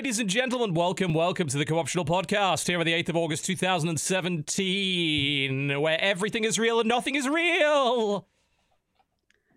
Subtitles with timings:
[0.00, 3.44] Ladies and gentlemen, welcome, welcome to the Co-optional Podcast here on the 8th of August
[3.44, 8.26] 2017, where everything is real and nothing is real.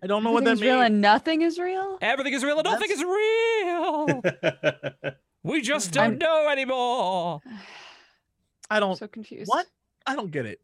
[0.02, 0.86] I don't know what that Everything's real means.
[0.90, 1.96] and nothing is real.
[2.02, 4.22] Everything is real and nothing is real.
[5.42, 7.40] we just don't I'm- know anymore.
[8.68, 8.98] I I'm don't.
[8.98, 9.48] so confused.
[9.48, 9.64] What?
[10.06, 10.60] I don't get it.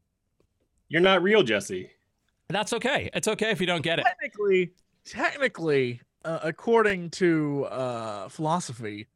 [0.90, 1.88] You're not real, Jesse.
[2.48, 3.08] That's okay.
[3.14, 4.04] It's okay if you don't get it.
[4.04, 4.72] Technically,
[5.06, 9.06] technically, uh, according to uh, philosophy,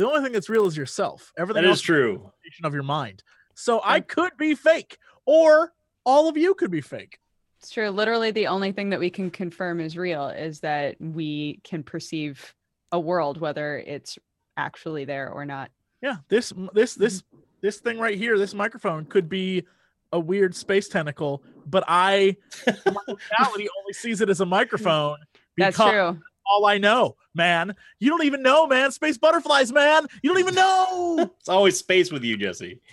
[0.00, 1.32] the only thing that's real is yourself.
[1.38, 2.32] Everything That else is true.
[2.62, 3.22] a of your mind.
[3.54, 5.74] So I could be fake, or
[6.06, 7.18] all of you could be fake.
[7.58, 7.90] It's true.
[7.90, 12.54] Literally, the only thing that we can confirm is real is that we can perceive
[12.90, 14.18] a world, whether it's
[14.56, 15.70] actually there or not.
[16.00, 17.40] Yeah, this this this mm-hmm.
[17.60, 19.64] this thing right here, this microphone could be
[20.12, 25.18] a weird space tentacle, but I my reality only sees it as a microphone
[25.58, 26.18] That's true.
[26.50, 27.74] All I know, man.
[27.98, 28.90] You don't even know, man.
[28.92, 30.06] Space butterflies, man.
[30.22, 31.30] You don't even know.
[31.40, 32.80] It's always space with you, Jesse.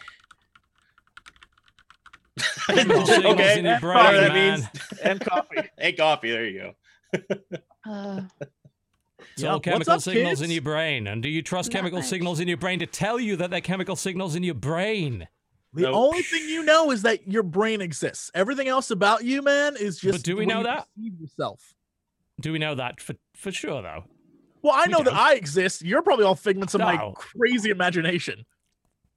[2.70, 3.60] Okay.
[3.60, 4.66] in your brain, that means.
[5.02, 5.58] and coffee.
[5.78, 6.32] Hey, coffee.
[6.32, 6.74] There you go.
[7.90, 8.22] Uh,
[9.34, 9.54] It's Yeah.
[9.54, 11.08] all chemical up, signals in your brain.
[11.08, 12.08] And do you trust Not chemical much.
[12.08, 15.28] signals in your brain to tell you that they're chemical signals in your brain?
[15.74, 15.96] The Nope.
[15.96, 18.32] only thing you know is that your brain exists.
[18.34, 20.20] Everything else about you, man, is just.
[20.20, 20.88] But do we know that?
[20.96, 21.74] Yourself.
[22.40, 24.04] Do we know that for, for sure, though?
[24.62, 25.16] Well, I We know that don't.
[25.18, 25.84] I exist.
[25.84, 28.46] You're probably all figments of my crazy imagination.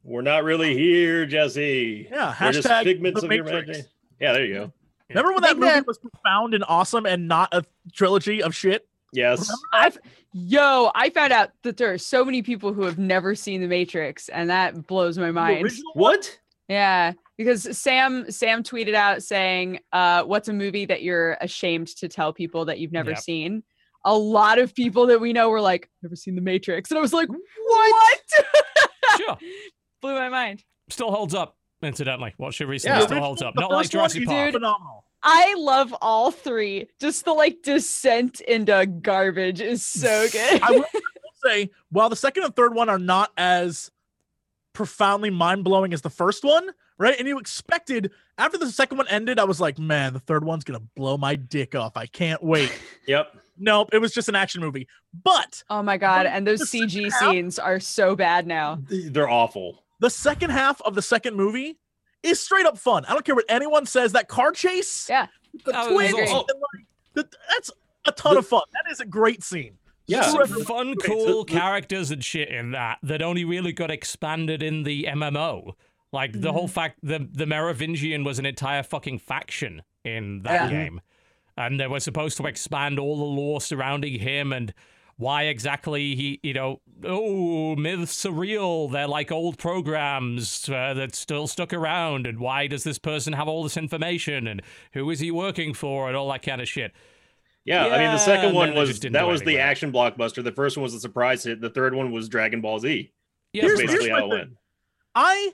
[0.02, 2.08] We're not really here, Jesse.
[2.10, 2.34] Yeah.
[2.40, 3.86] We're just Hashtag figments the of your imagination.
[4.20, 4.72] Yeah, there you go.
[5.08, 8.86] Remember when that movie that- was profound and awesome and not a trilogy of shit?
[9.12, 9.50] Yes.
[9.72, 9.98] I've
[10.32, 13.66] yo, I found out that there are so many people who have never seen The
[13.66, 15.68] Matrix, and that blows my mind.
[15.94, 16.38] What?
[16.68, 22.06] Yeah, because Sam Sam tweeted out saying, uh, "What's a movie that you're ashamed to
[22.08, 23.18] tell people that you've never Yep.
[23.18, 23.62] seen?"
[24.04, 27.00] A lot of people that we know were like, "Never seen The Matrix," and I
[27.00, 28.20] was like, "What?"
[29.16, 29.36] Sure.
[30.00, 30.62] Blew my mind.
[30.88, 32.32] Still holds up, incidentally.
[32.38, 33.00] Watch it recently.
[33.00, 33.06] Yeah.
[33.06, 33.54] Still holds up.
[33.54, 34.52] the Not like first Jurassic is Park.
[34.52, 35.04] Phenomenal.
[35.22, 36.88] I love all three.
[37.00, 40.62] Just the like descent into garbage is so good.
[40.62, 40.84] I will
[41.44, 43.90] say, while the second and third one are not as
[44.72, 47.16] profoundly mind blowing as the first one, right?
[47.18, 50.64] And you expected after the second one ended, I was like, man, the third one's
[50.64, 51.96] gonna blow my dick off.
[51.96, 52.72] I can't wait.
[53.06, 53.36] Yep.
[53.60, 54.88] Nope, it was just an action movie.
[55.22, 56.26] But oh my god!
[56.26, 58.78] And those CG half- scenes are so bad now.
[58.88, 59.84] They're awful.
[60.00, 61.78] the second half of the second movie
[62.22, 63.04] is straight up fun.
[63.06, 64.12] I don't care what anyone says.
[64.12, 65.26] That car chase, Yeah.
[65.64, 66.44] the That twins, awesome.
[66.48, 67.70] and, like, the- that's
[68.06, 68.62] a ton of fun.
[68.72, 69.76] That is a great scene.
[70.06, 70.22] Yeah.
[70.22, 75.04] Some fun, cool characters and shit in that that only really got expanded in the
[75.04, 75.74] MMO.
[76.12, 76.72] Like the whole mm.
[76.72, 80.60] fact the the Merovingian was an entire fucking faction in that Yeah.
[80.62, 80.70] Mm-hmm.
[80.70, 81.00] game,
[81.66, 84.72] and they were supposed to expand all the lore surrounding him and
[85.16, 88.88] why exactly he, you know, oh, myths are real.
[88.88, 93.46] They're like old programs uh, that still stuck around, and why does this person have
[93.46, 94.62] all this information, and
[94.94, 96.92] who is he working for, and all that kind of shit.
[97.66, 100.42] Yeah, I mean, the second one was that was anything the action blockbuster.
[100.42, 101.60] The first one was a surprise hit.
[101.60, 103.12] The third one was Dragon Ball Z.
[103.52, 104.20] Yeah, Here's- That's basically much.
[104.20, 104.50] how it went.
[105.14, 105.52] I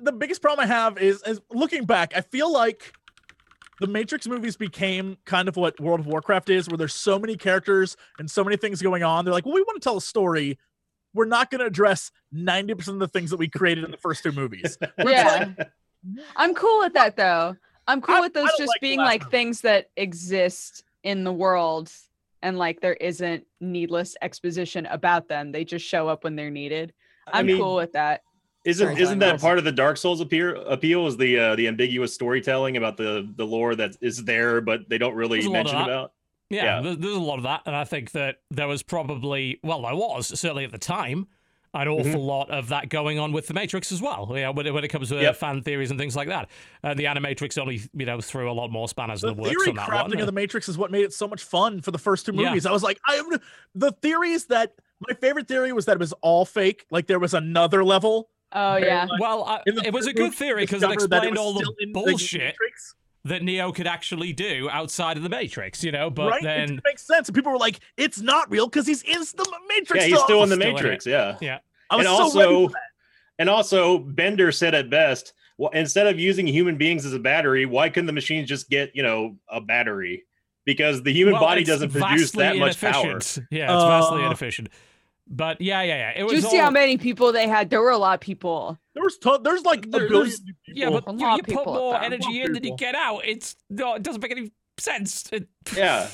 [0.00, 2.92] the biggest problem I have is, is looking back, I feel like
[3.82, 7.36] the Matrix movies became kind of what World of Warcraft is, where there's so many
[7.36, 9.24] characters and so many things going on.
[9.24, 10.58] They're like, well, we want to tell a story.
[11.14, 14.22] We're not going to address 90% of the things that we created in the first
[14.22, 14.78] two movies.
[14.98, 15.52] Yeah.
[16.34, 17.54] I'm cool with that though.
[17.86, 19.30] I'm cool I- with those just like being like movie.
[19.30, 21.92] things that exist in the world
[22.42, 25.52] and like there isn't needless exposition about them.
[25.52, 26.92] They just show up when they're needed.
[27.32, 28.22] I I'm mean, cool with that.
[28.64, 30.60] Isn't isn't that part of the Dark Souls appeal?
[30.68, 34.88] Appeal is the uh, the ambiguous storytelling about the the lore that is there, but
[34.88, 36.12] they don't really There's a lot of mention about.
[36.48, 36.80] Yeah, Yeah.
[36.82, 39.94] there- there's a lot of that, and I think that there was probably, well, there
[39.96, 41.26] was certainly at the time,
[41.74, 44.30] an awful lot of that going on with the Matrix as well.
[44.34, 45.36] Yeah, when, it- when it comes to Yep.
[45.36, 46.50] fan theories and things like that,
[46.82, 49.54] and the Animatrix only, you know, threw a lot more spanners the in the works
[49.56, 50.20] theory on that crafting one.
[50.20, 52.50] of the Matrix is what made it so much fun for the first two Yeah.
[52.50, 52.66] movies.
[52.66, 53.30] I was like, I am
[53.74, 54.74] the theories that
[55.08, 58.28] my favorite theory was that it was all fake, like there was another level.
[58.54, 59.06] Oh yeah.
[59.06, 59.20] much.
[59.20, 61.74] well, I, the it was a good theory because it explained was all the still
[61.80, 62.94] in the bullshit Matrix.
[63.24, 66.10] that Neo could actually do outside of the Matrix, you know.
[66.10, 66.40] But right?
[66.42, 67.28] It then, didn't make sense.
[67.28, 70.02] And people were like, it's not real because he's in the Matrix.
[70.04, 70.74] Yeah, he's still in the Still in.
[70.74, 71.06] Matrix.
[71.06, 71.58] Yeah, yeah,
[71.90, 72.80] I was and so ready also for that.
[73.38, 77.64] and also Bender said at best, well, instead of using human beings as a battery,
[77.66, 80.24] why couldn't the machines just get you know a battery?
[80.64, 83.18] Because the human Well, body doesn't produce that much power.
[83.50, 84.68] Yeah, it's vastly Uh, inefficient.
[85.28, 86.12] But yeah, yeah, yeah.
[86.20, 87.70] It was Do you see all- how many people they had?
[87.70, 88.78] There were a lot of people.
[88.94, 90.54] There was ton, there's like a billion there's- people.
[90.66, 92.94] Yeah, but A you, lot you of put more energy in of than you get
[92.94, 93.20] out.
[93.24, 95.24] It's no, it doesn't make any sense.
[95.32, 96.08] It, Yeah,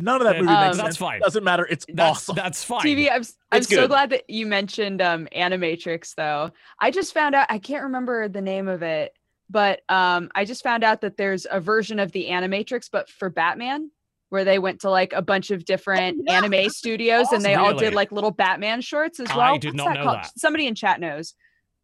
[0.00, 0.84] None of that movie Um, makes that's sense.
[0.84, 1.20] That's fine.
[1.20, 1.66] Doesn't matter.
[1.66, 2.36] It's That's awesome.
[2.36, 2.82] that's fine.
[2.82, 3.88] TV, I'm, s- I'm It's so good.
[3.90, 6.50] glad that you mentioned um Animatrix though.
[6.80, 9.12] I just found out I can't remember the name of it,
[9.50, 13.28] but um I just found out that there's a version of the Animatrix but for
[13.28, 13.90] Batman
[14.30, 17.54] where they went to like a bunch of different yeah, anime that's studios and they
[17.54, 19.40] all did like little Batman shorts as well.
[19.40, 19.58] I well.
[19.58, 20.16] did What's not know called?
[20.18, 20.38] that.
[20.38, 21.34] Somebody in chat knows.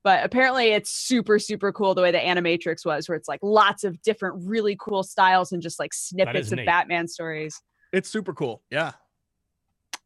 [0.03, 3.85] But apparently it's super super cool the way the Animatrix was where it's like lots
[3.85, 6.67] of different really cool styles and just like snippets of neat.
[6.67, 7.63] Batman stories.
[7.91, 8.63] It's super cool.
[8.71, 8.93] Yeah.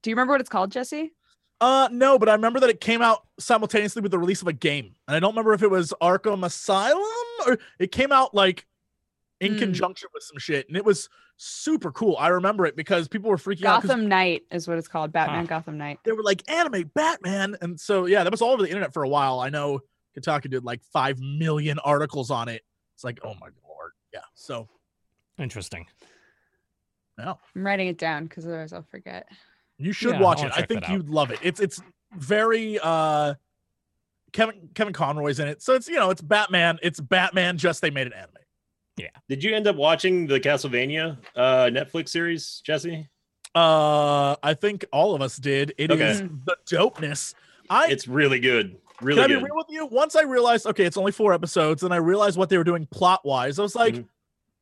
[0.03, 1.13] Do you remember what it's called, Jesse?
[1.61, 4.53] Uh no, but I remember that it came out simultaneously with the release of a
[4.53, 4.95] game.
[5.09, 7.03] And I don't remember if it was Arkham Asylum
[7.47, 8.65] or it came out like
[9.41, 9.59] in Hmm.
[9.59, 10.67] conjunction with some shit.
[10.69, 12.17] And it was super cool.
[12.19, 15.13] I remember it because people were freaking out 'cause Gotham Knight is what it's called.
[15.13, 15.47] Batman Huh.
[15.49, 16.01] Gotham Knight.
[16.05, 17.57] they were like anime Batman.
[17.63, 19.39] And so yeah, that was all over the internet for a while.
[19.41, 19.81] I know
[20.19, 22.63] Kotaku did like five million articles on it.
[22.95, 23.93] It's like, oh my lord.
[24.13, 24.21] Yeah.
[24.35, 24.69] So
[25.39, 25.87] Interesting.
[27.17, 27.39] no.
[27.55, 29.29] I'm writing it down because otherwise I'll forget.
[29.77, 30.53] You should Yeah, watch I'll it.
[30.57, 31.39] I think you'd love it.
[31.43, 31.81] It's it's
[32.17, 33.35] very uh
[34.33, 35.63] Kevin Kevin Conroy's in it.
[35.63, 36.79] So it's you know, it's Batman.
[36.83, 38.35] It's Batman just they made an anime.
[39.29, 43.09] Did you end up watching the Castlevania uh, Netflix series, Jesse?
[43.55, 45.73] Uh I think all of us did.
[45.79, 46.29] It is Okay.
[46.45, 47.35] the dopeness.
[47.71, 48.77] I It's really good.
[48.99, 49.87] can Really I be real with you?
[49.87, 52.87] Once I realized, okay, it's only four episodes, and I realized what they were doing
[52.91, 54.07] plot wise, I was like, Mhm.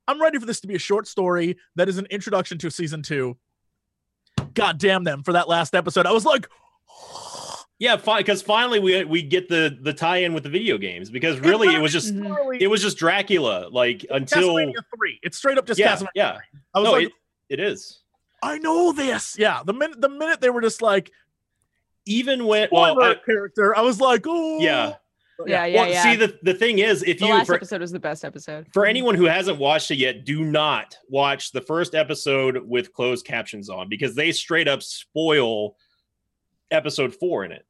[0.08, 3.02] I'm ready for this to be a short story that is an introduction to season
[3.02, 3.36] two.
[4.54, 6.06] God damn them for that last episode.
[6.06, 6.46] I was like,
[7.78, 8.20] Yeah, fine.
[8.20, 11.10] Because finally we we get the the tie-in with the video games.
[11.10, 13.68] Because really, it was just literally it was just Dracula.
[13.70, 14.56] Like until
[14.96, 15.20] three.
[15.22, 16.06] It's straight up just yeah, Castlevania.
[16.14, 16.38] yeah.
[16.74, 17.12] I was No, like, it,
[17.50, 18.00] it is.
[18.42, 19.36] I know this.
[19.38, 19.62] Yeah.
[19.64, 21.10] The minute the minute they were just like
[22.06, 24.94] Even when spoiler well, I- character, I was like, oh yeah.
[25.46, 26.02] Yeah, yeah, well, yeah.
[26.02, 28.68] see the the thing is, if the you last for, episode was the best episode.
[28.72, 33.26] for anyone who hasn't watched it yet, do not watch the first episode with closed
[33.26, 35.76] captions on because they straight up spoil
[36.70, 37.64] episode four in it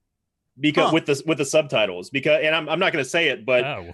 [0.60, 0.94] because Huh.
[0.94, 3.64] with the with the subtitles because and I'm I'm not going to say it, but
[3.64, 3.92] oh,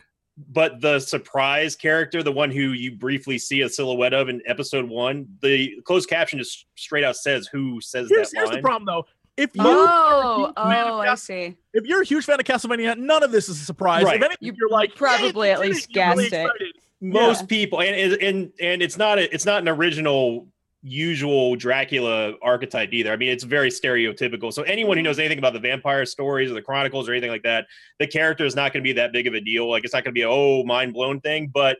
[0.48, 4.88] but the surprise character, the one who you briefly see a silhouette of in episode
[4.88, 8.56] one, the closed caption just straight out says who says Here's, that here's line.
[8.58, 9.06] the problem though.
[9.36, 11.56] If you Oh, huge fan oh, of oh, I Cas- see.
[11.72, 14.04] if you're a huge fan of Castlevania, none of this is a surprise.
[14.04, 14.16] Right.
[14.16, 16.44] If anything, You you're like probably "Yay, at least it," You're really guessed it.
[16.46, 16.74] excited.
[17.00, 17.46] Most Yeah.
[17.46, 20.46] people, and and and and it's not a, it's not an original
[20.82, 23.12] usual Dracula archetype either.
[23.12, 24.52] I mean, it's very stereotypical.
[24.52, 27.44] So anyone who knows anything about the vampire stories or the chronicles or anything like
[27.44, 27.66] that,
[27.98, 29.70] the character is not going to be that big of a deal.
[29.70, 31.50] Like it's not going to be a oh mind blown thing.
[31.52, 31.78] But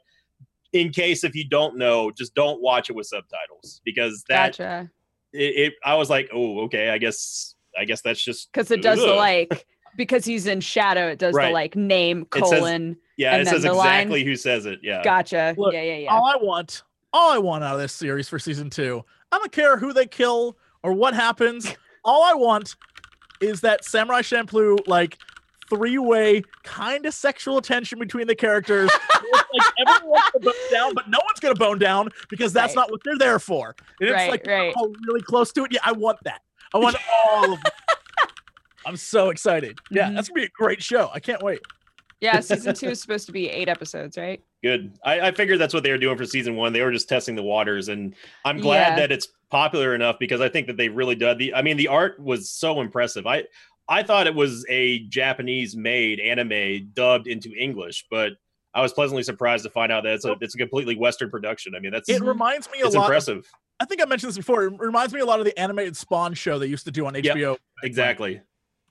[0.72, 4.90] in case if you don't know, just don't watch it with subtitles because that Gotcha.
[5.32, 8.82] it, it I was like, oh okay, I guess I guess that's just Because it
[8.82, 9.66] does the like
[9.96, 11.08] because he's in shadow.
[11.08, 12.96] It does the like name It says- colon.
[13.16, 13.32] yeah.
[13.32, 14.78] and It says the line- exactly who says it.
[14.82, 15.02] Yeah.
[15.02, 15.54] Gotcha.
[15.58, 16.14] Look, yeah, yeah, yeah.
[16.14, 16.82] All I want,
[17.12, 20.06] all I want out of this series for season two, I don't care who they
[20.06, 21.66] kill or what happens.
[22.04, 22.74] All I want
[23.40, 25.18] is that Samurai Champloo like
[25.70, 28.90] three-way kind of sexual attention between the characters.
[29.54, 32.82] Like everyone wants to bone down, but no one's gonna bone down because that's Right.
[32.82, 33.76] not what they're there for.
[34.00, 34.72] And it's like right.
[34.74, 35.72] all really close to it.
[35.72, 36.40] Yeah, I want that.
[36.74, 37.72] I want all of it.
[38.86, 39.78] I'm so excited.
[39.90, 40.14] Yeah, Mhm.
[40.14, 41.10] that's gonna be a great show.
[41.12, 41.60] I can't wait.
[42.22, 44.42] Yeah, season two is supposed to be eight episodes, right?
[44.62, 44.92] Good.
[45.04, 46.72] I, I figured that's what they were doing for season one.
[46.72, 48.14] They were just testing the waters, and
[48.44, 48.96] I'm glad Yeah.
[48.96, 51.36] that it's popular enough because I think that they really did.
[51.38, 53.26] The I mean, the art was so impressive.
[53.26, 53.44] I
[53.88, 58.32] I thought it was a Japanese made anime dubbed into English, but
[58.72, 61.74] I was pleasantly surprised to find out that it's a it's a completely Western production.
[61.74, 63.02] I mean, that's It reminds me a it's lot.
[63.02, 63.50] Of, impressive.
[63.80, 64.62] I think I mentioned this before.
[64.64, 67.14] It reminds me a lot of the animated Spawn show they used to do on
[67.14, 67.56] HBO.
[67.82, 68.40] Exactly.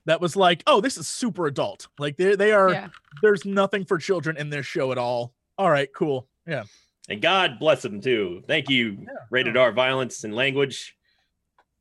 [0.05, 1.87] That was like, oh, this is super adult.
[1.99, 2.71] Like they they are.
[2.71, 2.87] Yeah.
[3.21, 5.33] There's nothing for children in this show at all.
[5.57, 6.27] All right, cool.
[6.47, 6.63] Yeah.
[7.09, 8.43] And God bless them too.
[8.47, 10.95] Thank you, rated R violence and language.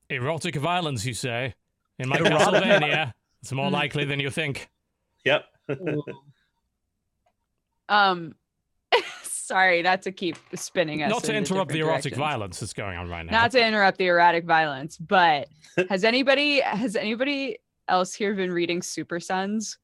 [0.09, 1.55] erotic violence, you say?
[1.99, 4.69] In my Pennsylvania, it's more likely than you think.
[5.25, 5.45] Yep.
[7.91, 8.37] Um,
[9.23, 11.11] sorry, not to keep spinning us.
[11.11, 12.19] Not to interrupt the erotic directions.
[12.19, 13.33] violence that's going on right now.
[13.33, 15.49] Not to interrupt the erratic violence, but
[15.89, 17.59] has anybody has anybody
[17.91, 19.79] else here have been reading Super Sons?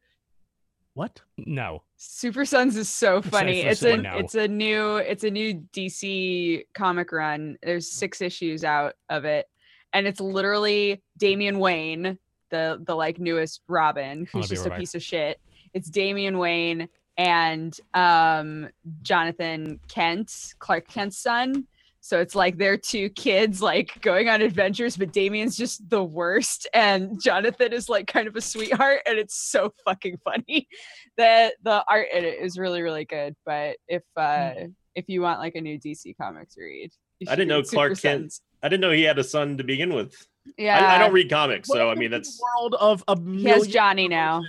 [0.94, 1.20] What?
[1.36, 1.82] no.
[1.98, 3.62] Super Sons is so funny.
[3.62, 4.16] for It's a no.
[4.16, 7.58] it's a new it's a new DC comic run.
[7.62, 9.46] There's six issues out of it,
[9.92, 12.18] and it's literally Damian Wayne,
[12.50, 14.80] the the like newest Robin, who's just a right back.
[14.80, 15.38] piece of shit.
[15.74, 18.68] It's Damian Wayne and um
[19.02, 21.66] Jonathan Kent, Clark Kent's son.
[22.06, 26.68] So it's like they're two kids like going on adventures, but Damian's just the worst,
[26.72, 30.68] and Jonathan is like kind of a sweetheart, and it's so fucking funny.
[31.16, 33.34] That the art in it is really really good.
[33.44, 34.52] But if uh
[34.94, 36.92] if you want like a new DC comic to read,
[37.26, 38.34] I didn't know Super Clark Kent.
[38.62, 40.14] I didn't know he had a son to begin with.
[40.56, 43.22] Yeah, I, I don't read comics, so I mean to that's world of a He
[43.42, 44.42] million has Johnny now.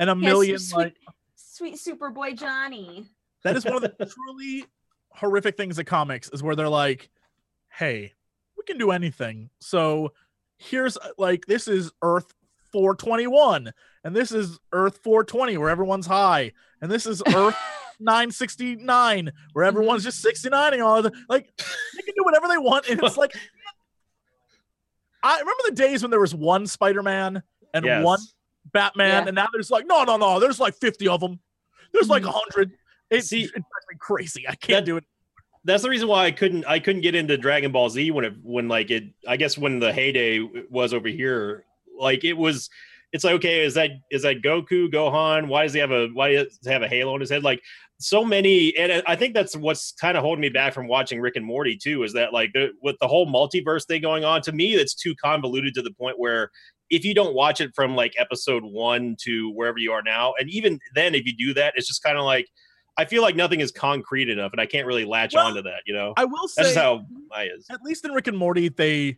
[0.00, 0.96] and a Yes, million sweet, like
[1.36, 3.06] sweet Superboy Johnny.
[3.44, 4.64] that is one of the truly
[5.14, 7.10] horrific things at comics is where they're like,
[7.70, 8.12] hey,
[8.56, 9.50] we can do anything.
[9.60, 10.12] So
[10.58, 12.32] here's uh, like, this is Earth
[12.72, 13.72] 421,
[14.04, 17.56] and this is Earth 420, where everyone's high, and this is Earth
[18.00, 19.76] 969, where mm-hmm.
[19.76, 22.88] everyone's just 69 and all the Like, they can do whatever they want.
[22.88, 23.34] And it's like,
[25.22, 27.42] I remember the days when there was one Spider Man
[27.74, 28.04] and yes.
[28.04, 28.18] one
[28.72, 29.28] Batman, yeah.
[29.28, 31.40] and now there's like, no, no, no, there's like 50 of them.
[31.92, 32.72] There's like 100.
[33.12, 33.66] It's, See, it's
[33.98, 34.48] crazy.
[34.48, 35.04] I can't that, do it.
[35.64, 36.64] That's the reason why I couldn't.
[36.66, 39.04] I couldn't get into Dragon Ball Z when it when like it.
[39.28, 40.40] I guess when the heyday
[40.70, 41.64] was over here,
[41.98, 42.68] like it was.
[43.12, 45.46] It's like okay, is that is that Goku Gohan?
[45.46, 47.42] Why does he have a why does he have a halo on his head?
[47.42, 47.60] Like
[48.00, 51.36] so many, and I think that's what's kind of holding me back from watching Rick
[51.36, 52.02] and Morty too.
[52.04, 54.40] Is that like the, with the whole multiverse thing going on?
[54.42, 56.50] To me, that's too convoluted to the point where
[56.90, 60.50] if you don't watch it from like episode one to wherever you are now, and
[60.50, 62.46] even then, if you do that, it's just kind of like
[62.96, 65.82] I feel like nothing is concrete enough, and I can't really latch Well, onto that.
[65.86, 67.66] You know, I will say, that's how I is.
[67.70, 69.16] at least in Rick and Morty, they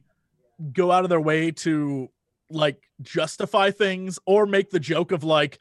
[0.73, 2.09] go out of their way to
[2.51, 5.59] like justify things or make the joke of like,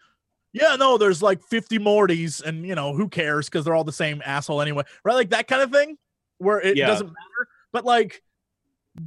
[0.52, 3.92] yeah, no, there's like 50 Mortys, and you know, who cares because they're all the
[3.92, 5.16] same asshole anyway, right?
[5.16, 5.98] Like that kind of thing
[6.38, 6.88] where it Yeah.
[6.88, 7.48] doesn't matter.
[7.72, 8.22] But like,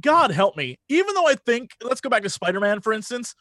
[0.01, 0.77] God help me.
[0.89, 3.35] Even though I think, let's go back to Spider Man, for instance.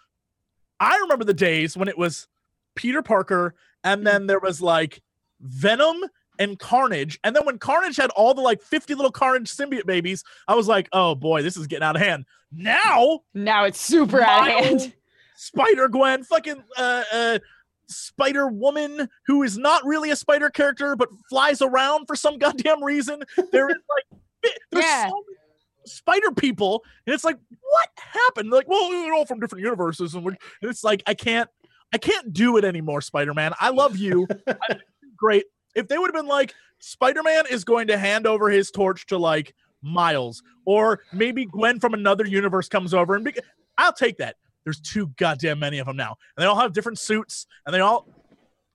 [0.78, 2.28] I remember the days when it was
[2.76, 5.02] Peter Parker, and then there was like
[5.40, 5.96] Venom
[6.38, 7.18] and Carnage.
[7.24, 10.68] And then when Carnage had all the like 50 little Carnage symbiote babies, I was
[10.68, 12.24] like, oh boy, this is getting out of hand.
[12.52, 14.92] Now, Now it's super out of hand.
[15.36, 17.38] Spider Gwen, fucking uh, uh,
[17.88, 22.82] Spider Woman, who is not really a spider character but flies around for some goddamn
[22.82, 23.22] reason.
[23.52, 24.20] There is like,
[24.72, 25.08] there's Yeah.
[25.08, 25.36] so many
[25.84, 28.50] spider people, and it's like, what happened?
[28.50, 31.48] Like, well, they're all from different universes, and, we're, and it's like, I can't,
[31.92, 33.52] I can't do it anymore, Spider Man.
[33.60, 34.26] I love you.
[35.16, 35.44] I think you're great.
[35.74, 39.06] If they would have been like, Spider Man is going to hand over his torch
[39.06, 43.34] to like Miles, or maybe Gwen from another universe comes over and be-
[43.78, 44.36] I'll take that.
[44.64, 47.80] There's too goddamn many of them now, and they all have different suits, and they
[47.80, 48.08] all.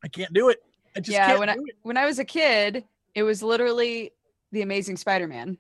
[0.04, 0.60] I can't do it.
[0.96, 1.60] I just Yeah, when I- it.
[1.84, 4.12] When I was a kid, it was literally
[4.52, 5.58] the Amazing Spider-Man.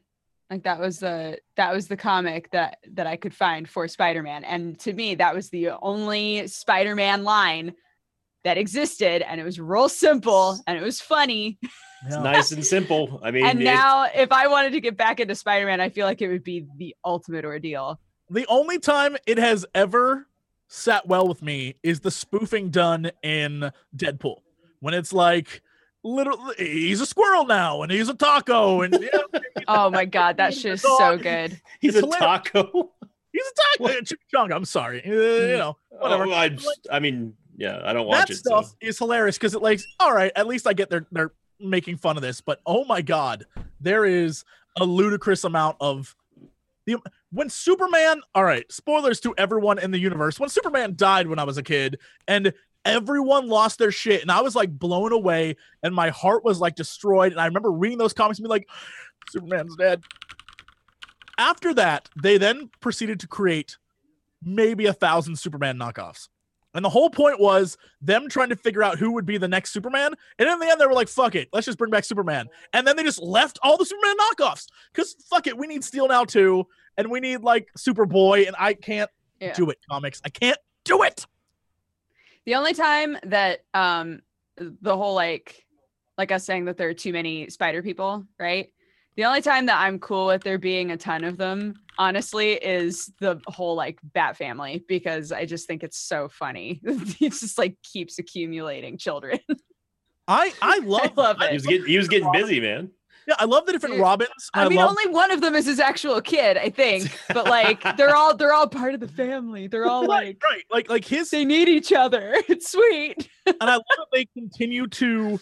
[0.50, 4.44] Like that was the that was the comic that that I could find for Spider-Man,
[4.46, 7.74] and to me, that was the only Spider-Man line
[8.44, 11.60] that existed, and it was real simple and it was funny.
[12.06, 13.20] It's nice and simple.
[13.24, 16.22] I mean, and now, if I wanted to get back into Spider-Man, I feel like
[16.22, 18.00] it would be the ultimate ordeal.
[18.30, 20.28] The only time it has ever
[20.68, 24.38] sat well with me is the spoofing done in Deadpool
[24.80, 25.62] when it's like.
[26.04, 30.56] Literally, he's a squirrel now, and he's a taco, and yeah, Oh my god, that
[30.56, 31.62] shit is so good.
[31.80, 32.92] he's it's a taco.
[33.32, 34.02] he's a taco.
[34.02, 36.26] Chimichanga, I'm sorry, uh, you know, whatever.
[36.26, 36.58] Oh, I,
[36.92, 38.36] I mean, yeah, I don't watch that it.
[38.38, 38.76] stuff So.
[38.82, 42.18] is hilarious because it like all right at least i get they're they're making fun
[42.18, 43.46] of this but oh my god
[43.80, 44.44] there is
[44.80, 46.16] a ludicrous amount of
[46.88, 46.98] the
[47.32, 51.44] when superman all right spoilers to everyone in the universe when superman died when i
[51.44, 52.52] was a kid and
[52.84, 56.74] everyone lost their shit and i was like blown away and my heart was like
[56.76, 58.68] destroyed and i remember reading those comics and be like
[59.30, 60.02] superman's dead
[61.38, 63.78] after that they then proceeded to create
[64.44, 66.28] maybe a thousand superman knockoffs
[66.74, 69.72] and the whole point was them trying to figure out who would be the next
[69.72, 70.14] Superman.
[70.40, 72.48] And in the end, they were like, fuck it, let's just bring back Superman.
[72.74, 74.68] And then they just left all the Superman knockoffs.
[74.94, 76.66] Because fuck it, we need Steel now too.
[76.98, 78.48] And we need like Superboy.
[78.48, 79.10] And I can't
[79.40, 79.54] Yeah.
[79.54, 80.22] do it, comics.
[80.24, 81.26] I can't do it.
[82.46, 84.22] The only time that um
[84.58, 85.66] the whole like
[86.18, 88.72] like us saying that there are too many spider people, right?
[89.18, 93.12] The only time that I'm cool with there being a ton of them, honestly, is
[93.20, 96.80] the whole like bat family because I just think it's so funny.
[96.84, 99.40] it just like keeps accumulating children.
[100.28, 101.50] I I love, love it.
[101.50, 102.92] He was getting, he was getting busy, man.
[103.28, 104.30] Yeah, I love the different Dude, Robins.
[104.54, 107.12] I mean, love, only one of them is his actual kid, I think.
[107.34, 109.68] But like they're all they're all part of the family.
[109.68, 110.64] They're all right, like right.
[110.72, 112.34] Like like his they need each other.
[112.50, 113.30] It's sweet.
[113.46, 115.40] and I love that they continue to.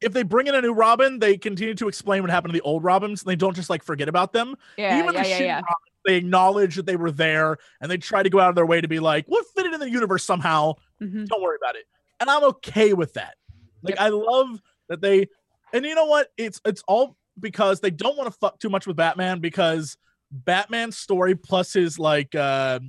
[0.00, 2.64] If they bring in a new Robin, they continue to explain what happened to the
[2.64, 3.22] old Robins.
[3.22, 4.54] And they don't just like forget about them.
[4.76, 5.54] Yeah, Even yeah, the yeah, yeah.
[5.54, 8.66] Robins, they acknowledge that they were there, and they try to go out of their
[8.66, 10.74] way to be like, "We'll fit it in the universe somehow.
[11.02, 11.26] Mhm.
[11.26, 11.84] Don't worry about it."
[12.20, 13.36] And I'm okay with that.
[13.82, 14.00] Like Yep.
[14.04, 15.28] I love that they,
[15.72, 16.28] and you know what?
[16.36, 19.96] It's it's all because they don't want to fuck too much with Batman because
[20.30, 22.80] Batman's story plus his like uh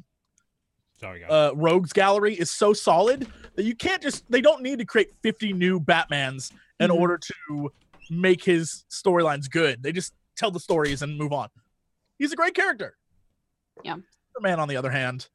[0.99, 1.29] Sorry, guys.
[1.29, 5.11] uh, rogues gallery is so solid that you can't just they don't need to create
[5.21, 6.95] 50 new batmans in Mhm.
[6.99, 7.71] order to
[8.09, 11.49] make his storylines good they just tell the stories and move on.
[12.19, 12.97] He's a great character.
[13.83, 13.95] Yeah.
[14.33, 15.27] Superman, on the other hand,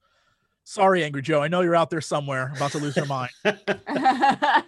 [0.64, 1.42] sorry, Angry Joe.
[1.42, 3.31] I know you're out there somewhere about to lose your mind.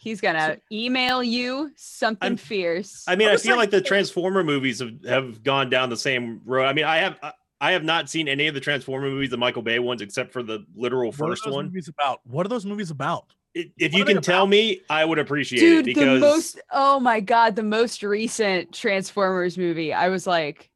[0.00, 3.04] He's gonna email you something I'm- fierce.
[3.08, 5.96] I mean, I'm I feel saying- like the Transformer movies have, have gone down the
[5.96, 6.66] same road.
[6.66, 7.18] I mean, I have
[7.64, 10.42] I have not seen any of the Transformer movies, the Michael Bay ones, except for
[10.42, 11.64] the literal What are first those one.
[11.66, 12.20] movies about?
[12.24, 13.24] What are those movies about?
[13.56, 14.50] I- If What you can tell about?
[14.50, 18.72] me, I would appreciate Dude, it because the most oh my god, the most recent
[18.74, 19.94] Transformers movie.
[19.94, 20.70] I was like,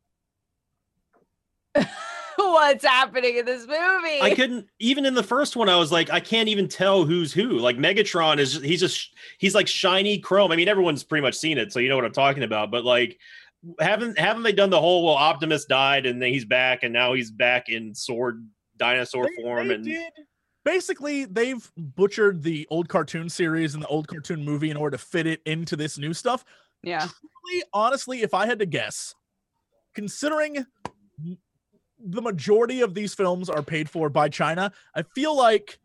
[2.37, 4.23] what's happening in this movie?
[4.23, 5.69] I couldn't even in the first one.
[5.69, 7.51] I was like, I can't even tell who's who.
[7.59, 10.53] Like Megatron is he's just he's like shiny chrome.
[10.53, 12.71] I mean, everyone's pretty much seen it, so you know what I'm talking about.
[12.71, 13.19] But like,
[13.81, 15.15] haven't haven't they done the whole well?
[15.15, 18.47] Optimus died and then he's back, and now he's back in sword
[18.77, 19.69] dinosaur They- form.
[19.69, 20.13] they and did-
[20.65, 25.03] basically they've butchered the old cartoon series and the old cartoon movie in order to
[25.03, 26.45] fit it into this new stuff.
[26.83, 27.09] yeah.
[27.09, 29.15] Truly, honestly, if I had to guess,
[29.95, 30.65] considering
[31.99, 35.79] the majority of these films are paid for by China, I feel like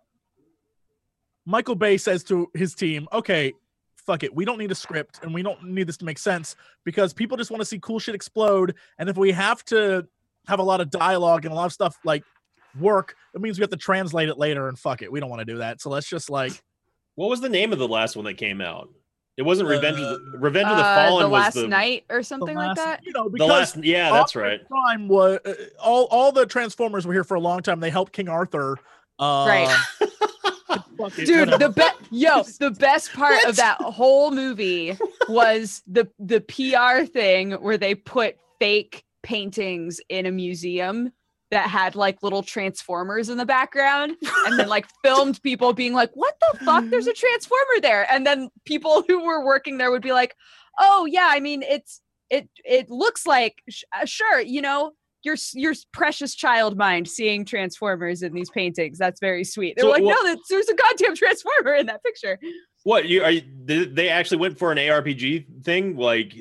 [1.45, 3.53] Michael Bay says to his team, okay,
[4.05, 4.33] fuck it.
[4.33, 7.37] We don't need a script and we don't need this to make sense because people
[7.37, 8.75] just want to see cool shit explode.
[8.99, 10.07] And if we have to
[10.47, 12.23] have a lot of dialogue and a lot of stuff like
[12.79, 15.11] work, it means we have to translate it later and fuck it.
[15.11, 15.81] We don't want to do that.
[15.81, 16.51] So let's just like
[17.15, 18.89] what was the name of the last one that came out?
[19.35, 22.05] It wasn't Revenge of the Revenge of the Uh, Fallen the was last the night
[22.09, 22.99] or something last- like that.
[23.03, 23.77] You know, the because last.
[23.83, 24.67] Yeah, that's Optimus right.
[24.67, 27.79] Prime was uh, all all the Transformers were here for a long time.
[27.79, 28.77] They helped King Arthur.
[29.17, 29.75] Uh, Right.
[30.67, 31.57] fuck it, Dude, whatever.
[31.57, 33.49] the best yo, the best part What?
[33.49, 34.97] of that whole movie
[35.29, 41.11] was the the PR thing where they put fake paintings in a museum
[41.51, 46.09] that had like little transformers in the background and then like filmed people being like
[46.15, 50.01] what the fuck there's a transformer there and then people who were working there would
[50.01, 50.33] be like
[50.79, 54.91] oh yeah i mean it's it it looks like sh- uh, sure you know
[55.23, 59.89] your your precious child mind seeing transformers in these paintings that's very sweet they're So
[59.91, 62.39] like what- no that's, there's a goddamn transformer in that picture
[62.83, 63.31] What you are?
[63.31, 66.33] You, they actually went for an ARPG thing, like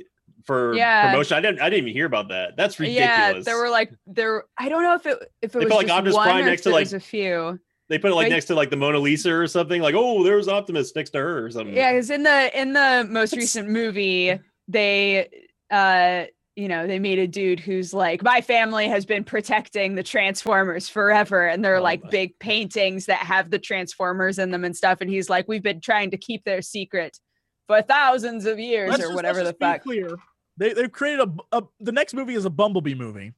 [0.45, 1.11] for Yeah.
[1.11, 1.37] promotion?
[1.37, 1.61] I didn't.
[1.61, 2.57] I didn't even hear about that.
[2.57, 3.07] That's ridiculous.
[3.07, 5.87] yeah there were like there i don't know if it if it They was like,
[5.87, 8.47] just Optimus one Prime next to, like, was a few They put it like next
[8.47, 9.81] to like the Mona Lisa or something.
[9.83, 11.77] Like, oh, there's Optimus next to her or something.
[11.77, 15.29] Yeah, because in the in the most That's- recent movie, they
[15.71, 16.25] uh
[16.57, 20.89] you know, they meet a dude who's like, My family has been protecting the Transformers
[20.89, 21.47] forever.
[21.49, 25.01] And they're Oh like my- big paintings that have the Transformers in them and stuff.
[25.01, 27.19] And he's like, We've been trying to keep their secret
[27.67, 29.83] for thousands of years Let's or just- whatever let's the just fuck.
[29.83, 30.11] Clear.
[30.59, 31.21] They they've created
[31.53, 33.33] a, a the next movie is a Bumblebee movie,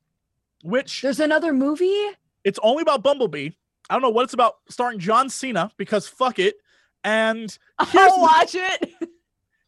[0.64, 2.08] which There's another movie?
[2.42, 3.50] it's only about Bumblebee.
[3.88, 6.56] I don't know what it's about, starring John Cena because fuck it.
[7.04, 8.94] And I'll watch it.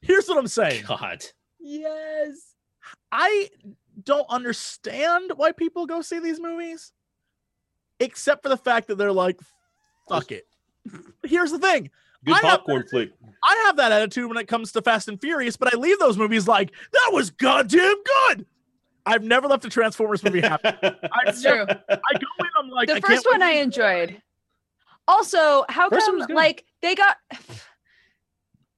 [0.01, 0.85] here's what I'm saying.
[0.89, 1.25] God.
[1.61, 2.55] yes.
[3.12, 3.51] I
[4.05, 6.92] don't understand why people go see these movies,
[8.01, 9.38] except for the fact that they're like,
[10.09, 10.46] fuck it.
[11.25, 11.90] Here's the thing.
[12.25, 13.12] Good I have- popcorn flick.
[13.49, 16.16] I have that attitude when it comes to Fast and Furious, but I leave those
[16.18, 17.94] movies like, that was goddamn
[18.29, 18.46] good.
[19.05, 20.68] I've never left a Transformers movie happy.
[20.83, 21.62] I, That's true.
[21.62, 24.20] I go in, I'm like, the I first can't one I enjoyed.
[25.07, 27.16] Also, how First come like they got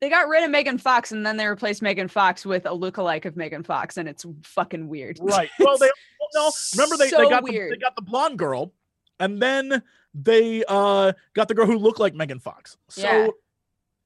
[0.01, 3.25] they got rid of Megan Fox and then they replaced Megan Fox with a lookalike
[3.25, 5.19] of Megan Fox and it's fucking weird.
[5.21, 5.51] Right.
[5.59, 6.51] Well, they well, no.
[6.77, 8.73] Remember they, they So got the, they got the blonde girl,
[9.21, 9.83] and then
[10.15, 12.77] they uh got the girl who looked like Megan Fox.
[12.89, 13.29] So, Yeah.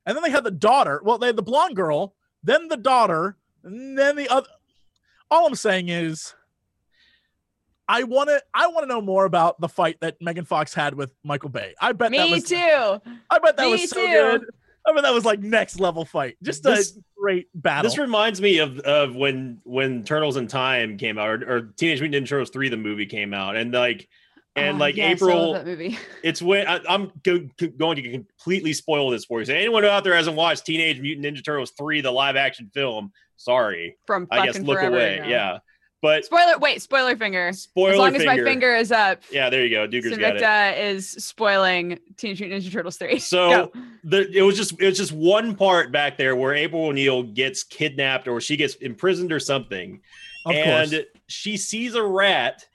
[0.06, 1.00] and then they had the daughter.
[1.04, 4.48] Well, they had the blonde girl, then the daughter, and then the other.
[5.30, 6.34] All I'm saying is,
[7.88, 8.42] I want to.
[8.54, 11.74] I want to know more about the fight that Megan Fox had with Michael Bay.
[11.80, 12.44] I bet that Me was.
[12.44, 12.56] too.
[12.56, 14.12] I bet that Me was so too.
[14.12, 14.44] good.
[14.86, 16.36] I mean, that was like next level fight.
[16.42, 17.88] Just This- a great battle.
[17.88, 22.00] This reminds me of of when when Turtles in Time came out, or, or Teenage
[22.00, 24.08] Mutant Ninja Turtles three, the movie came out, and like
[24.56, 25.98] and Oh, like yes, I love April, that movie.
[26.24, 29.46] it's when I, I'm go, go- going to completely spoil this for you.
[29.46, 33.12] So anyone out there hasn't watched Teenage Mutant Ninja Turtles three, the live action film,
[33.36, 35.18] sorry, From I guess look away.
[35.18, 35.28] ago.
[35.28, 35.58] Yeah,
[36.02, 37.52] but Spoiler wait, spoiler finger.
[37.52, 38.30] spoiler as long finger.
[38.30, 39.22] as my finger is up.
[39.30, 39.86] Yeah, there you go.
[39.86, 40.42] Dodger's got it.
[40.42, 43.18] Sinvicta is spoiling Teenage Mutant Ninja Turtles 3.
[43.20, 43.72] So Go.
[44.04, 47.62] the, it was just it was just one part back there where April O'Neil gets
[47.62, 50.00] kidnapped or she gets imprisoned or something,
[50.44, 51.04] of and course.
[51.28, 52.66] she sees a rat,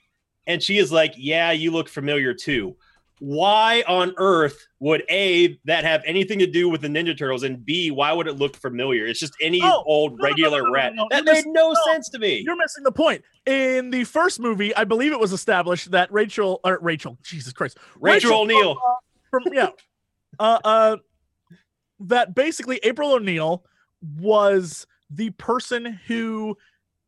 [0.47, 2.77] and she is like, "Yeah, you look familiar too."
[3.19, 7.65] Why on earth would a that have anything to do with the Ninja Turtles, and
[7.65, 9.06] b why would it look familiar?
[9.08, 10.93] It's just any Oh, old no, regular no, no, rat.
[11.10, 12.43] That you're made no, sense to me.
[12.45, 13.23] You're missing the point.
[13.45, 17.77] In the first movie, I believe it was established that Rachel or Rachel, Jesus Christ,
[17.99, 18.77] Rachel O'Neil.
[19.32, 19.69] from yeah,
[20.39, 20.97] uh, uh,
[22.01, 23.63] that basically April O'Neil
[24.19, 26.56] was the person who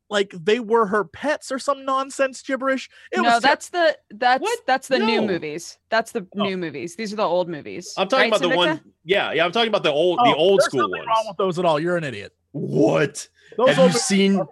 [0.09, 2.89] like they were her pets or some nonsense gibberish.
[3.11, 4.59] It no, was that's the that's What?
[4.65, 5.77] that's the new movies.
[5.89, 6.43] That's the Oh.
[6.43, 6.95] new movies.
[6.95, 7.93] These are the old movies.
[7.97, 8.81] I'm talking Right, about the one.
[9.03, 9.45] Yeah, yeah.
[9.45, 11.07] I'm talking about the old, Oh, the old there's school nothing ones.
[11.07, 11.79] wrong with those at all.
[11.79, 12.33] You're an idiot.
[12.51, 13.27] What?
[13.57, 14.47] Those Have you seen?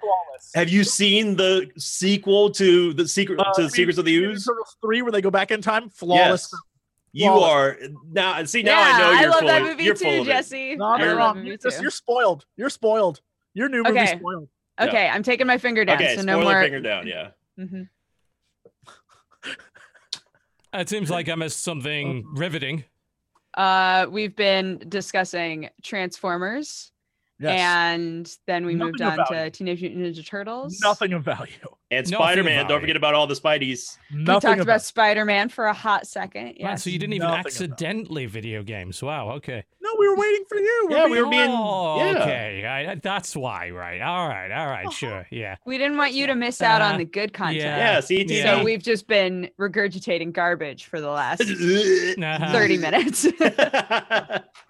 [0.54, 4.28] Have you seen the sequel to the secret Uh, to the Secrets of the Ninja
[4.34, 4.46] Ooze?
[4.46, 6.50] Turtles three, where they go back in time, flawless.
[6.52, 6.62] Yes.
[7.14, 7.50] You Flawless.
[7.52, 7.78] are
[8.12, 8.44] now.
[8.44, 10.26] See now yeah, I know you're love full that of, movie you're too, it.
[10.26, 10.76] Jesse.
[10.76, 11.46] Not I You're love wrong.
[11.46, 12.46] You're, just, you're spoiled.
[12.58, 13.22] You're spoiled.
[13.56, 14.20] Your new movie's Okay.
[14.20, 14.50] spoiled.
[14.80, 14.86] Yeah.
[14.86, 15.98] Okay, I'm taking my finger down.
[15.98, 16.62] Okay, so no more.
[16.62, 17.08] finger down.
[17.08, 17.30] Yeah.
[17.60, 17.84] Mm-hmm.
[20.74, 22.84] It seems like I missed something riveting.
[23.56, 26.92] Uh, we've been discussing Transformers,
[27.40, 27.60] Yes.
[27.60, 29.50] and then we Nothing moved on to.
[29.52, 30.80] Teenage Mutant Ninja Turtles.
[30.82, 31.52] Nothing of value.
[31.90, 32.68] And No, Spider Man.
[32.68, 33.98] Don't forget about all the Spideys.
[34.14, 36.44] We talked of about Spider Man for a hot second.
[36.44, 36.84] Man, Yes.
[36.84, 39.02] so you didn't even Nothing accidentally video games.
[39.02, 39.32] Wow.
[39.36, 39.64] Okay.
[39.80, 40.88] No, we were waiting for you.
[40.92, 42.22] Yeah, we were being- Oh, yeah.
[42.24, 42.66] okay.
[42.66, 43.70] I, I- that's why.
[43.70, 44.02] Right.
[44.02, 44.52] All right.
[44.52, 44.92] All right.
[44.92, 45.26] Sure.
[45.32, 45.56] Yeah.
[45.66, 47.62] we didn't want you to miss out Uh, on the good content.
[47.64, 47.78] yeah.
[47.94, 48.00] Yeah.
[48.02, 48.58] See, Yeah.
[48.58, 52.52] So we've just been regurgitating garbage for the last Uh-huh.
[52.52, 53.28] 30 minutes.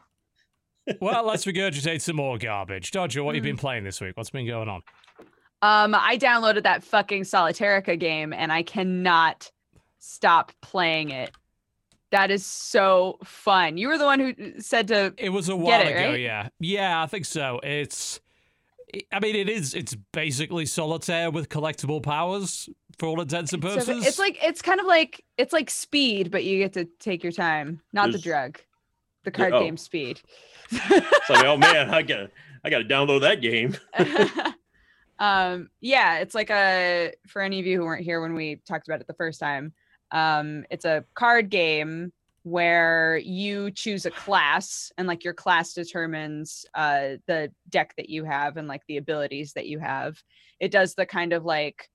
[1.02, 2.91] well, let's regurgitate some more garbage.
[2.91, 3.45] Dodger, what you Hmm.
[3.47, 4.15] been playing this week?
[4.17, 4.82] What's been going on?
[5.62, 9.52] Um, I downloaded that fucking Solitairica game and I cannot
[10.00, 11.32] stop playing it.
[12.12, 13.78] That is so fun.
[13.78, 16.10] You were the one who said to It was a Get while it, ago.
[16.12, 16.19] right?
[16.19, 16.50] Yeah.
[16.60, 17.60] Yeah, I think so.
[17.63, 18.21] It's.
[19.12, 19.73] I mean, it is.
[19.73, 24.08] It's basically solitaire with collectible powers for all intents and so purposes.
[24.08, 27.34] it's like it's kind of like it's like speed, but you get to take your
[27.34, 27.82] time.
[27.91, 28.62] Not the drug.
[29.23, 29.60] The card oh.
[29.60, 30.21] game speed.
[30.71, 32.30] It's like, oh man, I got
[32.63, 33.75] I got to download that game.
[35.19, 38.88] um yeah it's like a for any of you who weren't here when we talked
[38.88, 39.73] about it the first time
[40.12, 42.12] um it's a card game
[42.43, 48.23] where you choose a class and like your class determines uh the deck that you
[48.23, 50.21] have and like the abilities that you have
[50.60, 51.89] it does the kind of like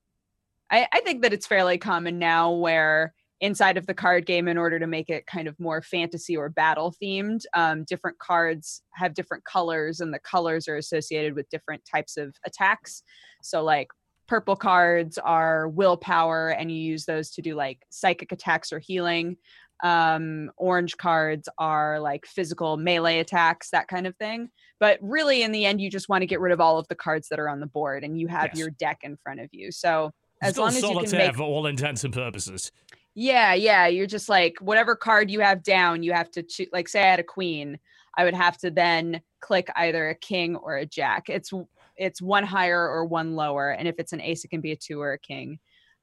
[0.69, 4.57] i i think that it's fairly common now where inside of the card game in
[4.57, 7.41] order to make it kind of more fantasy or battle themed.
[7.53, 12.33] Um, different cards have different colors and the colors are associated with different types of
[12.45, 13.03] attacks.
[13.41, 13.89] So like
[14.29, 19.35] purple cards are willpower and you use those to do like psychic attacks or healing.
[19.83, 24.49] Um orange cards are like physical melee attacks that kind of thing.
[24.79, 26.95] But really in the end you just want to get rid of all of the
[26.95, 28.57] cards that are on the board and you have Yes.
[28.57, 29.69] your deck in front of you.
[29.73, 32.71] So as Still long as you can make for all intents and purposes.
[33.15, 33.87] Yeah, yeah.
[33.87, 36.69] You're just like whatever card you have down, you have to choose.
[36.71, 37.79] Like, say I had a queen,
[38.17, 41.29] I would have to then click either a king or a jack.
[41.29, 41.51] It's
[41.95, 44.75] it's one higher or one lower, and if it's an ace, it can be a
[44.75, 45.59] two or a king.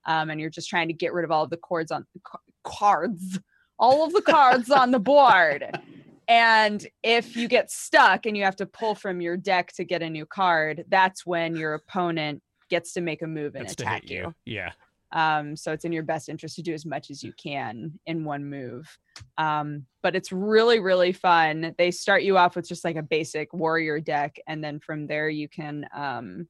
[0.07, 2.39] Um, and you're just trying to get rid of all of the cards on ca-
[2.65, 3.39] cards,
[3.79, 5.79] all of the cards on the board.
[6.27, 10.01] And if you get stuck and you have to pull from your deck to get
[10.01, 14.03] a new card, that's when your opponent gets to make a move and That's attack
[14.03, 14.35] hit you.
[14.45, 14.71] Yeah.
[15.13, 18.25] Um, so it's in your best interest to do as much as you can in
[18.25, 18.99] one move.
[19.39, 21.75] Um, but it's really, really fun.
[21.77, 25.29] They start you off with just like a basic warrior deck, and then from there
[25.29, 26.49] you can um,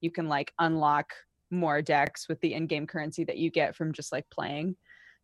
[0.00, 1.12] you can like unlock
[1.50, 4.74] more decks with the in-game currency that you get from just like playing.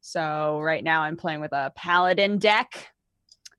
[0.00, 2.88] So right now I'm playing with a paladin deck.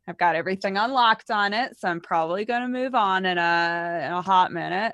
[0.08, 4.04] I've got everything unlocked on it, so I'm probably going to move on in a
[4.06, 4.94] in a hot minute.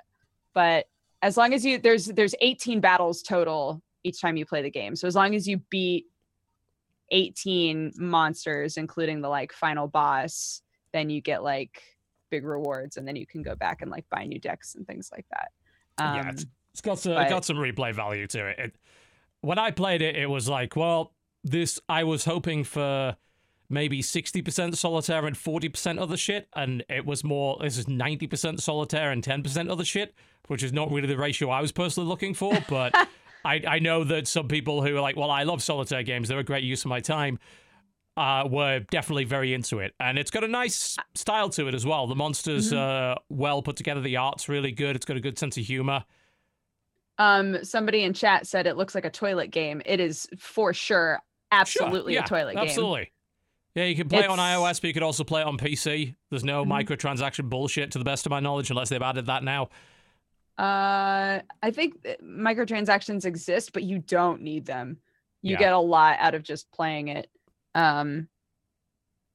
[0.54, 0.86] But
[1.22, 4.96] as long as you there's there's 18 battles total each time you play the game.
[4.96, 6.06] So as long as you beat
[7.10, 10.62] 18 monsters, including the like final boss,
[10.94, 11.82] then you get like
[12.30, 15.10] big rewards, and then you can go back and like buy new decks and things
[15.12, 15.52] like that.
[15.98, 16.30] Um, yeah.
[16.30, 18.60] It's, it's got some, but- got some replay value to it.
[18.60, 18.76] it.
[19.42, 21.14] When I played it, it was like, well,
[21.44, 21.80] this.
[21.90, 23.16] I was hoping for
[23.70, 27.58] maybe 60% solitaire and 40% other shit, and it was more.
[27.62, 30.14] This is 90% solitaire and 10% other shit,
[30.48, 32.58] which is not really the ratio I was personally looking for.
[32.68, 32.96] But
[33.46, 36.40] I, I know that some people who are like, well, I love solitaire games; they're
[36.40, 37.40] a great use of my time.
[38.18, 41.86] Uh, were definitely very into it, and it's got a nice style to it as
[41.86, 42.08] well.
[42.08, 44.00] The monsters are well put together.
[44.00, 44.96] The art's really good.
[44.96, 46.06] It's got a good sense of humor.
[47.18, 49.82] um, somebody in chat said it looks like a toilet game.
[49.86, 51.20] It is for sure,
[51.52, 52.64] absolutely Sure, yeah, a toilet game.
[52.64, 53.12] Absolutely.
[53.74, 56.16] Yeah, you can play it on iOS, but you could also play it on PC.
[56.30, 56.86] There's no Mhm.
[56.86, 59.70] microtransaction bullshit, to the best of my knowledge, unless they've added that now.
[60.58, 64.98] Uh, I think microtransactions exist, but you don't need them.
[65.42, 65.60] You Yeah.
[65.60, 67.30] get a lot out of just playing it.
[67.74, 68.30] Um,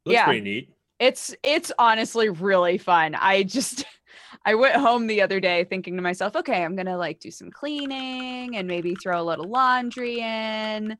[0.06, 0.24] Looks Yeah.
[0.24, 0.72] pretty neat.
[0.98, 3.14] it's it's honestly really fun.
[3.14, 3.84] I just
[4.46, 7.50] I went home the other day thinking to myself, okay, I'm gonna like do some
[7.50, 10.96] cleaning and maybe throw a little laundry in.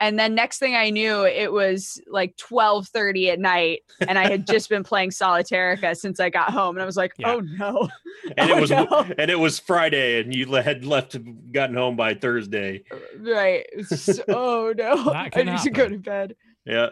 [0.00, 4.30] And then next thing I knew, it was like twelve thirty at night, and I
[4.30, 7.34] had just been playing Solitairica since I got home, and I was like, Yeah.
[7.34, 7.88] "Oh no!"
[8.38, 8.86] And Oh, it was no.
[9.18, 11.18] and it was Friday, and you had left,
[11.52, 12.82] gotten home by Thursday.
[13.18, 13.66] Right?
[13.72, 15.04] It's just, oh no!
[15.04, 16.34] That I can need to go to bed.
[16.64, 16.88] Yeah,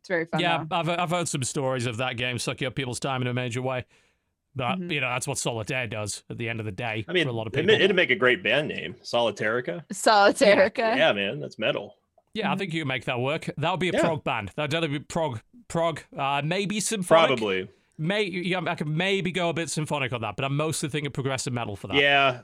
[0.00, 0.40] It's very fun.
[0.40, 0.76] Yeah, though.
[0.76, 3.60] I've I've heard some stories of that game sucking up people's time in a major
[3.62, 3.84] way.
[4.56, 4.90] But Mhm.
[4.92, 7.30] you know that's what Solitaire does at the end of the day I mean, for
[7.30, 7.70] a lot of people.
[7.70, 9.84] it'd make a great band name, Solitairica.
[9.92, 10.96] Solitairica.
[10.96, 11.96] Yeah, man, that's metal.
[12.34, 13.50] Yeah, I think you can make that work.
[13.58, 14.00] That would be a Yeah.
[14.02, 14.52] prog band.
[14.56, 17.38] That'd definitely be prog, prog, uh, maybe symphonic.
[17.38, 17.68] Probably.
[17.98, 21.10] May yeah, I could maybe go a bit symphonic on that, but I'm mostly thinking
[21.12, 21.96] progressive metal for that.
[21.96, 22.40] Yeah,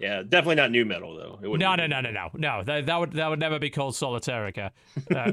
[0.00, 1.38] yeah, definitely not new metal though.
[1.42, 2.64] It wouldn't No, no, no, no, no, no.
[2.64, 4.70] That, that would that would never be called Solitairica.
[5.14, 5.32] Uh,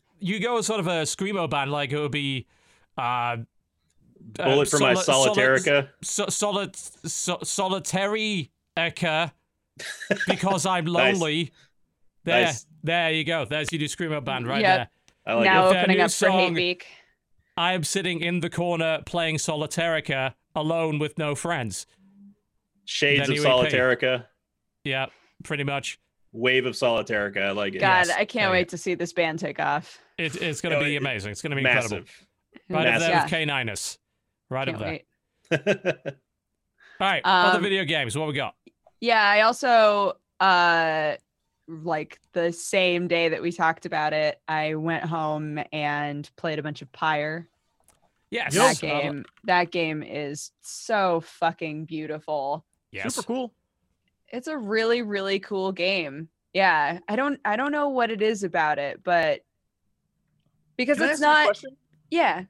[0.18, 2.46] you go with sort of a screamo band, like it would be.
[2.96, 3.36] Uh,
[4.40, 5.88] uh, Bullet for my soli- soli- Solitairica.
[6.02, 9.30] so, solid, so, solitary Eka
[10.26, 11.14] because I'm Nice.
[11.14, 11.52] lonely.
[12.24, 12.66] There, Nice.
[12.82, 13.44] There you go.
[13.44, 14.76] There's your new screamo band right Yep.
[14.76, 14.88] there.
[15.26, 16.86] I like now With their opening new up for Hate Week.
[17.56, 21.86] I am sitting in the corner playing Solitairica alone with no friends.
[22.84, 23.76] Shades of Then you would pay.
[23.76, 24.26] Solitairica.
[24.84, 25.06] Yeah,
[25.44, 25.98] pretty much.
[26.32, 27.42] Wave of Solitairica.
[27.42, 27.80] I like it.
[27.80, 28.10] God, Yes.
[28.10, 29.98] I can't There you wait to see this band take off.
[30.18, 31.32] It, it's going to No, be amazing.
[31.32, 31.98] It's going to be incredible.
[31.98, 32.26] Massive.
[32.70, 33.22] Right up there Yeah.
[33.24, 33.98] with K9us.
[34.50, 35.00] Right Can't up there.
[35.50, 36.06] wait.
[37.00, 38.16] All right, other Um, video games.
[38.16, 38.54] What we got?
[39.00, 41.14] Yeah, I also uh
[41.68, 46.62] like the same day that we talked about it, I went home and played a
[46.62, 47.48] bunch of Pyre.
[48.30, 48.54] Yes.
[48.54, 48.64] Yep.
[48.64, 52.64] That game, that game is so fucking beautiful.
[52.90, 53.14] Yes.
[53.14, 53.54] Super cool.
[54.28, 56.28] It's a really really cool game.
[56.52, 59.40] Yeah, I don't I don't know what it is about it, but
[60.76, 61.78] because Can I it's ask you a not
[62.10, 62.44] yeah.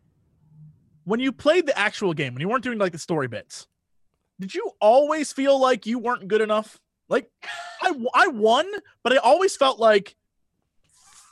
[1.04, 3.66] When you played the actual game, when you weren't doing like the story bits,
[4.38, 6.78] did you always feel like you weren't good enough?
[7.08, 7.30] Like,
[7.82, 8.66] I, I won,
[9.02, 10.16] but I always felt like,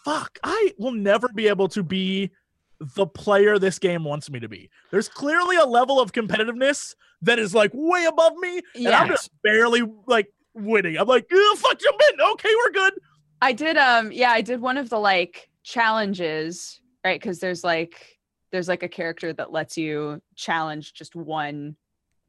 [0.04, 2.30] fuck, I will never be able to be
[2.78, 4.70] the player this game wants me to be.
[4.90, 9.30] There's clearly a level of competitiveness that is like way above me, and I'm just
[9.42, 10.96] barely like winning.
[10.98, 12.20] I'm like, fuck, jump in.
[12.32, 12.94] Okay, we're good.
[13.42, 17.20] I did um yeah, I did one of the like challenges, right?
[17.20, 18.18] Cuz there's like
[18.52, 21.76] there's like a character that lets you challenge just one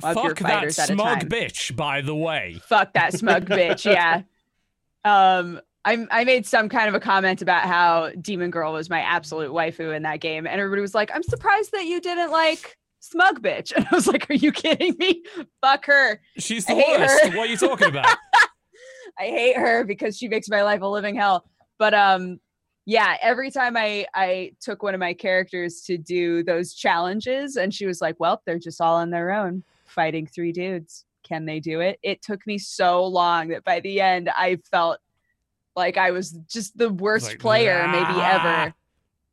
[0.01, 2.61] Fuck that fighters at a smug bitch, by the way.
[2.67, 4.21] Fuck that smug bitch, yeah.
[5.03, 8.99] Um I I made some kind of a comment about how Demon Girl was my
[8.99, 12.77] absolute waifu in that game and everybody was like, "I'm surprised that you didn't like
[12.99, 15.23] smug bitch." And I was like, "Are you kidding me?
[15.61, 17.25] Fuck her." She's the worst.
[17.25, 17.37] her.
[17.37, 18.17] What are you talking about?
[19.19, 21.45] I hate her because she makes my life a living hell.
[21.79, 22.39] But um
[22.85, 27.73] yeah, every time I I took one of my characters to do those challenges and
[27.73, 29.63] she was like, "Well, they're just all on their own
[29.97, 31.03] fighting three dudes.
[31.23, 34.99] Can they do it?" It took me so long that by the end I felt
[35.75, 38.73] like I was just the worst Like, player maybe "Ah." ever.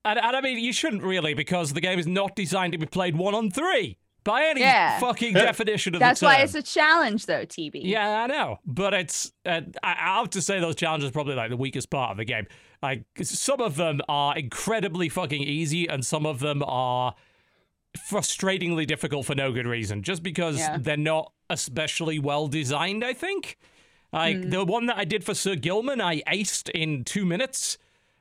[0.07, 2.85] And, and I mean, you shouldn't really because the game is not designed to be
[2.87, 4.98] played one on three by any Yeah.
[5.07, 6.35] fucking definition of That's the term.
[6.35, 7.81] why it's a challenge though, TB.
[7.85, 9.33] Yeah, I know, but it's.
[9.46, 12.16] Uh, I, I have to say those challenges are probably like the weakest part of
[12.18, 12.46] the game.
[12.83, 17.14] Like 'cause some of them are incredibly fucking easy, and some of them are
[17.96, 20.76] frustratingly difficult for no good reason, just because Yeah.
[20.78, 23.04] they're not especially well designed.
[23.04, 23.57] I think.
[24.12, 24.50] Like Mm.
[24.52, 27.78] the one that I did for Sir Gilman, I aced in two minutes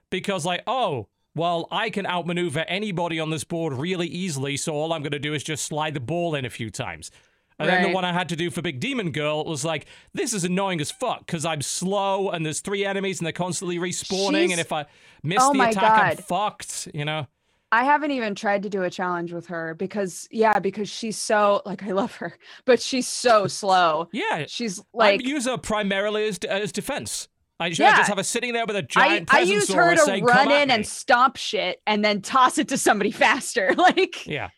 [0.09, 1.07] because, like, oh.
[1.36, 5.17] Well, I can outmaneuver anybody on this board really easily, so all I'm going to
[5.19, 7.09] do is just slide the ball in a few times.
[7.57, 10.31] And then the one I had to do for Big Demon Girl was like, this
[10.33, 14.41] is annoying as fuck because I'm slow and there's three enemies and they're constantly respawning.
[14.41, 14.86] She's- And if I
[15.23, 17.25] miss Oh the attack, I'm fucked, you know?
[17.73, 21.63] I haven't even tried to do a challenge with her because yeah, because she's so
[21.65, 24.09] like I love her, but she's so slow.
[24.13, 24.45] Yeah.
[24.47, 27.27] She's like I use her primarily as, as defense.
[27.59, 27.97] I just, I Yeah.
[27.97, 30.67] just have her sitting there with a giant I use her to saying, run in
[30.67, 33.73] me." and stomp shit and then toss it to somebody faster.
[33.77, 34.49] Like Yeah.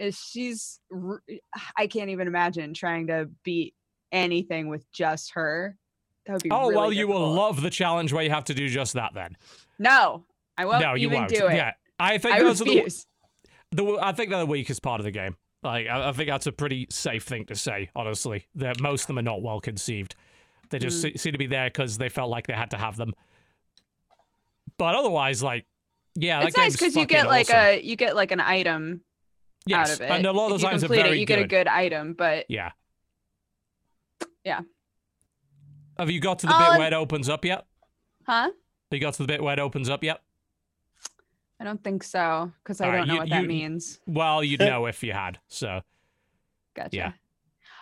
[0.00, 0.80] Eh, she's
[1.76, 3.74] I can't even imagine trying to beat
[4.10, 5.76] anything with just her.
[6.26, 8.54] That would be Oh, really well, you will love the challenge where you have to
[8.54, 9.36] do just that then.
[9.78, 10.24] No,
[10.56, 11.30] I won't no, you even won't.
[11.32, 11.54] do it.
[11.54, 11.72] Yeah.
[11.98, 13.04] I think I those are the,
[13.72, 15.36] the I think they're the weakest part of the game.
[15.62, 18.46] Like I, I think that's a pretty safe thing to say, honestly.
[18.54, 20.14] That most of them are not well conceived.
[20.70, 21.02] They just Mm.
[21.12, 23.14] se- seem to be there because they felt like they had to have them.
[24.76, 25.66] But otherwise, like,
[26.14, 27.56] yeah, it's nice because you get like awesome.
[27.58, 29.00] a you get like an item
[29.66, 30.10] yes, out of it.
[30.10, 32.12] and a lot of those you items are very it, you get a good item,
[32.14, 32.70] but Yeah.
[34.44, 34.60] Yeah.
[35.98, 37.66] Have you got to the Um, bit where it opens up yet?
[38.26, 38.42] huh?
[38.44, 38.52] Have
[38.92, 40.22] you got to the bit where it opens up yet?
[41.60, 44.00] I don't think so because I Alright, don't know you- what that you- means.
[44.06, 45.38] Well, you'd know if you had.
[45.48, 45.80] So
[46.74, 46.96] Gotcha.
[46.96, 47.12] yeah.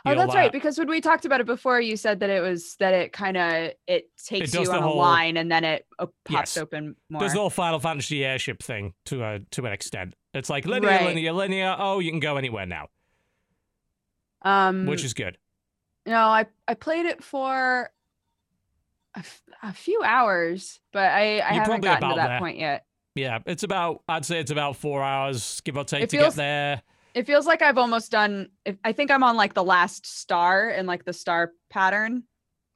[0.05, 0.49] Oh, You'll, that's right.
[0.49, 3.13] uh, Because when we talked about it before, you said that it was that it
[3.13, 6.55] kind of it takes does you the on a line and then it uh, pops
[6.55, 6.57] Yes.
[6.59, 7.19] open more.
[7.21, 10.15] There's the whole Final Fantasy airship thing to a to an extent.
[10.33, 11.07] It's like linear, Right.
[11.07, 11.75] linear, linear.
[11.77, 12.89] Oh, you can go anywhere now,
[14.43, 15.39] um, which is good.
[16.07, 17.91] no, I I played it for
[19.17, 22.39] a, f- a few hours, but I I haven't probably gotten to about that there.
[22.39, 22.85] point yet.
[23.17, 24.03] Yeah, it's about.
[24.09, 26.83] I'd say it's about four hours, give or take, It to feels- get there.
[27.15, 28.51] It feels like I've almost done.
[28.85, 32.25] I think I'm on like the last star in like the star pattern,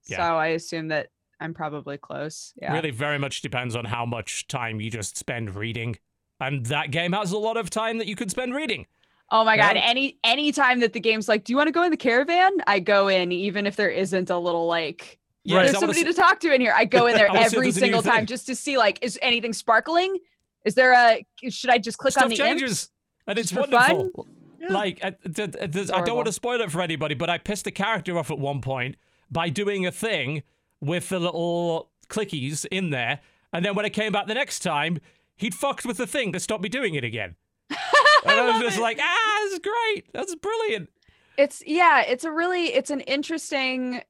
[0.09, 0.17] Yeah.
[0.17, 2.55] so I assume that I'm probably close.
[2.57, 2.73] Yeah.
[2.73, 5.99] Really, very much depends on how much time you just spend reading,
[6.41, 8.87] and that game has a lot of time that you could spend reading.
[9.31, 9.77] Oh my god!
[9.77, 9.83] Yeah.
[9.83, 12.51] Any any time that the game's like, "Do you want to go in the caravan?"
[12.67, 16.41] I go in, even if there isn't a little like, Yeah, "There's somebody to talk
[16.41, 17.87] to in here." I go in there I wanna see if every there's a new
[17.87, 18.27] single time thing.
[18.27, 20.17] just to see like, is anything sparkling?
[20.65, 21.25] Is there a?
[21.51, 22.91] Should I just click stuff on the changes, imps?
[23.27, 23.97] and it's just for fun?
[23.97, 24.27] wonderful.
[24.61, 24.73] Yeah.
[24.75, 27.39] Like, I, th- th- th- I don't want to spoil it for anybody, but I
[27.39, 28.97] pissed the character off at one point
[29.31, 30.43] by doing a thing
[30.83, 33.21] with the little clickies in there,
[33.53, 34.99] and then when it came back the next time,
[35.37, 37.37] he'd fucked with the thing to stop me doing it again.
[38.23, 38.83] And I was just it.
[38.83, 40.13] like, ah, that's great.
[40.13, 40.91] That's brilliant.
[41.39, 44.03] It's yeah, it's a really it's an interesting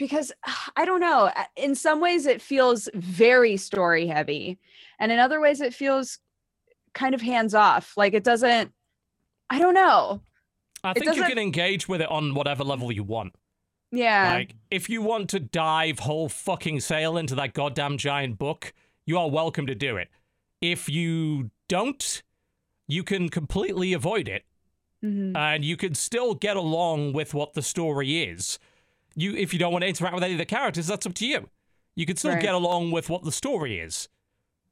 [0.00, 0.32] because
[0.76, 1.30] I don't know.
[1.54, 4.58] In some ways, it feels very story heavy,
[4.98, 6.18] and in other ways, it feels
[6.92, 7.96] kind of hands off.
[7.96, 8.72] Like it doesn't.
[9.48, 10.22] I don't know.
[10.82, 13.34] I think you can engage with it on whatever level you want.
[13.92, 14.32] Yeah.
[14.32, 18.72] Like, if you want to dive whole fucking sail into that goddamn giant book,
[19.04, 20.08] you are welcome to do it.
[20.60, 22.22] If you don't,
[22.86, 24.44] you can completely avoid it,
[25.04, 25.36] Mhm.
[25.36, 28.58] and you can still get along with what the story is.
[29.16, 31.26] You, if you don't want to interact with any of the characters, that's up to
[31.26, 31.48] you.
[31.96, 32.42] You can still Right.
[32.42, 34.08] get along with what the story is,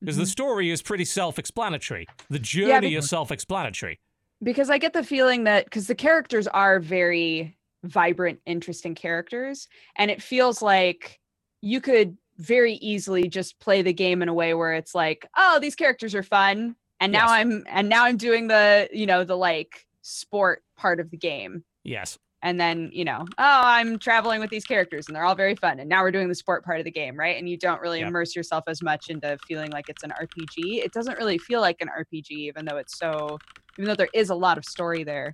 [0.01, 0.29] because the Mhm.
[0.29, 2.07] story is pretty self-explanatory.
[2.31, 3.99] The journey be- is self-explanatory.
[4.41, 10.13] because I get the feeling that because the characters are very vibrant, interesting characters, and
[10.13, 11.19] it feels like
[11.61, 15.59] you could very easily just play the game in a way where it's like, oh,
[15.59, 17.31] these characters are fun, and now Yes.
[17.31, 21.65] I'm and now I'm doing the you know the like sport part of the game.
[21.83, 22.17] Yes.
[22.43, 25.81] And then, you know, oh, I'm traveling with these characters and they're all very fun.
[25.81, 27.37] And now we're doing the sport part of the game, right?
[27.37, 28.09] And you don't really Yep.
[28.09, 30.85] immerse yourself as much into feeling like it's an RPG.
[30.85, 33.39] It doesn't really feel like an RPG, even though it's so,
[33.77, 35.33] even though there is a lot of story there.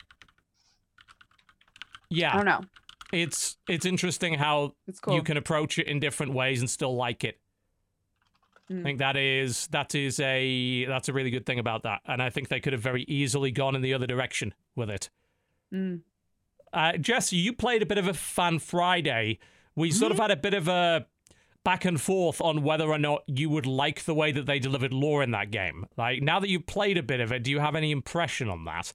[2.09, 2.33] Yeah.
[2.33, 2.61] I don't know.
[3.13, 5.15] It's it's interesting how It's cool.
[5.15, 7.39] you can approach it in different ways and still like it.
[8.71, 8.83] I Mm.
[8.83, 12.31] think that is that is a that's a really good thing about that, and I
[12.31, 15.11] think they could have very easily gone in the other direction with it.
[15.73, 16.01] Mm.
[16.75, 19.39] Uh, Jesse, you played a bit of a Fan Friday.
[19.77, 21.07] We sort of had a bit of a
[21.65, 24.93] back and forth on whether or not you would like the way that they delivered
[24.93, 25.87] lore in that game.
[25.97, 28.65] Like now that you've played a bit of it, do you have any impression on
[28.65, 28.93] that?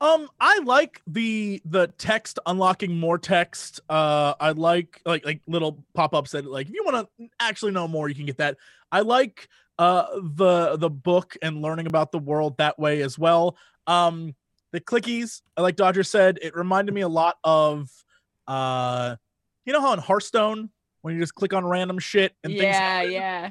[0.00, 3.80] Um, I like the the text unlocking more text.
[3.88, 7.72] Uh, I like like like little pop ups that like if you want to actually
[7.72, 8.56] know more, you can get that.
[8.90, 13.56] I like uh the the book and learning about the world that way as well.
[13.86, 14.34] Um,
[14.72, 17.88] the clickies, like Dodger said, it reminded me a lot of
[18.46, 19.16] uh,
[19.64, 20.70] you know how in Hearthstone
[21.02, 22.74] when you just click on random shit and things.
[22.74, 23.12] Yeah, happen?
[23.12, 23.50] yeah.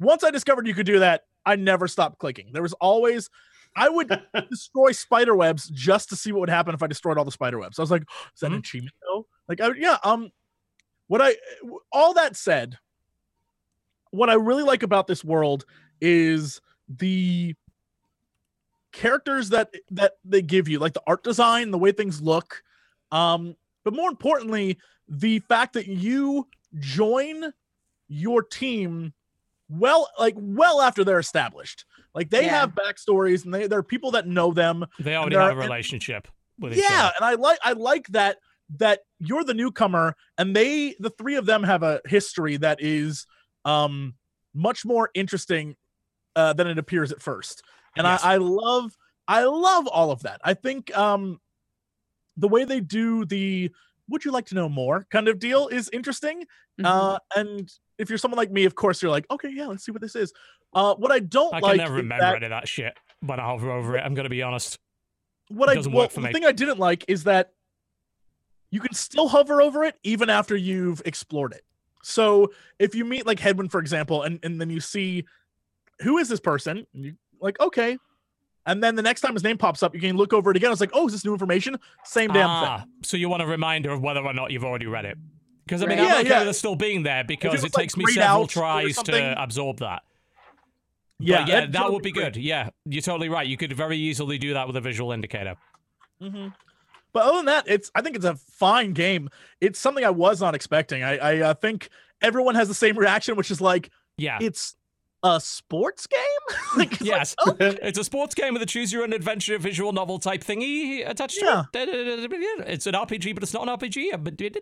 [0.00, 2.50] Once I discovered you could do that, I never stopped clicking.
[2.52, 3.28] There was always
[3.76, 4.08] I would
[4.50, 7.58] destroy spider webs just to see what would happen if I destroyed all the spider
[7.58, 7.78] webs.
[7.78, 8.58] I was like, is that an Mhm.
[8.60, 9.26] achievement though?
[9.48, 9.98] Like, I, yeah.
[10.04, 10.30] Um,
[11.06, 11.34] what I
[11.92, 12.78] all that said,
[14.10, 15.64] what I really like about this world
[16.00, 17.54] is the
[18.92, 22.62] characters that that they give you, like the art design, the way things look.
[23.12, 26.46] Um, but more importantly, the fact that you
[26.78, 27.52] join
[28.08, 29.12] your team
[29.70, 31.84] well like well after they're established
[32.14, 32.60] like they Yeah.
[32.60, 35.50] have backstories and they there are people that know them They already have a are-
[35.50, 36.26] and- relationship
[36.58, 37.12] with each yeah other.
[37.18, 38.38] and i like i like that
[38.78, 43.26] that you're the newcomer and they the three of them have a history that is
[43.66, 44.14] um
[44.54, 45.76] much more interesting
[46.34, 47.62] uh, than it appears at first
[47.98, 48.24] and Yes.
[48.24, 48.96] I, I love
[49.26, 51.40] i love all of that i think um
[52.36, 53.70] the way they do the
[54.08, 56.44] would you like to know more kind of deal is interesting
[56.80, 56.86] Mhm.
[56.86, 59.92] uh and if you're someone like me of course you're like okay yeah let's see
[59.92, 60.32] what this is
[60.74, 63.40] uh what i don't I like can never remember that- any of that shit when
[63.40, 64.00] I hover over it.
[64.00, 64.78] I'm gonna be honest.
[65.48, 66.32] what It I doesn't well, work for the me.
[66.32, 67.52] thing I didn't like is that
[68.70, 71.64] you can still hover over it even after you've explored it.
[72.04, 75.24] So if you meet like Hedwyn, for example, and, and then you see
[76.02, 77.98] who is this person, and you like, okay.
[78.66, 80.70] And then the next time his name pops up, you can look over it again.
[80.70, 81.78] It's like, oh, is this new information?
[82.04, 82.88] Same damn ah, thing.
[83.02, 85.16] so you want a reminder of whether or not you've already read it?
[85.64, 86.04] Because I mean, Right.
[86.04, 86.38] I'm Yeah, okay yeah.
[86.40, 89.78] with it still being there because was, it like, takes me several tries to absorb
[89.78, 90.02] that.
[91.18, 92.36] Yeah, But yeah, that that would be totally good.
[92.42, 93.46] Yeah, you're totally right.
[93.46, 95.56] You could very easily do that with a visual indicator.
[96.20, 96.48] hmm
[97.12, 99.28] But other than that, it's I think it's a fine game.
[99.60, 101.02] It's something I was not expecting.
[101.02, 101.88] I I uh, think
[102.22, 104.38] everyone has the same reaction, which is like Yeah.
[104.40, 104.76] it's
[105.22, 106.20] a sports game.
[106.76, 107.34] like, it's like, Yes.
[107.46, 111.08] oh, It's a sports game with a choose your own adventure visual novel type thingy
[111.08, 112.64] attached to it.
[112.68, 114.56] It's an RPG, but it's not an RPG.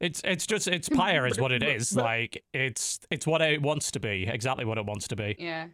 [0.00, 1.94] It's it's just it's Pyre is what it is.
[1.94, 4.26] Like it's it's what it wants to be.
[4.26, 5.36] Exactly what it wants to be.
[5.38, 5.66] Yeah.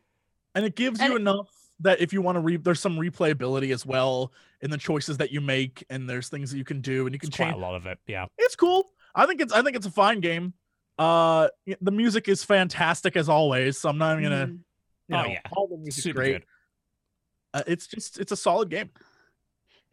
[0.55, 1.49] and it gives And you it- enough
[1.81, 5.31] that if you want to re there's some replayability as well in the choices that
[5.31, 7.62] you make and there's things that you can do and you can It's change quite
[7.62, 7.99] a lot of it.
[8.07, 8.24] Yeah.
[8.39, 10.55] it's cool i think it's i think it's a fine game
[10.99, 11.49] uh
[11.81, 14.59] the music is fantastic as always so i'm not even gonna Mhm.
[15.09, 15.41] you Oh, yeah.
[15.53, 16.45] all the music's Super great good.
[17.55, 18.91] uh, it's just it's a solid game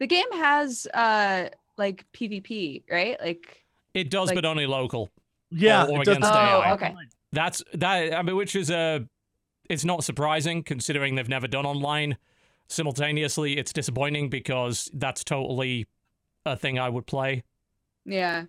[0.00, 3.16] The game has uh like PvP, right?
[3.20, 5.10] Like It does, Like- but only local.
[5.50, 6.94] yeah or it does against Oh, okay.
[7.32, 8.14] That's that.
[8.14, 9.04] I mean, which is a.
[9.68, 12.16] It's not surprising considering they've never done online.
[12.68, 15.86] Simultaneously, it's disappointing because that's totally
[16.46, 17.42] a thing I would play.
[18.04, 18.44] yeah.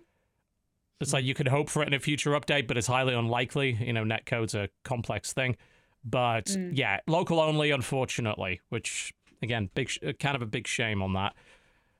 [1.00, 3.72] It's like you could hope for it in a future update, but it's highly unlikely.
[3.80, 5.56] You know, netcode's a complex thing.
[6.04, 6.70] But Mm.
[6.76, 8.60] yeah, local only, unfortunately.
[8.70, 11.34] Which again, big, sh- uh, kind of a big shame on that.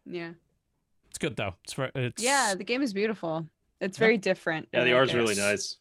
[0.06, 0.30] Yeah.
[1.08, 1.54] It's good though.
[1.64, 3.46] It's very, it's Yeah, the game is beautiful.
[3.80, 4.04] It's Yeah.
[4.04, 4.68] very different.
[4.72, 5.76] Yeah, the like art's really nice.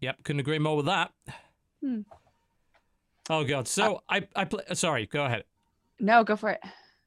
[0.00, 1.12] Yep, couldn't agree more with that.
[1.80, 2.00] Hmm.
[3.30, 3.66] Oh god.
[3.66, 4.62] So I I play.
[4.74, 5.44] Sorry, go ahead.
[5.98, 6.60] No, go for it.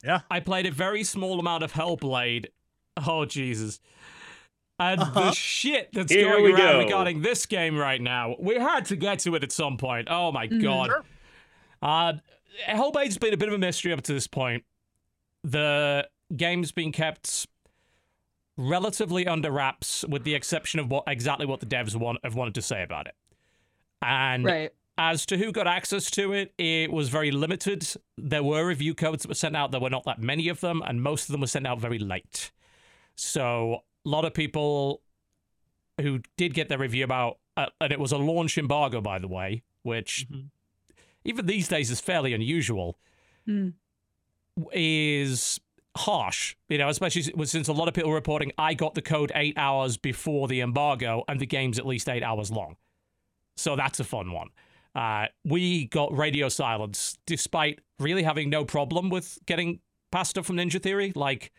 [0.04, 0.22] Yeah.
[0.32, 2.48] I played a very small amount of Hellblade.
[3.06, 3.80] Oh Jesus.
[4.80, 5.20] And Uh-huh.
[5.22, 6.80] the shit that's Here going we around go.
[6.80, 8.36] regarding this game right now.
[8.40, 10.08] We had to get to it at some point.
[10.10, 10.62] Oh my Mhm.
[10.62, 10.88] god.
[10.88, 11.04] Sure.
[11.82, 12.14] Uh
[12.68, 14.64] Hellblade's been a bit of a mystery up to this point.
[15.44, 17.48] The game's been kept
[18.58, 22.56] relatively under wraps with the exception of what exactly what the devs want have wanted
[22.56, 23.16] to say about it.
[24.02, 24.72] And Right.
[24.98, 27.88] as to who got access to it, it was very limited.
[28.18, 29.72] There were review codes that were sent out.
[29.72, 32.00] There were not that many of them, and most of them were sent out very
[32.00, 32.52] late.
[33.18, 35.02] So a lot of people
[36.00, 39.28] who did get their review about, uh, and it was a launch embargo, by the
[39.28, 40.50] way, which Mhm.
[41.26, 42.98] even these days is fairly unusual,
[43.46, 43.70] Hmm.
[44.72, 45.60] is
[45.96, 46.56] harsh.
[46.70, 49.58] You know, especially since a lot of people were reporting I got the code eight
[49.58, 52.78] hours before the embargo, and the game's at least eight hours long.
[53.56, 54.50] So that's a fun one.
[54.94, 59.80] Uh, we got radio silence despite really having no problem with getting
[60.12, 61.12] past stuff from Ninja Theory.
[61.16, 61.52] Like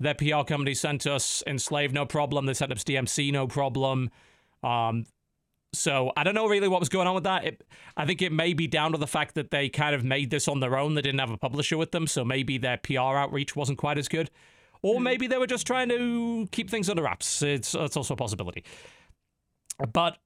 [0.00, 2.46] their PR company sent us Enslave, no problem.
[2.46, 4.10] They sent us DMC, no problem.
[4.64, 5.04] Um,
[5.72, 7.44] so I don't know really what was going on with that.
[7.44, 7.64] It,
[7.96, 10.48] I think it may be down to the fact that they kind of made this
[10.48, 10.94] on their own.
[10.94, 14.08] They didn't have a publisher with them, so maybe their PR outreach wasn't quite as
[14.08, 14.30] good.
[14.82, 17.42] Or maybe they were just trying to keep things under wraps.
[17.42, 18.64] It's, it's also a possibility.
[19.92, 20.16] But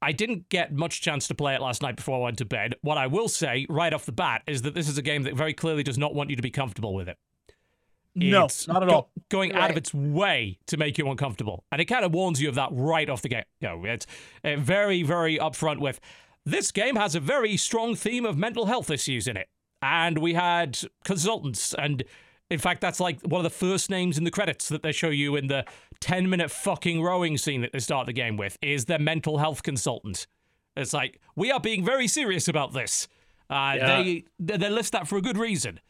[0.00, 2.74] I didn't get much chance to play it last night before I went to bed.
[2.80, 5.34] What I will say right off the bat is that this is a game that
[5.34, 7.18] very clearly does not want you to be comfortable with it.
[8.14, 11.64] No It's not at go- all Going out of its way to make you uncomfortable.
[11.72, 13.46] And it kind of warns you of that right off the get.
[13.60, 14.06] Know, it's
[14.44, 15.98] uh, very, very upfront with
[16.46, 19.48] this game has a very strong theme of mental health issues in it.
[19.82, 21.74] And we had consultants.
[21.74, 22.04] And
[22.50, 25.08] in fact, that's like one of the first names in the credits that they show
[25.08, 25.64] you in the
[26.00, 29.62] 10 minute fucking rowing scene that they start the game with is their mental health
[29.62, 30.26] consultant.
[30.76, 33.08] It's like, we are being very serious about this.
[33.50, 33.86] Uh, Yeah.
[34.02, 35.80] they they list that for a good reason.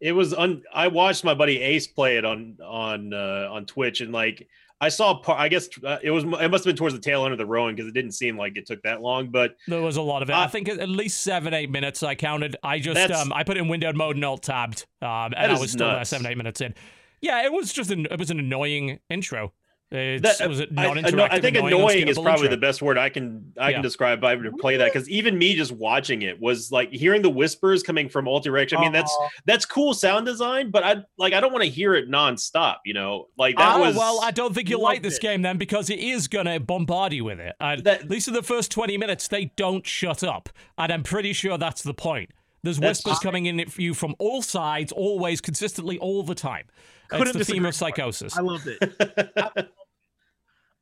[0.00, 0.62] It was un.
[0.72, 4.46] I watched my buddy Ace play it on on uh, on Twitch, and like
[4.80, 5.14] I saw.
[5.20, 6.22] Part, I guess uh, it was.
[6.24, 8.38] It must have been towards the tail end of the rowing because it didn't seem
[8.38, 9.28] like it took that long.
[9.30, 10.34] But There was a lot of it.
[10.34, 12.54] I Uh, think at least seven, eight minutes I counted.
[12.62, 14.86] I just um I put in windowed mode and alt tabbed.
[15.02, 16.74] Um and I was still there seven, eight minutes in.
[17.20, 19.52] Yeah, it was just an it was an annoying intro.
[19.90, 22.58] It's, That- uh, was it I, uh, I, know- I think annoying is probably the
[22.58, 23.76] best word I can I Yeah.
[23.76, 24.18] can describe.
[24.18, 27.22] If I were to play that because even me just watching it was like hearing
[27.22, 28.78] the whispers coming from all directions.
[28.80, 29.28] I mean, that's Aw.
[29.46, 32.76] that's cool sound design, but I like I don't want to hear it nonstop.
[32.84, 35.22] You know, like that oh was well, I don't think you'll like this it.
[35.22, 37.54] game then because it is gonna bombard you with it.
[37.58, 41.02] And That- at least in the first twenty minutes, they don't shut up, and I'm
[41.02, 42.30] pretty sure that's the point.
[42.62, 46.64] There's whispers coming in at you from all sides, always, consistently, all the time.
[47.08, 48.36] Couldn't it's the theme of psychosis.
[48.36, 49.70] i loved it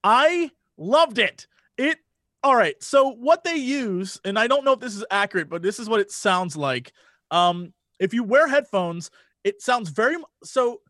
[0.07, 1.49] I loved it.
[1.77, 1.99] It
[2.45, 2.81] all right.
[2.81, 5.89] So what they use, and I don't know if this is accurate, but this is
[5.89, 6.93] what it sounds like.
[7.33, 9.11] Um, if you wear headphones,
[9.43, 10.81] it sounds very so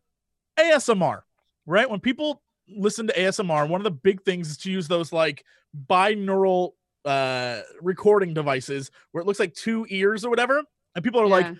[0.59, 1.21] ASMR,
[1.65, 1.89] right?
[1.89, 5.43] When people listen to ASMR, one of the big things is to use those like
[5.87, 6.73] binaural
[7.05, 10.61] uh recording devices where it looks like two ears or whatever,
[10.93, 11.55] and people are like, Yeah.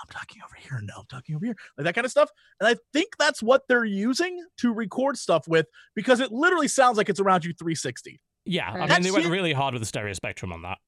[0.00, 0.80] I'm talking over here.
[0.82, 1.56] No, I'm talking over here.
[1.76, 2.30] Like that kind of stuff.
[2.60, 6.96] And I think that's what they're using to record stuff with because it literally sounds
[6.96, 8.20] like it's around you 360.
[8.44, 10.78] Yeah, I mean, That's they went really hard with the stereo spectrum on that.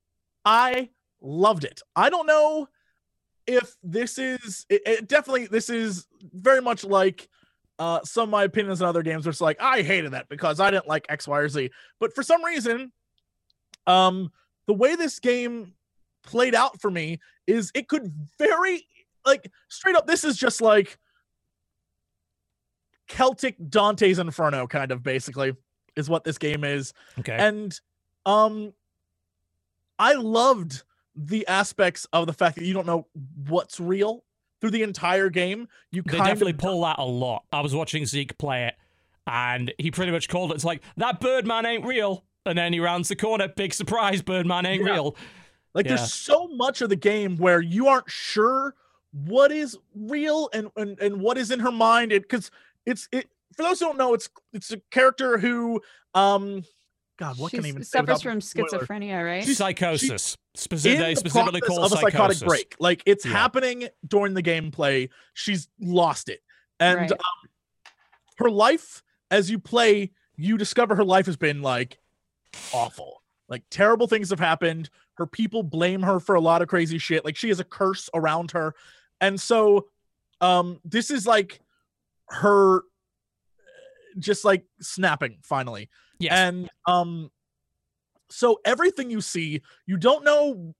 [0.44, 0.90] I
[1.20, 1.80] loved it.
[1.94, 2.68] I don't know.
[3.46, 7.28] if this is it, it definitely this is very much like
[7.78, 10.60] uh some of my opinions on other games where it's like I hated that because
[10.60, 11.70] I didn't like X, Y, or Z.
[12.00, 12.90] But for some reason,
[13.86, 14.32] um
[14.66, 15.74] the way this game
[16.24, 18.86] played out for me is it could very
[19.24, 20.98] like straight up, this is just like
[23.06, 25.54] Celtic Dante's Inferno, kind of basically,
[25.96, 27.36] is what this game is Okay.
[27.38, 27.78] and
[28.26, 28.72] um
[29.98, 30.82] i loved
[31.14, 33.06] the aspects of the fact that you don't know
[33.46, 34.24] what's real
[34.60, 37.44] through the entire game you they kind definitely of pull that a lot.
[37.52, 38.74] I was watching Zeke play it,
[39.28, 40.54] and he pretty much called it.
[40.54, 43.46] It's like that Birdman ain't real, and then he rounds the corner.
[43.46, 44.92] Big surprise, Birdman ain't Yeah.
[44.94, 45.16] real.
[45.74, 45.94] like yeah.
[45.96, 48.74] there's so much of the game where you aren't sure
[49.26, 52.50] what is real and and, and what is in her mind it because
[52.84, 55.80] it's it for those who don't know it's it's a character who
[56.14, 56.64] um
[57.18, 59.44] god what can I even suffers without from schizophrenia, right?
[59.44, 60.34] She's- Psychosis.
[60.34, 62.42] in Specific, they the specifically process call of a psychotic psychosis.
[62.42, 62.76] break.
[62.80, 63.32] Like it's Yeah.
[63.32, 65.08] happening during the gameplay.
[65.32, 66.40] She's lost it,
[66.80, 67.12] and Right.
[67.12, 67.18] um,
[68.38, 71.98] her life as you play, you discover her life has been like
[72.72, 73.22] awful.
[73.48, 74.90] Like terrible things have happened.
[75.14, 77.24] Her people blame her for a lot of crazy shit.
[77.24, 78.74] Like she has a curse around her,
[79.20, 79.86] and so
[80.40, 81.60] um, this is like
[82.28, 82.82] her
[84.18, 85.88] just like snapping finally
[86.18, 86.32] Yes.
[86.32, 87.30] and um
[88.30, 90.74] so everything you see you don't know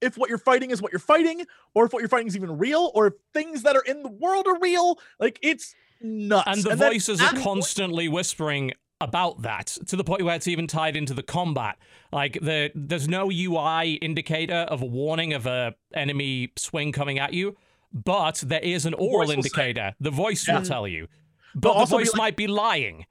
[0.00, 2.58] if what you're fighting is what you're fighting or if what you're fighting is even
[2.58, 6.62] real or if things that are in the world are real like it's nuts and
[6.64, 10.96] the then voices are constantly whispering about that to the point where it's even tied
[10.96, 11.76] into the combat.
[12.12, 17.34] Like the there's no UI indicator of a warning of a enemy swing coming at
[17.34, 17.56] you,
[17.92, 19.48] but there is an oral voice will say.
[19.68, 19.94] indicator.
[20.00, 20.58] The voice Yeah.
[20.58, 21.08] will tell you.
[21.54, 23.06] But, the also be voice like- might be lying.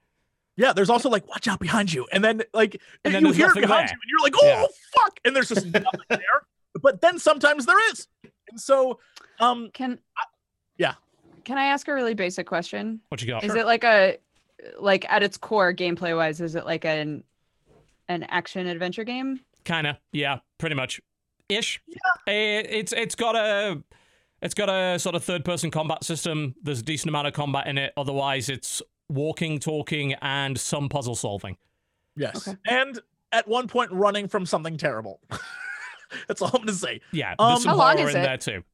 [0.56, 3.48] yeah there's also like watch out behind you and then like And then you hear
[3.48, 3.94] it behind there.
[3.94, 4.66] you and you're like oh Yeah.
[5.00, 6.20] fuck and there's just nothing there
[6.82, 8.06] but then sometimes there is
[8.50, 8.98] and so
[9.40, 9.98] um Can
[10.76, 10.94] yeah.
[11.44, 13.00] Can I ask a really basic question?
[13.08, 13.44] What you got?
[13.44, 14.18] Is it like a
[14.78, 17.24] like at its core gameplay wise, is it like an
[18.08, 19.40] an action adventure game?
[19.64, 21.00] Kinda, yeah, pretty much,
[21.48, 21.80] ish.
[21.86, 22.32] Yeah.
[22.32, 23.82] it's it's got a
[24.42, 26.54] it's got a sort of third person combat system.
[26.62, 27.92] There's a decent amount of combat in it.
[27.96, 31.56] Otherwise, it's walking, talking, and some puzzle solving.
[32.16, 32.58] yes Okay.
[32.66, 32.98] and
[33.32, 35.18] at one point running from something terrible
[36.28, 38.24] that's all i'm gonna say Yeah, Um, there's some How long horror is in it?
[38.24, 38.64] there too.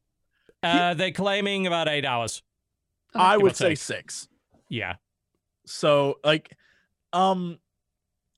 [0.62, 2.43] Uh, they're claiming about eight hours.
[3.14, 3.25] Okay.
[3.25, 4.27] i would say six
[4.69, 4.97] Yeah,
[5.66, 6.57] So like
[7.12, 7.59] um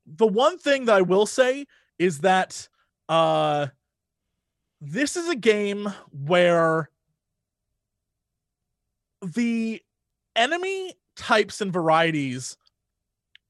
[0.07, 1.67] the one thing that I will say
[1.99, 2.69] is that
[3.09, 3.69] uh
[4.83, 6.90] this is a game where
[9.23, 9.81] the
[10.37, 12.57] enemy types and varieties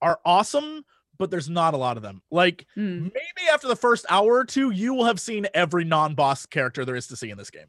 [0.02, 0.84] are awesome
[1.18, 2.22] but there's not a lot of them.
[2.30, 3.02] Like Hmm.
[3.02, 6.96] maybe after the first hour or two you will have seen every non-boss character there
[6.96, 7.66] is to see in this game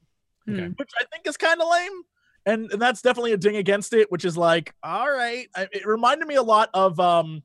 [0.50, 0.68] Okay.
[0.68, 0.72] Hmm.
[0.78, 2.02] which I think is kind of lame.
[2.46, 5.48] And, and that's definitely a ding against it, which is like, all right.
[5.56, 7.44] I, it reminded me a lot of um,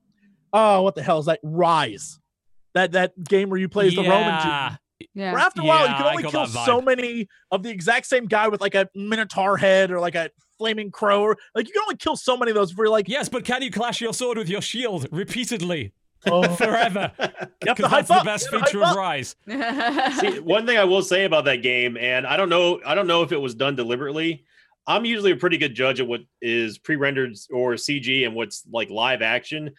[0.53, 1.43] oh, what the hell is that?
[1.45, 2.19] Ryse,
[2.75, 4.69] that that game where you play as the Roman yeah.
[5.01, 5.09] dude.
[5.13, 5.33] Yeah.
[5.33, 8.49] Where after a while you can only kill so many of the exact same guy
[8.49, 11.23] with like a minotaur head or like a flaming crow.
[11.23, 12.73] Or, like you can only kill so many of those.
[12.73, 15.93] For like, Yes, but can you clash your sword with your shield repeatedly
[16.27, 17.13] oh, forever?
[17.19, 18.97] you have Because to hype that's the best you have to feature of.
[18.97, 19.35] Ryse.
[20.21, 23.07] See, one thing I will say about that game, and I don't know, I don't
[23.07, 24.45] know if it was done deliberately.
[24.87, 28.89] I'm usually a pretty good judge of what is pre-rendered or CG and what's like
[28.89, 29.73] live action.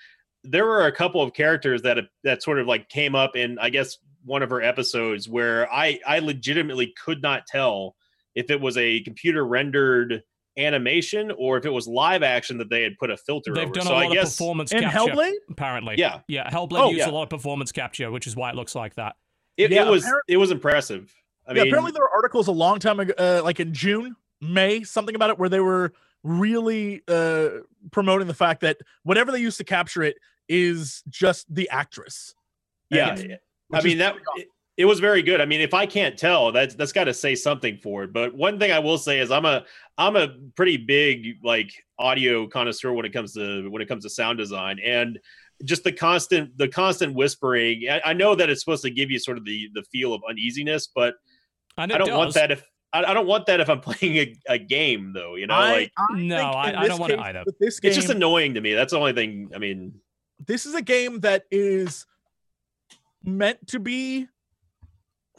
[0.43, 3.69] There were a couple of characters that that sort of like came up in, I
[3.69, 7.95] guess, one of her episodes where I I legitimately could not tell
[8.35, 10.23] if it was a computer rendered
[10.57, 13.73] animation or if it was live action that they had put a filter They've over.
[13.73, 15.33] done so a lot I of guess performance In capture, Hellblade?
[15.49, 15.95] apparently.
[15.97, 16.19] Yeah.
[16.27, 16.49] yeah.
[16.49, 17.09] Hellblade Oh, used yeah.
[17.09, 19.15] a lot of performance capture, which is why it looks like that.
[19.57, 21.13] it, Yeah, it was apparent- it was impressive.
[21.47, 24.15] I yeah, mean, apparently there were articles a long time ago, uh, like in June,
[24.41, 25.93] May, something about it, where they were
[26.23, 27.49] really uh,
[27.91, 30.17] promoting the fact that whatever they used to capture it
[30.49, 32.33] is just the actress.
[32.89, 33.39] yeah, And-
[33.73, 34.49] I mean that pretty awesome.
[34.77, 35.41] It, it was very good.
[35.41, 38.13] I mean, if I can't tell, that's that's got to say something for it.
[38.13, 39.65] But one thing I will say is I'm a
[39.97, 44.09] I'm a pretty big like audio connoisseur when it comes to when it comes to
[44.09, 45.19] sound design and
[45.65, 47.83] just the constant the constant whispering.
[47.89, 50.21] I, I know that it's supposed to give you sort of the the feel of
[50.29, 51.15] uneasiness, but
[51.77, 52.63] And I don't want that if
[52.93, 55.35] I, I don't want that if I'm playing a, a game though.
[55.35, 57.43] You know, I, like I No, I- I don't want it either.
[57.59, 58.73] This game, it's just annoying to me.
[58.73, 59.49] That's the only thing.
[59.55, 59.93] I mean,
[60.45, 62.05] this is a game that is
[63.23, 64.27] meant to be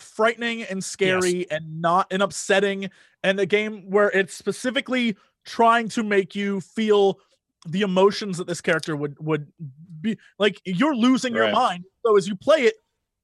[0.00, 2.90] frightening and scary and not and upsetting
[3.22, 7.18] and a game where it's specifically trying to make you feel
[7.66, 9.52] the emotions that this character would would
[10.00, 11.84] be like you're losing your mind.
[12.04, 12.74] So as you play it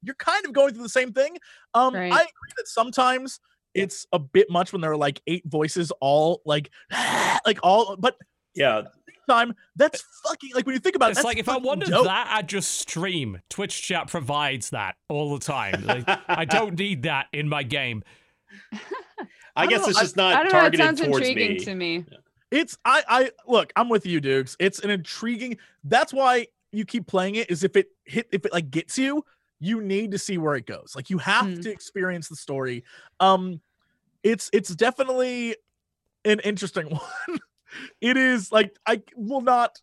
[0.03, 1.39] you're kind of going through the same thing.
[1.73, 2.13] Um Right.
[2.13, 3.41] i agree that sometimes
[3.75, 6.71] it's a bit much when there are like eight voices all like
[7.47, 8.17] like all but
[8.55, 8.83] Yeah,
[9.29, 11.89] time that's fucking like when you think about it It's like if I fucking wanted
[11.91, 12.05] dope.
[12.07, 13.41] that, I'd just stream.
[13.51, 15.85] Twitch chat provides that all the time.
[15.85, 18.03] Like, I don't need that in my game.
[18.73, 20.59] I, I guess don't it's just I not don't know.
[20.59, 21.59] It targeted sounds towards intriguing me.
[21.65, 22.05] to me.
[22.51, 24.57] It's I I look, I'm with you, Dukes.
[24.61, 25.59] It's an intriguing.
[25.85, 27.51] That's why you keep playing it.
[27.51, 29.25] Is if it hit if it like gets you,
[29.61, 30.93] you need to see where it goes.
[30.95, 31.61] Like you have Hmm.
[31.61, 32.85] to experience the story.
[33.21, 33.61] Um,
[34.23, 35.57] it's it's definitely
[36.25, 36.87] an interesting
[37.29, 37.39] one.
[38.01, 39.79] It is like I will not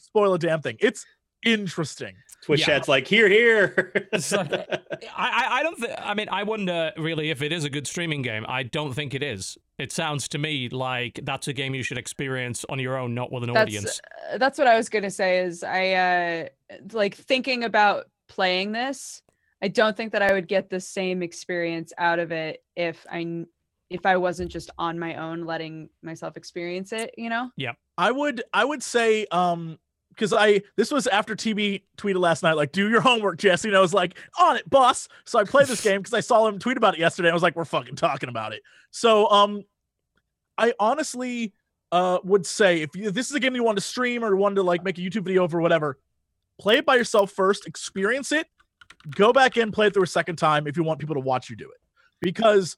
[0.00, 0.76] spoil a damn thing.
[0.80, 1.04] It's
[1.44, 2.14] interesting.
[2.42, 2.66] Twitch Yeah.
[2.66, 3.92] chat's like here, here.
[4.12, 4.68] It's like- I,
[5.16, 5.76] I, I don't.
[5.76, 8.44] Th- I mean, I wonder really if it is a good streaming game.
[8.48, 9.56] I don't think it is.
[9.78, 13.32] It sounds to me like that's a game you should experience on your own, not
[13.32, 14.00] with an That's audience.
[14.32, 15.40] uh, that's what I was gonna say.
[15.40, 19.22] Is I uh like thinking about playing this.
[19.62, 23.22] I don't think that I would get the same experience out of it if I
[23.24, 23.46] kn-
[23.90, 27.14] if I wasn't just on my own, letting myself experience it.
[27.16, 27.50] You know.
[27.56, 27.72] Yeah.
[27.96, 29.78] I would I would say um
[30.10, 33.76] because I this was after TB tweeted last night like do your homework Jesse and
[33.76, 36.58] I was like on it boss so I played this game because I saw him
[36.58, 39.64] tweet about it yesterday I was like we're fucking talking about it so um
[40.56, 41.52] I honestly
[41.92, 44.36] uh would say if, you, if this is a game you want to stream or
[44.36, 45.98] want to like make a YouTube video of or whatever
[46.60, 48.46] play it by yourself first experience it
[49.10, 51.50] go back in play it through a second time if you want people to watch
[51.50, 51.80] you do it
[52.20, 52.76] because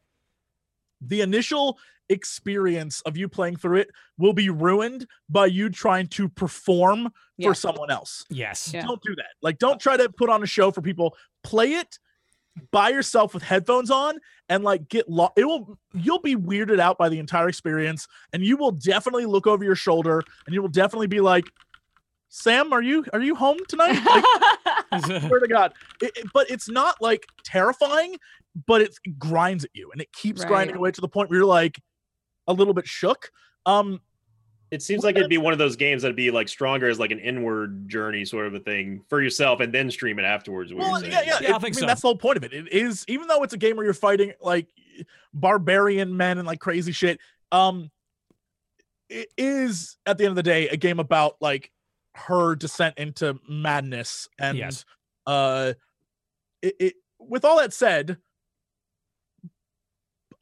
[1.00, 1.78] the initial
[2.08, 7.48] experience of you playing through it will be ruined by you trying to perform Yeah.
[7.48, 8.24] for someone else.
[8.30, 8.70] yes.
[8.72, 8.82] Yeah.
[8.82, 9.30] Don't do that.
[9.42, 11.16] Like, don't try to put on a show for people.
[11.42, 11.98] Play it
[12.70, 14.18] by yourself with headphones on
[14.48, 15.32] and like get lost.
[15.36, 19.46] It will, you'll be weirded out by the entire experience and you will definitely look
[19.46, 21.44] over your shoulder and you will definitely be like,
[22.28, 23.98] Sam, are you, are you home tonight?
[24.92, 25.74] Like, swear to God.
[26.00, 28.16] It, it- but it's not like terrifying,
[28.66, 31.46] but it grinds at you and it keeps grinding away to the point where you're
[31.46, 31.78] like
[32.46, 33.30] a little bit shook.
[33.66, 34.00] Um,
[34.70, 37.10] It seems like it'd be one of those games that'd be like stronger as like
[37.10, 40.72] an inward journey sort of a thing for yourself, and then stream it afterwards.
[40.72, 41.12] what well, saying.
[41.12, 41.86] yeah, yeah, Yeah, I it- think mean, so.
[41.86, 42.52] that's the whole point of it.
[42.54, 44.68] It is, even though it's a game where you're fighting like
[45.34, 47.20] barbarian men and like crazy shit.
[47.52, 47.90] Um,
[49.08, 51.70] it is at the end of the day a game about like
[52.14, 54.84] her descent into madness and Yes.
[55.26, 55.74] uh,
[56.62, 56.94] it, it.
[57.18, 58.18] With all that said,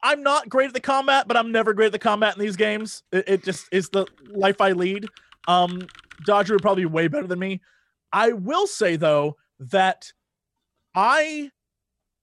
[0.05, 2.55] I'm not great at the combat, but I'm never great at the combat in these
[2.55, 3.01] games.
[3.11, 5.07] It, it just is the life I lead.
[5.47, 5.87] Um,
[6.27, 7.59] Dodger would probably be way better than me.
[8.13, 10.13] I will say though that
[10.93, 11.49] I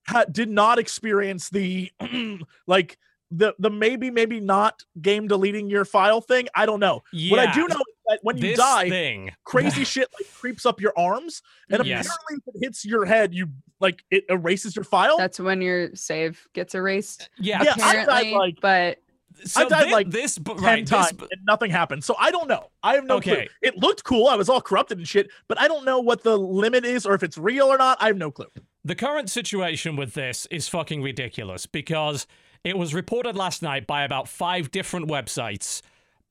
[0.07, 1.91] ha- did not experience the
[2.69, 2.99] like
[3.33, 6.49] the the maybe maybe not game deleting your file thing.
[6.55, 7.03] I don't know.
[7.33, 10.93] What I do know that when you die, thing, crazy shit like creeps up your
[10.97, 12.07] arms, and Yes.
[12.07, 13.49] apparently if it hits your head, you
[13.81, 15.17] like it erases your file.
[15.19, 17.23] That's when your save gets erased.
[17.23, 17.63] Uh, yeah.
[17.63, 18.99] Yeah, I died, Apparently, like, but
[19.45, 22.05] So died, thi- like, this, but ten right, times this, and nothing happened.
[22.05, 22.71] So I don't know.
[22.83, 23.47] I have no clue.
[23.63, 24.29] It looked cool.
[24.29, 27.15] I was all corrupted and shit, but I don't know what the limit is or
[27.15, 27.97] if it's real or not.
[28.01, 28.47] I have no clue.
[28.85, 32.27] The current situation with this is fucking ridiculous because
[32.65, 35.83] it was reported last night by about five different websites.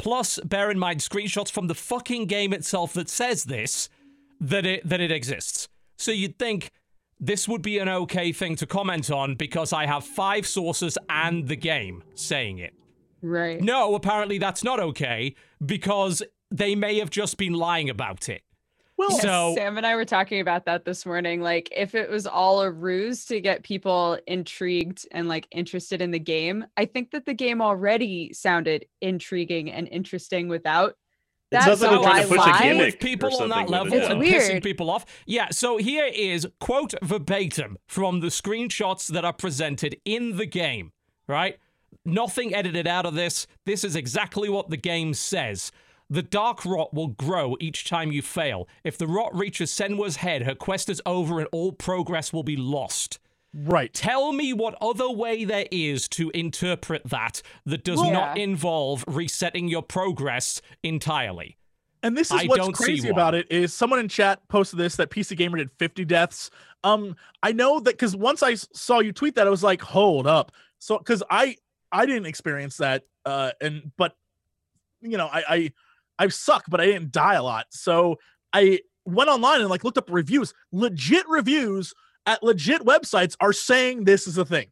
[0.01, 3.87] Plus, bear in mind screenshots from the fucking game itself that says this
[4.39, 5.69] that it that it exists.
[5.95, 6.71] So you'd think
[7.19, 11.47] this would be an okay thing to comment on because I have five sources and
[11.47, 12.73] the game saying it.
[13.21, 13.61] right.
[13.61, 18.41] No, apparently that's not okay because they may have just been lying about it.
[19.01, 21.41] Well, Yes, So- Sam and I were talking about that this morning.
[21.41, 26.11] Like, if it was all a ruse to get people intrigued and like interested in
[26.11, 30.91] the game, I think that the game already sounded intriguing and interesting without.
[30.91, 30.95] It
[31.55, 32.73] that, sounds like so they're trying to why push lie?
[32.75, 34.33] with people on that level it, It's and yeah.
[34.33, 34.63] pissing weird.
[34.63, 35.05] people off.
[35.25, 40.91] Yeah, so here is quote verbatim from the screenshots that are presented in the game,
[41.27, 41.57] right?
[42.05, 43.47] Nothing edited out of this.
[43.65, 45.71] This is exactly what the game says.
[46.11, 48.67] The dark rot will grow each time you fail.
[48.83, 52.57] If the rot reaches Senua's head, her quest is over and all progress will be
[52.57, 53.17] lost.
[53.53, 53.93] right.
[53.93, 59.03] Tell me what other way there is to interpret that that does Well- not involve
[59.07, 61.57] resetting your progress entirely.
[62.03, 65.11] And this is I what's crazy about it is someone in chat posted this that
[65.11, 66.49] PC Gamer did 50 deaths.
[66.83, 70.27] Um, I know that because once I saw you tweet that, I was like, hold
[70.27, 70.51] up.
[70.79, 71.57] So because I
[71.91, 74.15] I didn't experience that, uh, and but
[75.01, 75.71] you know, I I
[76.21, 77.65] I suck, but I didn't die a lot.
[77.71, 78.17] So
[78.53, 80.53] I went online and like looked up reviews.
[80.71, 81.93] Legit reviews
[82.25, 84.67] at legit websites are saying this is a thing.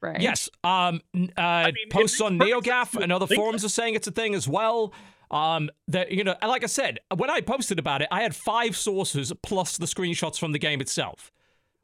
[0.00, 0.20] Right.
[0.20, 0.48] Yes.
[0.62, 1.00] Um.
[1.14, 1.70] n- Uh.
[1.74, 4.92] mean, posts on NeoGaf and other think forums are saying it's a thing as well.
[5.30, 5.70] Um.
[5.88, 9.32] That you know, like I said, when I posted about it, I had five sources
[9.42, 11.32] plus the screenshots from the game itself.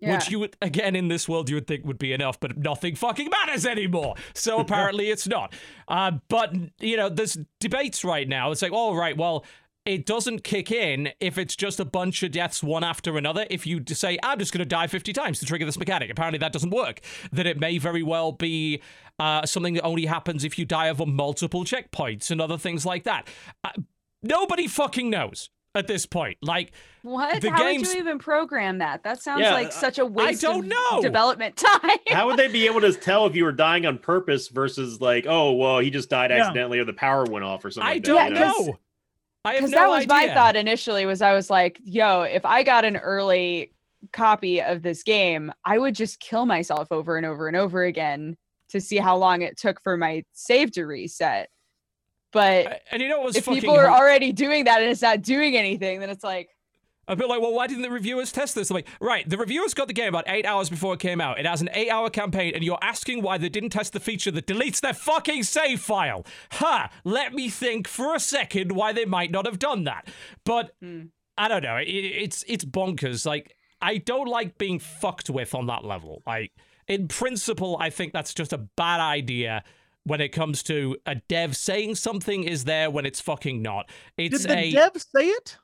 [0.02, 0.14] Yeah.
[0.14, 2.96] which you would again in this world you would think would be enough, but nothing
[2.96, 4.16] fucking matters anymore.
[4.34, 5.54] So apparently it's not.
[5.86, 8.50] Uh, but you know, there's debates right now.
[8.50, 9.44] It's like, all right, well.
[9.84, 13.48] It doesn't kick in if it's just a bunch of deaths one after another.
[13.50, 16.38] If you say, I'm just going to die 50 times to trigger this mechanic, apparently
[16.38, 17.00] that doesn't work.
[17.32, 18.80] That it may very well be
[19.18, 23.02] uh, something that only happens if you die over multiple checkpoints and other things like
[23.02, 23.26] that.
[23.64, 23.70] Uh,
[24.22, 26.38] nobody fucking knows at this point.
[26.42, 27.40] Like, what?
[27.40, 29.02] the How game's- would you even program that?
[29.02, 31.02] That sounds Yeah, like uh, such a waste don't of know.
[31.02, 31.98] development time.
[32.08, 35.26] How would they be able to tell if you were dying on purpose versus like,
[35.28, 36.38] oh well, he just died Yeah.
[36.40, 37.88] accidentally or the power went off or something?
[37.88, 38.66] I like don't that, you know?
[38.72, 38.78] know.
[39.44, 42.44] I have because no that was my thought initially was i was like yo if
[42.44, 43.72] i got an early
[44.12, 48.36] copy of this game i would just kill myself over and over and over again
[48.68, 51.50] to see how long it took for my save to reset
[52.32, 55.56] but And you know if people are hor- already doing that and it's not doing
[55.56, 56.48] anything then it's like
[57.08, 58.70] I'd be like, well, why didn't the reviewers test this?
[58.70, 61.40] I'm like, right, the reviewers got the game about eight hours before it came out.
[61.40, 64.30] It has an eight hour campaign, and you're asking why they didn't test the feature
[64.30, 66.24] that deletes their fucking save file.
[66.52, 66.90] Ha!
[67.02, 70.06] Let me think for a second why they might not have done that.
[70.44, 71.06] But Hmm.
[71.36, 71.76] I don't know.
[71.76, 73.26] It, it's it's bonkers.
[73.26, 76.22] Like, I don't like being fucked with on that level.
[76.24, 76.52] Like,
[76.86, 79.64] in principle, I think that's just a bad idea.
[80.04, 83.88] When it comes to a dev saying something is there when it's fucking not.
[84.18, 85.56] Did It's the a dev say it?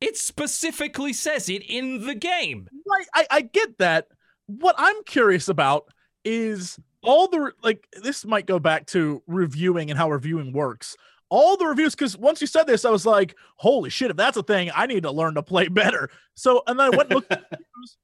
[0.00, 2.68] it specifically says it in the game.
[2.88, 4.08] Right, I, I get that.
[4.46, 5.84] What I'm curious about
[6.24, 7.86] is all the like.
[8.02, 10.96] This might go back to reviewing and how reviewing works.
[11.28, 14.10] All the reviews, because once you said this, I was like, "Holy shit!
[14.10, 16.96] If that's a thing, I need to learn to play better." So, and then I
[16.96, 17.32] went and looked.
[17.32, 17.96] at the reviews.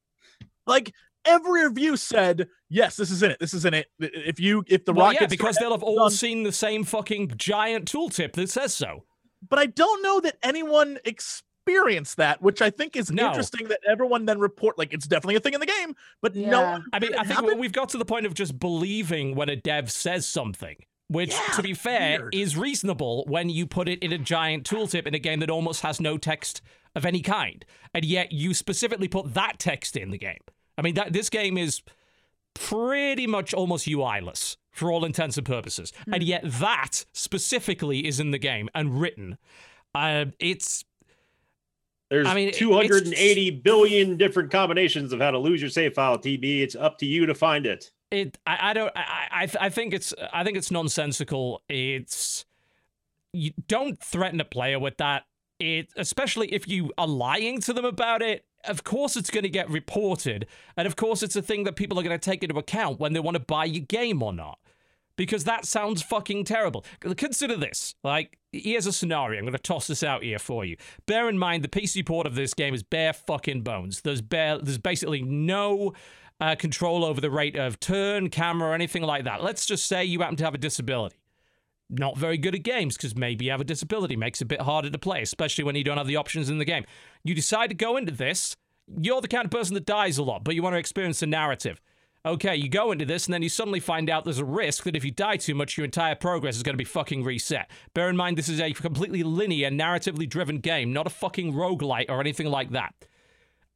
[0.66, 0.93] Like
[1.29, 3.39] every review said, "Yes, this is in it.
[3.39, 5.99] This is in it." If you, if the well, rocket, yeah, because they'll have all
[6.09, 9.05] done- seen the same fucking giant tooltip that says so.
[9.49, 13.29] but I don't know that anyone experienced that, which I think is No.
[13.29, 16.61] interesting that everyone then report like it's definitely a thing in the game, but no
[16.61, 16.72] Yeah.
[16.72, 16.85] one.
[16.93, 17.61] I mean, I think happened?
[17.61, 20.76] we've got to the point of just believing when a dev says something,
[21.07, 22.35] which, Yeah, to be fair, weird.
[22.35, 25.83] is reasonable when you put it in a giant tooltip in a game that almost
[25.83, 26.61] has no text
[26.97, 27.64] of any kind,
[27.95, 30.41] and yet you specifically put that text in the game.
[30.79, 31.83] I mean, that this game is
[32.55, 38.31] pretty much almost UI-less for all intents and purposes, and yet that specifically is in
[38.31, 39.37] the game and written.
[39.95, 40.85] Uh, it's
[42.11, 46.16] There's I mean, it's 280 billion different combinations of how to lose your save file.
[46.16, 47.91] TB, it's up to you to find it.
[48.12, 51.62] it I, I don't I, I I think it's I think it's nonsensical.
[51.68, 52.45] It's
[53.33, 55.24] you don't threaten a player with that.
[55.59, 58.45] It especially if you are lying to them about it.
[58.64, 60.46] Of course, it's going to get reported,
[60.76, 63.12] and of course, it's a thing that people are going to take into account when
[63.12, 64.59] they want to buy your game or not.
[65.16, 66.84] Because that sounds fucking terrible.
[67.00, 67.96] Consider this.
[68.04, 69.38] Like, here's a scenario.
[69.38, 70.76] I'm going to toss this out here for you.
[71.06, 74.02] Bear in mind, the PC port of this game is bare fucking bones.
[74.02, 75.92] There's bare, there's basically no
[76.40, 79.42] uh, control over the rate of turn, camera, or anything like that.
[79.42, 81.16] Let's just say you happen to have a disability.
[81.91, 84.61] Not very good at games because maybe you have a disability, makes it a bit
[84.61, 86.84] harder to play, especially when you don't have the options in the game.
[87.24, 88.57] You decide to go into this.
[89.01, 91.26] You're the kind of person that dies a lot, but you want to experience the
[91.26, 91.80] narrative.
[92.26, 94.97] Okay, you go into this, and then you suddenly find out there's a risk that
[94.97, 97.70] if you die too much, your entire progress is going to be fucking reset.
[97.95, 102.11] Bear in mind, this is a completely linear, narratively driven game, not a fucking roguelite
[102.11, 102.95] or anything like that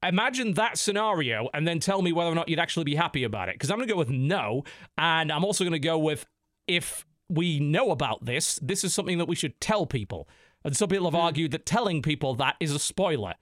[0.03, 3.49] imagine that scenario and then tell me whether or not you'd actually be happy about
[3.49, 3.55] it.
[3.55, 4.65] Because I'm going to go with no.
[4.99, 6.27] And I'm also going to go with
[6.67, 10.29] if we know about this, this is something that we should tell people.
[10.65, 11.27] And some people have hmm.
[11.27, 13.35] argued that telling people that is a spoiler.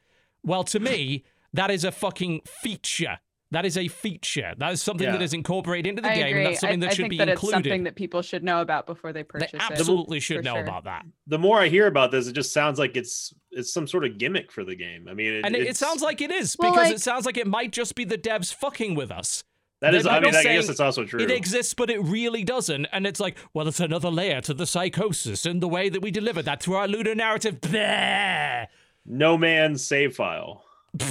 [0.42, 3.18] Well, to me, that is a fucking feature.
[3.52, 4.54] That is a feature.
[4.58, 5.12] That is something Yeah.
[5.12, 6.26] that is incorporated into the I game.
[6.28, 6.44] agree.
[6.44, 7.54] And that's something I, that I should think be that it's included.
[7.56, 9.60] something that people should know about before they they purchase it.
[9.60, 10.62] absolutely should know sure.
[10.62, 11.04] about that.
[11.26, 14.18] The more I hear about this, it just sounds like it's it's some sort of
[14.18, 15.08] gimmick for the game.
[15.10, 17.26] I mean, it, And it, it sounds like it is Well, because like- it sounds
[17.26, 19.42] like it might just be the devs fucking with us.
[19.80, 20.06] That is.
[20.06, 21.20] I mean, not I guess it's also true.
[21.20, 22.86] It exists, but it really doesn't.
[22.86, 26.10] And it's like, well, it's another layer to the psychosis and the way that we
[26.10, 27.60] deliver that through our linear narrative.
[27.60, 28.66] Bleh.
[29.06, 30.64] no man's save file.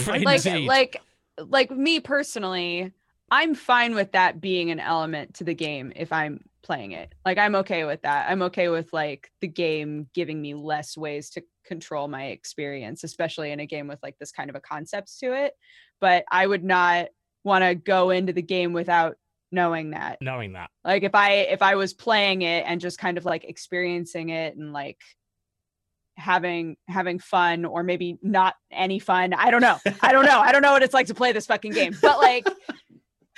[0.07, 1.01] like like
[1.47, 2.91] like me personally
[3.31, 7.37] i'm fine with that being an element to the game if i'm playing it like
[7.37, 11.41] i'm okay with that i'm okay with like the game giving me less ways to
[11.63, 15.33] control my experience especially in a game with like this kind of a concept to
[15.33, 15.53] it
[16.01, 17.07] but i would not
[17.43, 19.15] want to go into the game without
[19.51, 20.69] knowing that knowing that.
[20.83, 24.55] like if i if i was playing it and just kind of like experiencing it
[24.55, 24.99] and like
[26.17, 30.51] having having fun or maybe not any fun i don't know i don't know i
[30.51, 32.45] don't know what it's like to play this fucking game but like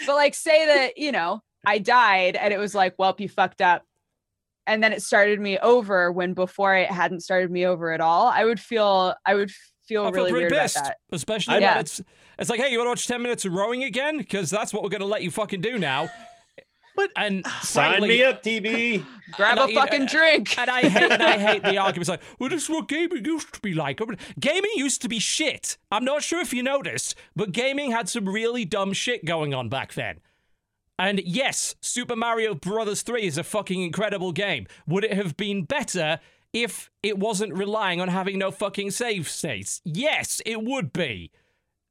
[0.06, 3.62] but like say that you know i died and it was like well you fucked
[3.62, 3.84] up
[4.68, 8.28] and then it started me over when before it hadn't started me over at all
[8.28, 9.52] i would feel i would
[9.88, 10.98] feel I really pretty weird pissed, about that.
[11.12, 11.74] especially Yeah.
[11.76, 12.02] when it's
[12.42, 14.18] it's like, hey, you want to watch ten minutes of rowing again?
[14.18, 16.10] Because that's what we're going to let you fucking do now.
[16.94, 19.06] But And Sign frankly, me up, TB.
[19.32, 20.58] Grab And a I- you know, fucking drink.
[20.60, 23.54] And I hate, and I hate the arguments like, well, this is what gaming used
[23.54, 24.02] to be like.
[24.40, 25.78] Gaming used to be shit.
[25.90, 29.70] I'm not sure if you noticed, but gaming had some really dumb shit going on
[29.70, 30.20] back then.
[31.00, 34.68] And yes, Super Mario Brothers 3 is a fucking incredible game.
[34.86, 36.20] Would it have been better
[36.54, 39.82] if it wasn't relying on having no fucking save states?
[39.86, 41.32] Yes, it would be.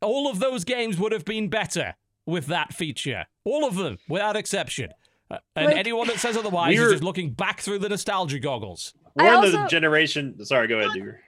[0.01, 1.95] All of those games would have been better
[2.27, 3.27] with that feature.
[3.45, 4.91] All of them, without exception.
[5.31, 8.39] Uh, and Like- anyone that says otherwise We're- is just looking back through the nostalgia
[8.39, 8.95] goggles.
[9.15, 10.45] We're in the generation.
[10.45, 11.21] Sorry, go ahead, Dodger.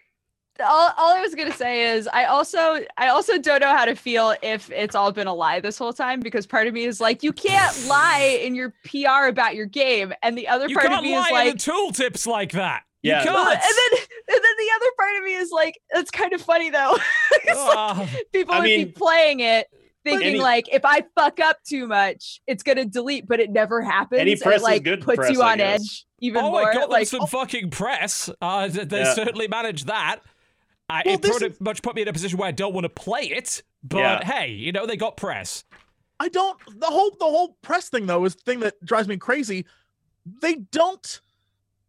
[0.64, 3.94] all, all I was gonna say is I also I also don't know how to
[3.96, 7.00] feel if it's all been a lie this whole time because part of me is
[7.00, 10.92] like you can't lie in your PR about your game and the other You part
[10.92, 12.82] of me lie is like the tooltips like that.
[13.02, 13.24] Yeah.
[13.24, 13.60] You Well, can't.
[13.62, 16.70] and then and then the other part of me is like it's kind of funny
[16.70, 16.96] though.
[17.44, 19.66] It's like, Ah, people I would mean- be playing it
[20.04, 23.82] thinking Any- like if I fuck up too much, it's gonna delete, but it never
[23.82, 24.20] happens.
[24.20, 26.68] Any and press it, is like good puts press, you on edge even oh, more.
[26.70, 28.30] I got them like some fucking press.
[28.40, 29.14] Uh, they Yeah.
[29.14, 30.20] certainly managed that.
[30.88, 32.84] I, Well, it this pretty much put me in a position where I don't want
[32.84, 33.62] to play it.
[33.82, 34.24] But Yeah.
[34.24, 35.64] hey, you know they got press.
[36.20, 39.16] I don't the whole the whole press thing though is the thing that drives me
[39.16, 39.66] crazy.
[40.40, 41.20] They don't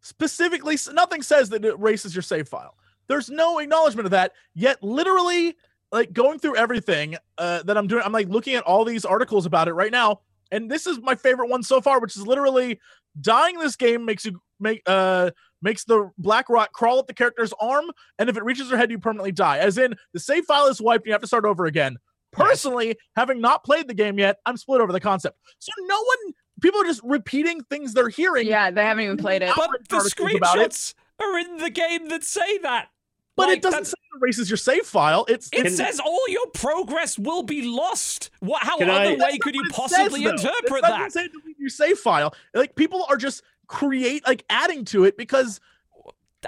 [0.04, 2.76] specifically nothing says that it erases your save file.
[3.08, 4.32] There's no acknowledgement of that.
[4.54, 5.56] Yet literally
[5.90, 9.46] like going through everything uh, that I'm doing, I'm like looking at all these articles
[9.46, 12.78] about it right now, and this is my favorite one so far, which is literally
[13.20, 13.58] dying.
[13.58, 15.30] This game makes you make uh
[15.62, 17.86] makes the black rot crawl up the character's arm,
[18.18, 19.58] and if it reaches their head, you permanently die.
[19.58, 21.96] As in, the save file is wiped, and you have to start over again.
[22.32, 25.38] Personally, having not played the game yet, I'm split over the concept.
[25.60, 28.46] So no one, people are just repeating things they're hearing.
[28.46, 29.52] yeah, they haven't even played it.
[29.56, 30.70] But the articles about it.
[30.72, 32.88] screenshots are in the game that say that.
[33.36, 35.24] but Like, it doesn't that's- say it erases your save file.
[35.28, 38.30] It's It it's- says all your progress will be lost.
[38.40, 38.62] What?
[38.62, 40.30] How Can I- other way could you what it says, possibly though.
[40.30, 41.12] interpret it doesn't that?
[41.12, 42.32] say delete your save file.
[42.54, 45.60] Like people are just create like adding to it because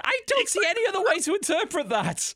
[0.03, 2.35] I don't see any other way to interpret that.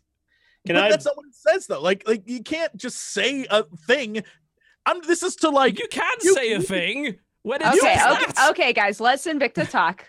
[0.65, 0.89] Can but I?
[0.89, 1.81] that's not what it says though.
[1.81, 4.23] Like like you can't just say a thing.
[4.85, 7.19] I'm this is to like You can you- say a you- thing.
[7.43, 10.05] When it Okay, says okay, okay, guys, let's Invicta talk.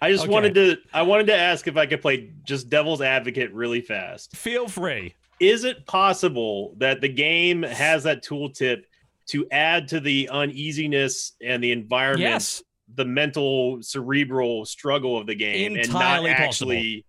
[0.00, 0.32] I just Okay.
[0.32, 0.76] wanted to.
[0.92, 4.36] I wanted to ask if I could play just devil's advocate really fast.
[4.36, 5.14] Feel free.
[5.40, 8.82] Is it possible that the game has that tooltip
[9.26, 12.62] to add to the uneasiness and the environment, Yes.
[12.94, 16.72] the mental cerebral struggle of the game, and not Entirely possible.
[16.72, 17.04] actually,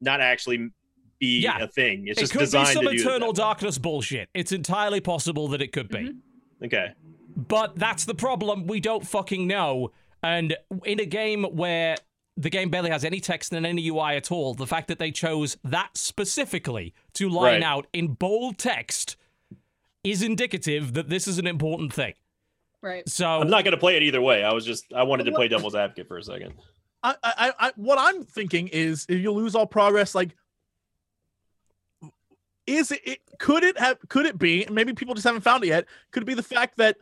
[0.00, 0.68] not actually
[1.20, 1.62] be Yeah.
[1.62, 2.06] a thing?
[2.08, 4.28] It's it just could be designed some to do eternal darkness bullshit.
[4.34, 5.98] It's entirely possible that it could be.
[5.98, 6.16] Mhm.
[6.64, 6.92] Okay.
[7.36, 8.66] But that's the problem.
[8.66, 9.90] We don't fucking know.
[10.22, 11.96] And in a game where
[12.36, 15.10] the game barely has any text and any UI at all, the fact that they
[15.10, 17.62] chose that specifically to line Right.
[17.62, 19.16] out in bold text
[20.02, 22.14] is indicative that this is an important thing.
[22.82, 23.08] Right.
[23.08, 24.44] So I'm not going to play it either way.
[24.44, 26.54] I was just I wanted to play devil's advocate for a second.
[27.02, 30.34] I, I, I, what I'm thinking is if you lose all progress, like,
[32.66, 35.68] is it, it could it have could it be maybe people just haven't found it
[35.68, 36.96] yet could it be the fact that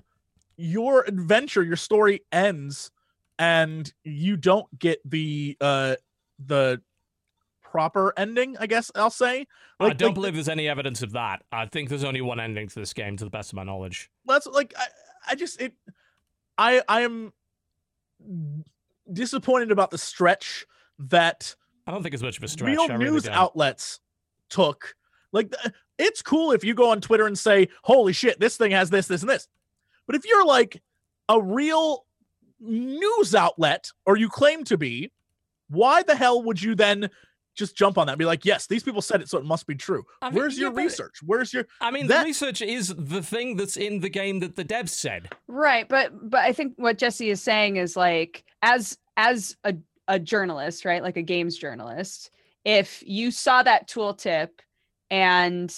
[0.57, 2.90] your adventure your story ends
[3.38, 5.94] and you don't get the uh
[6.46, 6.80] the
[7.62, 9.46] proper ending i guess i'll say
[9.80, 11.42] I don't like, believe there's any evidence of that.
[11.50, 14.11] I think there's only one ending to this game, to the best of my knowledge.
[14.26, 14.86] that's like I,
[15.30, 15.72] I just it
[16.57, 17.32] i i am
[19.12, 20.66] disappointed about the stretch
[20.98, 22.68] that I don't think it's much of a stretch.
[22.68, 23.34] real I really news don't.
[23.34, 24.00] outlets
[24.48, 24.94] took.
[25.32, 25.53] Like,
[25.98, 29.09] it's cool if you go on Twitter and say, "Holy shit, this thing has this,
[29.09, 29.48] this, and this."
[30.07, 30.82] But if you're like
[31.28, 32.05] a real
[32.61, 35.11] news outlet, or you claim to be,
[35.68, 37.11] why the hell would you then
[37.55, 39.66] just jump on that and be like, "Yes, these people said it, so it must
[39.66, 40.05] be true"?
[40.22, 41.16] I mean, Where's yeah, your but- research?
[41.24, 44.57] Where's your I mean, That- the research is the thing that's in the game that
[44.57, 45.28] the devs said.
[45.48, 49.74] Right, but but I think what Jesse is saying is like as as a
[50.09, 51.03] a journalist, right?
[51.03, 52.30] Like a games journalist,
[52.64, 54.48] if you saw that tooltip
[55.11, 55.74] and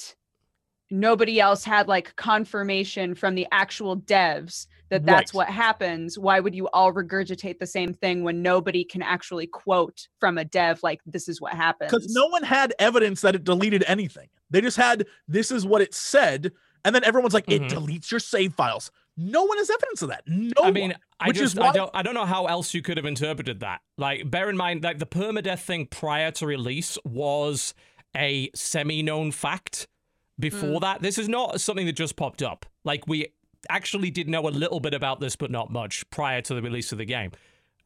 [1.01, 5.39] nobody else had like confirmation from the actual devs that that's Right.
[5.39, 10.09] what happens, why would you all regurgitate the same thing when nobody can actually quote
[10.21, 11.91] from a dev like this is what happens?
[11.91, 14.29] because no one had evidence that it deleted anything.
[14.51, 16.53] They just had this is what it said,
[16.85, 17.53] and then everyone's like, Mhm.
[17.55, 20.23] "It deletes your save files." No one has evidence of that.
[20.27, 21.01] No I mean, one.
[21.21, 23.61] I which just why- I don't I don't know how else you could have interpreted
[23.61, 23.81] that.
[23.97, 27.75] Like, bear in mind, like the permadeath thing prior to release was
[28.17, 29.89] a semi-known fact.
[30.39, 32.67] Before that, this is not something that just popped up.
[32.85, 33.29] Like we
[33.69, 36.93] actually did know a little bit about this, but not much prior to the release
[36.93, 37.31] of the game.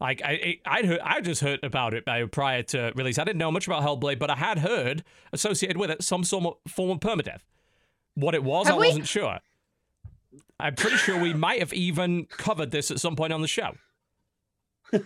[0.01, 3.19] Like I, I, I'd heard, I just heard about it uh, prior to release.
[3.19, 6.45] I didn't know much about Hellblade, but I had heard associated with it some sort
[6.65, 7.41] of form of permadeath.
[8.15, 9.39] What it was, Have I we- wasn't sure.
[10.59, 13.71] I'm pretty sure we might have even covered this at some point on the show.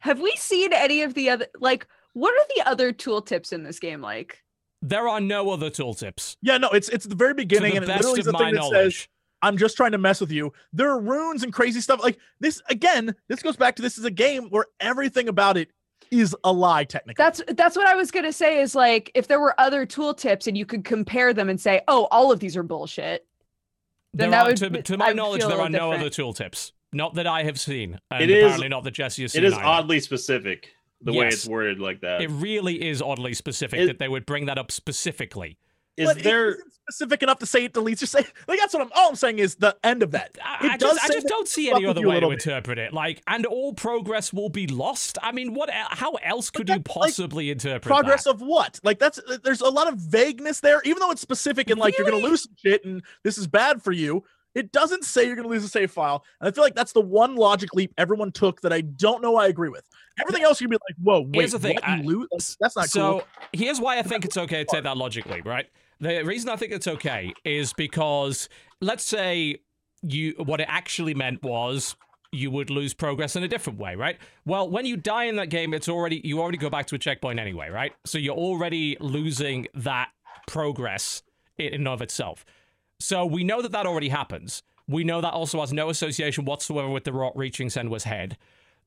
[0.00, 3.78] Have we seen any of the other like what are the other tooltips in this
[3.78, 4.42] game like?
[4.82, 6.36] There are no other tooltips.
[6.42, 8.38] Yeah, no, it's it's the very beginning, the and it literally of is the my
[8.50, 9.08] thing that says,
[9.40, 12.02] "I'm just trying to mess with you." There are runes and crazy stuff.
[12.02, 13.14] Like this again.
[13.28, 15.70] This goes back to this is a game where everything about it
[16.10, 16.84] is a lie.
[16.84, 20.46] Technically, That's that's what I was gonna say is like if there were other tooltips
[20.48, 23.24] and you could compare them and say, oh, all of these are bullshit.
[24.14, 26.10] There Then that are, would to, to my I'd knowledge, there a are no other
[26.10, 26.72] tooltips.
[26.92, 27.98] Not that I have seen.
[28.10, 29.64] And It is- apparently not that Jesse has seen It is either.
[29.64, 32.22] oddly specific the way it's worded like that.
[32.22, 35.58] It really is oddly specific It- that they would bring that up specifically.
[35.98, 36.52] Is but it there?
[36.52, 38.32] isn't specific enough to say it deletes your save.
[38.48, 38.90] Like that's what I'm.
[38.94, 40.38] All I'm saying is the end of that.
[40.42, 42.32] I, It I does just, I just don't see any other way to bit.
[42.32, 42.94] interpret it.
[42.94, 45.18] Like, and all progress will be lost.
[45.22, 45.68] I mean, what?
[45.70, 48.30] How else could you that's, like, possibly interpret Progress that?
[48.30, 48.80] of what?
[48.82, 52.08] Like that's there's a lot of vagueness there, even though it's specific and like you're
[52.08, 54.24] gonna lose some shit and this is bad for you.
[54.54, 57.00] It doesn't say you're gonna lose a save file, and I feel like that's the
[57.00, 59.88] one logic leap everyone took that I don't know I agree with.
[60.20, 62.34] Everything else you'd be like, whoa, wait, Here's the thing, what, you I-?
[62.34, 62.88] Like, that's not cool.
[62.88, 63.22] so cool.
[63.52, 65.66] here's why I think it's okay to take that logically, right?
[66.00, 68.48] The reason I think it's okay is because
[68.80, 69.58] let's say
[70.02, 71.96] you what it actually meant was
[72.32, 74.18] you would lose progress in a different way, right?
[74.46, 76.98] Well, when you die in that game, it's already you already go back to a
[76.98, 77.92] checkpoint anyway, right?
[78.04, 80.08] So you're already losing that
[80.46, 81.22] progress
[81.58, 82.44] in and of itself.
[83.02, 84.62] So we know that that already happens.
[84.86, 88.36] We know that also has no association whatsoever with the rock reaching Senua's head.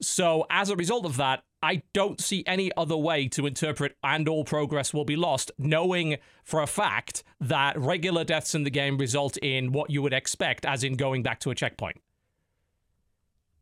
[0.01, 4.28] So as a result of that, I don't see any other way to interpret and
[4.30, 8.97] all progress will be lost, knowing for a fact that regular deaths in the game
[8.97, 11.97] result in what you would expect, as in going back to a checkpoint.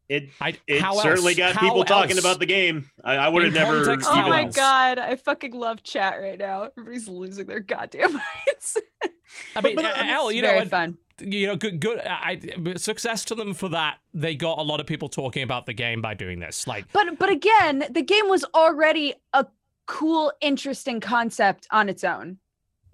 [0.09, 1.37] It I, it how certainly else?
[1.37, 2.91] got How people talking about the game.
[3.03, 3.85] I, I would have never.
[3.85, 4.55] context, Oh my else?
[4.55, 6.69] god, I fucking love chat right now.
[6.77, 8.13] Everybody's losing their goddamn
[8.47, 8.77] minds.
[9.55, 10.97] I mean, but, uh, uh, hell, you know, very and- fun.
[11.19, 11.99] you know, good, good.
[11.99, 13.97] I, I- success to them for that.
[14.13, 16.67] They got a lot of people talking about the game by doing this.
[16.67, 19.45] Like, But but again, the game was already a
[19.85, 22.37] cool, interesting concept on its own.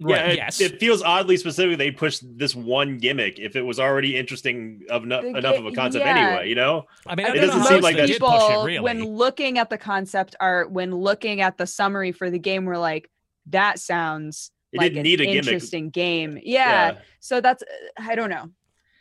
[0.02, 0.60] Yeah, it, yes.
[0.62, 1.76] it feels oddly specific.
[1.76, 5.66] They pushed this one gimmick if it was already interesting of no, The enough of
[5.66, 6.16] a concept yeah.
[6.28, 6.48] anyway.
[6.48, 8.30] You know, I mean, I I It don't know doesn't seem like they that- people,
[8.30, 8.80] push it, really.
[8.80, 12.78] when looking at the concept art, when looking at the summary for the game, we're
[12.78, 13.10] like,
[13.50, 15.38] that sounds it like didn't an need a gimmick.
[15.46, 16.38] interesting game.
[16.42, 16.98] Yeah.
[17.20, 17.66] So that's uh,
[17.98, 18.50] I don't know.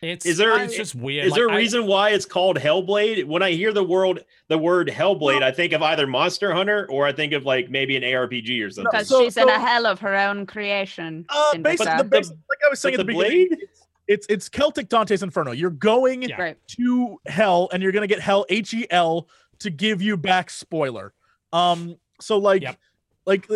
[0.01, 1.25] It's Is there- it's just weird.
[1.25, 3.25] Is Like, there a reason why it's called Hellblade?
[3.25, 7.05] When I hear the word the word Hellblade, I think of either Monster Hunter or
[7.05, 8.89] I think of like maybe an ARPG or something.
[8.91, 11.25] Because so- she's in so- a hell of her own creation.
[11.27, 13.59] Uh, basically, the the- basic, like I was saying at the, the beginning, blade?
[13.61, 15.51] it's, it's it's Celtic Dante's Inferno.
[15.51, 16.53] You're going Yeah.
[16.77, 19.27] To hell, and you're gonna get hell H E L
[19.59, 21.13] to give you back spoiler.
[21.51, 22.77] Um, so like, Yep.
[23.25, 23.47] like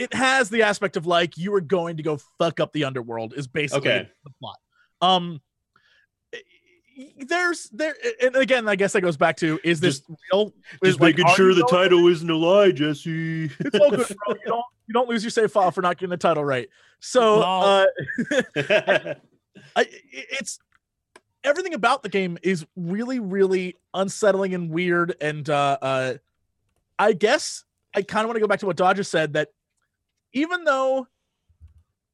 [0.00, 3.34] it, has the aspect of like you are going to go fuck up the underworld
[3.36, 4.08] is basically Okay.
[4.24, 4.56] the plot.
[5.00, 5.40] Um,
[7.18, 10.52] there's there, and again, I guess that goes back to is this real?
[10.82, 13.44] Is, like, are you going- title isn't a lie, Jesse.
[13.58, 14.34] It's all good, bro.
[14.34, 16.68] You don't you don't lose your save file for not getting the title right.
[16.98, 17.86] So No.
[17.86, 17.86] uh,
[19.76, 20.58] I, it's
[21.42, 26.14] everything about the game is really really unsettling and weird and uh uh
[26.98, 29.48] i guess i kind of want to go back to what dodger said that
[30.32, 31.06] even though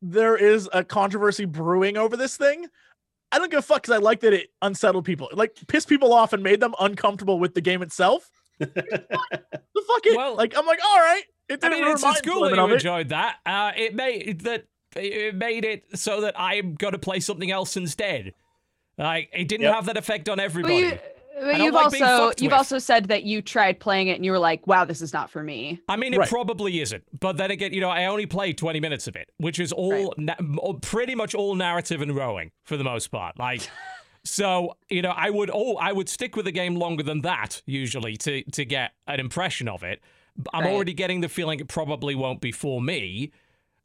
[0.02, 2.66] there is a controversy brewing over this thing
[3.32, 5.88] i don't give a fuck because i like that it unsettled people It, like pissed
[5.88, 8.66] people off and made them uncomfortable with the game itself the
[9.86, 12.20] fuck it Well, like i'm like all right it I didn't mean, it's, my it's
[12.22, 12.74] cool that you of it.
[12.74, 13.36] enjoyed that.
[13.46, 14.64] Uh, it made that
[14.96, 18.34] it made it so that I'm gonna play something else instead.
[18.98, 19.74] Like it didn't Yep.
[19.76, 20.74] have that effect on But, everybody.
[20.74, 20.98] you,
[21.38, 22.58] but you've like also you've with.
[22.58, 25.30] also said that you tried playing it and you were like, wow, this is not
[25.30, 25.80] for me.
[25.88, 26.28] I mean, it Right.
[26.28, 27.04] probably isn't.
[27.18, 30.14] But then again, you know, I only played 20 minutes of it, which is all
[30.16, 30.34] na-
[30.80, 33.38] pretty much all narrative and rowing for the most part.
[33.38, 33.68] Like,
[34.24, 37.62] so you know, I would oh, I would stick with the game longer than that
[37.66, 40.00] usually to to get an impression of it.
[40.52, 40.72] I'm Right.
[40.72, 43.32] already getting the feeling it probably won't be for me,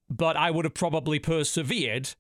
[0.10, 2.14] but I would have probably persevered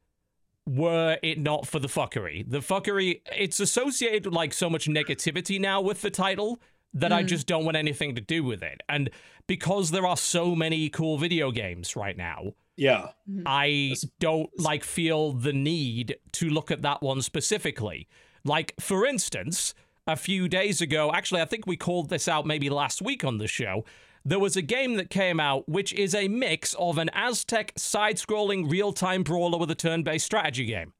[0.67, 2.49] were it not for the fuckery.
[2.49, 6.61] The fuckery, it's associated with like so much negativity now with the title
[6.93, 7.27] that I Mm.
[7.27, 8.81] just don't want anything to do with it.
[8.89, 9.09] And
[9.47, 13.09] because there are so many cool video games right now, yeah.
[13.45, 18.07] I don't like feel the need to look at that one specifically.
[18.43, 19.73] Like, for instance,
[20.07, 23.37] a few days ago, actually, I think we called this out maybe last week on
[23.37, 23.85] the show.
[24.23, 28.17] There was a game that came out which is a mix of an Aztec side
[28.17, 30.93] scrolling real time brawler with a turn based strategy game.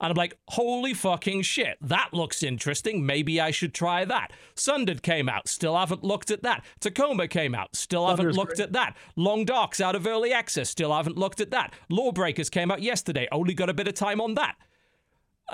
[0.00, 3.04] And I'm like, holy fucking shit, that looks interesting.
[3.04, 4.32] Maybe I should try that.
[4.54, 6.64] Sundered came out, still haven't looked at that.
[6.78, 8.60] Tacoma came out, still haven't Sunder's looked great.
[8.66, 8.96] at that.
[9.16, 11.74] Long Dark's out of early access, still haven't looked at that.
[11.88, 14.54] Lawbreakers came out yesterday, only got a bit of time on that.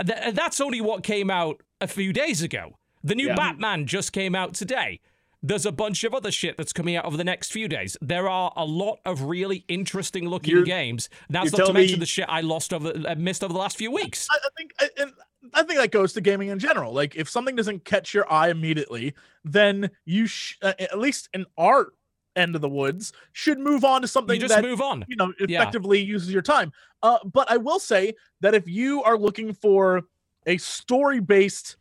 [0.06, 2.76] Th- that's only what came out a few days ago.
[3.02, 3.36] The new Yeah.
[3.36, 5.00] Batman just came out today.
[5.46, 7.98] There's a bunch of other shit that's coming out over the next few days.
[8.00, 11.10] There are a lot of really interesting looking You're- games.
[11.28, 13.76] That's not to mention me- the shit I lost over, uh, missed over the last
[13.76, 14.26] few weeks.
[14.30, 15.12] I, I think I, and
[15.52, 16.94] I think that goes to gaming in general.
[16.94, 19.12] Like if something doesn't catch your eye immediately,
[19.44, 21.92] then you sh- uh, at least in our
[22.36, 25.04] end of the woods should move on to something You just that move on.
[25.08, 25.60] you know Yeah.
[25.60, 26.72] effectively uses your time.
[27.02, 30.04] Uh, but I will say that if you are looking for
[30.46, 31.76] a story based,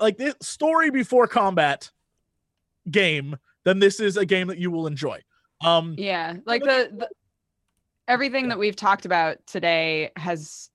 [0.00, 1.90] like this story before combat
[2.90, 5.20] game, then this is a game that you will enjoy.
[5.64, 7.08] Um, Yeah, like the, the
[8.08, 10.70] everything that we've talked about today has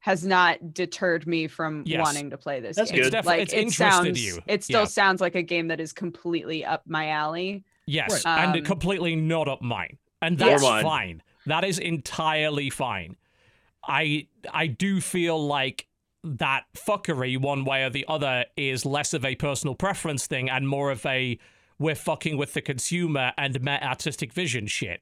[0.00, 2.00] has not deterred me from Yes.
[2.00, 3.02] wanting to play this That's game.
[3.02, 3.14] good.
[3.14, 4.40] It's Like it's it sounds, you.
[4.46, 4.86] it still Yeah.
[4.86, 7.64] sounds like a game that is completely up my alley.
[7.86, 8.38] Yes, Right.
[8.44, 11.22] and Um, completely not up mine, and that's Or fine.
[11.46, 13.16] That is entirely fine.
[13.84, 15.86] I I do feel like
[16.22, 20.68] that fuckery, one way or the other, is less of a personal preference thing and
[20.68, 21.38] more of a
[21.78, 25.00] we're fucking with the consumer and meta artistic vision shit.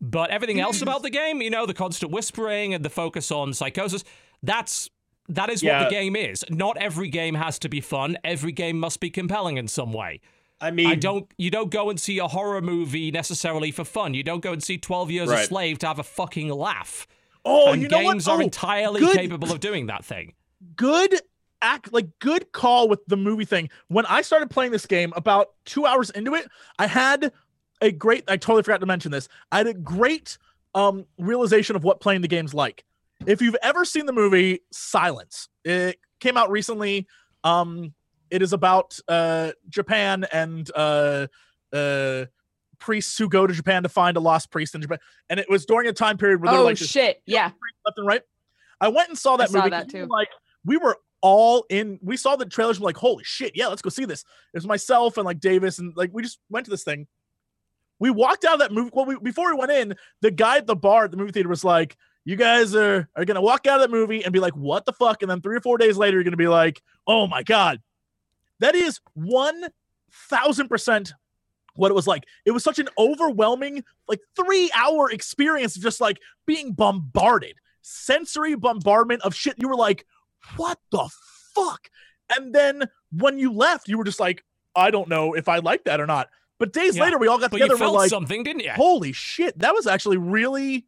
[0.00, 0.82] But everything else hmm.
[0.82, 4.02] about the game, you know, the constant whispering and the focus on psychosis,
[4.42, 4.90] that's
[5.28, 6.44] that is what the game is.
[6.50, 8.18] Not every game has to be fun.
[8.24, 10.20] Every game must be compelling in some way.
[10.60, 11.28] I mean, I don't.
[11.38, 14.14] You don't go and see a horror movie necessarily for fun.
[14.14, 17.06] You don't go and see Twelve Years a Slave to have a fucking laugh.
[17.44, 18.12] Oh, and you know what?
[18.12, 19.16] games are Oh, entirely good.
[19.16, 20.34] capable of doing that thing.
[20.76, 21.14] good
[21.60, 25.50] act like good call with the movie thing when i started playing this game about
[25.64, 26.48] two hours into it
[26.80, 27.30] i had
[27.80, 30.38] a great i totally forgot to mention this i had a great
[30.74, 32.84] um realization of what playing the game's like
[33.26, 37.06] if you've ever seen the movie silence it came out recently
[37.44, 37.94] um
[38.28, 41.28] it is about uh japan and uh
[41.72, 42.24] uh
[42.82, 44.98] priests who go to japan to find a lost priest in japan
[45.30, 47.22] and it was during a time period where they're Oh like this shit!
[47.24, 47.50] Yeah,
[47.86, 48.22] left and right.
[48.80, 49.70] I went and saw that saw movie.
[49.70, 50.12] that we were too.
[50.12, 50.28] Like
[50.64, 52.00] we were all in.
[52.02, 52.80] We saw the trailers.
[52.80, 54.22] We're like, holy shit, yeah, let's go see this.
[54.52, 57.06] It was myself and like Davis and like we just went to this thing.
[58.00, 58.90] We walked out of that movie.
[58.92, 61.48] Well, we, before we went in, the guy at the bar at the movie theater
[61.48, 64.56] was like, "You guys are are gonna walk out of that movie and be like,
[64.56, 67.28] what the fuck?" And then three or four days later, you're gonna be like, "Oh
[67.28, 67.80] my god."
[68.58, 69.68] That is one
[70.28, 71.14] thousand percent
[71.74, 72.24] what it was like.
[72.44, 78.54] It was such an overwhelming, like three hour experience, of just like being bombarded, sensory
[78.54, 79.54] bombardment of shit.
[79.58, 80.06] You were like,
[80.56, 81.08] what the
[81.54, 81.88] fuck?
[82.36, 84.44] And then when you left, you were just like,
[84.74, 86.28] I don't know if I like that or not.
[86.58, 87.76] But days Yeah, later, we all got But together.
[87.76, 88.70] We're like, something, didn't you?
[88.72, 90.86] holy shit, that was actually really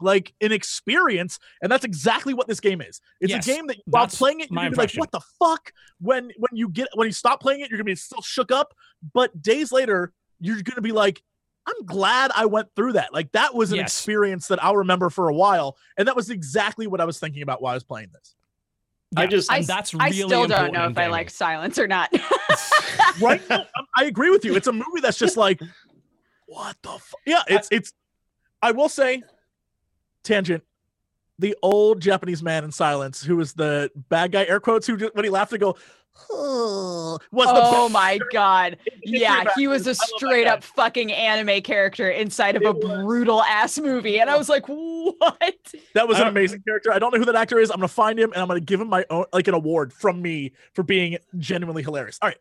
[0.00, 3.00] like an experience, and that's exactly what this game is.
[3.20, 5.20] It's Yes, a game that while that's playing it, you're gonna be like, "What the
[5.40, 8.52] fuck?" When when you get when you stop playing it, you're gonna be still shook
[8.52, 8.74] up.
[9.12, 11.22] But days later, you're gonna be like,
[11.66, 13.86] "I'm glad I went through that." Like that was an Yes.
[13.88, 17.42] experience that I'll remember for a while, and that was exactly what I was thinking
[17.42, 18.34] about while I was playing this.
[19.16, 22.10] I just- I, that's I still don't know in if I like Silence or not.
[23.20, 23.56] right now,
[23.96, 24.54] I'm- agree with you.
[24.54, 25.60] It's a movie that's just like,
[26.46, 27.20] what the fuck?
[27.26, 27.92] Yeah, it's it's.
[28.62, 29.22] I will say,
[30.24, 30.62] tangent.
[31.40, 35.14] The old Japanese man in Silence, who was the bad guy, air quotes, who just,
[35.14, 35.78] when he laughed to go, "Huh,"
[36.30, 38.78] was the oh my god!
[39.04, 40.00] Yeah, he was a actors.
[40.00, 40.50] I love that straight guy.
[40.50, 43.04] up fucking anime character inside of It a was.
[43.04, 45.72] brutal ass movie, and I was like, what?
[45.94, 46.92] That was an uh, amazing character.
[46.92, 47.70] I don't know who that actor is.
[47.70, 50.20] I'm gonna find him and I'm gonna give him my own like an award from
[50.20, 52.18] me for being genuinely hilarious.
[52.20, 52.38] All right,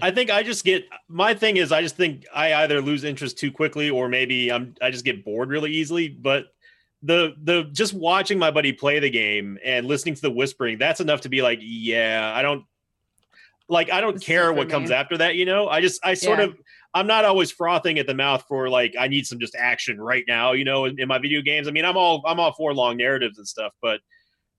[0.00, 3.38] I think I just get my thing is I just think I either lose interest
[3.38, 6.08] too quickly or maybe I'm I just get bored really easily.
[6.08, 6.46] But
[7.02, 11.00] the the just watching my buddy play the game and listening to the whispering, that's
[11.00, 12.64] enough to be like, yeah, I don't
[13.68, 15.68] like I don't This care what comes after that, you know.
[15.68, 16.46] I just I sort Yeah.
[16.46, 16.56] of
[16.94, 20.24] I'm not always frothing at the mouth for like I need some just action right
[20.26, 21.68] now, you know, in, in my video games.
[21.68, 24.00] I mean, I'm all I'm all for long narratives and stuff, but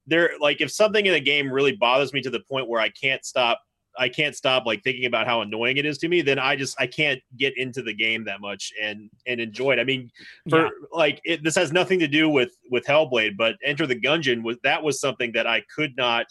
[0.05, 2.89] there like if something in a game really bothers me to the point where I
[2.89, 3.59] can't stop
[3.97, 6.79] I can't stop like thinking about how annoying it is to me, then I just
[6.79, 9.79] I can't get into the game that much and and enjoy it.
[9.79, 10.11] I mean,
[10.49, 10.69] for Yeah.
[10.91, 14.57] like it, this has nothing to do with with Hellblade, but Enter the Gungeon was
[14.63, 16.27] that was something that I could not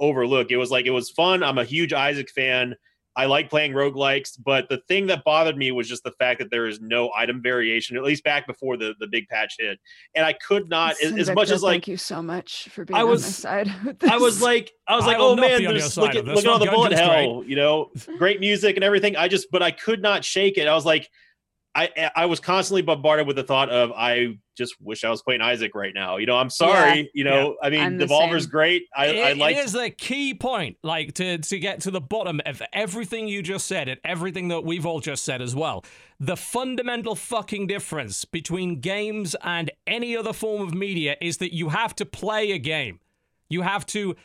[0.00, 0.50] overlook.
[0.50, 1.42] It was like it was fun.
[1.42, 2.74] I'm a huge Isaac fan.
[3.16, 6.50] I like playing roguelikes, but the thing that bothered me was just the fact that
[6.50, 9.80] there is no item variation, at least back before the, the big patch hit.
[10.14, 12.96] And I could not, as, as much as like, thank you so much for being
[12.96, 13.70] I on was- my side.
[13.84, 16.14] with I was like, I was I like, oh man, be on your there's look
[16.14, 16.74] at this look at all the one.
[16.74, 19.16] bullet Gungeon's hell, you know, great music and everything.
[19.16, 20.68] I just, but I could not shake it.
[20.68, 21.10] I was like,
[21.74, 25.40] I I was constantly bombarded with the thought of I just wish I was playing
[25.40, 26.16] Isaac right now.
[26.16, 27.10] You know, I'm sorry.
[27.14, 28.50] You know, I mean, I'm the Devolver's same.
[28.50, 28.82] great.
[28.94, 32.00] I It- I like it is the key point, like to to get to the
[32.00, 35.84] bottom of everything you just said and everything that we've all just said as well.
[36.18, 41.68] The fundamental fucking difference between games and any other form of media is that you
[41.68, 42.98] have to play a game.
[43.48, 44.16] You have to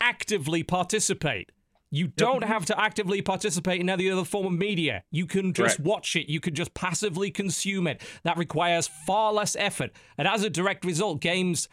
[0.00, 1.50] actively participate.
[1.90, 5.04] You don't have to actively participate in any other form of media.
[5.10, 6.30] You can just watch it.
[6.30, 8.02] You can just passively consume it.
[8.24, 9.92] That requires far less effort.
[10.18, 11.68] And as a direct result, games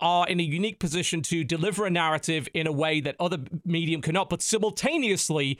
[0.00, 4.00] are in a unique position to deliver a narrative in a way that other medium
[4.00, 5.58] cannot, but simultaneously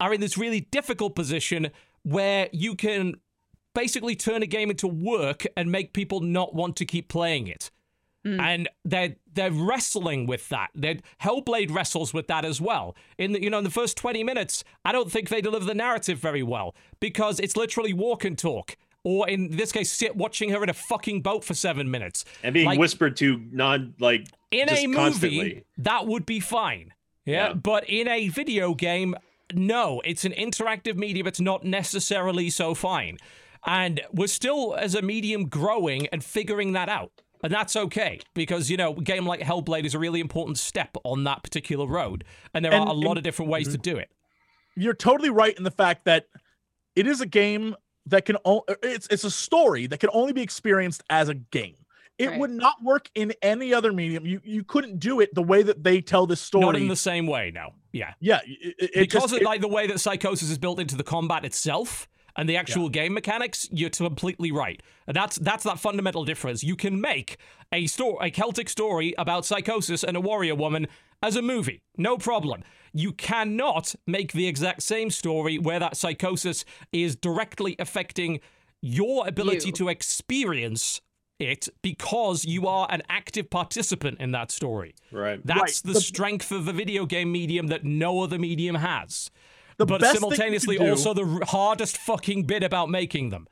[0.00, 1.70] are in this really difficult position
[2.02, 3.14] where you can
[3.74, 7.70] basically turn a game into work and make people not want to keep playing it.
[8.24, 8.40] Mm.
[8.40, 10.70] And they're they're wrestling with that.
[10.74, 12.96] They're, Hellblade wrestles with that as well.
[13.18, 15.74] In the, you know in the first twenty minutes, I don't think they deliver the
[15.74, 20.50] narrative very well because it's literally walk and talk, or in this case, sit watching
[20.50, 22.24] her in a fucking boat for seven minutes.
[22.42, 25.64] and being like- whispered to non like in just a movie constantly.
[25.78, 26.94] that would be fine
[27.26, 27.48] yeah?
[27.48, 27.52] Yeah.
[27.54, 29.16] but in a video game
[29.52, 33.18] no it's an interactive medium it's not necessarily so fine
[33.66, 38.68] and we're still as a medium growing and figuring that out and that's okay because
[38.70, 42.24] you know a game like hellblade is a really important step on that particular road
[42.54, 43.82] and there And- are a lot and- of different ways to mm-hmm.
[43.82, 44.10] do it
[44.76, 46.26] you're totally right in the fact that
[46.96, 47.76] it is a game
[48.06, 51.76] that can o- it's it's a story that can only be experienced as a game.
[52.18, 52.38] It Right.
[52.38, 54.26] would not work in any other medium.
[54.26, 56.64] You you couldn't do it the way that they tell this story.
[56.64, 59.60] not in the same way no yeah yeah, it, it because just, of it- like
[59.60, 63.68] the way that psychosis is built into the combat itself and the actual game mechanics
[63.72, 67.36] you're completely right that's that's that fundamental difference you can make
[67.72, 70.86] a story a celtic story about psychosis and a warrior woman
[71.22, 72.62] as a movie no problem
[72.92, 78.40] you cannot make the exact same story where that psychosis is directly affecting
[78.80, 79.72] your ability You.
[79.72, 81.00] to experience
[81.40, 85.40] it because you are an active participant in that story right.
[85.44, 85.80] that's Right.
[85.84, 89.30] the The- strength of the video game medium that no other medium has.
[89.76, 93.46] The but best thing simultaneously, do- also the hardest fucking bit about making them.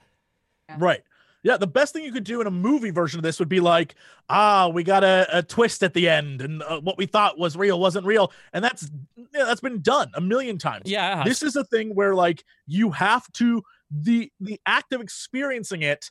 [0.78, 1.02] Right.
[1.44, 3.58] Yeah, the best thing you could do in a movie version of this would be
[3.58, 3.96] like,
[4.28, 7.56] ah, we got a, a twist at the end, and uh, what we thought was
[7.56, 10.84] real wasn't real, and that's yeah, that's been done a million times.
[10.84, 15.82] Yeah, this is a thing where like you have to the the act of experiencing
[15.82, 16.10] it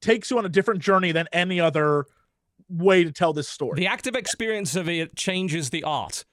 [0.00, 2.06] takes you on a different journey than any other
[2.68, 3.76] way to tell this story.
[3.76, 6.24] the active experience of it changes the art.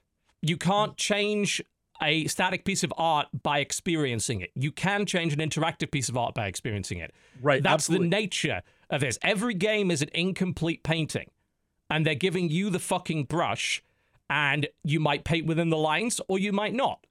[0.42, 1.60] You can't change
[2.02, 4.50] a static piece of art by experiencing it.
[4.54, 7.12] You can change an interactive piece of art by experiencing it.
[7.40, 7.62] right.
[7.62, 8.08] That's absolutely.
[8.08, 9.18] the nature of this.
[9.22, 11.30] Every game is an incomplete painting,
[11.88, 13.82] and they're giving you the fucking brush,
[14.28, 17.06] and you might paint within the lines or you might not.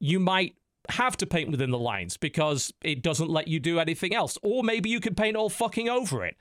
[0.00, 0.56] You might
[0.88, 4.62] have to paint within the lines because it doesn't let you do anything else, or
[4.62, 6.36] maybe you can paint all fucking over it.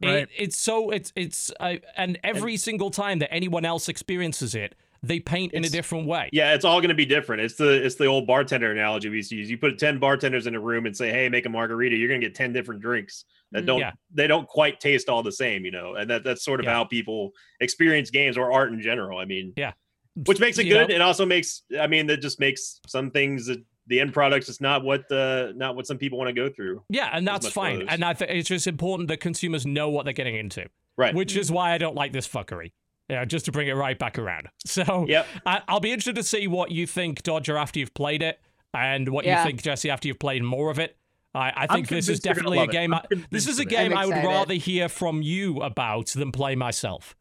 [0.00, 0.28] It- Right.
[0.36, 5.18] it's so it's it's uh, and every single time that anyone else experiences it, they
[5.20, 6.28] paint in a different way.
[6.32, 7.42] Yeah, it's all going to be different.
[7.42, 9.50] It's the it's the old bartender analogy we used to use.
[9.50, 12.20] You put ten bartenders in a room and say, "Hey, make a margarita." You're going
[12.20, 13.66] to get ten different drinks that Mm.
[13.66, 13.92] don't Yeah.
[14.14, 15.94] they don't quite taste all the same, you know.
[15.96, 16.74] And that that's sort of Yeah.
[16.74, 19.18] how people experience games or art in general.
[19.18, 19.72] I mean, Yeah.
[20.14, 20.88] which makes it You good.
[20.90, 20.94] know?
[20.94, 23.58] It also makes I mean that just makes some things that
[23.88, 26.84] the end product's just not what the not what some people want to go through.
[26.88, 27.88] Yeah, and that's fine.
[27.88, 30.66] And I think it's just important that consumers know what they're getting into.
[30.98, 31.14] Right.
[31.14, 32.72] which is why I don't like this fuckery.
[33.12, 34.48] Yeah, just to bring it right back around.
[34.66, 35.26] So Yep.
[35.44, 38.40] I, I'll be interested to see what you think, Dodger, after you've played it,
[38.74, 39.42] and what Yeah.
[39.42, 40.96] you think, Jesse, after you've played more of it.
[41.34, 42.94] I, I think this is convinced you're gonna definitely a game.
[42.94, 47.14] I'm this is a game I'm would rather hear from you about than play myself.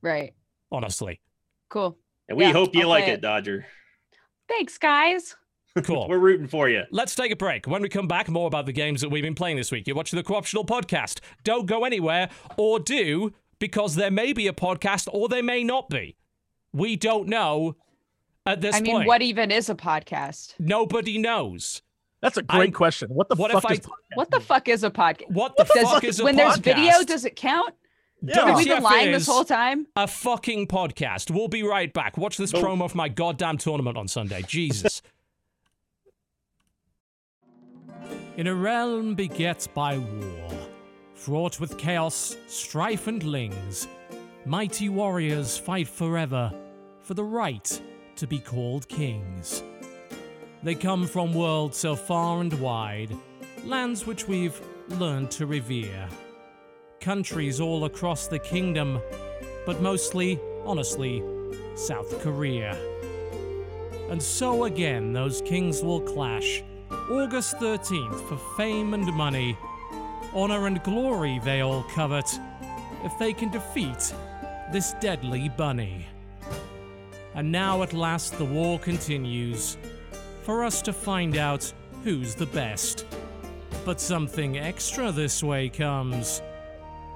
[0.00, 0.32] Right.
[0.70, 1.20] Honestly,
[1.68, 1.96] Cool.
[2.28, 3.20] And we Yeah, hope you I'll like it, it.
[3.20, 3.66] Dodger.
[4.48, 5.36] Thanks, guys.
[5.84, 6.06] cool.
[6.08, 6.82] We're rooting for you.
[6.90, 7.66] Let's take a break.
[7.66, 9.86] When we come back, more about the games that we've been playing this week.
[9.86, 11.20] You're watching the Co-optional Podcast.
[11.44, 12.28] Don't go anywhere,
[12.58, 13.32] or do,
[13.62, 16.16] because there may be a podcast or there may not be.
[16.72, 17.76] We don't know
[18.44, 18.82] at this point.
[18.82, 19.06] I mean, point.
[19.06, 20.54] what even is a podcast?
[20.58, 21.80] Nobody knows.
[22.20, 23.10] That's a great I'm- question.
[23.10, 23.80] What the What fuck if I- is
[24.16, 25.30] What the fuck is a podcast?
[25.30, 26.24] What the Does- fuck is a podcast?
[26.24, 27.72] when there's video, does it count?
[28.20, 28.46] Yeah.
[28.46, 29.86] Have we been lying this whole time?
[29.94, 31.30] a fucking podcast.
[31.30, 32.18] We'll be right back.
[32.18, 32.60] Watch this Oh.
[32.60, 34.42] promo for my goddamn tournament on Sunday.
[34.42, 35.02] Jesus.
[38.36, 40.50] In a realm begets by war,
[41.24, 43.86] fraught with chaos, strife, and lings,
[44.44, 46.52] mighty warriors fight forever
[47.00, 47.80] for the right
[48.16, 49.62] to be called kings.
[50.64, 53.16] They come from worlds so far and wide,
[53.64, 54.60] lands which we've
[54.98, 56.08] learned to revere
[57.02, 59.00] countries all across the kingdom,
[59.66, 61.22] but mostly, honestly,
[61.74, 62.76] South Korea.
[64.08, 66.62] And so again, those kings will clash
[67.10, 69.58] August 13th for fame and money.
[70.34, 72.38] Honor and glory they all covet
[73.04, 74.14] if they can defeat
[74.72, 76.06] this deadly bunny.
[77.34, 79.76] And now at last the war continues
[80.42, 81.70] for us to find out
[82.02, 83.04] who's the best.
[83.84, 86.40] But something extra this way comes.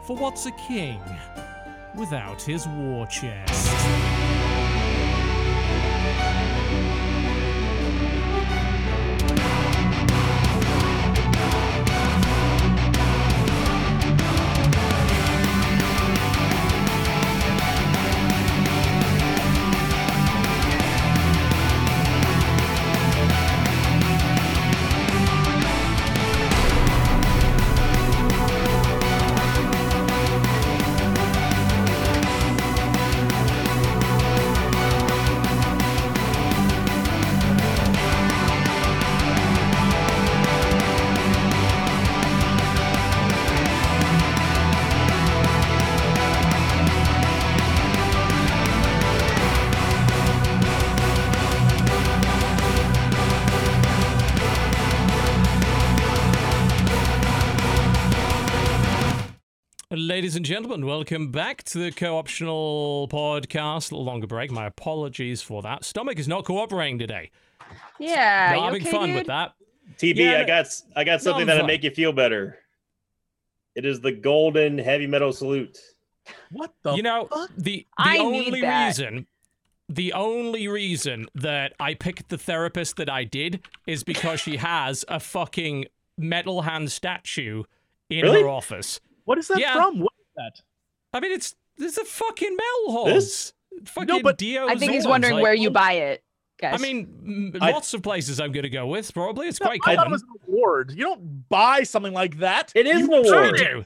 [0.07, 1.01] For what's a king
[1.97, 4.26] without his war chest?
[60.47, 63.91] Gentlemen, welcome back to the co-optional podcast.
[63.91, 64.51] A little longer break.
[64.51, 65.85] My apologies for that.
[65.85, 67.31] Stomach is not cooperating today.
[67.99, 68.53] Yeah.
[68.53, 69.17] Not you having okay, fun dude?
[69.19, 69.55] with that.
[69.99, 71.67] TB, Yeah, I got I got something I'm that'll fine.
[71.69, 72.59] make you feel better.
[73.75, 75.79] It is the golden heavy metal salute.
[76.51, 76.95] What the?
[76.95, 77.51] you know, fuck?
[77.57, 79.27] the the I only reason
[79.89, 85.05] the only reason that I picked the therapist that I did is because she has
[85.09, 85.87] a fucking
[86.19, 87.63] metal hand statue
[88.11, 88.43] in Really?
[88.43, 89.01] her office.
[89.25, 89.75] what is that yeah.
[89.75, 90.01] from?
[90.01, 90.61] What is that?
[91.13, 93.15] I mean, it's there's a fucking metal horns.
[93.15, 93.53] This?
[93.87, 96.25] Fucking no, but Dio's I think he's wondering like- where you buy it,
[96.61, 96.81] guys.
[96.81, 99.13] I mean, m- I- lots of places I'm gonna go with.
[99.13, 100.13] Probably it's No, quite I thought it common.
[100.13, 100.93] was an award.
[100.93, 102.73] You don't buy something like that.
[102.75, 103.55] It is You an award.
[103.61, 103.85] I do.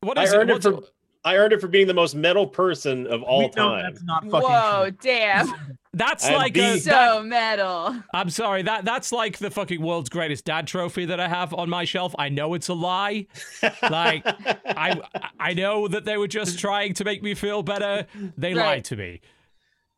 [0.00, 0.64] What I is earned it?
[0.64, 0.92] it What's for
[1.26, 3.92] I earned it for being the most metal person of all We know time.
[3.92, 4.98] That's not fucking Whoa, true.
[5.02, 5.52] damn.
[5.92, 7.96] That's I'm like the- a, so that- metal.
[8.14, 8.62] I'm sorry.
[8.62, 12.14] That that's like the fucking world's greatest dad trophy that I have on my shelf.
[12.18, 13.26] I know it's a lie.
[13.82, 14.22] Like
[14.66, 15.00] I
[15.40, 18.06] I know that they were just trying to make me feel better.
[18.36, 18.66] They Right.
[18.66, 19.20] lied to me.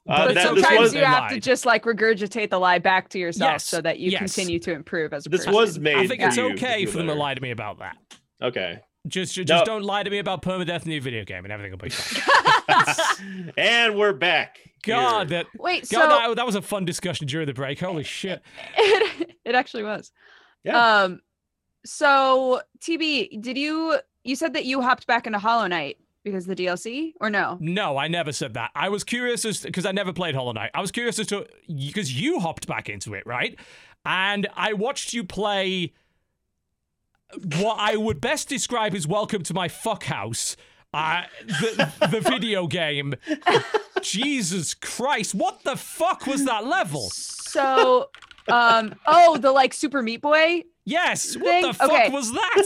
[0.08, 2.78] Uh, But But that- sometimes was- you they have to just like regurgitate the lie
[2.78, 4.20] back to yourself Yes, so that you yes.
[4.20, 5.52] continue to improve as a this person.
[5.52, 5.96] was made.
[5.96, 7.96] I think for it's you okay feel for them to lie to me about that.
[8.40, 8.80] Okay.
[9.08, 9.64] Just just No.
[9.64, 13.52] don't lie to me about permadeath in your video game and everything will be fine.
[13.56, 14.58] and we're back.
[14.82, 15.44] God, here.
[15.44, 17.80] that Wait, so that, that was a fun discussion during the break.
[17.80, 18.42] Holy shit.
[18.76, 20.12] it, it actually was.
[20.64, 21.02] Yeah.
[21.02, 21.20] Um
[21.84, 26.54] so TB, did you you said that you hopped back into Hollow Knight because of
[26.56, 27.56] the DLC or no?
[27.60, 28.70] No, I never said that.
[28.74, 30.70] I was curious as because I never played Hollow Knight.
[30.74, 33.58] I was curious as to because you hopped back into it, right?
[34.04, 35.92] And I watched you play
[37.58, 40.56] what I would best describe as "Welcome to my fuck house."
[40.94, 43.14] Uh, the the video game.
[44.00, 45.34] Jesus Christ!
[45.34, 47.10] What the fuck was that level?
[47.10, 48.10] So
[48.48, 52.08] um oh the like Super Meat Boy Yes, what the fuck okay.
[52.08, 52.64] was that?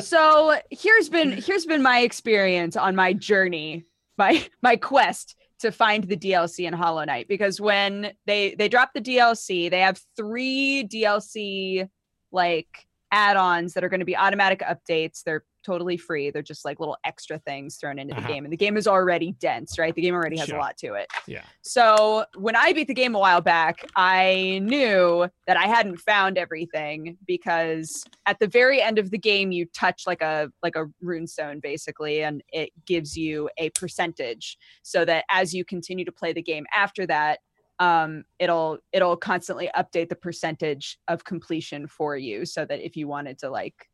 [0.00, 3.84] so here's been here's been my experience on my journey
[4.16, 8.92] my my quest to find the DLC in Hollow Knight because when they they drop
[8.94, 11.88] the DLC they have three DLC
[12.30, 16.80] like add-ons that are going to be automatic updates they're totally free they're just like
[16.80, 18.28] little extra things thrown into the Uh-huh.
[18.28, 20.56] game and the game is already dense right the game already has Sure.
[20.56, 21.42] a lot to it Yeah.
[21.62, 26.38] so when I beat the game a while back, I knew that I hadn't found
[26.38, 30.86] everything because at the very end of the game, you touch like a like a
[31.04, 34.56] runestone basically, and it gives you a percentage.
[34.82, 37.40] So that as you continue to play the game after that,
[37.80, 43.08] um, it'll it'll constantly update the percentage of completion for you, so that if you
[43.08, 43.88] wanted to like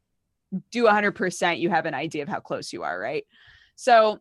[0.71, 3.25] do 100%, you have an idea of how close you are, right?
[3.77, 4.21] So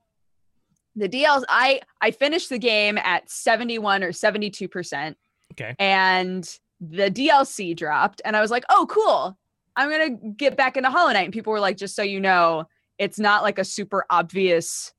[0.95, 5.15] the DLs I I finished the game at 71 or 72%.
[5.53, 5.75] Okay.
[5.79, 9.37] And the DLC dropped and I was like, "Oh, cool.
[9.75, 12.19] I'm going to get back into Hollow Knight." And people were like, "Just so you
[12.19, 12.65] know,
[12.97, 14.93] it's not like a super obvious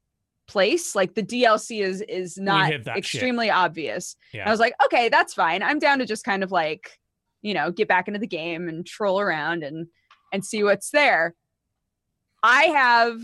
[0.47, 0.95] place.
[0.95, 2.97] Like the DLC is is not that shit.
[2.97, 4.47] extremely obvious." Yeah.
[4.47, 5.63] I was like, "Okay, that's fine.
[5.63, 6.99] I'm down to just kind of like,
[7.43, 9.87] you know, get back into the game and troll around and
[10.33, 11.35] and see what's there."
[12.43, 13.21] I have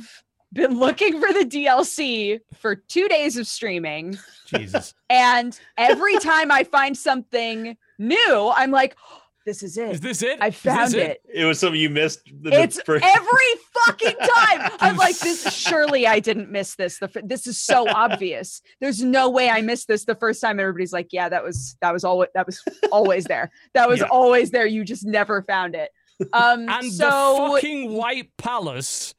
[0.53, 4.95] been looking for the DLC for 2 days of streaming Jesus.
[5.09, 8.97] and every time I find something new, I'm like,
[9.45, 9.91] this is it.
[9.91, 10.39] Is this it?
[10.41, 11.21] I found it.
[11.33, 12.25] It was something you missed.
[12.27, 13.39] The, the It's first- every
[13.87, 14.71] fucking time.
[14.81, 15.53] I'm like, this.
[15.55, 16.99] Surely I didn't miss this.
[16.99, 18.63] The this is so obvious.
[18.81, 20.61] There's no way I missed this the first time.
[20.61, 22.63] Everybody's like, yeah, that was that was always that was
[22.93, 23.51] always there.
[23.75, 24.07] That was Yeah.
[24.11, 24.67] always there.
[24.67, 25.91] You just never found it.
[26.33, 27.05] Um, And so
[27.49, 29.15] the fucking White Palace.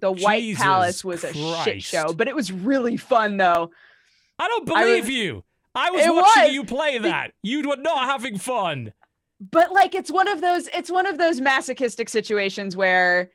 [0.00, 1.32] the White Jesus Palace was a
[1.64, 3.70] shit show, but it was really fun though.
[4.38, 5.44] I don't I believe was- you.
[5.74, 6.52] I was watching was.
[6.54, 7.32] you play that.
[7.42, 8.92] You were not having fun.
[9.40, 13.30] But like it's one of those it's one of those masochistic situations where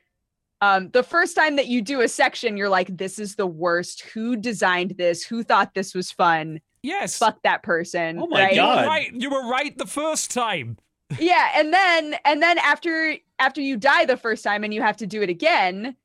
[0.60, 4.02] um the first time that you do a section you're like this is the worst
[4.12, 7.16] who designed this who thought this was fun Yes.
[7.16, 8.54] fuck that person Oh my right?
[8.54, 8.86] you were God.
[8.86, 9.10] right.
[9.14, 10.76] You were right the first time.
[11.18, 14.96] yeah and then and then after after you die the first time and you have
[14.98, 15.96] to do it again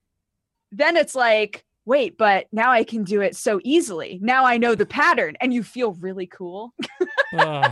[0.72, 4.76] then it's like wait but now i can do it so easily now i know
[4.76, 6.74] the pattern and you feel really cool
[7.38, 7.72] Ugh.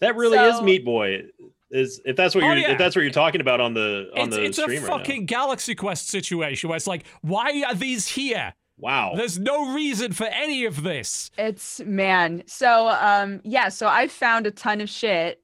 [0.00, 1.22] that really is Meat Boy.
[1.70, 2.72] Is if that's what Oh, you're yeah.
[2.72, 4.90] if that's what you're talking about on the on it's the it's a stream right
[4.90, 4.98] now.
[4.98, 8.54] fucking Galaxy Quest situation where it's like, why are these here?
[8.76, 9.12] Wow.
[9.16, 11.30] There's no reason for any of this.
[11.38, 12.42] It's man.
[12.46, 15.40] So um yeah, so I found a ton of shit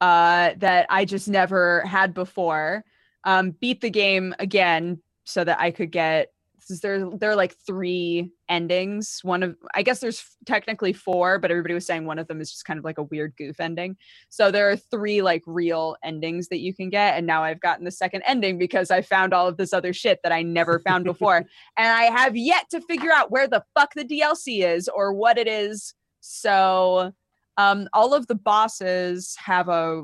[0.00, 2.84] uh that I just never had before.
[3.24, 6.32] Um beat the game again so that I could get
[6.66, 9.20] since there there are like three endings.
[9.22, 12.50] One of I guess there's technically four, but everybody was saying one of them is
[12.50, 13.96] just kind of like a weird goof ending.
[14.30, 17.84] So there are three like real endings that you can get and now I've gotten
[17.84, 21.04] the second ending because I found all of this other shit that I never found
[21.04, 21.36] before
[21.76, 25.38] and I have yet to figure out where the fuck the DLC is or what
[25.38, 25.94] it is.
[26.20, 27.12] So,
[27.58, 30.02] um, all of the bosses have a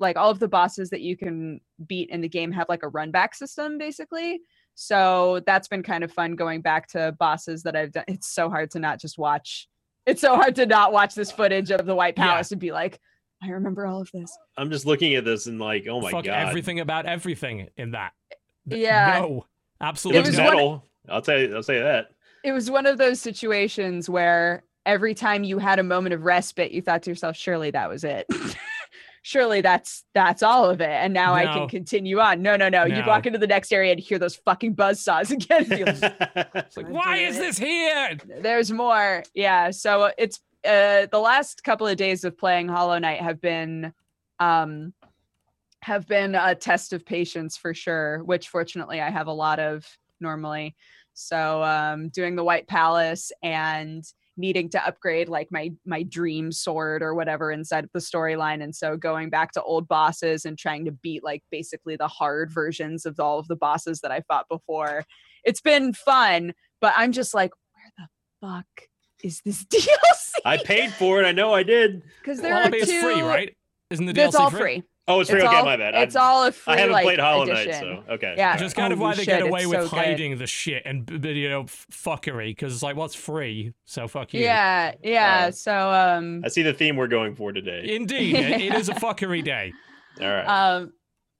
[0.00, 2.88] like all of the bosses that you can beat in the game have like a
[2.88, 4.40] run back system basically.
[4.74, 8.04] So that's been kind of fun going back to bosses that I've done.
[8.08, 9.68] It's so hard to not just watch.
[10.06, 12.26] It's so hard to not watch this footage of the White Yeah.
[12.28, 12.98] Palace and be like,
[13.42, 14.36] I remember all of this.
[14.56, 16.48] I'm just looking at this and like, oh my Fuck god.
[16.48, 18.12] everything about everything in that.
[18.66, 19.20] Yeah.
[19.20, 19.38] No.
[19.80, 20.46] It Absolutely was looks not.
[20.46, 20.84] one- metal.
[21.08, 21.54] I'll tell you.
[21.54, 22.10] I'll say that.
[22.44, 26.70] it was one of those situations where every time you had a moment of respite
[26.72, 28.26] you thought to yourself surely that was it
[29.22, 30.90] surely that's that's all of it.
[30.90, 32.42] And now i can continue on.
[32.42, 32.84] No no no.
[32.84, 35.66] You'd walk into the next area and hear those fucking buzz saws again.
[35.68, 35.80] Like,
[36.54, 38.18] It's like, why is this here?
[38.40, 39.22] there's more.
[39.34, 39.70] Yeah.
[39.70, 43.92] So it's uh the last couple of days of playing hollow knight have been
[44.40, 44.92] um
[45.82, 49.86] have been a test of patience for sure which fortunately i have a lot of
[50.20, 50.74] normally.
[51.14, 54.04] So um doing the white palace and
[54.36, 58.74] needing to upgrade like my my dream sword or whatever inside of the storyline and
[58.74, 63.04] so going back to old bosses and trying to beat like basically the hard versions
[63.04, 65.04] of all of the bosses that i fought before
[65.44, 68.88] it's been fun but i'm just like where the fuck
[69.22, 69.86] is this DLC?
[70.44, 71.26] I paid for it.
[71.26, 72.02] I know I did.
[72.20, 73.00] because there Well, are I mean, it's two.
[73.00, 73.54] free, right?
[73.90, 74.58] Isn't the DLC It's all free?
[74.60, 74.82] free.
[75.08, 75.40] Oh, it's free.
[75.40, 75.94] It's okay, all, my bad.
[75.96, 77.70] It's I, all a free I haven't like, played Hollow edition.
[77.70, 78.34] Knight, so okay.
[78.36, 78.52] Yeah.
[78.56, 79.96] just is kind of Oh, why you they get away it's with so good.
[79.96, 84.06] hiding the shit and b- b- you know fuckery because it's like what's free, so
[84.06, 84.40] fuck you.
[84.42, 85.46] Yeah, yeah.
[85.48, 87.94] Uh, so um I see the theme we're going for today.
[87.96, 89.72] Indeed, it- it is a fuckery day.
[90.20, 90.44] All right.
[90.46, 90.92] um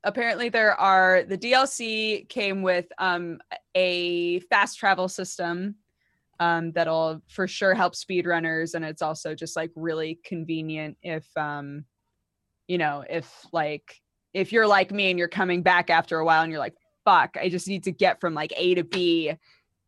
[0.03, 3.39] apparently there are the DLC came with um
[3.77, 5.77] a fast travel system
[6.41, 11.85] um that'll for sure help speedrunners and it's also just like really convenient if um
[12.73, 14.01] you know if like
[14.33, 16.75] if you're like me and you're coming back after a while and you're like
[17.05, 19.35] fuck I just need to get from like A to B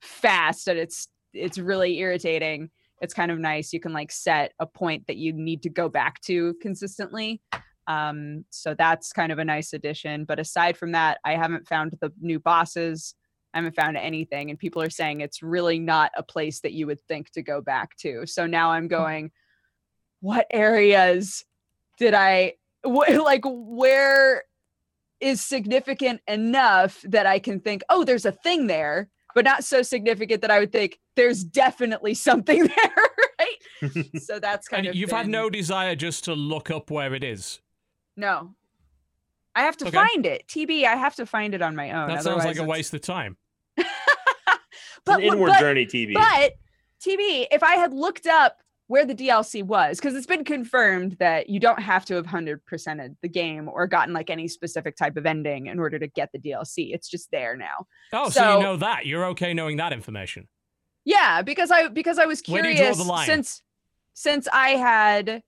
[0.02, 2.70] fast and it's it's really irritating.
[3.00, 3.72] It's kind of nice.
[3.72, 7.40] You can like set a point that you need to go back to consistently.
[7.86, 10.26] Um so that's kind of a nice addition.
[10.26, 13.14] But aside from that i haven't found the new bosses.
[13.54, 14.50] I haven't found anything.
[14.50, 17.62] And people are saying it's really not a place that you would think to go
[17.62, 18.26] back to.
[18.26, 19.30] So now i'm going
[20.20, 21.44] what areas
[21.98, 22.54] did i
[22.84, 24.44] wh- like where
[25.20, 29.80] is significant enough that i can think oh there's a thing there but not so
[29.82, 33.08] significant that i would think there's definitely something there
[33.38, 37.14] right so that's kind And of you've had no desire just to look up where
[37.14, 37.60] it is.
[38.16, 38.54] no.
[39.56, 39.96] I have to Okay.
[39.96, 40.48] find it.
[40.48, 42.08] TB, I have to find it on my own.
[42.08, 43.36] That sounds like otherwise a it's- waste of time.
[43.76, 43.88] it's
[45.04, 46.14] but, an inward but, journey TB.
[46.14, 46.54] but
[47.00, 51.48] TB, if I had looked up where the DLC was, because it's been confirmed that
[51.48, 55.24] you don't have to have 100%ed the game or gotten like any specific type of
[55.26, 56.92] ending in order to get the DLC.
[56.94, 57.86] It's just there now.
[58.12, 59.06] Oh, so, So- you know that.
[59.06, 60.48] You're okay knowing that information.
[61.06, 63.26] Yeah, because I because I was Where do you curious draw the line?
[63.26, 63.62] since
[64.14, 65.42] since I had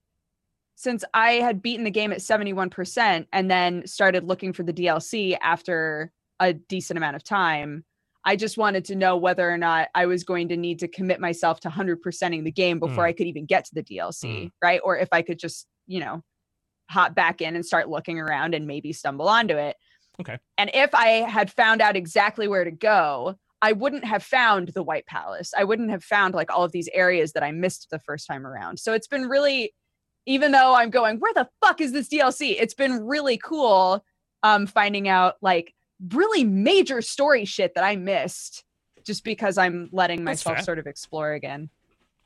[0.75, 5.35] since I had beaten the game at 71% and then started looking for the DLC
[5.41, 7.85] after a decent amount of time,
[8.27, 11.21] I just wanted to know whether or not I was going to need to commit
[11.21, 13.09] myself to 100%ing the game before Mm.
[13.09, 14.51] I could even get to the DLC, Mm.
[14.61, 14.81] right?
[14.85, 16.23] Or if I could just, you know,
[16.91, 19.77] hop back in and start looking around and maybe stumble onto it.
[20.21, 20.39] Okay.
[20.59, 24.83] And if I had found out exactly where to go, I wouldn't have found the
[24.83, 25.53] White Palace.
[25.57, 28.47] I wouldn't have found like all of these areas that I missed the first time
[28.47, 28.79] around.
[28.81, 29.73] So it's been really,
[30.27, 32.57] even though I'm going, where the fuck is this DLC?
[32.59, 34.05] It's been really cool
[34.43, 35.73] um, finding out like
[36.13, 38.65] really major story shit that I missed
[39.05, 40.65] just because I'm letting That's myself fair.
[40.65, 41.71] sort of explore again.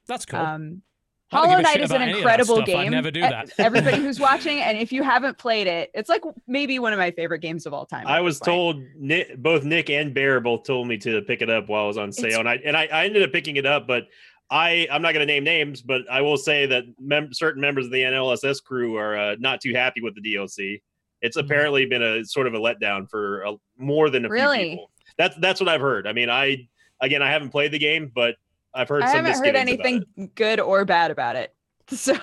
[0.06, 0.40] That's cool.
[0.40, 0.82] Um,
[1.30, 2.68] Hollow Knight is an about any of that incredible stuff.
[2.70, 2.90] I'd game.
[2.90, 3.50] never do that.
[3.58, 7.12] Everybody who's watching, and if you haven't played it, it's like maybe one of my
[7.12, 8.04] favorite games of all time.
[8.08, 11.68] I was told Nick, both Nick and Bear both told me to pick it up
[11.68, 13.66] while it was on sale, It's- and I and I, I ended up picking it
[13.66, 13.86] up.
[13.86, 14.08] But
[14.50, 17.84] I I'm not going to name names, but I will say that mem- certain members
[17.86, 20.82] of the NLSS crew are uh, not too happy with the DLC.
[21.22, 21.46] It's Mm-hmm.
[21.46, 24.58] apparently been a sort of a letdown for a, more than a Really?
[24.58, 24.90] few people.
[25.18, 26.06] That's that's what I've heard.
[26.06, 26.68] I mean, I
[27.00, 28.36] again I haven't played the game, but
[28.74, 31.54] I've heard I some haven't heard anything good or bad about it.
[31.90, 32.14] So,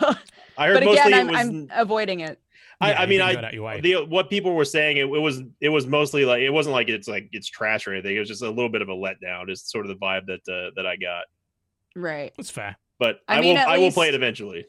[0.57, 1.37] I heard but mostly again, I'm, was.
[1.39, 2.39] I'm avoiding it.
[2.79, 3.81] I, Yeah, I mean, I go that your way.
[3.81, 6.87] the what people were saying it, it was it was mostly like it wasn't like
[6.87, 8.15] it's like it's trash or anything.
[8.15, 9.49] It was just a little bit of a letdown.
[9.51, 11.25] Is sort of the vibe that uh, that I got.
[11.97, 12.31] Right.
[12.37, 12.77] That's fair.
[12.97, 14.65] But I I, mean, will at I will play it eventually.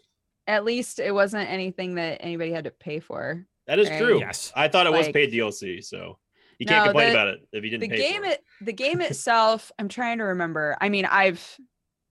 [0.49, 3.47] At least it wasn't anything that anybody had to pay for.
[3.69, 4.01] That is Right.
[4.01, 4.19] true.
[4.19, 4.53] Yes.
[4.57, 6.19] I thought it was Like- paid DLC, so
[6.59, 8.32] you can't No, complain the- about it if you didn't the pay game for it.
[8.32, 11.57] it, the game itself i'm trying to remember i mean i've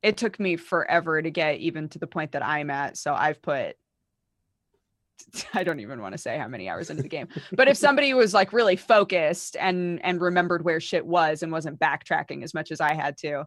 [0.03, 3.41] it took me forever to get even to the point that i'm at so i've
[3.41, 3.75] put
[5.53, 8.13] i don't even want to say how many hours into the game but if somebody
[8.13, 12.71] was like really focused and and remembered where shit was and wasn't backtracking as much
[12.71, 13.45] as i had to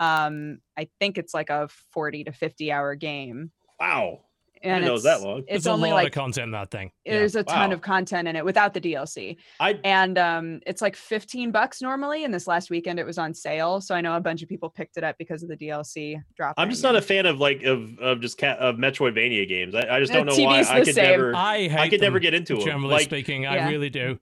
[0.00, 4.29] um i think it's like a 40 to 50 hour game Wow, I
[4.62, 5.38] and didn't know it was it's, that long.
[5.40, 6.90] it's There's a only lot like of content in that thing.
[7.04, 7.12] Yeah.
[7.18, 7.74] there's a ton Wow.
[7.74, 12.24] of content in it without the dlc I and um it's like 15 bucks normally
[12.24, 14.68] and this last weekend it was on sale so i know a bunch of people
[14.68, 17.62] picked it up because of the dlc drop I'm just not a fan of like
[17.62, 19.74] of of just cat of Metroidvania games.
[19.74, 21.04] I, I just don't know why TV's I could same.
[21.10, 22.64] never I hate I could never get into them.
[22.64, 23.52] Generally Like speaking, Yeah.
[23.66, 24.18] I really do.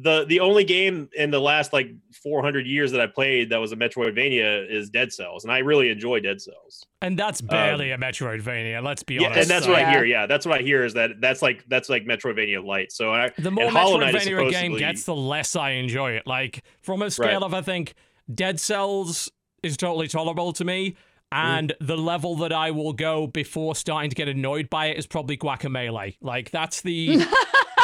[0.00, 1.90] The the only game in the last like
[2.22, 5.90] 400 years that I played that was a Metroidvania is Dead Cells, and I really
[5.90, 6.86] enjoy Dead Cells.
[7.02, 8.82] And that's barely a Metroidvania.
[8.84, 9.40] Let's be Um, Yeah, honest.
[9.42, 9.88] and that's So what Yeah.
[9.88, 10.04] I hear.
[10.04, 12.92] Yeah, that's what I hear is that that's like that's like Metroidvania light.
[12.92, 16.26] So I the more and Hollow Metroidvania a game gets, the less I enjoy it.
[16.26, 17.42] Like from a scale Right.
[17.42, 17.94] of, I think
[18.32, 19.30] Dead Cells
[19.62, 20.96] is totally tolerable to me,
[21.32, 21.46] Mm-hmm.
[21.58, 25.06] and the level that I will go before starting to get annoyed by it is
[25.06, 26.16] probably Guacamelee.
[26.22, 27.16] Like that's the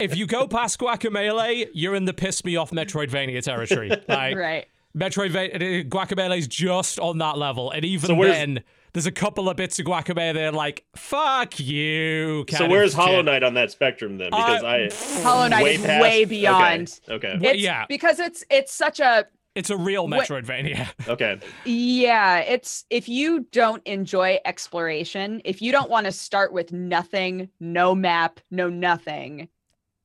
[0.00, 3.90] if you go past Guacamelee, you're in the piss me off Metroidvania territory.
[4.08, 9.48] Like right Metroidvania, Guacamelee's just on that level, and even So then, there's a couple
[9.48, 13.20] of bits of Guacamelee that are like, "Fuck you." so where's Hollow.
[13.22, 14.30] Knight on that spectrum then?
[14.30, 17.36] Because Uh, I hollow knight way is past- way beyond Okay.
[17.40, 17.86] Well, it's yeah.
[17.88, 20.88] because it's it's such a It's a real What- Metroidvania.
[21.08, 21.38] Okay.
[21.64, 27.48] yeah it's if you don't enjoy exploration if you don't want to start with nothing
[27.60, 29.48] no map no nothing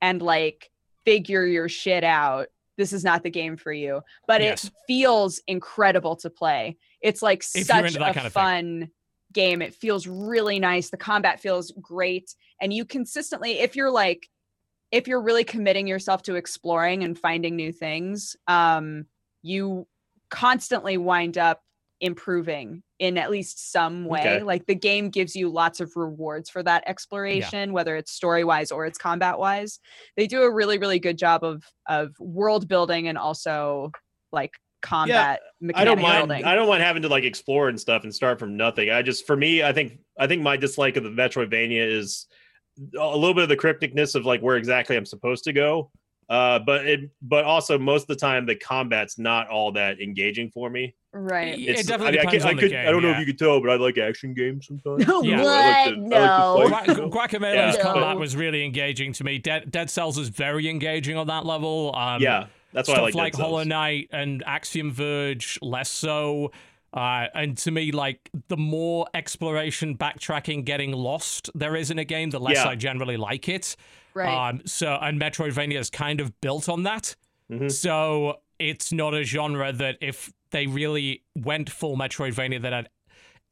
[0.02, 0.70] and like
[1.06, 2.48] figure your shit out
[2.78, 4.66] this is not the game for you but Yes.
[4.66, 8.30] it feels incredible to play it's like you're such a kind of thing.
[8.32, 8.90] fun
[9.34, 14.28] game it feels really nice the combat feels great and you consistently if you're like
[14.92, 19.06] if you're really committing yourself to exploring and finding new things um
[19.42, 19.88] you
[20.30, 21.62] constantly wind up
[22.02, 24.44] improving in at least some way Okay.
[24.44, 28.72] like the game gives you lots of rewards for that exploration whether it's story wise
[28.72, 29.80] or it's combat wise
[30.16, 33.92] they do a really really good job of of world building and also
[34.32, 35.42] like combat
[35.76, 36.30] I don't mind.
[36.30, 38.90] building I don't mind having to like explore and stuff and start from nothing.
[38.90, 42.28] I just, for me, I think, I think my dislike of the Metroidvania is
[42.98, 45.92] a little bit of the crypticness of like where exactly I'm supposed to go.
[46.30, 50.52] Uh, but it, but also most of the time the combat's not all that engaging
[50.52, 50.94] for me.
[51.12, 52.88] right It definitely I, mean, depends could, I, on the could, game.
[52.88, 53.14] I don't know yeah.
[53.16, 55.08] if you could tell, but I like action games sometimes.
[55.08, 55.42] No, Yeah.
[55.42, 57.10] I like to- I like to no.
[57.10, 57.56] fight.
[57.56, 57.82] Yeah.
[57.82, 59.40] combat was really engaging to me.
[59.40, 61.96] Dead, Dead Cells is very engaging on that level.
[61.96, 63.50] Um, yeah, that's why I like, like Dead Cells.
[63.50, 66.52] Hollow Knight and Axiom Verge less so.
[66.94, 72.06] Uh, and to me, like the more exploration, backtracking, getting lost there is in a
[72.06, 72.70] game, the less Yeah.
[72.70, 73.76] I generally like it.
[74.14, 77.16] Right Um, so and Metroidvania is kind of built on that.
[77.52, 77.72] Mhm.
[77.72, 82.90] So it's not a genre that if they really went full Metroidvania that I'd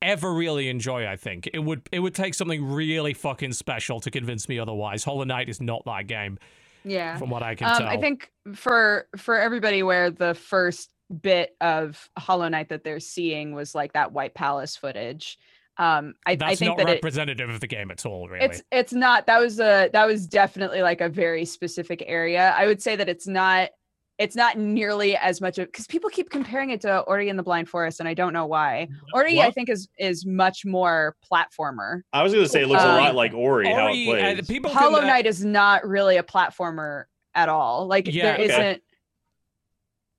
[0.01, 1.07] ever really enjoy.
[1.07, 5.03] I think it would it would take something really fucking special to convince me otherwise.
[5.03, 6.37] Hollow Knight is not that game,
[6.83, 7.87] yeah from what I can um, tell.
[7.87, 13.53] I think for for everybody where the first bit of Hollow Knight that they're seeing
[13.53, 15.37] was like that White Palace footage.
[15.79, 18.27] Um, I, that's I think not that it, representative of the game at all.
[18.27, 19.27] Really, it's it's not.
[19.27, 22.53] That was a that was definitely like a very specific area.
[22.57, 23.69] I would say that it's not
[24.17, 27.43] it's not nearly as much of because people keep comparing it to Ori and the
[27.43, 28.87] Blind Forest, and I don't know why.
[29.13, 32.01] Ori, I think, is is much more platformer.
[32.13, 34.33] I was gonna say it looks a Um, lot like Ori, how it Ori, uh,
[34.33, 34.47] plays.
[34.47, 37.03] people can, Hollow uh, Knight is not really a platformer
[37.35, 37.85] at all.
[37.85, 38.71] Like Yeah, there okay.
[38.71, 38.79] not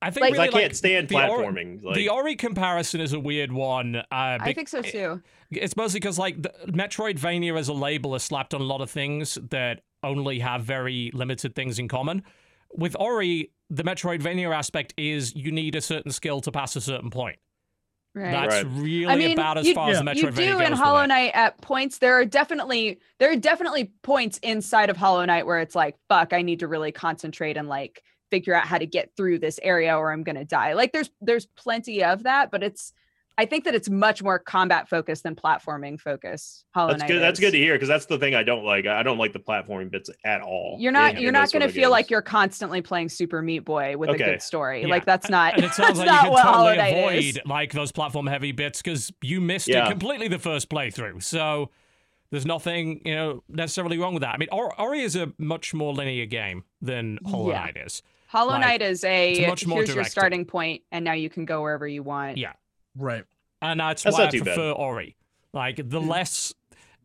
[0.01, 1.83] I think like- really, I can't like, stand the Ori- platforming.
[1.85, 3.97] like, the Ori comparison is a weird one.
[3.97, 5.23] Uh, I think so too.
[5.51, 8.91] It's mostly because like the, Metroidvania as a label is slapped on a lot of
[8.91, 12.23] things that only have very limited things in common.
[12.73, 17.11] With Ori, the Metroidvania aspect is you need a certain skill to pass a certain
[17.11, 17.39] point.
[18.15, 18.31] Right.
[18.31, 18.67] That's Right.
[18.83, 20.13] really I mean, about as you- far as the yeah.
[20.13, 20.67] Metroidvania you do goes.
[20.69, 21.07] in Hollow.
[21.07, 21.99] Knight at points.
[21.99, 26.33] There are definitely there are definitely points inside of Hollow Knight where it's like, fuck,
[26.33, 29.97] I need to really concentrate and like figure out how to get through this area
[29.97, 30.73] or I'm gonna die.
[30.75, 32.93] Like there's there's plenty of that, but it's
[33.41, 36.65] I think that it's much more combat focused than platforming focused.
[36.75, 37.09] Hollow that's Knight.
[37.09, 37.23] good.
[37.23, 38.87] That's good to hear because that's the thing I don't like.
[38.89, 40.77] I don't like the platforming bits at all.
[40.81, 43.61] You're not in- you're in not gonna of feel like you're constantly playing Super Meat
[43.61, 44.25] Boy with Okay.
[44.25, 44.83] a good story.
[44.83, 44.89] Yeah.
[44.89, 47.39] Like that's not And it sounds that's like not you can totally Knight avoid is.
[47.47, 49.87] like those platform heavy bits because you missed Yeah.
[49.87, 51.23] it completely the first playthrough.
[51.23, 51.71] So
[52.33, 54.35] there's nothing you know necessarily wrong with that.
[54.35, 57.61] I mean, Ori is a much more linear game than Hollow Yeah.
[57.61, 58.03] Knight is.
[58.29, 61.45] Hollow Like, Knight is a much more here's your starting point and now you can
[61.45, 62.37] go wherever you want.
[62.39, 62.53] Yeah.
[62.97, 63.25] Right.
[63.63, 64.55] and that's, That's why I too bad.
[64.55, 65.17] prefer Ori.
[65.53, 66.09] Like the Hmm.
[66.09, 66.55] less,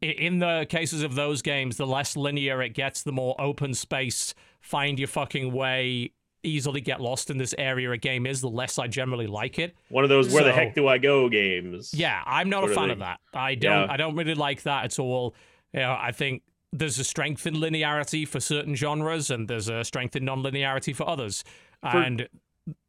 [0.02, 4.34] in the cases of those games, the less linear it gets, the more open space,
[4.62, 6.12] find your fucking way,
[6.44, 9.76] easily get lost in this area a game is, the less I generally like it.
[9.88, 11.94] one of those "Where the heck do I go?" games.
[11.94, 13.20] Yeah, I'm not a Sort of fan of that.
[13.34, 13.88] I don't.
[13.88, 13.94] Yeah.
[13.94, 15.34] I don't really like that at all.
[15.72, 16.44] You know, I think
[16.74, 21.08] there's a strength in linearity for certain genres, and there's a strength in non-linearity for
[21.08, 21.44] others,
[21.84, 22.28] and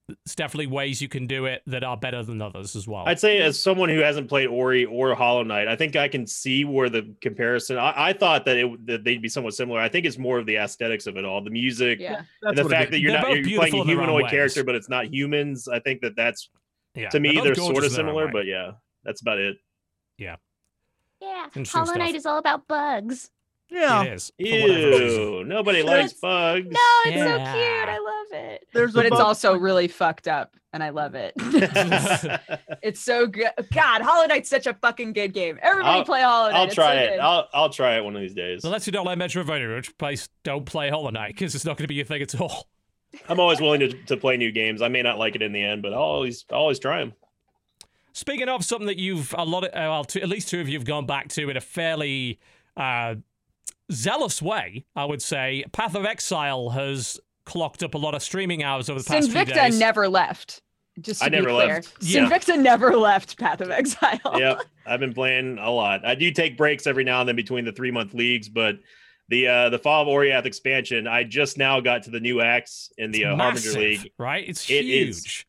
[0.08, 3.04] it's definitely ways you can do it that are better than others as well.
[3.06, 6.26] I'd say as someone who hasn't played Ori or Hollow Knight, I think I can
[6.26, 7.78] see where the comparison.
[7.78, 9.80] I, I thought that it that they'd be somewhat similar.
[9.80, 12.22] I think it's more of the aesthetics of it all, the music, Yeah.
[12.42, 14.64] And the fact that you're They're not you're playing a in their own humanoid character,
[14.64, 15.68] but it's not humans.
[15.68, 16.50] I think that that's
[16.94, 18.72] yeah, to me they're they're sort of in their own similar, but yeah,
[19.04, 19.56] that's about it.
[20.18, 20.36] Yeah.
[21.56, 21.98] Interesting Hollow stuff.
[21.98, 23.30] Knight is all about bugs.
[23.70, 24.02] Yeah.
[24.04, 24.30] it is.
[24.38, 24.46] for.
[24.46, 26.66] Ew, nobody likes bugs.
[26.70, 27.88] No, it's so cute.
[27.88, 28.66] I love it.
[28.72, 31.32] There's But it's bug- also really fucked up and I love it.
[32.82, 33.48] it's so good.
[33.72, 35.58] God, Hollow Knight's such a fucking good game.
[35.62, 36.56] Everybody I'll- play Hollow Knight.
[36.58, 37.10] I'll It's try so it.
[37.10, 37.18] good.
[37.20, 38.64] I'll I'll try it one of these days.
[38.64, 41.84] Unless you don't like Metroidvania, which place don't play Hollow Knight because it's not going
[41.84, 42.68] to be your thing at all.
[43.28, 44.82] I'm always willing to, to play new games.
[44.82, 47.12] I may not like it in the end, but I'll always I'll always try them.
[48.12, 50.68] Speaking of something that you've a lot of, uh, well, two, at least two of
[50.68, 52.38] you have gone back to in a fairly
[52.76, 53.16] uh,
[53.92, 55.64] zealous way, I would say.
[55.72, 59.40] Path of Exile has clocked up a lot of streaming hours over the past few
[59.40, 59.78] Sinvicta days.
[59.78, 60.60] never left.
[61.00, 61.66] Just to I be never clear.
[61.74, 61.92] left.
[62.00, 62.28] Yeah.
[62.28, 64.20] Sinvicta never left Path of Exile.
[64.36, 66.04] yep, I've been playing a lot.
[66.06, 68.76] I do take breaks every now and then between the three month leagues, but
[69.28, 72.92] the uh the Fall of Oriath expansion, I just now got to the new acts
[72.98, 74.10] in the It's uh, Harbinger League.
[74.18, 74.48] right?
[74.48, 75.08] It's It huge.
[75.08, 75.44] is.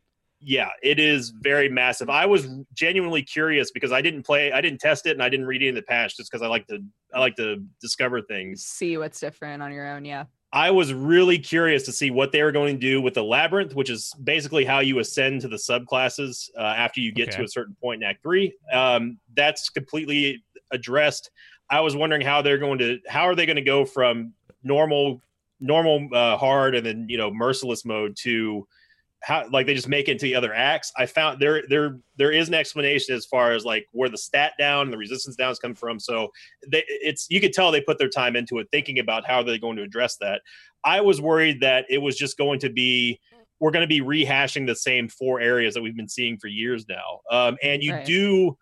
[0.48, 2.08] Yeah, it is very massive.
[2.08, 5.48] I was genuinely curious because I didn't play, I didn't test it, and I didn't
[5.48, 6.84] read any of the patch just because I like to
[7.16, 8.64] I like to discover things.
[8.64, 10.06] See what's different on your own.
[10.06, 10.26] Yeah.
[10.54, 13.74] I was really curious to see what they were going to do with the labyrinth,
[13.74, 17.38] which is basically how you ascend to the subclasses uh, after you get Okay.
[17.40, 18.54] to a certain point in Act Three.
[18.72, 21.32] Um, that's completely addressed.
[21.72, 25.24] I was wondering how they're going to how are they going to go from normal,
[25.60, 28.68] normal, uh, hard, and then you know merciless mode to
[29.26, 30.92] how like they just make it into the other acts.
[30.96, 34.54] I found there there there is an explanation as far as like where the stat
[34.60, 36.00] down and the resistance downs come from.
[36.00, 36.30] So
[36.68, 39.58] they, it's you could tell they put their time into it, thinking about how they're
[39.58, 40.42] going to address that.
[40.84, 43.20] I was worried that it was just going to be
[43.60, 46.86] we're going to be rehashing the same four areas that we've been seeing for years
[46.88, 47.22] now.
[47.32, 48.06] Um, and you Right.
[48.06, 48.56] do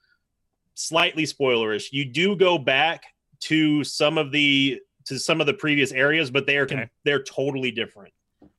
[0.75, 1.87] slightly spoilerish.
[1.91, 3.03] You do go back
[3.41, 6.89] to some of the to some of the previous areas, but they are con- Okay.
[7.03, 8.13] they're totally different.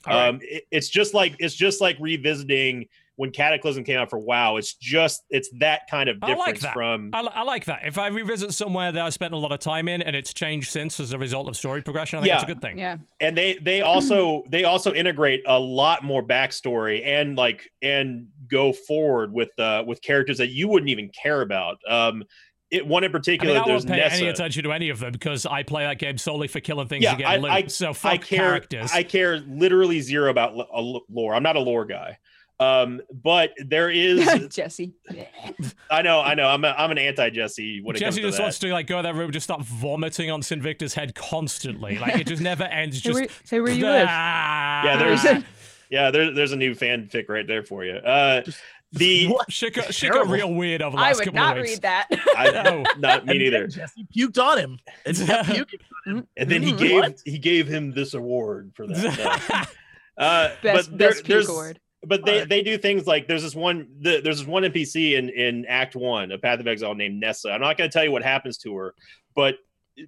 [0.06, 0.28] All right.
[0.28, 2.86] Um, it- it's just like it's just like revisiting
[3.16, 4.56] when Cataclysm came out for WoW.
[4.56, 6.72] It's just it's that kind of I like difference that.
[6.74, 7.82] from I, I like that.
[7.86, 10.70] If I revisit somewhere that I spent a lot of time in and it's changed
[10.72, 12.76] since as a result of story progression, I think it's a good thing.
[12.76, 12.96] Yeah.
[13.20, 18.72] and they they also they also integrate a lot more backstory and like and go
[18.72, 22.24] forward with uh with characters that you wouldn't even care about um
[22.74, 24.98] it one in I particular mean, I there's won't pay any attention to any of
[25.00, 27.50] them because I play that game solely for killing things Yeah, and I- loot.
[27.50, 28.90] I- so fuck I care characters.
[28.92, 30.54] I care literally zero about
[31.10, 31.34] lore.
[31.34, 32.18] I'm not a lore guy.
[32.60, 34.24] Um but there is
[34.54, 34.94] Jesse.
[35.90, 38.22] I know I know I'm a, I'm an anti Jesse when it Jesse comes to
[38.22, 38.42] just that.
[38.44, 41.98] wants to like go in that room and just start vomiting on Sinvicta's head constantly.
[41.98, 42.98] Like it just never ends.
[43.02, 44.06] Say Just where, say where you live.
[44.08, 44.84] Ah.
[44.84, 45.42] Yeah, there's- There's-
[45.90, 47.94] yeah, there, there's a new fanfic right there for you.
[47.94, 48.42] Uh
[48.94, 49.52] the What?
[49.52, 51.72] Shit got, shit got real weird over the I last would couple not of weeks.
[51.74, 52.08] read that.
[52.36, 52.84] I No.
[52.98, 53.66] not me And neither.
[53.66, 54.78] Jesse puked on him.
[55.06, 55.80] And he kept puking.
[56.36, 57.18] And then he Mm, gave what?
[57.24, 59.68] he gave him this award for that.
[60.16, 61.80] Uh, Best but there, best puke award.
[62.06, 65.28] but they they do things like there's this one the, there's this one NPC in
[65.28, 67.50] in Act One of Path of Exile named Nessa.
[67.50, 68.94] I'm not going to tell you what happens to her,
[69.34, 69.56] but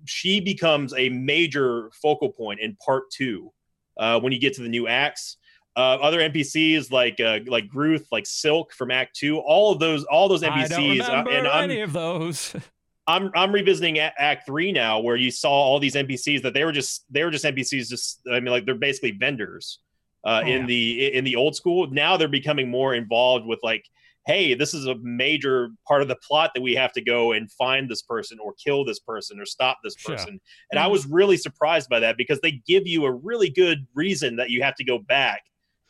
[0.04, 3.52] she becomes a major focal point in Part Two
[3.96, 5.38] uh, when you get to the new acts.
[5.76, 10.04] Uh, other NPCs like uh, like Greust, like Silk from Act Two, all of those
[10.04, 12.56] all those NPCs, I don't uh, remember and I'm any of those.
[13.06, 16.72] I'm I'm revisiting Act Three now, where you saw all these NPCs that they were
[16.72, 17.88] just they were just NPCs.
[17.88, 19.80] Just I mean, like they're basically vendors
[20.24, 20.66] uh, Oh, in yeah.
[20.66, 21.88] the in the old school.
[21.90, 23.84] Now they're becoming more involved with like,
[24.26, 27.52] hey, this is a major part of the plot that we have to go and
[27.52, 30.16] find this person or kill this person or stop this Sure.
[30.16, 30.40] person.
[30.72, 34.36] And I was really surprised by that because they give you a really good reason
[34.36, 35.42] that you have to go back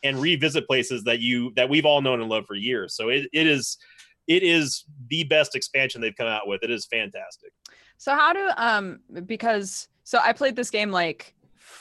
[0.02, 2.94] and revisit places that you that we've all known and loved for years.
[2.94, 3.78] So it, it is
[4.27, 6.62] it is the best expansion they've come out with.
[6.62, 7.52] It is fantastic.
[7.97, 11.35] So how do um because so I played this game like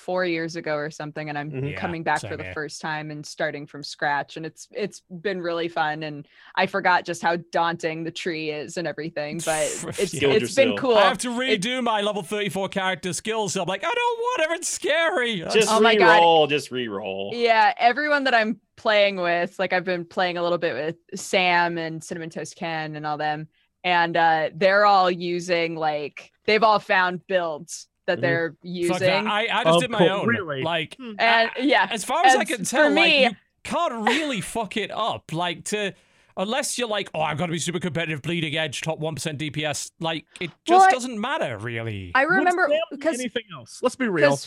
[0.05, 1.71] four years ago or something, and I'm Mhm.
[1.71, 2.53] Yeah, coming back for the here.
[2.53, 7.05] first time and starting from scratch, and it's it's been really fun, and I forgot
[7.05, 9.63] just how daunting the tree is and everything, but
[9.97, 10.95] it's Skilled it's been cool.
[10.95, 13.53] I have to redo my level 34 character skills.
[13.53, 14.55] So I'm like, I don't want it.
[14.59, 15.39] It's scary.
[15.51, 16.17] Just Oh my God.
[16.17, 17.31] re-roll, just re-roll.
[17.33, 21.79] Yeah, everyone that I'm playing with, like I've been playing a little bit with Sam
[21.79, 23.47] and Cinnamon Toast Ken and all them,
[23.83, 28.21] and uh, they're all using like they've all found builds that Mhm.
[28.21, 28.99] they're using.
[28.99, 29.25] that.
[29.25, 30.09] I, I just Oh, did my cool.
[30.09, 30.27] own.
[30.27, 30.61] Really?
[30.61, 34.07] Like, and yeah, as far as I and can for tell, me- like, you can't
[34.07, 35.31] really fuck it up.
[35.33, 35.93] Like, to
[36.37, 39.39] unless you're like, oh, I've got to be super competitive, bleeding edge, top one percent
[39.39, 39.91] DPS.
[39.99, 42.11] Like, it just Well, I- doesn't matter really.
[42.13, 43.79] I remember because anything else.
[43.81, 44.37] Let's be real.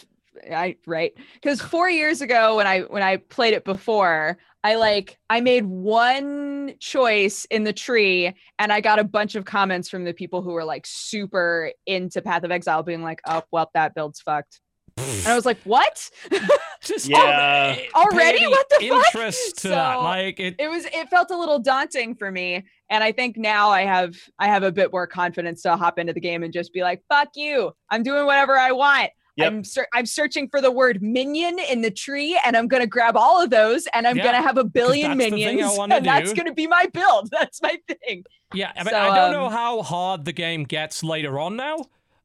[0.50, 5.18] I right because four years ago when I when I played it before, I like
[5.30, 10.04] I made one choice in the tree, and I got a bunch of comments from
[10.04, 13.94] the people who were like super into Path of Exile, being like, "Oh, well, that
[13.94, 14.60] build's fucked,"
[14.96, 16.10] and I was like, "What?"
[16.82, 17.76] just Yeah.
[17.94, 18.46] Already?
[18.46, 19.06] What the fuck?
[19.14, 19.96] interest to that.
[19.96, 20.56] Like, it.
[20.58, 24.16] it was it felt a little daunting for me and i think now i have
[24.38, 27.02] i have a bit more confidence to hop into the game and just be like
[27.08, 29.46] fuck you i'm doing whatever i want Yep.
[29.52, 32.86] i'm ser- i'm searching for the word minion in the tree and i'm going to
[32.86, 35.44] grab all of those and i'm Yeah, going to have a billion that's the thing
[35.44, 38.90] I minions and that's going to be my build that's my thing Yeah, I, mean,
[38.90, 41.76] So, I don't know um, how hard the game gets later on now,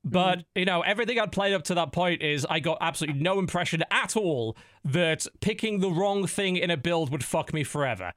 [0.04, 0.60] but Mm-hmm.
[0.60, 3.84] you know, everything I'd played up to that point is I got absolutely no impression
[3.92, 8.12] at all that picking the wrong thing in a build would fuck me forever.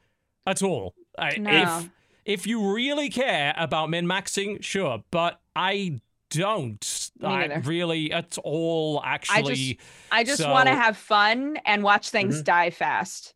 [0.46, 0.94] At all.
[1.18, 1.50] No.
[1.50, 1.90] If
[2.24, 6.00] if you really care about min maxing, sure, but I
[6.30, 7.05] don't.
[7.20, 9.78] Me I really at all actually.
[10.12, 13.34] i just want to have fun and watch things die fast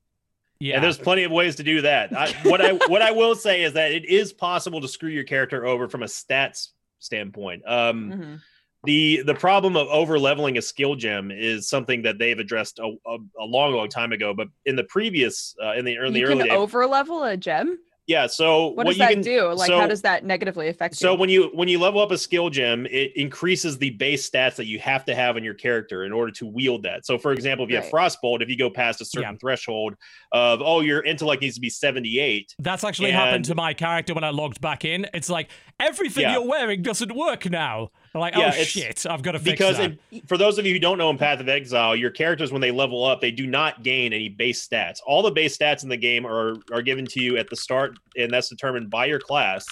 [0.60, 0.74] yeah.
[0.74, 2.14] And there's plenty of ways to do that.
[2.14, 5.24] I, what I what I will say is that it is possible to screw your
[5.24, 7.62] character over from a stats standpoint.
[7.66, 8.40] Um, Mhm.
[8.84, 12.94] the the problem of over leveling a skill gem is something that they've addressed a,
[13.06, 14.34] a, a long, long time ago.
[14.34, 17.38] But in the previous, uh, in the in the you early, can over level a
[17.38, 17.78] gem
[18.10, 18.26] yeah.
[18.26, 21.12] So what does you that can, do like so- how does that negatively affect So
[21.12, 24.56] you when you when you level up a skill gem, it increases the base stats
[24.56, 27.06] that you have to have in your character in order to wield that.
[27.06, 29.38] So for example, if you have Frostbolt, if you go past a certain Yeah.
[29.40, 29.94] threshold
[30.32, 34.24] of oh your intellect needs to be 78, That's actually happened to my character when
[34.24, 35.06] I logged back in.
[35.14, 35.48] It's like
[35.80, 36.34] everything Yeah.
[36.34, 37.90] you're wearing doesn't work now.
[38.14, 39.96] Like, Yeah, oh shit, I've got to fix because that.
[40.10, 42.60] in, for those of you who don't know in Path of Exile, your characters when
[42.60, 44.98] they level up, they do not gain any base stats.
[45.06, 47.98] All the base stats in the game are are given to you at the start,
[48.16, 49.64] and that's determined by your class.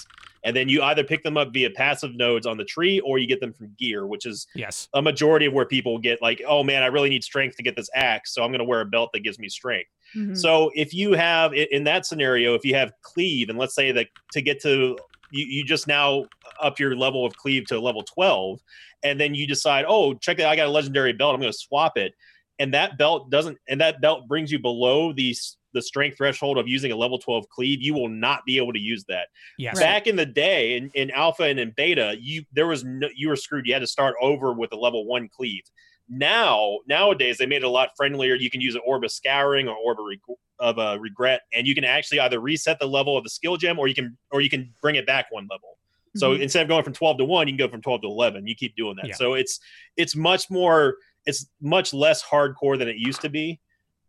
[0.45, 3.27] And then you either pick them up via passive nodes on the tree, or you
[3.27, 4.87] get them from gear, which is yes.
[4.93, 7.75] a majority of where people get like, oh man, I really need strength to get
[7.75, 9.89] this axe, so I'm going to wear a belt that gives me strength.
[10.15, 10.37] Mhm.
[10.37, 14.07] So if you have in that scenario, if you have cleave, and let's say that
[14.31, 14.97] to get to
[15.31, 16.25] you, you just now
[16.61, 18.59] up your level of cleave to level 12,
[19.03, 21.57] and then you decide, oh, check it, I got a legendary belt, I'm going to
[21.57, 22.13] swap it,
[22.59, 25.35] and that belt doesn't, and that belt brings you below the
[25.73, 28.79] the strength threshold of using a level 12 cleave, you will not be able to
[28.79, 29.27] use that
[29.57, 29.75] Yes.
[29.75, 29.81] Right.
[29.81, 33.29] back in the day in, in alpha and in beta you there was no you
[33.29, 35.63] were screwed you had to start over with a level one cleave
[36.09, 39.67] now nowadays they made it a lot friendlier you can use an orb of scouring
[39.67, 43.15] or orb of, reg- of uh, regret and you can actually either reset the level
[43.17, 45.77] of the skill gem or you can or you can bring it back one level
[46.15, 46.41] so Mhm.
[46.41, 48.55] instead of going from 12 to 1 you can go from 12 to 11 you
[48.55, 49.15] keep doing that Yeah.
[49.15, 49.59] so it's
[49.97, 50.95] it's much more
[51.25, 53.59] it's much less hardcore than it used to be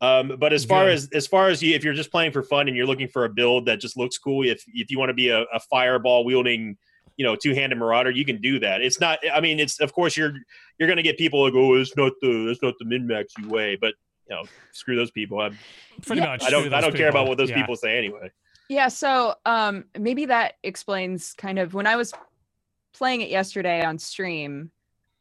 [0.03, 0.95] um, but as far Good.
[0.95, 3.27] as as far as you if you're just playing for fun and you're looking for
[3.27, 6.25] a build that just looks cool if if you want to be a, a fireball
[6.25, 6.79] wielding
[7.21, 10.17] you know two-handed marauder you can do that it's not i mean it's of course
[10.17, 10.33] you're
[10.79, 13.47] you're going to get people who go it's not the it's not the min-max you
[13.51, 13.93] way but
[14.27, 15.51] you know screw those people i,
[16.07, 16.29] Pretty Yeah.
[16.29, 16.43] much.
[16.43, 17.61] I don't i don't care about what those Yeah.
[17.61, 18.31] people say anyway
[18.71, 22.15] Yeah, so um maybe that explains kind of when I was
[22.95, 24.71] playing it yesterday on stream,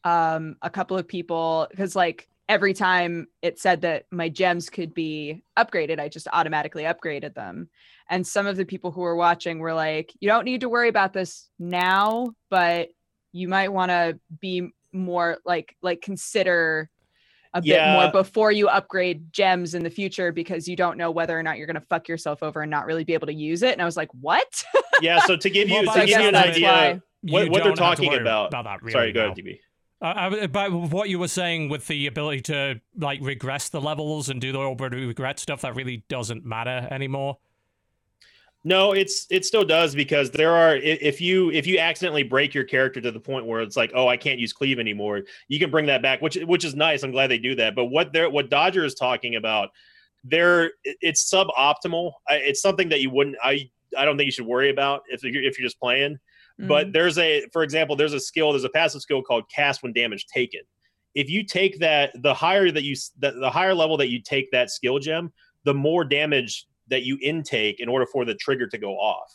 [0.05, 4.93] um a couple of people cuz like every time it said that my gems could
[4.93, 7.69] be upgraded, I just automatically upgraded them.
[8.09, 10.89] And some of the people who were watching were like, you don't need to worry
[10.89, 12.89] about this now, but
[13.31, 16.89] you might want to be more like like consider
[17.53, 21.37] a bit more before you upgrade gems in the future because you don't know whether
[21.37, 23.61] or not you're going to fuck yourself over and not really be able to use
[23.61, 23.73] it.
[23.73, 24.63] And I was like, what?
[25.01, 27.49] Yeah, so to give you Well, to give you an the sounds idea, You what,
[27.49, 28.47] what they're don't have to talking about.
[28.49, 29.25] about that really Sorry, go now.
[29.31, 29.59] ahead, DB.
[30.01, 34.39] Uh, but what you were saying with the ability to like regress the levels and
[34.39, 37.37] do the over regret stuff, that really doesn't matter anymore.
[38.63, 42.65] No, it's it still does because there are if you if you accidentally break your
[42.65, 45.71] character to the point where it's like, oh, I can't use cleave anymore, you can
[45.71, 47.03] bring that back, which which is nice.
[47.03, 47.73] I'm glad they do that.
[47.73, 49.69] But what they're what Dodger is talking about,
[50.25, 52.11] there it- it's suboptimal.
[52.29, 53.37] It's something that you wouldn't.
[53.41, 56.19] I I don't think you should worry about if you're if you're just playing.
[56.67, 59.93] But there's a, for example, there's a skill, there's a passive skill called cast when
[59.93, 60.61] damage taken.
[61.15, 64.51] If you take that, the higher that you, the, the higher level that you take
[64.51, 65.31] that skill gem,
[65.63, 69.31] the more damage that you intake in order for the trigger to go off.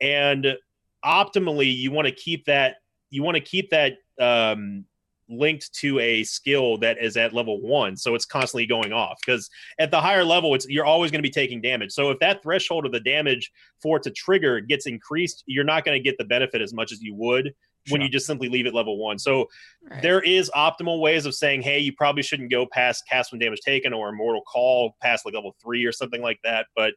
[0.00, 0.56] And
[1.04, 2.76] optimally, you want to keep that,
[3.10, 4.84] you want to keep that um,
[5.30, 9.18] linked to a skill that is at level one, so it's constantly going off.
[9.24, 9.48] Because
[9.78, 11.92] at the higher level, it's you're always going to be taking damage.
[11.92, 13.50] So if that threshold of the damage
[13.82, 16.92] for it to trigger gets increased, you're not going to get the benefit as much
[16.92, 17.54] as you would
[17.88, 18.04] when Sure.
[18.04, 19.18] you just simply leave it level one.
[19.18, 19.48] So
[19.82, 20.02] Right.
[20.02, 23.60] there is optimal ways of saying, hey, you probably shouldn't go past cast when damage
[23.60, 26.66] taken or immortal call past like level three or something like that.
[26.76, 26.92] But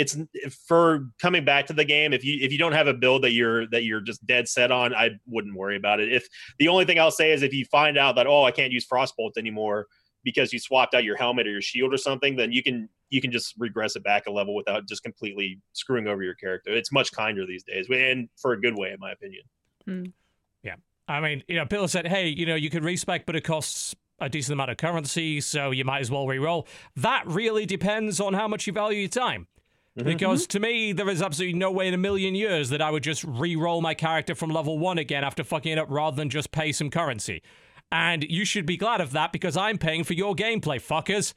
[0.00, 0.16] it's
[0.66, 2.12] for coming back to the game.
[2.12, 4.72] If you if you don't have a build that you're that you're just dead set
[4.72, 6.12] on, I wouldn't worry about it.
[6.12, 6.26] If
[6.58, 8.86] the only thing I'll say is if you find out that oh I can't use
[8.86, 9.86] frostbolt anymore
[10.24, 13.20] because you swapped out your helmet or your shield or something, then you can you
[13.20, 16.72] can just regress it back a level without just completely screwing over your character.
[16.72, 19.42] It's much kinder these days, and for a good way, in my opinion.
[19.84, 20.04] Hmm.
[20.62, 20.76] Yeah.
[21.08, 23.96] I mean, you know, Bill said, hey, you know, you can respec, but it costs
[24.20, 26.68] a decent amount of currency, so you might as well re-roll.
[26.96, 29.46] That really depends on how much you value your time.
[29.98, 30.04] Mhm.
[30.04, 33.02] Because to me, there is absolutely no way in a million years that I would
[33.02, 36.52] just re-roll my character from level one again after fucking it up rather than just
[36.52, 37.42] pay some currency.
[37.90, 41.34] And you should be glad of that because I'm paying for your gameplay, fuckers.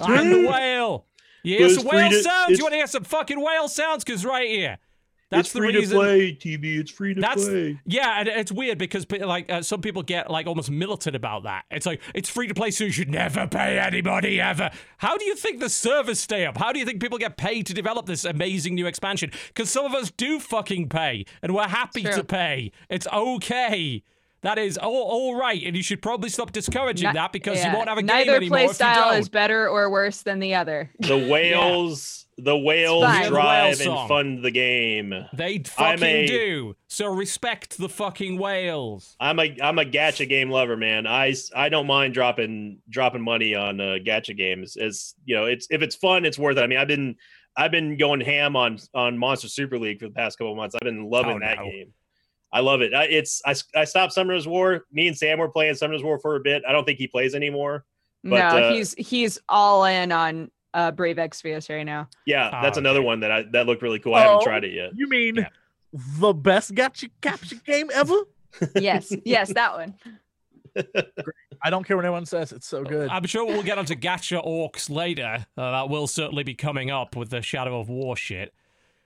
[0.00, 1.06] I'm the whale.
[1.42, 2.58] You hear some whale sounds?
[2.58, 4.04] You want to hear some fucking whale sounds?
[4.04, 4.78] Because right here.
[5.30, 5.96] That's it's the free reason.
[5.96, 6.80] to play, TB.
[6.80, 7.80] It's free to That's play.
[7.86, 11.64] yeah, and it's weird because like uh, some people get like almost militant about that.
[11.70, 14.70] It's like it's free to play, so you should never pay anybody ever.
[14.98, 16.56] How do you think the servers stay up?
[16.58, 19.30] How do you think people get paid to develop this amazing new expansion?
[19.48, 22.12] Because some of us do fucking pay, and we're happy True.
[22.14, 22.72] to pay.
[22.88, 24.02] It's okay.
[24.42, 27.70] That is all, all right, and you should probably stop discouraging Ni- that because yeah.
[27.72, 30.22] you won't have a Neither game anymore play if you style is better or worse
[30.22, 30.90] than the other.
[31.00, 33.22] The whales, the whales fine.
[33.24, 35.12] The drive whale and fund the game.
[35.34, 36.76] They I'm fucking a- do.
[36.88, 39.14] So respect the fucking whales.
[39.20, 41.06] I'm a I'm a gacha game lover, man.
[41.06, 44.76] I, I don't mind dropping dropping money on uh, gacha games.
[44.76, 46.62] As you know, it's if it's fun, it's worth it.
[46.62, 47.16] I mean, I've been
[47.56, 50.74] I've been going ham on on Monster Super League for the past couple of months.
[50.74, 51.64] I've been loving Oh, that no.
[51.64, 51.92] game.
[52.52, 52.92] I love it.
[52.94, 54.84] I, it's I, s- I stopped Summoner's War.
[54.92, 56.62] Me and Sam were playing Summoner's War for a bit.
[56.68, 57.84] I don't think he plays anymore.
[58.24, 62.08] But, no, uh, he's he's all in on uh, Brave Exvius right now.
[62.26, 63.06] Yeah, Oh, that's another okay.
[63.06, 64.14] one that I that looked really cool.
[64.14, 64.44] I haven't Oh.
[64.44, 64.90] tried it yet.
[64.94, 65.48] You mean Yeah.
[66.18, 68.14] the best gotcha capture game ever?
[68.74, 69.94] Yes, yes, that one.
[71.62, 72.52] I don't care what anyone says.
[72.52, 73.08] It's so good.
[73.10, 75.46] I'm sure we'll get onto gacha orcs later.
[75.56, 78.54] Uh, that will certainly be coming up with the Shadow of War shit.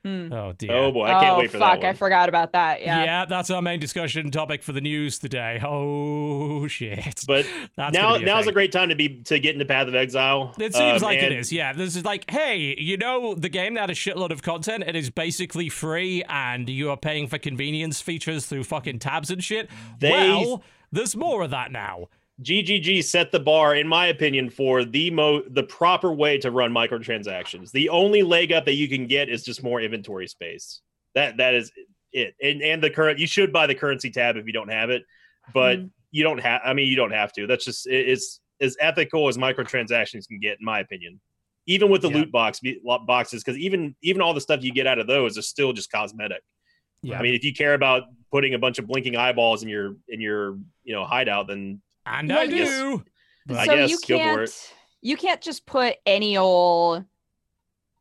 [0.04, 0.30] Hmm.
[0.32, 0.72] Oh dear.
[0.72, 1.80] Oh boy, I can't oh wait for fuck!
[1.80, 2.82] that I forgot about that.
[2.82, 3.04] yeah.
[3.04, 3.24] Yeah.
[3.24, 5.58] that's our main discussion topic for the news today.
[5.64, 7.24] Oh shit.
[7.26, 9.88] But That's now gonna be now's a great time to be to get into Path
[9.88, 10.54] of Exile.
[10.58, 11.72] It seems Um, like it and- is, yeah.
[11.72, 14.94] This is like, hey, you know, the game that had a shitload of content, it
[14.94, 19.70] is basically free, and you are paying for convenience features through fucking tabs and shit.
[20.00, 20.62] They- Well,
[20.92, 22.08] there's more of that now.
[22.42, 26.72] GGG set the bar, in my opinion, for the mo the proper way to run
[26.72, 27.70] microtransactions.
[27.70, 30.80] The only leg up that you can get is just more inventory space.
[31.14, 31.70] That that is
[32.12, 32.34] it.
[32.42, 35.04] And and the current you should buy the currency tab if you don't have it,
[35.52, 35.90] but Mhm.
[36.10, 36.60] you don't have.
[36.64, 37.46] I mean, you don't have to.
[37.46, 41.20] That's just it- it's as ethical as microtransactions can get, in my opinion.
[41.66, 42.16] Even with the Yeah.
[42.16, 42.60] loot box
[43.06, 45.90] boxes, because even even all the stuff you get out of those is still just
[45.92, 46.42] cosmetic.
[47.02, 47.18] Yeah.
[47.18, 50.20] I mean, if you care about putting a bunch of blinking eyeballs in your in
[50.20, 53.04] your you know hideout, then and Yeah, I you- do.
[53.46, 54.72] But- I so guess, you can't
[55.02, 57.04] you can't just put any old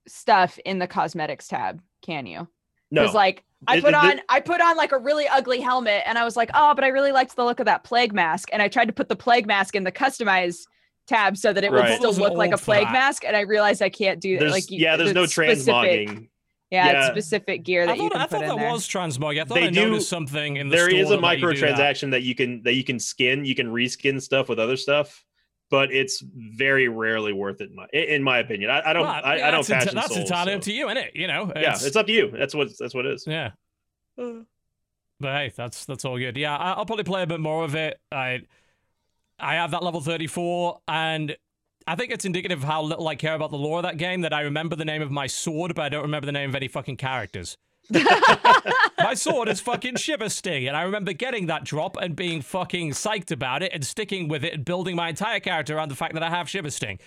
[0.08, 2.48] stuff in the cosmetics tab, can you?
[2.92, 3.02] no.
[3.02, 6.18] Because like I put it- on I put on like a really ugly helmet and
[6.18, 8.50] I was like, oh, but I really liked the look of that plague mask.
[8.52, 10.66] And I tried to put the plague mask in the customize
[11.08, 12.94] tab so that it would still look like a plague that.
[12.94, 13.24] mask.
[13.26, 14.40] And I realized I can't do that.
[14.42, 15.66] There's, Like yeah, there's no specific-
[16.10, 16.28] transmogging.
[16.74, 17.12] Yeah, it's Yeah.
[17.12, 18.72] specific gear I that you thought, can I put thought in that there.
[18.72, 19.40] was transmog.
[19.40, 21.40] I thought They I do- noticed something in the There store is a that let
[21.40, 21.46] that.
[21.48, 23.46] microtransaction that you can that you can skin.
[23.46, 25.24] You can reskin stuff with other stuff.
[25.70, 28.70] but it's very rarely worth it in my in my opinion.
[28.70, 30.58] I, I don't Well, I, yeah, I don't that's, enti- fashion that's souls, entirely so-
[30.58, 31.12] up to you, isn't it?
[31.16, 32.30] You know, Yeah, it's up to you.
[32.32, 33.26] That's what that's what it is.
[33.26, 33.52] yeah.
[35.20, 36.38] But hey, that's that's all good.
[36.38, 38.00] Yeah, I'll probably play a bit more of it.
[38.12, 38.42] I
[39.40, 41.36] I have that level 34, and
[41.88, 44.22] I think it's indicative of how little I care about the lore of that game
[44.22, 46.56] that I remember the name of my sword, but I don't remember the name of
[46.56, 47.58] any fucking characters.
[47.90, 53.32] my sword is fucking Shiversting, and I remember getting that drop and being fucking psyched
[53.32, 56.24] about it and sticking with it and building my entire character around the fact that
[56.24, 57.00] I have Shiversting.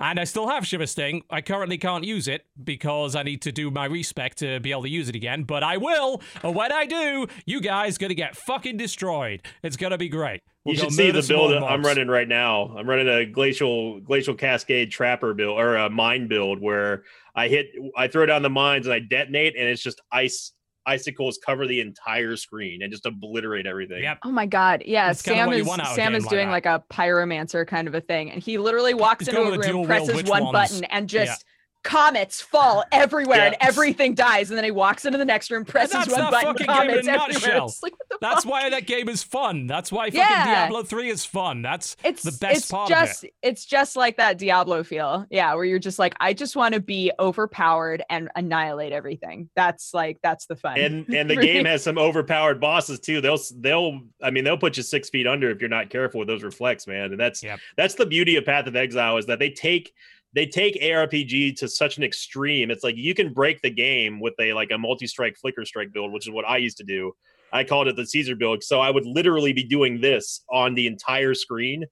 [0.00, 1.22] And I still have Shiversting.
[1.28, 4.84] I currently can't use it because I need to do my respec to be able
[4.84, 6.22] to use it again, but I will.
[6.42, 9.42] And when I do, you guys gonna get fucking destroyed.
[9.62, 10.40] It's gonna be great.
[10.64, 12.74] We'll you should see the build I'm running right now.
[12.76, 17.04] I'm running a glacial glacial cascade trapper build or a mine build where
[17.34, 20.52] I hit I throw down the mines and I detonate and it's just ice
[20.86, 24.02] icicles cover the entire screen and just obliterate everything.
[24.02, 24.18] Yep.
[24.24, 24.82] Oh my god.
[24.86, 26.52] Yeah, That's Sam is want out of a Sam is like doing that.
[26.52, 28.30] like a pyromancer kind of a thing.
[28.30, 31.36] And he literally walks He's into a room, presses one button, and Yeah.
[31.82, 34.50] Just comets fall everywhere and everything dies.
[34.50, 36.98] And then he walks into the next room, presses that's one that button, fucking game
[36.98, 37.30] in comets a everywhere.
[37.60, 37.74] nutshell.
[37.82, 38.52] Like, That's fuck?
[38.52, 39.66] why that game is fun.
[39.66, 40.44] That's why fucking Yeah.
[40.44, 41.62] Diablo 3 is fun.
[41.62, 43.06] That's it's the best it's part of it.
[43.06, 45.26] just it's just like that Diablo feel.
[45.30, 49.48] Yeah, where you're just like, I just want to be overpowered and annihilate everything.
[49.56, 50.78] That's like that's the fun.
[50.78, 53.20] And and the game has some overpowered bosses too.
[53.20, 56.28] They'll they'll I mean they'll put you six feet under if you're not careful with
[56.28, 57.12] those reflex, man.
[57.12, 57.58] And that's Yep.
[57.76, 59.92] that's the beauty of Path of Exile is that they take
[60.34, 62.70] they take ARPG to such an extreme.
[62.70, 66.12] It's like you can break the game with a like a multi-strike flicker strike build,
[66.12, 67.12] which is what I used to do.
[67.52, 68.62] I called it the Caesar build.
[68.62, 71.84] So I would literally be doing this on the entire screen.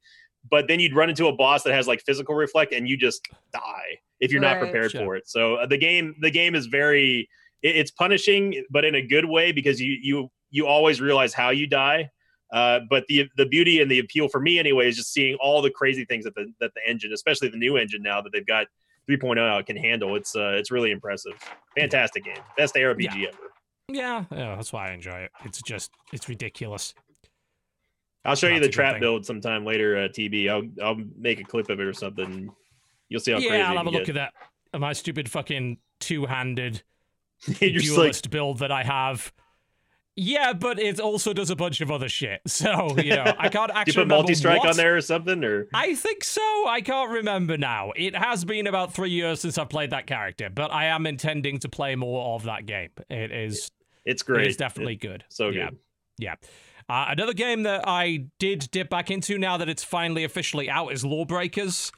[0.49, 3.27] But then you'd run into a boss that has like physical reflect and you just
[3.53, 5.05] die if you're not prepared Sure.
[5.05, 5.29] for it.
[5.29, 7.29] So uh, the game the game is very
[7.63, 11.67] it's punishing but in a good way because you you you always realize how you
[11.67, 12.09] die
[12.53, 15.61] uh, but the the beauty and the appeal for me anyway is just seeing all
[15.63, 18.47] the crazy things that the that the engine especially the new engine now that they've
[18.47, 18.67] got
[19.09, 21.33] 3.0 out can handle it's uh it's really impressive
[21.77, 23.49] fantastic game best ARPG ever
[23.89, 25.33] yeah, yeah, that's why I enjoy it.
[25.45, 26.95] It's just it's ridiculous.
[28.25, 29.01] I'll show you the trap thing.
[29.01, 32.51] build sometime later uh, TB I'll I'll make a clip of it or something
[33.09, 34.35] you'll see how crazy yeah, I'll have a look at that.
[34.79, 36.83] My stupid fucking two-handed
[37.47, 37.73] get.
[37.73, 39.33] like duelist build that I have.
[40.21, 42.41] Yeah, but it also does a bunch of other shit.
[42.49, 45.69] So, you know, I can't do you actually put multi-strike on there or something or
[45.73, 46.67] I think so.
[46.67, 47.93] I can't remember now.
[47.95, 51.61] It has been about three years since I've played that character, but I am intending
[51.61, 52.91] to play more of that game.
[53.09, 53.71] It is,
[54.05, 55.23] it's great It's definitely good.
[55.29, 55.71] so Yeah.
[55.71, 55.79] good
[56.19, 56.35] Yeah.
[56.89, 60.89] Uh, another game that I did dip back into now that it's finally officially out
[60.93, 61.93] is Lawbreakers.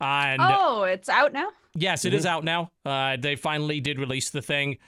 [0.00, 1.50] And oh, it's out now.
[1.76, 2.72] yes, it is out now.
[2.84, 4.78] Uh, they finally did release the thing.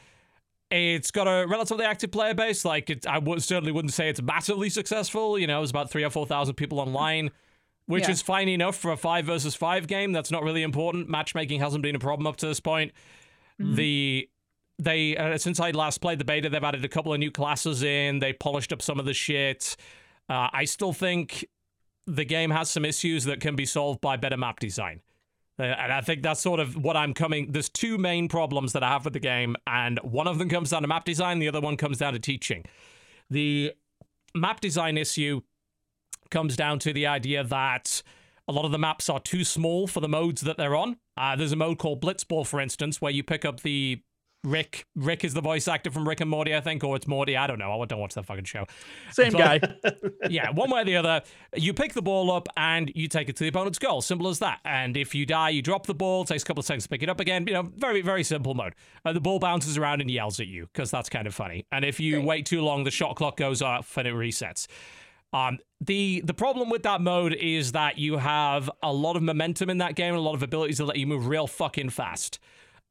[0.72, 2.64] It's got a relatively active player base.
[2.64, 5.38] Like, it, I certainly wouldn't say it's massively successful.
[5.38, 7.30] You know, it's about three or 4,000 people online,
[7.86, 8.12] which Yeah.
[8.12, 10.12] is fine enough for a five versus five game.
[10.12, 11.08] That's not really important.
[11.08, 12.92] Matchmaking hasn't been a problem up to this point.
[13.58, 14.28] The
[14.78, 17.82] they uh, since I last played the beta, they've added a couple of new classes
[17.84, 18.18] in.
[18.18, 19.76] They polished up some of the shit.
[20.28, 21.44] Uh, I still think
[22.06, 25.02] the game has some issues that can be solved by better map design.
[25.58, 27.52] Uh, and I think that's sort of what I'm coming.
[27.52, 30.70] There's two main problems that I have with the game, and one of them comes
[30.70, 32.64] down to map design, the other one comes down to teaching.
[33.30, 33.72] The
[34.34, 35.42] map design issue
[36.30, 38.02] comes down to the idea that
[38.48, 40.96] a lot of the maps are too small for the modes that they're on.
[41.16, 44.02] Uh, there's a mode called Blitzball, for instance, where you pick up the
[44.44, 44.86] Rick.
[44.96, 47.36] Rick is the voice actor from Rick and Morty, I think, or it's Morty.
[47.36, 47.80] I don't know.
[47.80, 48.66] I don't watch that fucking show.
[49.12, 49.60] Same guy.
[50.28, 51.22] yeah, one way or the other.
[51.54, 54.02] You pick the ball up and you take it to the opponent's goal.
[54.02, 54.58] Simple as that.
[54.64, 56.22] And if you die, you drop the ball.
[56.22, 57.46] It takes a couple of seconds to pick it up again.
[57.46, 58.74] You know, very, very simple mode.
[59.04, 61.66] The ball bounces around and yells at you because that's kind of funny.
[61.70, 64.66] And if you wait too long, the shot clock goes off and it resets.
[65.32, 69.70] Um, the the problem with that mode is that you have a lot of momentum
[69.70, 72.38] in that game and a lot of abilities that let you move real fucking fast.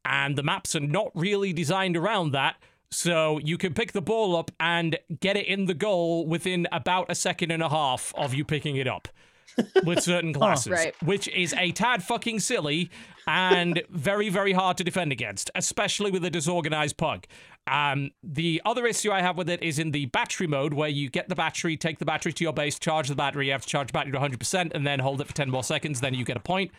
[0.04, 2.56] And the maps are not really designed around that.
[2.90, 7.06] So you can pick the ball up and get it in the goal within about
[7.10, 9.08] a second and a half of you picking it up
[9.84, 10.94] with certain classes, Right.
[11.02, 12.90] which is a tad fucking silly
[13.26, 17.24] and very, very hard to defend against, especially with a disorganized pug.
[17.66, 21.08] Um, the other issue I have with it is in the battery mode, where you
[21.08, 23.68] get the battery, take the battery to your base, charge the battery, you have to
[23.68, 26.24] charge the battery to 100%, and then hold it for 10 more seconds, then you
[26.24, 26.72] get a point.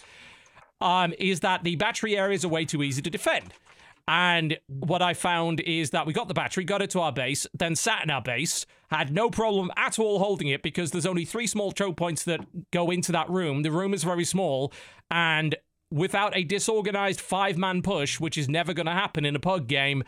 [0.82, 3.54] Um, is that the battery areas are way too easy to defend.
[4.08, 7.48] And what I found is that we got the battery, got it to our base,
[7.54, 11.24] then sat in our base, had no problem at all holding it because there's only
[11.24, 12.42] three small choke points that
[12.72, 13.62] go into that room.
[13.62, 14.74] The room is very small,
[15.10, 15.56] and
[15.90, 19.68] without a disorganized five man push, which is never going to happen in a pug
[19.68, 20.04] game,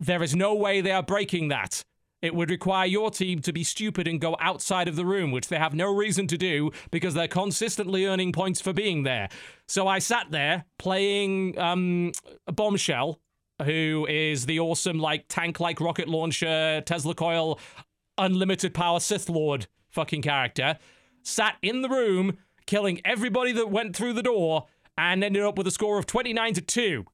[0.00, 1.84] there is no way they are breaking that.
[2.20, 5.48] It would require your team to be stupid and go outside of the room, which
[5.48, 9.28] they have no reason to do because they're consistently earning points for being there.
[9.68, 12.12] So I sat there playing um,
[12.46, 13.20] Bombshell,
[13.64, 17.60] who is the awesome, like, tank like rocket launcher, Tesla coil,
[18.16, 20.78] unlimited power Sith Lord fucking character.
[21.22, 24.66] Sat in the room, killing everybody that went through the door,
[24.96, 27.04] and ended up with a score of 29 to 2,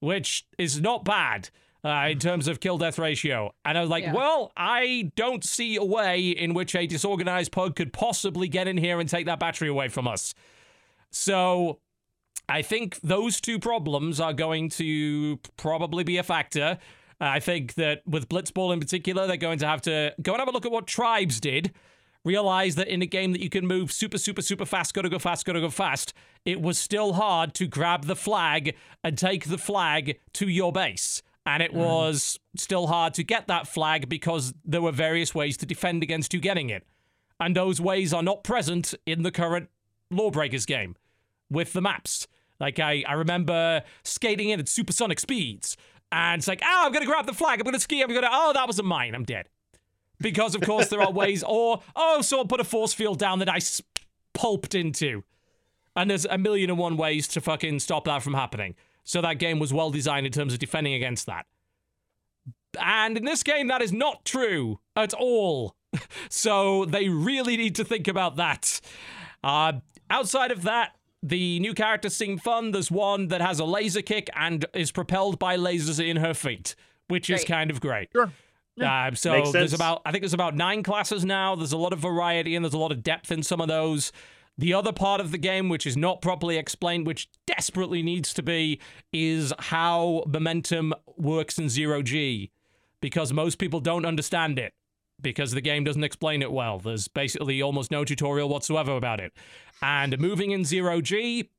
[0.00, 1.50] which is not bad
[1.84, 3.52] uh, in terms of kill death ratio.
[3.64, 4.14] And I was like, Yeah.
[4.14, 8.76] well, I don't see a way in which a disorganized pug could possibly get in
[8.78, 10.34] here and take that battery away from us.
[11.10, 11.78] So
[12.48, 16.78] I think those two problems are going to probably be a factor.
[17.20, 20.40] Uh, I think that with Blitzball in particular, they're going to have to go and
[20.40, 21.72] have a look at what Tribes did.
[22.24, 25.18] Realize that in a game that you can move super, super, super fast, gotta go
[25.18, 26.14] fast, gotta go fast,
[26.46, 31.22] it was still hard to grab the flag and take the flag to your base.
[31.46, 31.80] And it mm-hmm.
[31.80, 36.32] was still hard to get that flag because there were various ways to defend against
[36.32, 36.86] you getting it.
[37.38, 39.68] And those ways are not present in the current
[40.10, 40.96] Lawbreakers game
[41.50, 42.26] with the maps.
[42.60, 45.76] Like I, I remember skating in at supersonic speeds,
[46.12, 48.52] and it's like, oh, I'm gonna grab the flag, I'm gonna ski, I'm gonna, oh,
[48.52, 49.48] that wasn't mine, I'm dead.
[50.20, 53.48] Because of course there are ways, or oh, someone put a force field down that
[53.48, 53.58] I
[54.32, 55.24] pulped into,
[55.96, 58.76] and there's a million and one ways to fucking stop that from happening.
[59.04, 61.46] So that game was well designed in terms of defending against that.
[62.80, 65.76] And in this game, that is not true at all.
[66.28, 68.80] so they really need to think about that.
[69.42, 69.74] Uh,
[70.10, 72.72] outside of that, the new characters seem fun.
[72.72, 76.74] There's one that has a laser kick and is propelled by lasers in her feet,
[77.08, 78.08] which is kind of great.
[78.12, 78.32] Sure.
[78.80, 81.54] Uh, so Makes there's about I think there's about nine classes now.
[81.54, 84.12] There's a lot of variety and there's a lot of depth in some of those.
[84.56, 88.42] The other part of the game, which is not properly explained, which desperately needs to
[88.42, 88.80] be,
[89.12, 92.52] is how momentum works in zero G,
[93.00, 94.72] because most people don't understand it
[95.20, 96.78] because the game doesn't explain it well.
[96.78, 99.32] There's basically almost no tutorial whatsoever about it.
[99.82, 101.50] And moving in zero G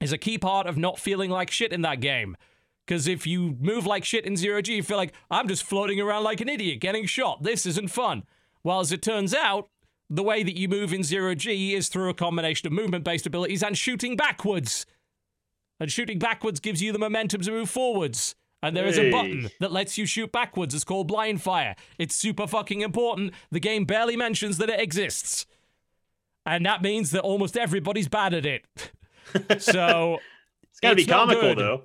[0.00, 2.36] is a key part of not feeling like shit in that game.
[2.84, 6.00] Because if you move like shit in zero G, you feel like I'm just floating
[6.00, 7.42] around like an idiot getting shot.
[7.42, 8.24] This isn't fun.
[8.62, 9.68] Well, as it turns out,
[10.08, 13.26] the way that you move in zero G is through a combination of movement based
[13.26, 14.86] abilities and shooting backwards.
[15.78, 18.34] And shooting backwards gives you the momentum to move forwards.
[18.62, 20.74] And there is a button that lets you shoot backwards.
[20.74, 21.76] It's called blind fire.
[21.98, 23.34] It's super fucking important.
[23.50, 25.44] The game barely mentions that it exists.
[26.46, 28.64] And that means that almost everybody's bad at it.
[29.58, 30.18] so
[30.70, 31.82] It's got to be comical though.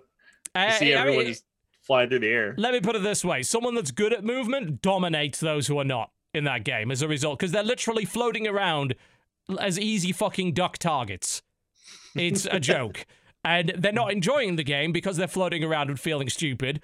[0.55, 1.43] You uh, see I everyone mean, just
[1.81, 2.55] flying through the air.
[2.57, 5.83] let me put it this way someone that's good at movement dominates those who are
[5.85, 8.95] not in that game as a result because they're literally floating around
[9.59, 11.41] as easy fucking duck targets
[12.15, 13.05] it's a joke
[13.43, 16.79] and they're not enjoying the game because they're floating around and feeling stupid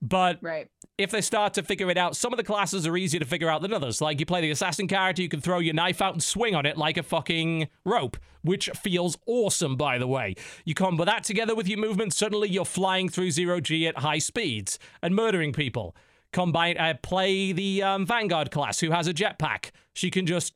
[0.00, 0.68] but Right.
[0.96, 3.50] if they start to figure it out, some of the classes are easier to figure
[3.50, 4.00] out than others.
[4.00, 6.66] Like you play the assassin character, you can throw your knife out and swing on
[6.66, 10.36] it like a fucking rope, which feels awesome, by the way.
[10.64, 14.18] You combo that together with your movement, suddenly you're flying through zero G at high
[14.18, 15.96] speeds and murdering people.
[16.32, 19.70] Combine, uh, play the um, Vanguard class who has a jetpack.
[19.94, 20.54] She can just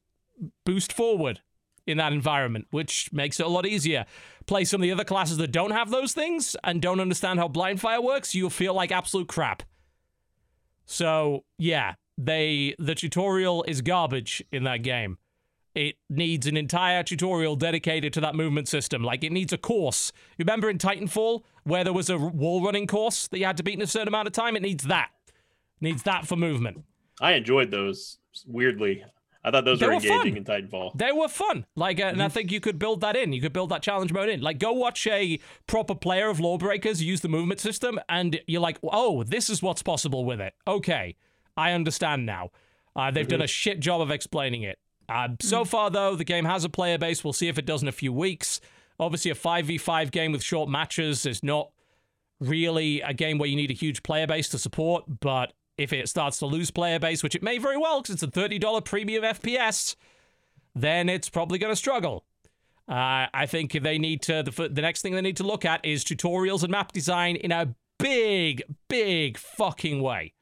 [0.64, 1.40] boost forward
[1.86, 4.04] in that environment, which makes it a lot easier.
[4.46, 7.48] Play some of the other classes that don't have those things and don't understand how
[7.48, 9.62] blind fire works, you'll feel like absolute crap.
[10.84, 15.18] So, yeah, they the tutorial is garbage in that game.
[15.74, 19.02] It needs an entire tutorial dedicated to that movement system.
[19.02, 20.12] Like it needs a course.
[20.36, 23.62] You Remember in Titanfall where there was a wall running course that you had to
[23.62, 24.54] beat in a certain amount of time?
[24.54, 25.10] It needs that.
[25.82, 26.84] Needs that for movement.
[27.20, 29.04] I enjoyed those weirdly.
[29.44, 30.10] I thought those They were were fun.
[30.28, 30.96] engaging in Titanfall.
[30.96, 31.66] They were fun.
[31.74, 33.32] Like, uh, and I think you could build that in.
[33.32, 34.40] You could build that challenge mode in.
[34.40, 38.78] Like, go watch a proper player of Lawbreakers use the movement system, and you're like,
[38.84, 40.54] oh, this is what's possible with it.
[40.68, 41.16] Okay,
[41.56, 42.50] I understand now.
[42.94, 44.78] Uh, they've done a shit job of explaining it.
[45.08, 47.24] Uh, so far, though, the game has a player base.
[47.24, 48.60] We'll see if it does in a few weeks.
[49.00, 51.70] Obviously, a 5v5 game with short matches is not
[52.38, 56.08] really a game where you need a huge player base to support, but if it
[56.08, 59.22] starts to lose player base, which it may very well because it's a $30 premium
[59.22, 59.96] FPS,
[60.74, 62.24] then it's probably going to struggle.
[62.88, 65.84] Uh, I think they need to, the, the next thing they need to look at
[65.84, 70.34] is tutorials and map design in a big, big fucking way.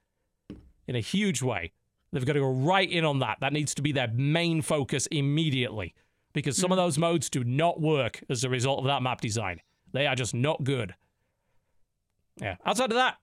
[0.87, 1.73] In a huge way.
[2.13, 3.39] They've got to go right in on that.
[3.41, 5.95] That needs to be their main focus immediately
[6.33, 9.61] because some of those modes do not work as a result of that map design.
[9.93, 10.95] They are just not good.
[12.41, 12.57] Yeah.
[12.65, 13.19] Outside of that,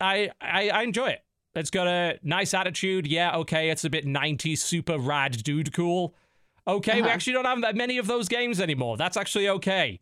[0.00, 1.24] I, I I enjoy it.
[1.58, 3.06] It's got a nice attitude.
[3.06, 6.14] Yeah, okay, it's a bit 90s super rad dude cool.
[6.66, 7.10] Okay, we Uh-huh.
[7.10, 8.96] actually don't have that many of those games anymore.
[8.96, 10.00] That's actually okay.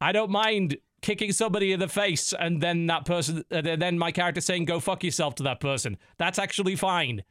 [0.00, 4.10] I don't mind kicking somebody in the face and then that person uh, then my
[4.10, 5.96] character saying go fuck yourself to that person.
[6.16, 7.22] That's actually fine.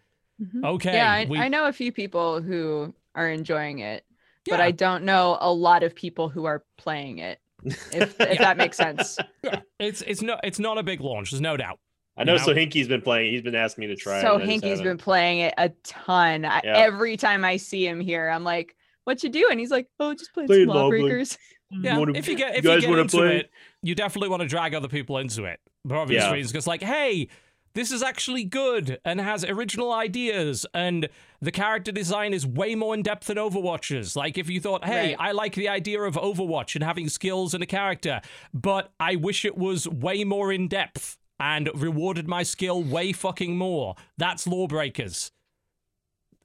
[0.41, 0.63] Mhm.
[0.63, 0.93] Okay.
[0.93, 4.05] yeah, I, we- I know a few people who are enjoying it,
[4.49, 7.39] but I don't know a lot of people who are playing it.
[7.63, 9.17] If, if that makes sense.
[9.43, 9.61] Yeah.
[9.79, 11.31] It's it's not it's not a big launch.
[11.31, 11.79] There's no doubt.
[12.17, 12.45] I know You know?
[12.45, 13.31] So Hinky's been playing.
[13.31, 14.21] He's been asking me to try.
[14.21, 14.85] so it, and I just Hinky's haven't.
[14.85, 16.45] been playing it a ton.
[16.45, 16.77] I, Yeah.
[16.77, 20.33] Every time I see him here, I'm like, "What you doing?" He's like, "Oh, just
[20.33, 21.37] playing Playing some Lawbreakers." lawbreakers."
[21.73, 23.37] Mm, yeah, wanna- if you get if you you, get into play?
[23.39, 23.49] it,
[23.83, 26.31] you definitely want to drag other people into it for obvious Yeah.
[26.31, 26.53] reasons.
[26.53, 27.27] Because like, hey,
[27.73, 31.09] this is actually good and has original ideas, and
[31.41, 34.15] the character design is way more in depth than Overwatch's.
[34.15, 35.15] Like, if you thought, hey, Right.
[35.19, 38.21] I like the idea of Overwatch and having skills and a character,
[38.53, 43.57] but I wish it was way more in depth and rewarded my skill way fucking
[43.57, 43.95] more.
[44.17, 45.31] That's Lawbreakers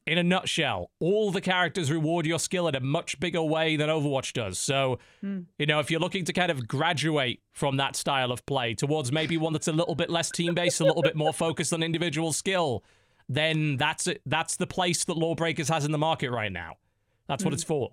[0.04, 3.88] in a nutshell, all the characters reward your skill in a much bigger way than
[3.88, 4.58] Overwatch does.
[4.58, 5.42] So, Hmm.
[5.60, 9.12] you know, if you're looking to kind of graduate from that style of play towards
[9.12, 11.84] maybe one that's a little bit less team based, a little bit more focused on
[11.84, 12.82] individual skill,
[13.28, 14.20] then that's it.
[14.26, 16.78] That's the place that Lawbreakers has in the market right now.
[17.28, 17.54] That's what Hmm.
[17.54, 17.90] it's for.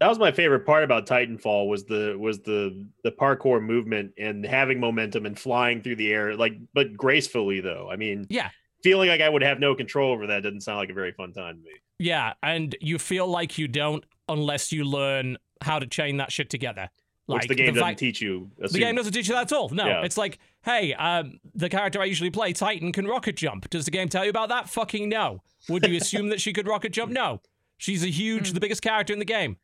[0.00, 4.44] That was my favorite part about Titanfall was the was the the parkour movement and
[4.44, 7.88] having momentum and flying through the air like but gracefully though.
[7.90, 8.50] I mean, Yeah.
[8.82, 11.32] feeling like I would have no control over that doesn't sound like a very fun
[11.32, 11.70] time to me.
[11.98, 16.50] Yeah, and you feel like you don't unless you learn how to chain that shit
[16.50, 16.88] together.
[17.26, 18.50] Like Which the game doesn't fact- teach you.
[18.58, 19.70] The game doesn't teach you that at all.
[19.70, 20.02] No, Yeah.
[20.04, 23.70] it's like, hey, um, the character I usually play, Titan, can rocket jump.
[23.70, 24.68] Does the game tell you about that?
[24.68, 25.42] Fucking no.
[25.70, 27.12] Would you assume that she could rocket jump?
[27.12, 27.40] No.
[27.78, 29.56] She's a huge, the biggest character in the game.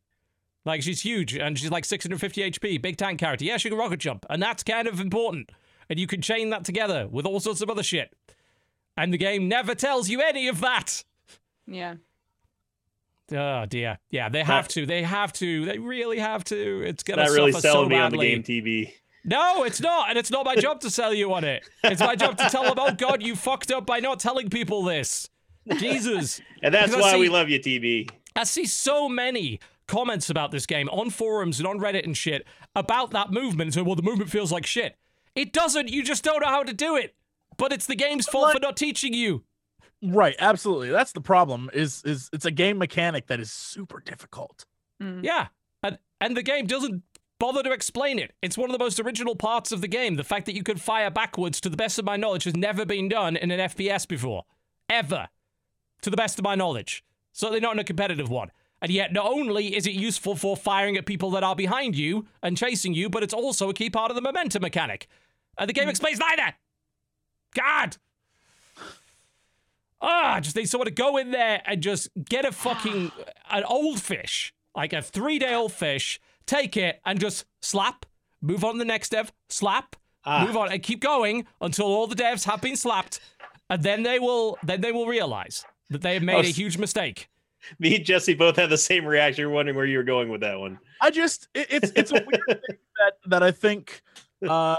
[0.65, 3.45] Like she's huge, and she's like 650 HP, big tank character.
[3.45, 5.49] Yeah, she can rocket jump, and that's kind of important.
[5.89, 8.15] And you can chain that together with all sorts of other shit.
[8.95, 11.03] And the game never tells you any of that.
[11.65, 11.95] Yeah.
[13.31, 13.97] Oh dear.
[14.09, 14.85] Yeah, they have to.
[14.85, 15.65] They have to.
[15.65, 16.83] They really have to.
[16.85, 18.93] It's gonna not really suffer so selling me on the game TB.
[19.23, 21.67] No, it's not, and it's not my job to sell you on it.
[21.83, 24.83] It's my job to tell them, oh God, you fucked up by not telling people
[24.83, 25.29] this.
[25.77, 26.41] Jesus.
[26.63, 28.09] And that's Because I why we love you, TB.
[28.35, 29.59] I see so many
[29.91, 32.45] comments about this game on forums and on Reddit and shit
[32.75, 33.73] about that movement.
[33.73, 34.95] So, well, the movement feels like shit.
[35.35, 35.89] It doesn't.
[35.89, 37.15] You just don't know how to do it.
[37.57, 39.43] But it's the game's fault Like- for not teaching you.
[40.03, 40.89] Right, absolutely.
[40.89, 41.69] That's the problem.
[41.73, 44.65] Is is it's a game mechanic that is super difficult.
[45.03, 45.23] Mm.
[45.23, 45.47] Yeah.
[45.83, 47.03] And, and the game doesn't
[47.39, 48.31] bother to explain it.
[48.41, 50.15] It's one of the most original parts of the game.
[50.15, 52.83] The fact that you can fire backwards, to the best of my knowledge, has never
[52.85, 54.43] been done in an FPS before.
[54.89, 55.27] Ever.
[56.01, 57.03] To the best of my knowledge.
[57.31, 58.49] Certainly not in a competitive one.
[58.81, 62.25] And yet, not only is it useful for firing at people that are behind you
[62.41, 65.07] and chasing you, but it's also a key part of the momentum mechanic.
[65.57, 66.55] And the game explains neither.
[67.53, 67.97] God.
[70.01, 73.11] Ah, just need someone to go in there and just get a fucking
[73.51, 78.05] an old fish, like a three day old fish, take it and just slap,
[78.41, 80.45] move on to the next dev, slap, Ah.
[80.45, 83.19] move on, and keep going until all the devs have been slapped,
[83.71, 86.77] and then they will then they will realize that they have made Oh, a huge
[86.77, 87.27] mistake.
[87.79, 89.41] Me and Jesse both had the same reaction.
[89.41, 90.79] You're wondering where you were going with that one.
[91.01, 94.01] I just it, it's it's a weird thing that that I think
[94.47, 94.77] uh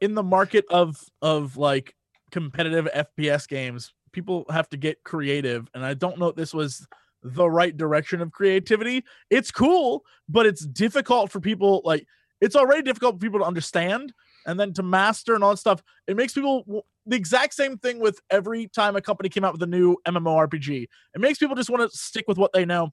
[0.00, 1.94] in the market of of like
[2.30, 6.86] competitive FPS games, people have to get creative and I don't know if this was
[7.22, 9.04] the right direction of creativity.
[9.30, 12.06] It's cool, but it's difficult for people like
[12.40, 14.12] it's already difficult for people to understand
[14.46, 15.82] and then to master and all that stuff.
[16.06, 19.62] It makes people the exact same thing with every time a company came out with
[19.62, 20.84] a new MMORPG.
[21.14, 22.90] It makes people just want to stick with what they know.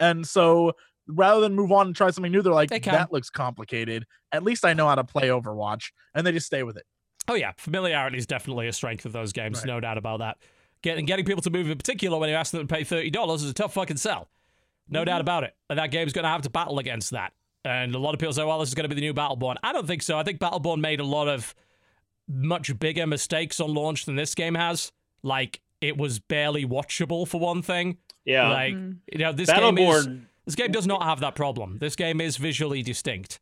[0.00, 0.72] And so
[1.06, 4.06] rather than move on and try something new, they're like, They that looks complicated.
[4.32, 5.90] At least I know how to play Overwatch.
[6.14, 6.84] And they just stay with it.
[7.28, 9.66] Oh yeah, familiarity is definitely a strength of those games, Right.
[9.66, 10.38] no doubt about that.
[10.82, 13.42] Getting getting people to move in particular when you ask them to pay thirty dollars
[13.42, 14.28] is a tough fucking sell.
[14.88, 15.06] No mm-hmm.
[15.06, 15.54] doubt about it.
[15.68, 17.32] And that game's gonna have to battle against that.
[17.66, 19.56] And a lot of people say, well, this is gonna be the new Battleborn.
[19.62, 20.18] I don't think so.
[20.18, 21.54] I think Battleborn made a lot of
[22.28, 24.92] much bigger mistakes on launch than this game has.
[25.22, 27.98] Like it was barely watchable for one thing.
[28.24, 28.48] Yeah.
[28.48, 28.96] Like Mm.
[29.12, 30.08] you know, this game is
[30.44, 31.78] this game does not have that problem.
[31.78, 33.40] This game is visually distinct.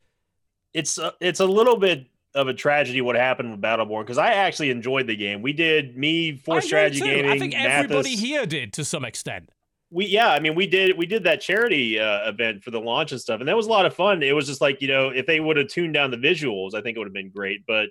[0.73, 4.33] it's a, it's a little bit of a tragedy what happened with Battleborn because I
[4.33, 5.41] actually enjoyed the game.
[5.41, 7.07] We did me for strategy too.
[7.07, 7.31] gaming.
[7.31, 8.21] I think everybody Mathis.
[8.21, 9.51] here did to some extent.
[9.95, 13.12] We yeah i mean we did we did that charity uh, event for the launch
[13.12, 14.23] and stuff and that was a lot of fun.
[14.23, 16.81] It was just like you know if they would have tuned down the visuals i
[16.83, 17.87] think it would have been great but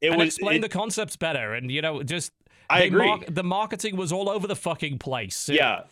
[0.00, 2.32] it and was explain it- the concepts better and you know just
[2.70, 3.04] i agree.
[3.06, 5.48] mar- the marketing was all over the fucking place.
[5.48, 5.82] It- yeah.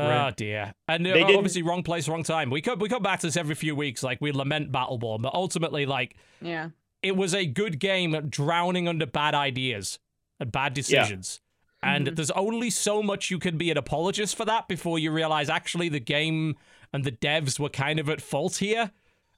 [0.00, 0.74] Oh dear.
[0.86, 2.50] And uh, They didn't- obviously wrong place wrong time.
[2.50, 5.34] We come we come back to this every few weeks like we lament battleborn but
[5.34, 6.70] ultimately like Yeah.
[7.02, 9.98] it was a good game drowning under bad ideas
[10.40, 11.40] and bad decisions
[11.82, 12.16] and Mhm.
[12.16, 15.88] there's only so much you can be an apologist for that before you realize actually
[15.88, 16.56] the game
[16.92, 18.90] and the devs were kind of at fault here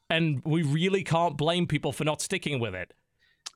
[0.09, 2.95] and we really can't blame people for not sticking with it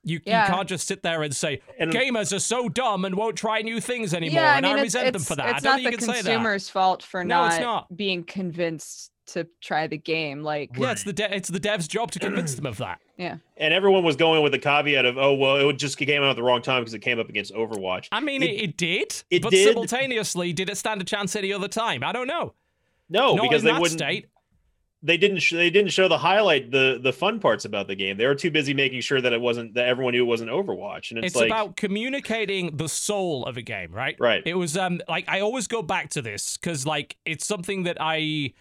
[0.07, 0.45] You, Yeah.
[0.47, 3.63] you can't just sit there and say And gamers are so dumb and won't try
[3.63, 5.45] new things anymore, yeah, I and I it's, resent them for that.
[5.47, 6.31] I it's don't not think the you can say that.
[6.31, 7.97] consumer's fault for No, it's not, not.
[7.97, 10.43] being convinced to try the game.
[10.43, 12.99] Like, Yeah, it's the de- it's the dev's job to convince them of that.
[13.17, 16.29] yeah, and everyone was going with the caveat of, oh well, it just came out
[16.29, 18.07] at the wrong time because it came up against Overwatch.
[18.11, 19.67] I mean, It- it, it did, it but did.
[19.67, 22.03] simultaneously, did it stand a chance any other time?
[22.03, 22.53] I don't know.
[23.09, 23.99] No, Not because in they that wouldn't.
[23.99, 24.25] state.
[25.03, 25.37] They didn't.
[25.39, 28.17] Sh- they didn't show the highlight, the the fun parts about the game.
[28.17, 31.11] They were too busy making sure that it wasn't that everyone knew it wasn't Overwatch.
[31.11, 34.15] And it's, It's like, about communicating the soul of a game, right?
[34.19, 34.41] Right.
[34.45, 37.97] It was um like I always go back to this because like it's something that
[37.99, 38.53] I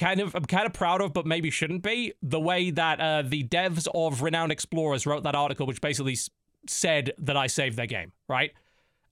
[0.00, 2.14] kind of I'm kind of proud of, but maybe shouldn't be.
[2.22, 6.16] The way that uh, the devs of Renowned Explorers wrote that article, which basically
[6.66, 8.52] said that I saved their game, right?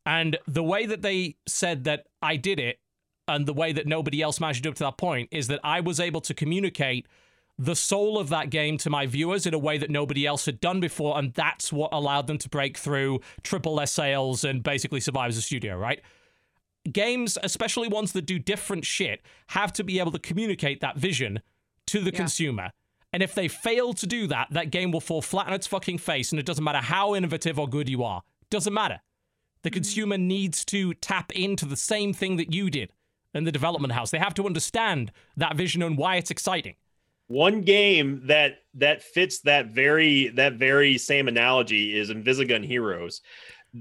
[0.06, 2.81] And the way that they said that I did it,
[3.28, 5.81] and the way that nobody else managed to up to that point, is that I
[5.81, 7.06] was able to communicate
[7.59, 10.60] the soul of that game to my viewers in a way that nobody else had
[10.60, 15.01] done before, and that's what allowed them to break through triple S sales and basically
[15.01, 16.01] survive as a studio, right?
[16.90, 21.40] Games, especially ones that do different shit, have to be able to communicate that vision
[21.86, 22.16] to the Yeah.
[22.18, 22.70] consumer.
[23.12, 25.98] And if they fail to do that, that game will fall flat on its fucking
[25.98, 28.22] face, and it doesn't matter how innovative or good you are.
[28.50, 29.00] Doesn't matter.
[29.62, 29.74] The mm-hmm.
[29.74, 32.90] consumer needs to tap into the same thing that you did
[33.34, 34.10] in the development house.
[34.10, 36.76] They have to understand that vision and why it's exciting.
[37.26, 43.20] one game that that fits that very that very same analogy is Invisigun Heroes.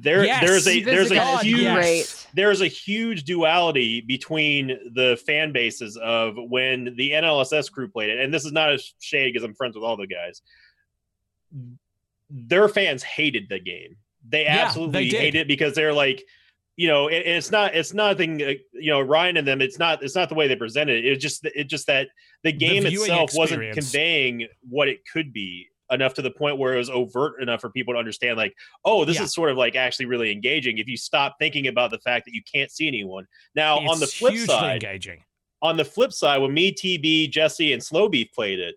[0.01, 2.27] There Yes, there's a there's a huge yes.
[2.33, 8.19] there's a huge duality between the fan bases of when the NLSS crew played it,
[8.19, 10.41] and this is not a shade because I'm friends with all the guys.
[12.29, 13.97] Their fans hated the game.
[14.27, 16.23] They Yeah, absolutely they hated it because they're like,
[16.75, 18.41] you know, and, and it's not it's nothing.
[18.41, 19.61] Uh, you know, Ryan and them.
[19.61, 21.11] It's not it's not the way they presented it.
[21.11, 22.09] It's just it's just that
[22.43, 26.73] the game viewing itself wasn't conveying what it could be enough to the point where
[26.73, 28.53] it was overt enough for people to understand like
[28.85, 29.23] oh this Yeah.
[29.23, 32.33] is sort of like actually really engaging if you stop thinking about the fact that
[32.33, 35.23] you can't see anyone now on the flip side engaging.
[35.61, 38.75] on the flip side when me tb jesse and Slowbeef played it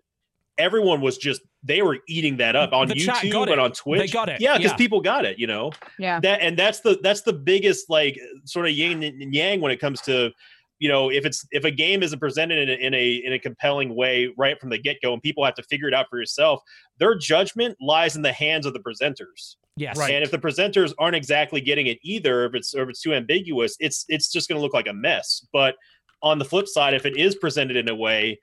[0.57, 3.99] everyone was just they were eating that up on The youtube got and on twitch
[4.01, 4.77] They got it, yeah because yeah.
[4.77, 6.19] people got it you know yeah.
[6.21, 9.77] that and that's the that's the biggest like sort of yin and yang when it
[9.79, 10.31] comes to
[10.81, 13.39] you know if it's if a game isn't presented in a, in a in a
[13.39, 16.59] compelling way right from the get-go and people have to figure it out for yourself
[16.99, 19.97] their judgment lies in the hands of the presenters Yes.
[19.97, 20.13] Right.
[20.13, 23.13] and if the presenters aren't exactly getting it either if it's or if it's too
[23.13, 25.75] ambiguous it's it's just going to look like a mess but
[26.21, 28.37] on the flip side if it is presented in a way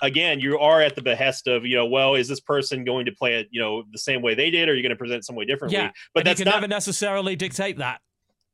[0.00, 3.12] again you are at the behest of you know well is this person going to
[3.12, 5.18] play it you know the same way they did or are you going to present
[5.18, 8.00] it some way differently Yeah, but and that's you can not never necessarily dictate that.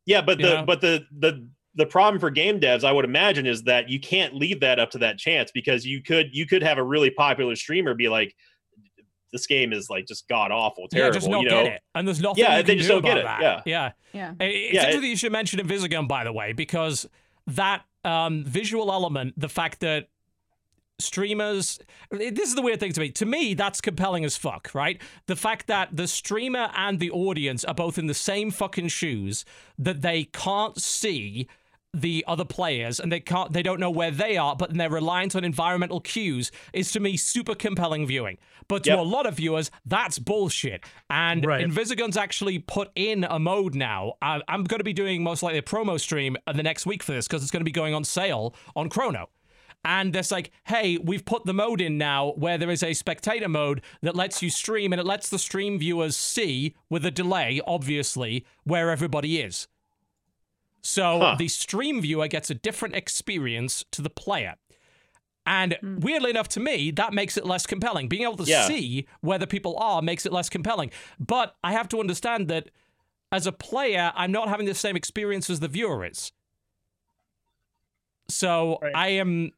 [0.06, 0.64] yeah, but the know?
[0.66, 4.34] but the the the problem for game devs, I would imagine, is that you can't
[4.34, 7.54] leave that up to that chance because you could you could have a really popular
[7.54, 8.34] streamer be like,
[9.32, 11.08] this game is like just god awful, terrible.
[11.14, 11.64] yeah, just not you know?
[11.64, 11.80] get it.
[11.94, 13.40] And there's nothing Yeah, you they just do don't get it, that.
[13.42, 13.60] yeah.
[13.66, 13.90] Yeah.
[14.12, 14.32] Yeah.
[14.46, 17.06] It's Yeah, it- you should mention Invisigun, by the way, because
[17.46, 20.08] that um, visual element, the fact that
[20.98, 21.78] streamers
[22.10, 25.36] this is the weird thing to me to me that's compelling as fuck right the
[25.36, 29.44] fact that the streamer and the audience are both in the same fucking shoes
[29.78, 31.46] that they can't see
[31.94, 35.34] the other players and they can't they don't know where they are but they're reliant
[35.34, 38.36] on environmental cues is to me super compelling viewing
[38.68, 38.98] but to Yep.
[38.98, 41.66] a lot of viewers that's bullshit and Right.
[41.66, 45.58] Invisigun's actually put in a mode now I, i'm going to be doing most likely
[45.58, 48.04] a promo stream the next week for this because it's going to be going on
[48.04, 49.30] sale on chrono
[49.84, 53.48] and it's like, hey, we've put the mode in now where there is a spectator
[53.48, 57.60] mode that lets you stream and it lets the stream viewers see with a delay,
[57.68, 59.68] obviously, where everybody is.
[60.86, 61.34] So Huh.
[61.36, 64.54] the stream viewer gets a different experience to the player.
[65.44, 65.98] And hmm.
[66.00, 68.08] weirdly enough to me, that makes it less compelling.
[68.08, 68.66] Being able to Yeah.
[68.68, 70.90] see where the people are makes it less compelling.
[71.18, 72.70] But I have to understand that
[73.32, 76.30] as a player, I'm not having the same experience as the viewer is.
[78.28, 78.94] So Right.
[78.94, 79.50] I am,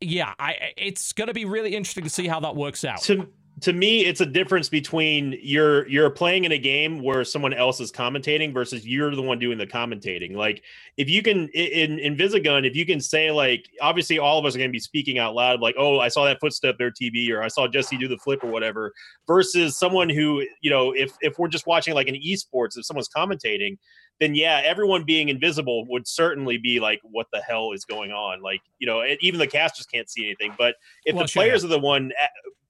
[0.00, 0.34] yeah.
[0.38, 3.00] I it's gonna be really interesting to see how that works out.
[3.04, 7.54] To to me, it's a difference between you're you're playing in a game where someone
[7.54, 10.36] else is commentating versus you're the one doing the commentating.
[10.36, 10.62] Like
[10.98, 14.58] if you can in Invisigun, if you can say like obviously all of us are
[14.58, 17.42] going to be speaking out loud, like oh I saw that footstep there, TB, or
[17.42, 18.92] I saw Jesse do the flip or whatever,
[19.26, 23.08] versus someone who you know if if we're just watching like an esports, if someone's
[23.08, 23.78] commentating,
[24.20, 28.42] then yeah, everyone being invisible would certainly be like what the hell is going on?
[28.42, 30.74] Like you know even the casters can't see anything, but
[31.06, 32.26] if Well, the sure, players are the one eh,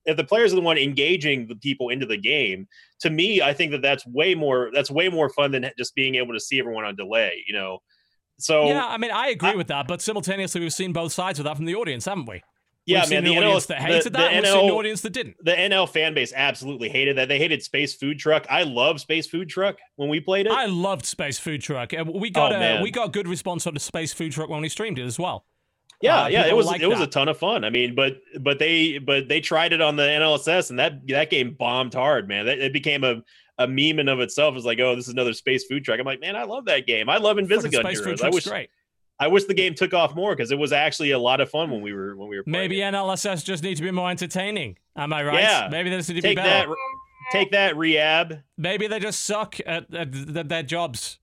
[0.07, 2.67] if the players are the one engaging the people into the game
[2.99, 6.15] to me i think that that's way more that's way more fun than just being
[6.15, 7.77] able to see everyone on delay you know
[8.39, 11.39] so yeah, I mean, I agree I- with that, but simultaneously, we've seen both sides
[11.39, 12.43] of that from the audience, haven't we?
[12.85, 13.09] Yeah, We've man.
[13.09, 14.29] seen The an NL, audience that hated the, that.
[14.29, 15.35] the We've seen an NL, audience that didn't.
[15.43, 17.29] the NL fan base absolutely hated that.
[17.29, 18.45] They hated Space Food Truck.
[18.47, 20.51] I love Space Food Truck when we played it.
[20.51, 21.95] I loved Space Food Truck.
[21.95, 22.83] Uh, We got Oh, a man.
[22.83, 25.43] we got good response on the Space Food Truck when we streamed it as well.
[26.01, 26.45] Yeah, uh, yeah.
[26.45, 27.63] It was like it was a ton of fun.
[27.63, 31.29] I mean, but but they but they tried it on the NLSS and that that
[31.29, 32.45] game bombed hard, man.
[32.45, 33.23] That, it became a
[33.57, 34.55] a meme in of itself.
[34.55, 35.99] It's like, oh, this is another Space Food Truck.
[35.99, 37.09] I'm like, man, I love that game.
[37.09, 38.21] I love Fucking Invisigun Space Food Heroes.
[38.21, 38.69] I wish great.
[39.19, 41.71] I wish the game took off more because it was actually a lot of fun
[41.71, 42.93] when we were when we were Maybe it.
[42.93, 44.77] NLSS just need to be more entertaining.
[44.95, 45.39] Am I right?
[45.39, 45.69] Yeah.
[45.71, 46.69] Maybe they just need to be better.
[46.69, 46.75] that
[47.31, 48.41] take that Rehab.
[48.57, 51.19] Maybe they just suck at, at, at their jobs.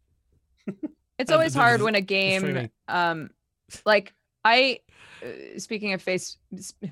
[1.18, 3.30] It's always hard when a game, um,
[3.86, 4.12] like
[4.44, 4.80] I,
[5.22, 6.36] uh, speaking of face,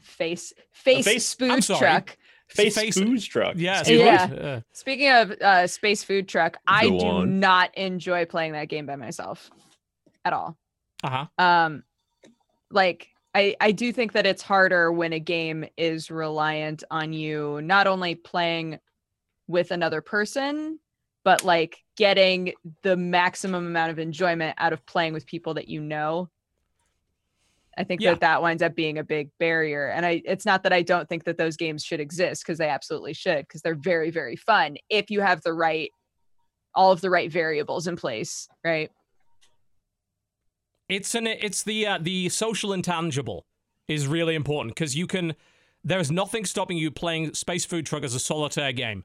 [0.02, 1.80] face, face, face- food I'm sorry.
[1.80, 2.16] truck.
[2.48, 3.54] Face, Face- Food Truck.
[3.56, 3.82] Yeah.
[3.86, 4.24] Yeah.
[4.24, 7.40] Uh, Speaking of uh, space food truck, I do on.
[7.40, 9.50] not enjoy playing that game by myself
[10.24, 10.58] at all.
[11.02, 11.26] uh-huh.
[11.42, 11.82] Um,
[12.70, 17.60] like I, I do think that it's harder when a game is reliant on you
[17.62, 18.78] not only playing
[19.48, 20.78] with another person,
[21.24, 22.52] but like getting
[22.82, 26.28] the maximum amount of enjoyment out of playing with people that you know.
[27.78, 28.10] I think Yeah.
[28.10, 29.88] that that winds up being a big barrier.
[29.88, 32.68] And I, it's not that I don't think that those games should exist because they
[32.68, 35.90] absolutely should because they're very, very fun if you have the right,
[36.74, 38.90] all of the right variables in place, right?
[40.88, 43.46] It's an it's the uh, the social intangible
[43.88, 45.34] is really important because you can
[45.84, 49.04] there's nothing stopping you playing Space Food Truck as a solitaire game.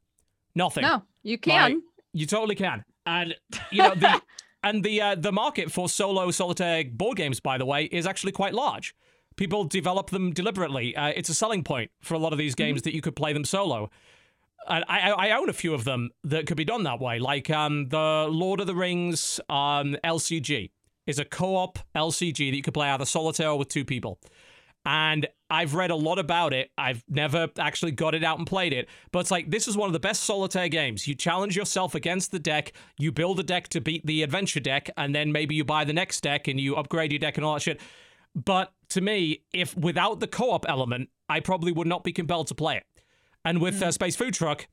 [0.55, 0.83] Nothing.
[0.83, 1.81] No, you can.
[2.13, 2.83] You totally can.
[3.05, 3.35] And
[3.71, 4.21] you know the
[4.67, 8.31] and the uh, the market for solo solitaire board games, by the way, is actually
[8.31, 8.95] quite large.
[9.35, 10.95] People develop them deliberately.
[10.95, 13.33] Uh, it's a selling point for a lot of these games that you could play
[13.33, 13.89] them solo.
[14.67, 17.19] And I, I I own a few of them that could be done that way,
[17.19, 20.71] like um, the Lord of the Rings um, LCG
[21.05, 24.19] is a co-op LCG that you could play either solitaire or with two people.
[24.87, 26.71] And I've read a lot about it.
[26.77, 29.89] I've never actually got it out and played it, but it's like this is one
[29.89, 31.05] of the best solitaire games.
[31.09, 34.89] You challenge yourself against the deck, you build a deck to beat the adventure deck,
[34.95, 37.55] and then maybe you buy the next deck and you upgrade your deck and all
[37.55, 37.81] that shit.
[38.33, 42.55] But to me, if without the co-op element, I probably would not be compelled to
[42.55, 42.85] play it.
[43.43, 44.69] And with uh, Space Food Truck,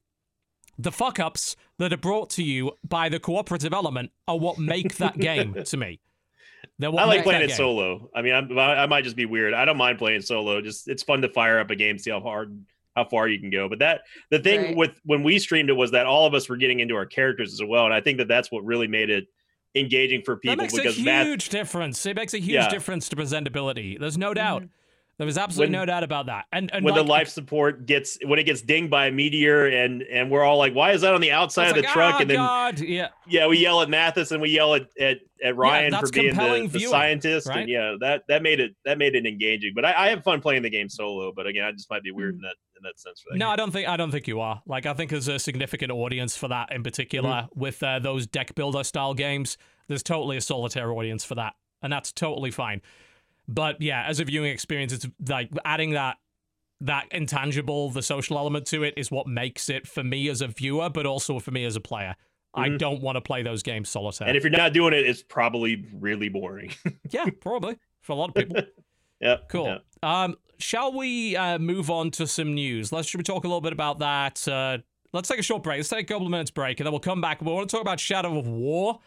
[0.78, 4.96] the fuck ups that are brought to you by the cooperative element are what make
[4.98, 5.98] that game to me.
[6.78, 7.56] They're I like playing it game.
[7.56, 8.10] solo.
[8.14, 9.54] I mean, I'm, I might just be weird.
[9.54, 10.60] I don't mind playing solo.
[10.60, 12.64] Just it's fun to fire up a game, see how hard,
[12.96, 13.68] how far you can go.
[13.68, 14.76] But that the thing Right.
[14.76, 17.52] with when we streamed it was that all of us were getting into our characters
[17.52, 19.26] as well, and I think that that's what really made it
[19.76, 20.56] engaging for people.
[20.56, 22.06] That people makes a huge Matt, difference.
[22.06, 22.68] It makes a huge Yeah.
[22.68, 23.98] difference to presentability.
[23.98, 24.34] There's no mm-hmm.
[24.34, 24.64] doubt.
[25.16, 26.46] There is absolutely When- no doubt about that.
[26.52, 29.66] And, and when like, the life support gets when it gets dinged by a meteor
[29.66, 32.14] and and we're all like, why is that on the outside of the like, truck?
[32.16, 35.18] "Ah, and then God, yeah, yeah, we yell at Mathas and we yell at at,
[35.42, 37.60] at Ryan that's for being the, the viewing, scientist, right?
[37.60, 39.72] and yeah, that that made it that made it engaging.
[39.74, 41.32] But I, I have fun playing the game solo.
[41.34, 43.20] But again, I just might be weird in that in that sense.
[43.20, 43.52] For that No, game.
[43.52, 44.62] I don't think I don't think you are.
[44.66, 47.60] Like I think there's a significant audience for that in particular Mm-hmm.
[47.60, 49.58] with uh, those deck builder style games.
[49.86, 52.82] There's totally a solitaire audience for that, and that's totally fine.
[53.48, 56.16] But yeah, as a viewing experience, it's like adding that
[56.80, 60.48] that intangible, the social element to it is what makes it for me as a
[60.48, 62.14] viewer, but also for me as a player.
[62.52, 62.78] I Mhm.
[62.78, 64.28] don't want to play those games solitaire.
[64.28, 66.72] And if you're not doing it, it's probably really boring.
[67.10, 68.62] yeah, probably for a lot of people.
[69.20, 69.66] yeah, Cool.
[69.66, 69.78] yeah.
[70.02, 72.92] Um, shall we uh, move on to some news?
[72.92, 74.46] Let's should we talk a little bit about that?
[74.46, 74.78] Uh,
[75.12, 75.78] let's take a short break.
[75.78, 77.40] Let's take a couple of minutes break, and then we'll come back.
[77.40, 79.00] We want to talk about Shadow of War.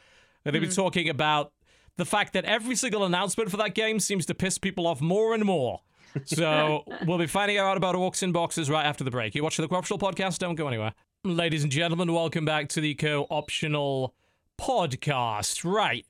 [0.46, 1.52] And then we're talking about
[1.98, 5.34] the fact that every single announcement for that game seems to piss people off more
[5.34, 5.82] and more.
[6.26, 9.36] So we'll be finding out about Orcs in Boxes right after the break.
[9.36, 10.40] You're watching the Corruptional Podcast.
[10.40, 10.94] Don't go anywhere.
[11.24, 14.14] Ladies and gentlemen, welcome back to the Co-Optional
[14.60, 15.66] Podcast.
[15.66, 16.06] Right.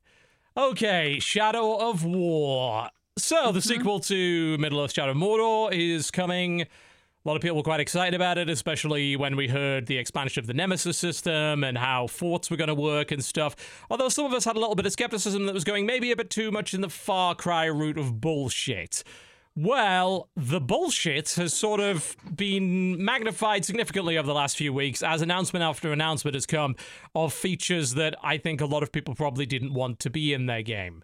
[0.56, 2.88] Okay, Shadow of War.
[3.16, 3.68] So, the mm-hmm.
[3.68, 6.66] sequel to Middle Earth Shadow of Mordor is coming.
[7.24, 10.40] A lot of people were quite excited about it, especially when we heard the expansion
[10.40, 13.56] of the Nemesis system and how forts were going to work and stuff.
[13.90, 16.16] Although some of us had a little bit of skepticism that was going maybe a
[16.16, 19.02] bit too much in the Far Cry route of bullshit.
[19.56, 25.20] Well, the bullshit has sort of been magnified significantly over the last few weeks as
[25.20, 26.76] announcement after announcement has come
[27.16, 30.46] of features that I think a lot of people probably didn't want to be in
[30.46, 31.02] their game.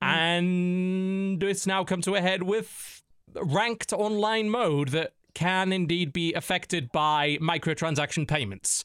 [0.00, 0.08] Hmm.
[0.08, 3.03] And it's now come to a head with
[3.42, 8.84] ranked online mode that can indeed be affected by microtransaction payments.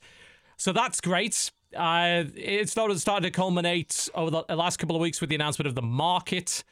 [0.58, 1.52] So that's great.
[1.76, 5.68] Uh, it's started, started to culminate over the last couple of weeks with the announcement
[5.68, 6.64] of the market,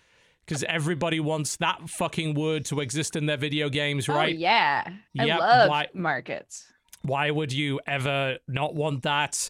[0.45, 4.33] because everybody wants that fucking word to exist in their video games, right?
[4.33, 6.65] Oh yeah, Yep, I love why- markets.
[7.03, 9.49] Why would you ever not want that?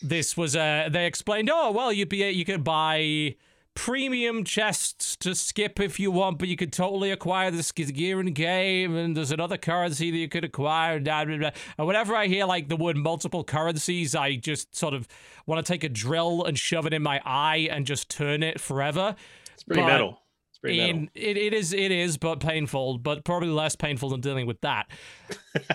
[0.00, 3.34] This was uh they explained, oh well, you'd be you could buy
[3.74, 8.32] premium chests to skip if you want, but you could totally acquire this gear in
[8.32, 11.50] game, and there's another currency that you could acquire, blah, blah, blah.
[11.78, 15.08] and whenever I hear like the word multiple currencies, I just sort of
[15.46, 18.60] want to take a drill and shove it in my eye and just turn it
[18.60, 19.16] forever.
[19.52, 20.20] It's pretty But metal.
[20.64, 20.80] It's pretty.
[20.80, 24.60] In, it, it is it is but painful but probably less painful than dealing with
[24.62, 24.86] that.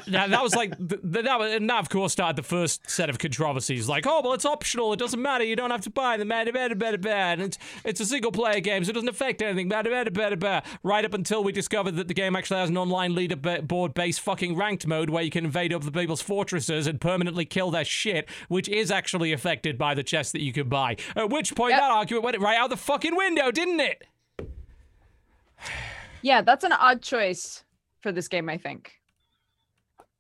[0.08, 2.90] Now, that was like the, the, that was, and that of course started the first
[2.90, 3.88] set of controversies.
[3.88, 4.92] Like oh well it's optional.
[4.92, 5.44] It doesn't matter.
[5.46, 7.40] You don't have to buy the bad bad bad bad.
[7.40, 9.70] It's it's a single player game so it doesn't affect anything.
[9.70, 10.66] Bad bad bad bad.
[10.84, 14.56] Right up until we discovered that the game actually has an online leaderboard based fucking
[14.58, 18.68] ranked mode where you can invade other people's fortresses and permanently kill their shit which
[18.68, 20.98] is actually affected by the chest that you can buy.
[21.16, 21.80] At which point Yep.
[21.80, 24.04] that argument went right out the fucking window didn't it
[26.22, 27.64] Yeah, that's an odd choice
[28.02, 28.94] for this game, I think.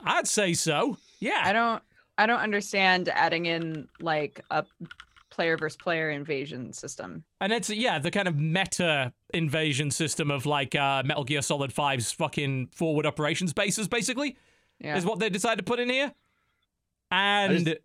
[0.01, 0.97] I'd say so.
[1.19, 1.41] Yeah.
[1.43, 1.83] I don't
[2.17, 4.65] I don't understand adding in like a
[5.29, 7.23] player versus player invasion system.
[7.41, 11.73] And it's yeah, the kind of meta invasion system of like uh, Metal Gear Solid
[11.73, 14.37] 5's fucking forward operations bases, basically,
[14.79, 14.97] Yeah.
[14.97, 16.13] is what they decided to put in here.
[17.11, 17.77] And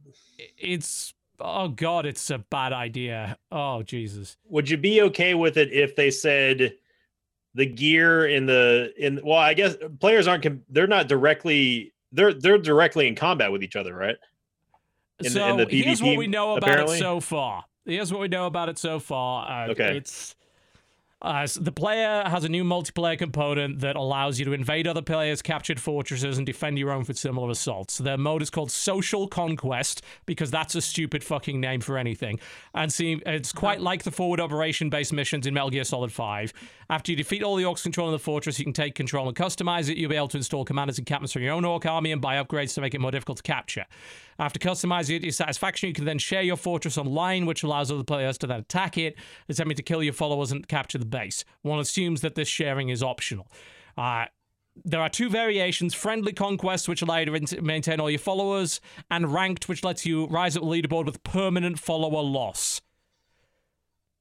[0.58, 3.38] it's oh god, it's a bad idea.
[3.50, 4.36] Oh Jesus.
[4.48, 6.74] Would you be okay with it if they said
[7.54, 9.20] the gear in the in?
[9.24, 10.46] Well, I guess players aren't.
[10.72, 11.92] They're not directly.
[12.12, 14.16] They're they're directly in combat with each other, right?
[15.20, 16.96] In the- so in the here's what we know about apparently?
[16.96, 17.64] it so far.
[17.84, 19.48] Here's what we know about it so far.
[19.66, 19.96] Uh, Okay.
[19.96, 20.34] It's
[21.24, 25.02] uh, s- the player has a new multiplayer component that allows you to invade other
[25.02, 27.98] players' captured fortresses and defend your own for similar assaults.
[27.98, 32.38] Their mode is called Social Conquest because that's a stupid fucking name for anything.
[32.74, 36.52] And see, it's quite like the forward operation based missions in Metal Gear Solid 5.
[36.90, 39.88] After you defeat all the orcs controlling the fortress, you can take control and customize
[39.88, 39.96] it.
[39.96, 42.42] You'll be able to install commanders and captains from your own orc army and buy
[42.42, 43.86] upgrades to make it more difficult to capture.
[44.38, 47.90] After customizing it to your satisfaction, you can then share your fortress online, which allows
[47.90, 49.16] other players to then attack it,
[49.48, 51.44] attempting to kill your followers and capture the base.
[51.62, 53.46] One assumes that this sharing is optional.
[53.96, 54.26] Uh,
[54.84, 58.80] there are two variations friendly conquest, which allow you to int- maintain all your followers,
[59.10, 62.80] and ranked, which lets you rise up the leaderboard with permanent follower loss.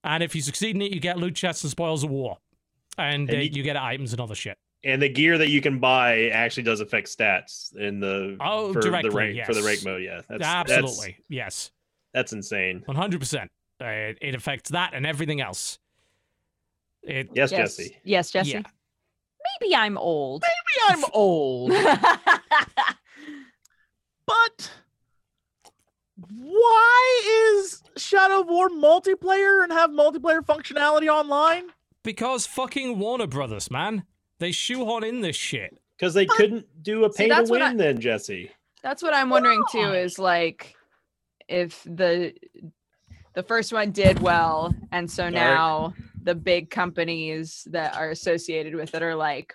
[0.03, 2.37] And if you succeed in it, you get loot chests and spoils of war.
[2.97, 4.57] And, And uh, you- you get items and other shit.
[4.85, 8.81] And the gear that you can buy actually does affect stats in the Oh, for
[8.81, 9.65] directly, the rank for the yes.
[9.67, 10.03] rank mode.
[10.03, 11.17] Yeah, that's Absolutely.
[11.29, 11.71] yes.
[12.13, 12.83] That's, that's insane.
[12.87, 13.43] 100%.
[13.81, 15.79] Uh, it, it affects that and everything else.
[17.01, 17.77] It, Yes, yes.
[17.77, 17.97] Jesse.
[18.03, 18.51] Yes, Jesse.
[18.51, 18.61] Yeah.
[19.61, 20.43] Maybe I'm old.
[20.43, 21.71] Maybe I'm old,
[24.25, 24.71] but
[26.37, 31.65] why is Shadow of War multiplayer and have multiplayer functionality online?
[32.03, 34.03] because fucking Warner Brothers, man.
[34.43, 35.77] They shoehorn in this shit.
[35.97, 37.61] Because they couldn't do a See, pay-to-win.
[37.61, 38.51] I- then Jesse.
[38.81, 40.75] That's what I'm wondering too is like
[41.47, 42.33] if the
[43.35, 45.33] the first one did well and so Dark.
[45.33, 49.53] now the big companies that are associated with it are like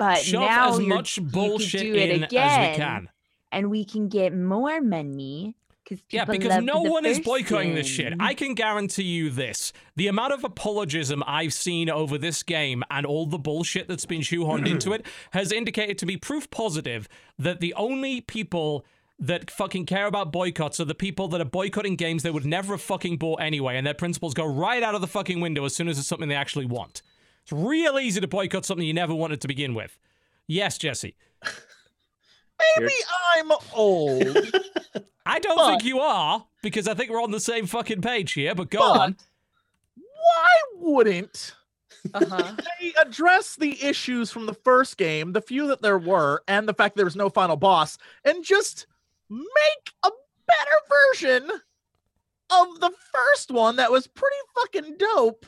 [0.00, 3.08] but Shove now as you're- much you could bullshit do it again, as we can.
[3.52, 5.54] and we can get more money
[5.88, 8.14] because Yeah, because no one is boycotting this shit.
[8.20, 9.72] I can guarantee you this.
[9.96, 14.20] The amount of apologism I've seen over this game and all the bullshit that's been
[14.20, 17.08] shoehorned into it has indicated to be proof positive
[17.38, 18.84] that the only people
[19.18, 22.74] that fucking care about boycotts are the people that are boycotting games they would never
[22.74, 25.74] have fucking bought anyway, and their principles go right out of the fucking window as
[25.74, 27.02] soon as it's something they actually want.
[27.42, 29.98] It's real easy to boycott something you never wanted to begin with.
[30.46, 31.16] Yes, Jesse.
[32.78, 32.92] Maybe
[33.36, 34.36] I'm old.
[35.28, 38.32] I don't But- think you are, because I think we're on the same fucking page
[38.32, 39.16] here, but go But on.
[39.96, 41.54] why wouldn't
[42.14, 42.56] uh-huh.
[42.80, 46.74] they address the issues from the first game, the few that there were, and the
[46.74, 48.86] fact there was no final boss, and just
[49.28, 50.10] make a
[50.46, 50.78] better
[51.12, 51.50] version
[52.50, 55.44] of the first one that was pretty fucking dope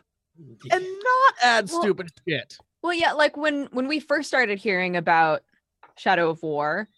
[0.71, 2.57] and not add Well- stupid shit?
[2.83, 5.43] Well, yeah, like when when we first started hearing about
[5.99, 6.91] Shadow of War, w-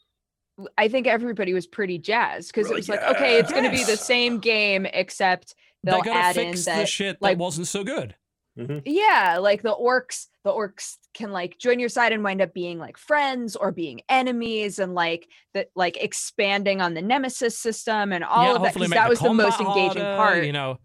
[0.76, 3.64] I think everybody was pretty jazzed because We're it was like, like, okay, it's going
[3.64, 7.20] to be the same game except they'll They're gonna add in fix the that shit
[7.20, 8.14] like- that wasn't so good.
[8.58, 8.80] Mm-hmm.
[8.84, 12.78] yeah, like the orcs, the orcs can like join your side and wind up being
[12.78, 18.22] like friends or being enemies and like that like expanding on the nemesis system and
[18.22, 20.78] all yeah, of that because that the was the most engaging harder, part You know,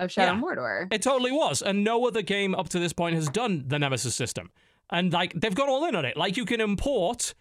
[0.00, 0.40] of Shadow yeah.
[0.40, 0.92] Mordor.
[0.92, 4.16] it totally was, and no other game up to this point has done the Nemesis
[4.16, 4.50] system.
[4.90, 6.16] And like they've gone all in on it.
[6.16, 7.34] Like you can import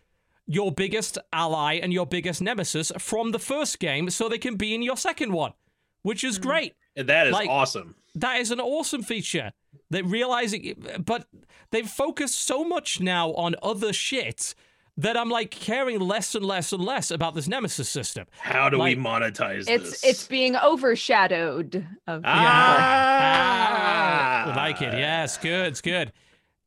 [0.47, 4.73] your biggest ally and your biggest nemesis from the first game, so they can be
[4.75, 5.53] in your second one,
[6.01, 6.41] which is Mhm.
[6.43, 6.73] great.
[6.95, 7.95] And that is Like- awesome.
[8.15, 9.53] That is an awesome feature.
[9.89, 11.25] They realizing, but
[11.71, 14.53] they've focused so much now on other shit
[14.95, 18.27] that I'm like caring less and less and less about this Nemesis system.
[18.39, 20.03] How do Like- we monetize It's this?
[20.03, 24.93] it's being overshadowed of Ah, I like it.
[24.93, 25.67] Yes, good.
[25.67, 26.11] It's good.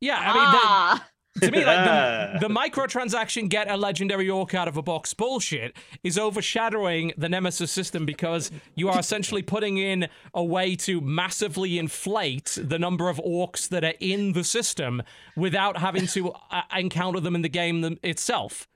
[0.00, 1.06] Yeah, I mean, the- ah.
[1.40, 5.76] To me, like the, the microtransaction get a legendary orc out of a box bullshit
[6.02, 11.78] is overshadowing the Nemesis system because you are essentially putting in a way to massively
[11.78, 15.02] inflate the number of orcs that are in the system
[15.36, 18.68] without having to uh, encounter them in the game them- itself.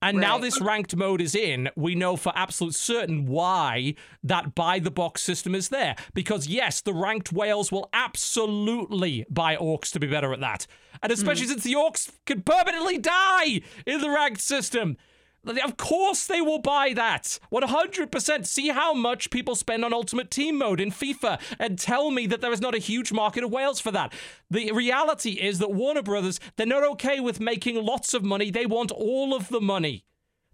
[0.00, 3.94] And now this ranked mode is in, we know for absolute certain why
[4.24, 5.94] that buy the box system is there.
[6.12, 10.66] Because yes, the ranked whales will absolutely buy orcs to be better at that.
[11.02, 11.52] And especially hmm.
[11.52, 14.96] since the orcs can permanently die in the ranked system.
[15.44, 17.40] Of course they will buy that.
[17.52, 18.46] 100%.
[18.46, 22.40] See how much people spend on Ultimate Team mode in FIFA and tell me that
[22.40, 24.12] there is not a huge market of whales for that.
[24.50, 28.50] The reality is that Warner Brothers, they're not okay with making lots of money.
[28.52, 30.04] They want all of the money.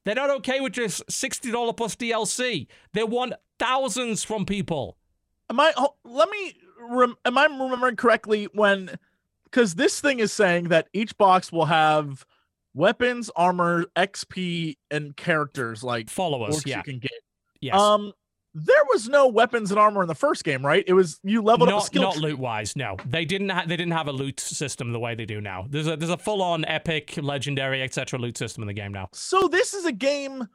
[0.04, 2.66] They're not okay with just $60 plus DLC.
[2.94, 4.96] They want thousands from people.
[5.50, 5.74] Am I?
[6.04, 6.54] Let me.
[7.24, 8.98] Am I remembering correctly when?
[9.50, 12.24] Because this thing is saying that each box will have
[12.74, 16.76] weapons, armor, XP, and characters like Followers, orcs yeah.
[16.78, 17.12] you can get.
[17.60, 17.78] Yes.
[17.78, 18.12] Um,
[18.54, 20.82] there was no weapons and armor in the first game, right?
[20.86, 22.96] It was you leveled up a not skill not loot wise, no.
[23.06, 25.66] They didn't ha- they didn't have a loot system the way they do now.
[25.68, 28.18] There's a there's a full on epic, legendary, etc.
[28.18, 29.08] loot system in the game now.
[29.12, 30.48] So this is a game.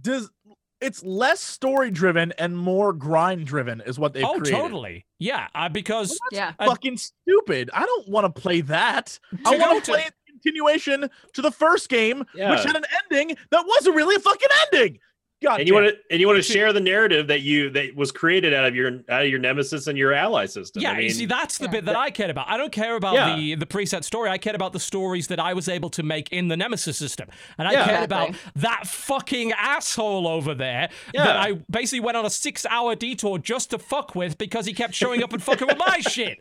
[0.00, 0.30] Does
[0.80, 4.56] it's less story driven and more grind driven is what they've oh, created.
[4.56, 5.06] totally.
[5.18, 6.52] Yeah, uh, because yeah.
[6.58, 7.70] Uh, Fucking stupid.
[7.72, 9.18] I don't want to play that.
[9.44, 12.50] I want to- to play a continuation to the first game, Yeah.
[12.52, 14.98] which had an ending that wasn't really a fucking ending.
[15.40, 17.94] God and you want to and you want to share the narrative that you that
[17.94, 20.82] was created out of your out of your nemesis and your ally system.
[20.82, 21.70] Yeah, I mean, you see, that's the Yeah.
[21.70, 22.48] bit that I cared about.
[22.48, 23.36] I don't care about Yeah.
[23.36, 24.30] the the preset story.
[24.30, 27.28] I cared about the stories that I was able to make in the Nemesis system,
[27.56, 27.84] and I Yeah.
[27.86, 28.52] cared about Exactly.
[28.62, 31.24] that fucking asshole over there Yeah.
[31.24, 34.72] that I basically went on a six hour detour just to fuck with because he
[34.72, 36.38] kept showing up and fucking with my shit.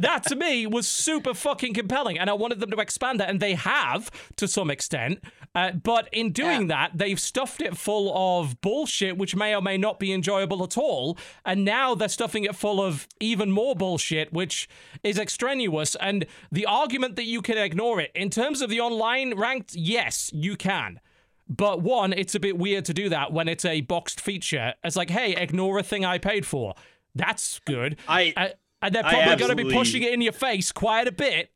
[0.00, 3.40] That to me was super fucking compelling, and I wanted them to expand that, and
[3.40, 5.18] they have to some extent.
[5.54, 9.76] Uh, but in doing that, they've stuffed it full of bullshit, which may or may
[9.76, 11.18] not be enjoyable at all.
[11.44, 14.68] And now they're stuffing it full of even more bullshit, which
[15.02, 15.94] is extraneous.
[15.96, 20.30] And the argument that you can ignore it in terms of the online ranked, yes,
[20.32, 21.00] you can.
[21.48, 24.72] But one, it's a bit weird to do that when it's a boxed feature.
[24.82, 26.74] It's like, hey, ignore a thing I paid for.
[27.14, 27.98] That's good.
[28.08, 28.48] I Uh,
[28.80, 31.52] and they're probably going to be pushing it in your face quite a bit.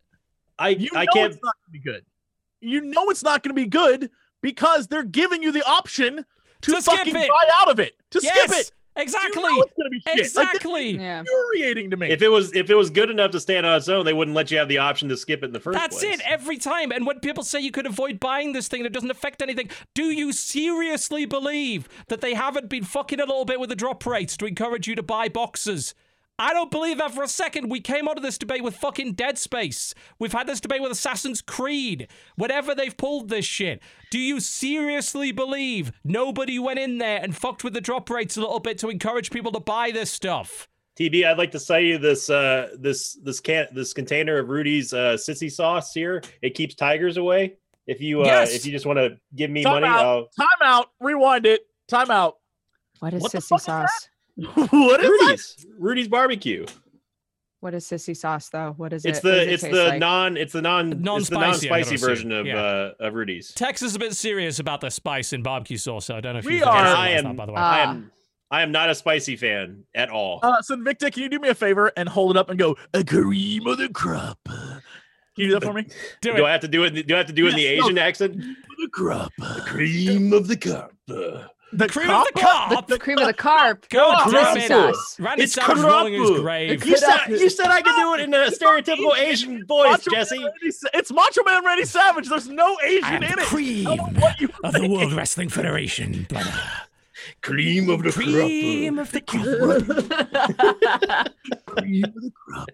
[0.59, 2.05] I You know I can't it's not going to be good.
[2.67, 4.11] You know it's not going to be good
[4.43, 6.25] because they're giving you the option
[6.63, 7.29] to, To fucking buy
[7.61, 7.97] out of it.
[8.11, 8.73] To yes, skip it.
[8.97, 10.15] exactly, You know it's going to be shit.
[10.15, 10.91] Like, exactly.
[10.97, 11.21] Yeah.
[11.21, 12.11] infuriating to me.
[12.11, 14.35] if it was if it was good enough to stand on its own, they wouldn't
[14.35, 16.17] let you have the option to skip it in the first That's place.
[16.19, 16.93] That's it every time.
[16.93, 19.69] And when people say you could avoid buying this thing and it doesn't affect anything,
[19.95, 24.05] do you seriously believe that they haven't been fucking a little bit with the drop
[24.07, 25.95] rates to encourage you to buy boxes?
[26.39, 27.71] I don't believe that for a second.
[27.71, 29.95] We came out of this debate with fucking Dead Space.
[30.19, 32.09] We've had this debate with Assassin's Creed.
[32.37, 37.65] Whatever they've pulled this shit, do you seriously believe nobody went in there and fucked
[37.65, 40.69] with the drop rates a little bit to encourage people to buy this stuff?
[40.99, 44.93] TB, I'd like to sell you this uh this this can this container of Rudy's
[44.95, 46.23] uh sissy sauce here.
[46.43, 47.57] It keeps tigers away.
[47.87, 48.55] If you uh Yes.
[48.55, 50.05] if you just want to give me Time money, out.
[50.05, 50.91] I'll Time out.
[51.01, 51.67] Rewind it.
[51.87, 52.37] Time out.
[53.01, 54.09] What is What the sissy fuck is sauce?
[54.37, 55.19] What is that?
[55.21, 56.67] Rudy's Rudy's barbecue.
[57.61, 58.75] What is sissy sauce though?
[58.77, 59.25] What is It's it?
[59.25, 59.99] What does the it it's the like?
[60.01, 62.61] non it's the non it's the Non-spicy, non-spicy version of Yeah.
[62.61, 63.53] uh of Rudy's.
[63.53, 66.39] Tex is a bit serious about the spice in barbecue sauce, so I don't know
[66.41, 67.59] if We you are- I that, am by the way.
[67.59, 67.91] I Ah.
[67.91, 68.13] am
[68.51, 70.39] I am not a spicy fan at all.
[70.43, 72.77] Uh, so Victor, can you do me a favor and hold it up and go
[72.95, 74.39] a cream of the crop?
[74.45, 74.83] Can
[75.35, 75.83] you do that for me?
[76.21, 76.45] do do.
[76.45, 77.07] I have to do it?
[77.09, 77.87] Do I have to do it in the Yes, no.
[77.87, 78.37] Asian accent?
[78.37, 79.33] The crop.
[79.39, 80.93] the Cream of the cup.
[81.77, 82.71] The Cream of the crop?
[82.71, 82.87] carp.
[82.87, 83.89] the cream of the carp.
[83.91, 85.21] God Oh, damn sauce.
[85.21, 86.85] Randy It's Savage rolling in karapu.
[86.85, 90.39] You said you said I could do it in a stereotypical Asian voice, Macho Jesse.
[90.39, 90.51] Man
[90.95, 92.29] it's Macho Man Randy Savage.
[92.29, 93.47] There's no I Asian am in the it.
[93.47, 94.27] cream I don't know
[94.65, 94.89] of the.
[94.89, 96.53] World Wrestling Federation, brother.
[97.43, 99.43] Cream of the Cream of the crop.
[101.67, 102.69] Cream of the crop.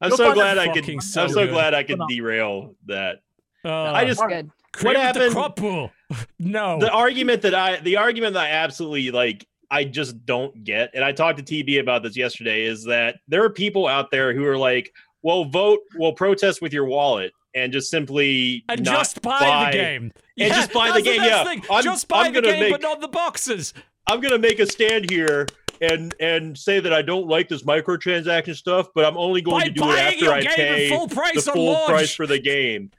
[0.00, 0.82] I'm so glad I could.
[0.84, 1.50] fucking I'm so so good.
[1.50, 3.16] glad I could derail that.
[3.64, 4.50] Uh, I just Good.
[4.78, 5.90] Cream of the happened- crop pool.
[6.38, 6.78] No.
[6.78, 11.04] the argument that I the argument that I absolutely like I just don't get, and
[11.04, 14.46] I talked to TB about this yesterday, is that there are people out there who
[14.46, 14.90] are like,
[15.22, 19.76] well, vote, well, protest with your wallet, and just simply and not just buy, the
[19.76, 20.12] game.
[20.38, 21.44] And just buy the game, best yeah.
[21.44, 21.62] thing.
[21.70, 23.74] I'm- just buy I'm the gonna game, make- but not the boxes.
[24.06, 25.46] I'm gonna make a stand here
[25.82, 29.64] and and say that I don't like this microtransaction stuff, but I'm only going By
[29.64, 31.88] to do it after I game pay full price the full launch.
[31.90, 32.90] price for the game.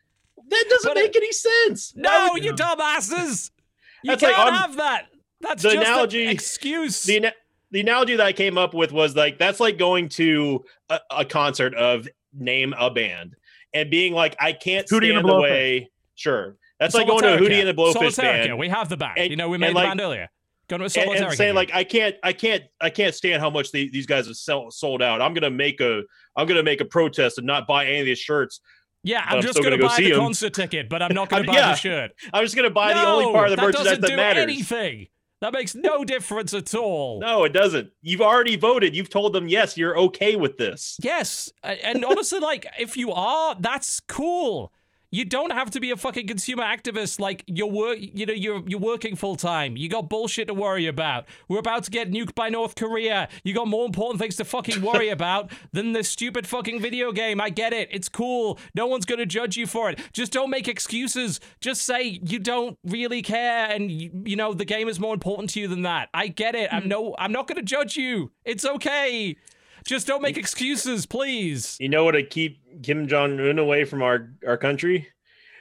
[0.49, 1.93] That doesn't But make any sense.
[1.95, 3.51] No, would- you dumbasses!
[4.03, 5.07] You That's can't on- have that.
[5.41, 7.03] That's the just analogy- an excuse.
[7.03, 7.31] the
[7.71, 11.25] the analogy that I came up with was like that's like going to a, a
[11.25, 13.35] concert of name a band
[13.73, 15.41] and being like I can't Hootie and the the Blowfish.
[15.51, 15.91] way.
[16.15, 17.49] Sure, that's like going to a Solitairica.
[17.49, 19.17] Hootie and the Blowfish Solitairica, band We have the band.
[19.17, 20.29] And- you know, we made the like- band earlier.
[20.67, 23.49] Going to a and, and saying like I can't I can't I can't stand how
[23.49, 25.19] much the, these guys have sell, sold out.
[25.21, 26.03] I'm gonna make a
[26.35, 28.61] I'm gonna make a protest and not buy any of these shirts.
[29.03, 30.19] Yeah, I'm I'm just going to go buy the the 'em.
[30.19, 31.71] concert ticket, but I'm not going to buy yeah.
[31.71, 32.11] the shirt.
[32.33, 34.15] I'm just gonna buy the no, only part of the that merchandise doesn't that do
[34.15, 34.43] matters.
[34.43, 35.07] anything.
[35.41, 37.21] That makes no difference at all.
[37.21, 37.91] No, it doesn't.
[38.01, 38.93] You've already voted.
[38.93, 40.97] You've told them yes, you're okay with this.
[41.01, 44.73] Yes, and honestly, like if you are, that's cool.
[45.11, 47.19] You don't have to be a fucking consumer activist.
[47.19, 49.75] Like you're work, you know, you're you're working full time.
[49.75, 51.25] You got bullshit to worry about.
[51.47, 53.27] We're about to get nuked by North Korea.
[53.43, 57.41] You got more important things to fucking worry about than this stupid fucking video game.
[57.41, 57.89] I get it.
[57.91, 58.59] It's cool.
[58.75, 59.99] No one's gonna judge you for it.
[60.13, 61.39] Just don't make excuses.
[61.59, 65.49] Just say you don't really care, and you, you know the game is more important
[65.51, 66.09] to you than that.
[66.13, 66.71] I get it.
[66.71, 66.89] I'm hmm.
[66.89, 67.15] no.
[67.17, 68.31] I'm not gonna judge you.
[68.45, 69.35] It's okay.
[69.85, 71.77] Just don't make excuses, please.
[71.79, 75.07] You know what to keep Kim Jong Un away from our our country?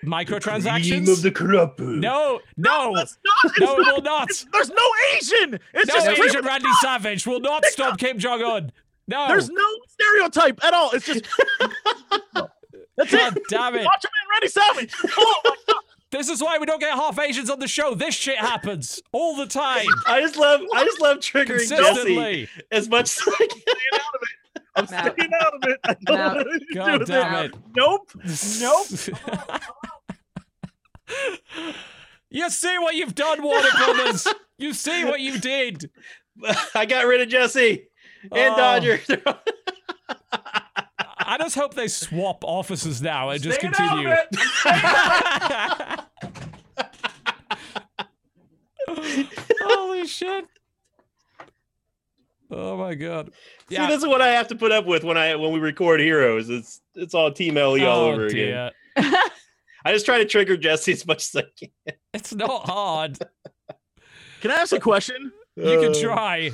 [0.05, 1.22] Microtransactions?
[1.22, 1.80] The corrupt.
[1.80, 3.34] no, no, That's not.
[3.52, 4.22] it's no, it not- will not.
[4.30, 5.58] it's- There's no Asian.
[5.74, 8.72] It's No, just Asian Randy Savage will not stop Kim Jong Un.
[9.08, 10.90] No, There's no stereotype at all.
[10.92, 11.24] It's just
[12.97, 13.42] that's God it.
[13.48, 13.84] damn it.
[13.84, 14.94] Macho Man Randy Savage.
[15.16, 15.82] Oh my god.
[16.10, 17.94] This is why we don't get half Asians on the show.
[17.94, 22.88] This shit happens all the time, I just love I just love triggering Jesse as
[22.88, 23.62] much as I can.
[24.76, 24.98] I'm No.
[25.12, 25.80] staying out of it.
[25.84, 26.34] I don't No.
[26.34, 27.54] know what to God with damn it.
[27.76, 28.10] Nope.
[28.60, 28.86] Nope.
[32.30, 34.26] you see what you've done, Warner Brothers.
[34.58, 35.90] You see what you did.
[36.74, 37.88] I got rid of Jesse
[38.32, 38.56] and Oh.
[38.56, 39.00] Dodger.
[41.28, 46.00] I just hope they swap offices now and just Staying out of continue.
[48.89, 49.08] it.
[49.60, 50.47] Holy shit.
[52.50, 53.31] Oh my god.
[53.68, 56.00] See, this is what I have to put up with when I when we record
[56.00, 56.48] Heroes.
[56.48, 58.73] It's it's all Team LE all oh, over again.
[58.97, 59.12] dear.
[59.84, 61.94] I just try to trigger Jesse as much as I can.
[62.15, 63.18] It's not hard.
[64.40, 65.31] Can I ask a question?
[65.57, 66.50] You can Uh, try.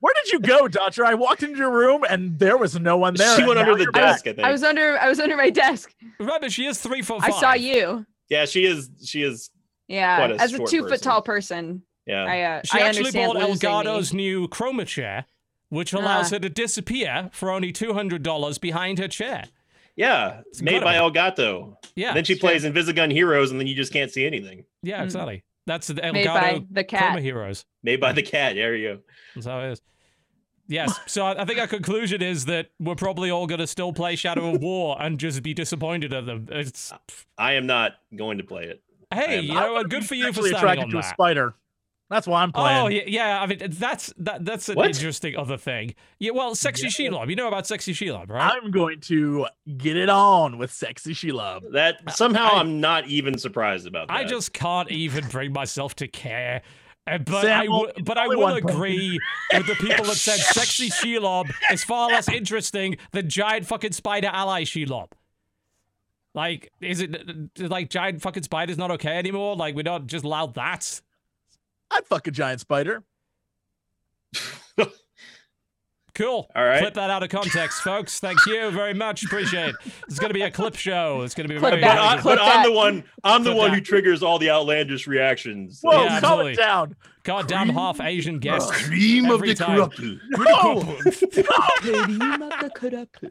[0.00, 1.04] Where did you go, Dodger?
[1.04, 3.36] I walked into your room and there was no one there.
[3.36, 4.26] She went under the desk.
[4.26, 4.46] I think.
[4.46, 5.94] I was under I was under my desk.
[6.18, 8.06] Remember, she is three foot I saw you.
[8.28, 8.90] yeah, she is.
[9.04, 9.50] She is.
[9.88, 12.24] Yeah, Quite a as a short two foot tall person, Yeah.
[12.24, 14.22] I uh, She I actually bought Elgato's me.
[14.22, 15.26] new chroma chair,
[15.68, 16.36] which allows Ah.
[16.36, 19.44] her to disappear for only two hundred dollars behind her chair.
[19.96, 20.40] yeah.
[20.46, 21.74] It's made by Elgato.
[21.96, 22.40] Yeah, And then she Sure.
[22.50, 24.64] plays Invisigun Heroes, and then you just can't see anything.
[24.82, 25.04] yeah, Mm.
[25.04, 25.42] exactly.
[25.70, 27.20] That's the made by Elgato the Chroma.
[27.20, 27.64] Heroes.
[27.84, 28.56] Made by the cat.
[28.56, 29.00] There you go.
[29.36, 29.82] That's how it is.
[30.66, 33.92] Yes, so I I think our conclusion is that we're probably all going to still
[33.92, 36.48] play Shadow of War and just be disappointed at them.
[36.50, 36.92] It's
[37.38, 38.82] I am not going to play it.
[39.14, 39.84] hey, you know?
[39.84, 41.54] Good for you for Actually standing attracted on to a spider.
[42.10, 42.76] That's why I'm playing.
[42.76, 43.40] Oh yeah, yeah.
[43.40, 44.44] I mean, that's that.
[44.44, 44.88] That's an What?
[44.88, 45.94] interesting other thing.
[46.18, 47.10] Yeah, well, sexy Yeah.
[47.10, 47.30] Shelob.
[47.30, 48.52] You know about sexy Shelob, right?
[48.52, 51.70] I'm going to get it on with sexy Shelob.
[51.72, 54.14] That somehow I- I, am not even surprised about that.
[54.14, 56.62] I just can't even bring myself to care.
[57.06, 58.76] Uh, but Sam, I w- but I only will one person.
[58.76, 59.20] agree
[59.54, 64.30] with the people that said sexy Shelob is far less interesting than giant fucking spider
[64.32, 65.12] ally Shelob.
[66.34, 69.56] Like, is it uh, like giant fucking spiders not okay anymore?
[69.56, 71.00] Like, we're not just allowed that.
[71.90, 73.02] I'd fuck a giant spider.
[76.12, 76.50] Cool.
[76.54, 76.80] All right.
[76.80, 78.18] Clip that out of context, folks.
[78.20, 79.22] Thank you very much.
[79.24, 79.76] Appreciate it.
[80.06, 81.22] It's going to be a clip show.
[81.22, 81.82] It's going to be Clip very.
[81.82, 81.94] that.
[81.96, 83.04] But, I, Clip but I'm the one.
[83.24, 83.76] I'm the one that.
[83.76, 85.78] who triggers all the outlandish reactions.
[85.80, 86.52] Whoa, Yeah, calm absolutely.
[86.52, 86.96] it down.
[87.22, 88.70] Goddamn half Asian guest.
[88.72, 89.88] Cream Every time.
[90.36, 90.98] No.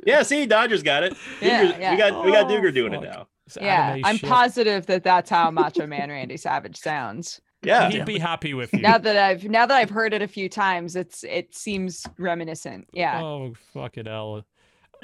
[0.05, 1.15] Yeah, see, Dodgers got it.
[1.41, 1.91] Yeah, Duger- yeah.
[1.91, 3.27] We got we got Oh, Duger doing it now.
[3.45, 4.29] It's Yeah, I'm shit.
[4.29, 7.41] positive that that's how Macho Man Randy Savage sounds.
[7.61, 7.89] Yeah.
[7.89, 8.79] He'd be happy with you.
[8.81, 12.87] Now that I've now that I've heard it a few times, it's it seems reminiscent.
[12.93, 13.21] Yeah.
[13.21, 14.45] Oh fucking hell!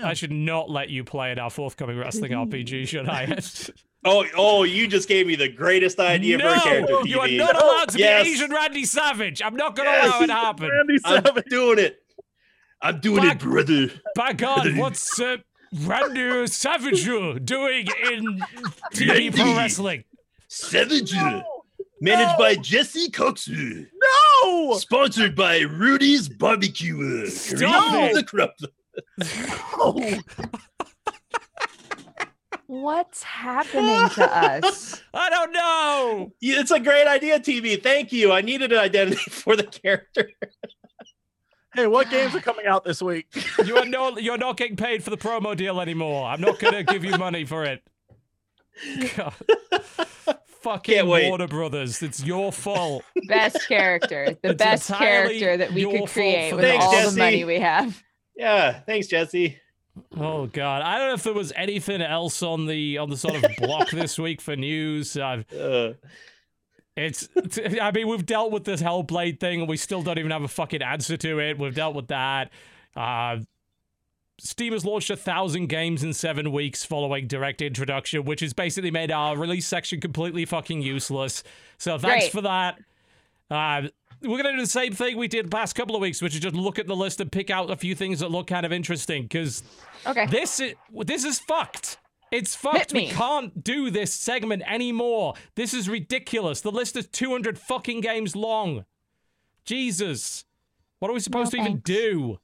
[0.02, 3.38] I should not let you play in our forthcoming wrestling RPG, should I?
[4.08, 7.08] Oh, oh, you just gave me the greatest idea for a character no, TB.
[7.08, 8.24] you are not allowed to Yes.
[8.26, 9.42] be Asian Randy Savage.
[9.44, 10.06] I'm not going to Yes.
[10.06, 10.70] allow it to happen.
[10.70, 11.46] Randy I'm Savage.
[11.50, 12.04] doing it.
[12.84, 13.88] I'm doing Back- it, brother.
[14.16, 15.38] By God, what's uh,
[15.82, 18.44] Randy Savage doing in
[18.94, 20.04] TV pro wrestling?
[20.50, 21.12] Savage.
[21.12, 21.44] No.
[22.06, 22.38] Managed No.
[22.38, 23.88] by Jesse Coxu.
[24.44, 24.78] No.
[24.78, 27.26] Sponsored by Rudy's Barbecue.
[27.28, 28.14] Stop Cream it.
[28.14, 28.54] the crop.
[29.78, 30.20] No.
[32.68, 35.02] What's happening to us?
[35.14, 36.32] I don't know.
[36.42, 37.84] Yeah, It's a great idea, TB.
[37.84, 38.32] Thank you.
[38.32, 40.32] I needed an identity for the character.
[41.76, 43.28] Hey, what games are coming out this week?
[43.66, 46.26] You are no, you're not getting paid for the promo deal anymore.
[46.28, 47.84] I'm not going to give you money for it.
[49.18, 49.34] God.
[50.66, 51.08] Fucking Can't.
[51.08, 52.02] Warner Brothers.
[52.02, 53.04] It's your fault.
[53.28, 57.12] Best character, the It's best character that we could create with Thanks, all Jesse.
[57.16, 58.04] the money we have.
[58.36, 59.60] Yeah, thanks, Jesse.
[60.18, 63.36] Oh god, I don't know if there was anything else on the on the sort
[63.36, 65.16] of block this week for news.
[65.18, 65.94] I've, Uh,
[66.98, 67.30] it's,
[67.80, 70.48] I mean, we've dealt with this Hellblade thing, and we still don't even have a
[70.48, 71.60] fucking answer to it.
[71.60, 72.50] We've dealt with that.
[72.96, 73.38] Uh,
[74.38, 78.92] Steam has launched a thousand games in seven weeks following direct introduction, which has basically
[78.92, 81.44] made our release section completely fucking useless.
[81.78, 82.32] So thanks Great.
[82.34, 82.80] for that.
[83.50, 83.84] Uh,
[84.22, 86.42] we're gonna do the same thing we did the past couple of weeks, which is
[86.42, 88.74] just look at the list and pick out a few things that look kind of
[88.74, 89.24] interesting.
[89.24, 89.64] Because
[90.06, 90.26] Okay.
[90.26, 90.74] this is
[91.06, 91.98] this is fucked.
[92.32, 92.92] It's fucked.
[92.92, 95.36] We can't do this segment anymore.
[95.56, 96.60] This is ridiculous.
[96.60, 98.84] The list is 200 fucking games long.
[99.64, 100.44] Jesus.
[101.00, 102.40] What are we supposed No to even do?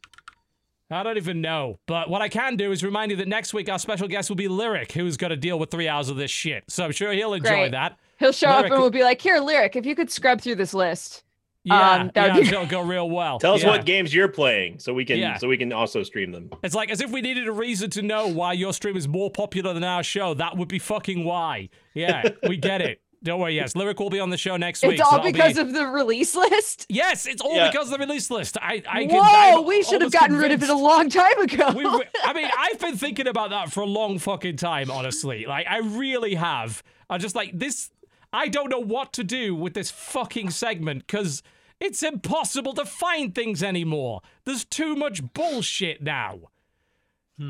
[0.91, 1.79] I don't even know.
[1.87, 4.35] But what I can do is remind you that next week our special guest will
[4.35, 6.63] be Lirik, who's going to deal with three hours of this shit.
[6.67, 7.71] So I'm sure he'll enjoy Great.
[7.71, 7.97] that.
[8.19, 9.75] He'll show up Lirik- and we'll be like, "Here, Lirik.
[9.75, 11.23] If you could scrub through this list."
[11.63, 13.37] Yeah, Um, that yeah, would be- it'll go real well.
[13.37, 13.69] tell us Yeah.
[13.69, 15.37] what games you're playing, so we can Yeah.
[15.37, 16.49] so we can also stream them.
[16.63, 19.29] It's like as if we needed a reason to know why your stream is more
[19.29, 20.33] popular than our show.
[20.33, 21.69] That would be fucking why.
[21.93, 22.99] Yeah, we get it.
[23.23, 23.55] Don't worry.
[23.55, 24.93] Yes, Lirik will be on the show next week.
[24.93, 26.87] It's all that'll because be- of the release list.
[26.89, 27.69] Yes, it's all Yeah.
[27.69, 28.57] because of the release list.
[28.59, 29.15] I, I can.
[29.15, 29.21] Whoa,
[29.59, 31.71] I'm we should have almost gotten rid of it a long time ago.
[31.75, 35.45] We, we- I mean, I've been thinking about that for a long fucking time, honestly.
[35.45, 36.81] Like, I really have.
[37.09, 37.91] I'm just like, this.
[38.33, 41.43] I don't know what to do with this fucking segment because
[41.79, 44.21] it's impossible to find things anymore.
[44.45, 46.39] There's too much bullshit now.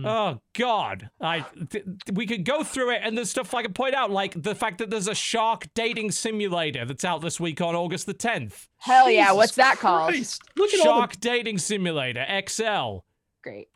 [0.06, 1.10] Oh God!
[1.20, 4.42] I th- we could go through it, and there's stuff I can point out, like
[4.42, 8.14] the fact that there's a shark dating simulator that's out this week on August the
[8.14, 8.68] 10th.
[8.78, 10.14] Hell yeah, what's that called?
[10.56, 13.00] Look at all Shark dating simulator XL
[13.44, 13.68] Great.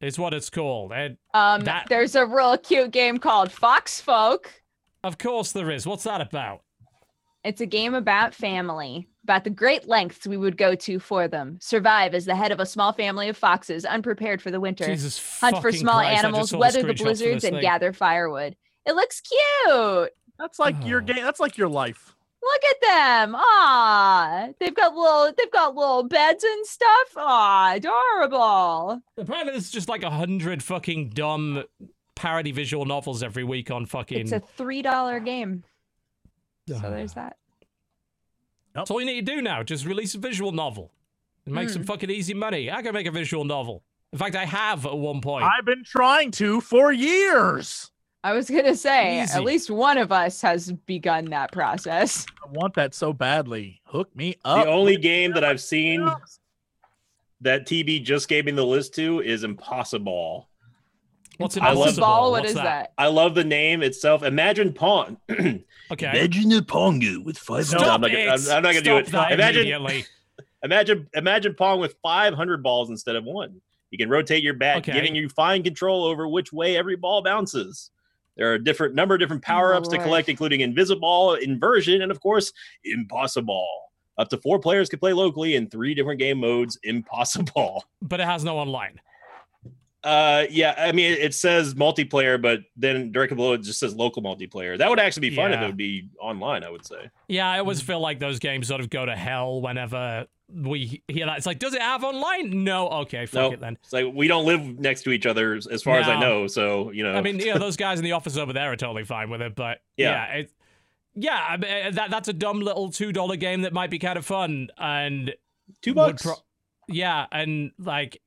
[0.00, 4.62] is what it's called, and Um, That- there's a real cute game called Fox Folk.
[5.02, 5.86] of course there is.
[5.86, 6.62] What's that about?
[7.44, 11.58] It's a game about family, about the great lengths we would go to for them.
[11.60, 14.86] Survive as the head of a small family of foxes, unprepared for the winter.
[14.86, 17.60] Jesus Hunt for small Christ, animals, saw the weather the blizzards, and thing.
[17.62, 18.56] gather firewood.
[18.86, 20.10] It looks cute.
[20.38, 21.04] That's like your Oh.
[21.04, 21.22] game.
[21.22, 22.14] That's like your life.
[22.42, 23.34] Look at them.
[23.36, 27.08] Ah, they've got little they've got little beds and stuff.
[27.16, 29.02] Ah, adorable.
[29.18, 31.64] Apparently, there's just like a hundred fucking dumb
[32.14, 34.20] parody visual novels every week on fucking.
[34.20, 35.64] It's a three dollar game.
[36.68, 37.36] So there's that.
[38.74, 39.62] That's all you need to do now.
[39.62, 40.92] Just release a visual novel
[41.46, 41.72] and make Hmm.
[41.74, 42.70] some fucking easy money.
[42.70, 43.82] I can make a visual novel.
[44.12, 45.44] In fact, I have at one point.
[45.44, 47.90] I've been trying to for years.
[48.24, 49.34] I was gonna say Easy.
[49.34, 52.26] at least one of us has begun that process.
[52.44, 53.80] I want that so badly.
[53.84, 54.64] Hook me up.
[54.64, 56.08] the only game that I've seen
[57.40, 60.47] that TB just gave me the list to is Impossible.
[61.38, 62.00] What's I love- impossible?
[62.06, 62.92] Ball, what What's is that?
[62.98, 64.22] I love the name itself.
[64.22, 65.16] Imagine Pong.
[65.90, 66.04] Okay.
[66.04, 67.64] Imagine a Pongo with five.
[67.66, 68.26] Stop no, I'm not it.
[68.26, 69.08] gonna, I'm, I'm not gonna do it.
[69.32, 70.04] Imagine,
[70.62, 73.62] imagine, imagine Pong with 500 balls instead of one.
[73.90, 74.92] You can rotate your bat, Okay.
[74.92, 77.90] giving you fine control over which way every ball bounces.
[78.36, 82.02] There are a different number of different power ups oh, to collect, including Invisible, Inversion,
[82.02, 82.52] and of course,
[82.84, 83.66] Impossible.
[84.18, 86.78] Up to four players can play locally in three different game modes.
[86.82, 87.84] Impossible.
[88.02, 89.00] But it has no online.
[90.04, 94.22] Uh, yeah, I mean, it says multiplayer, but then directly below it just says local
[94.22, 94.78] multiplayer.
[94.78, 95.64] That would actually be fun if Yeah.
[95.64, 96.62] it would be online.
[96.64, 97.10] I would say.
[97.26, 97.60] Yeah, I Mm.
[97.60, 101.36] always feel like those games sort of go to hell whenever we hear that.
[101.38, 102.62] It's like, does it have online?
[102.64, 102.88] No.
[102.88, 103.76] Okay, fuck No, it then.
[103.82, 106.20] it's like we don't live next to each other, as as far as I No.
[106.42, 106.46] know.
[106.46, 109.04] So you know, I mean, yeah, those guys in the office over there are totally
[109.04, 110.38] fine with it, but yeah, Yeah.
[110.40, 110.52] it,
[111.16, 113.98] yeah, I mean, uh, that that's a dumb little two dollar game that might be
[113.98, 115.34] kind of fun, and
[115.82, 116.22] two would bucks.
[116.22, 116.34] pro-
[116.88, 118.22] yeah, and like,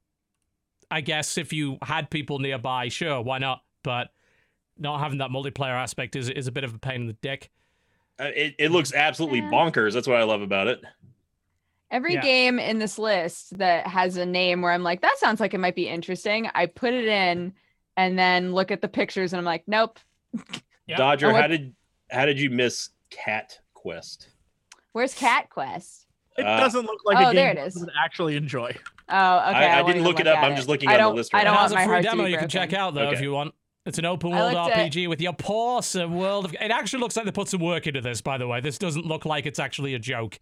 [0.92, 3.62] I guess if you had people nearby, sure, why not?
[3.84, 4.10] But
[4.78, 7.50] not having that multiplayer aspect is is a bit of a pain in the dick.
[8.20, 9.50] Uh, it, it looks absolutely Yeah.
[9.50, 9.94] bonkers.
[9.94, 10.82] That's what I love about it.
[11.90, 12.22] Every Yeah.
[12.22, 15.60] game in this list that has a name where I'm like, that sounds like it
[15.60, 16.50] might be interesting.
[16.54, 17.54] I put it in
[17.98, 20.00] and then look at the pictures and I'm like, nope.
[20.88, 20.98] Yeah.
[20.98, 21.74] Dodger, Oh, what- how did
[22.10, 24.30] how did you miss Cat Quest?
[24.92, 26.06] Where's Cat Quest?
[26.38, 27.76] It Uh, doesn't look like oh, a game there it is.
[27.80, 28.76] would actually enjoy.
[29.12, 29.58] Oh, okay.
[29.58, 30.44] I won't didn't even look it up.
[30.44, 31.62] I'm just looking I on the don't, list I right don't it now.
[31.62, 33.22] has want my a free heart to demo be you can check out though if
[33.22, 33.54] you want.
[33.86, 36.54] It's an open world looked at- RPG with your awesome world of.
[36.54, 38.62] It actually looks like they put some work into this, by the way.
[38.62, 40.40] This doesn't look like it's actually a joke.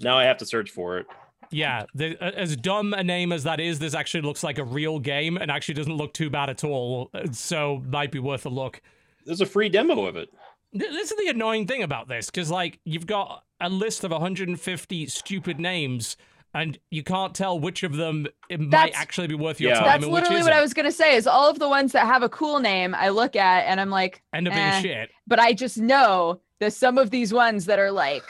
[0.00, 1.06] Now I have to search for it.
[1.50, 4.98] Yeah, the, as dumb a name as that is, this actually looks like a real
[4.98, 7.10] game and actually doesn't look too bad at all.
[7.32, 8.82] So might be worth a look.
[9.24, 10.28] There's a free demo of it.
[10.72, 15.06] This is the annoying thing about this, because like you've got a list of 150
[15.06, 16.16] stupid names,
[16.54, 19.76] and you can't tell which of them it might actually be worth your Yeah.
[19.80, 19.84] time.
[19.84, 20.58] That's and which literally what isn't.
[20.58, 21.14] I was gonna say.
[21.16, 23.90] Is all of the ones that have a cool name, I look at and I'm
[23.90, 24.80] like, End up being eh.
[24.80, 25.10] shit.
[25.26, 28.24] but I just know that some of these ones that are like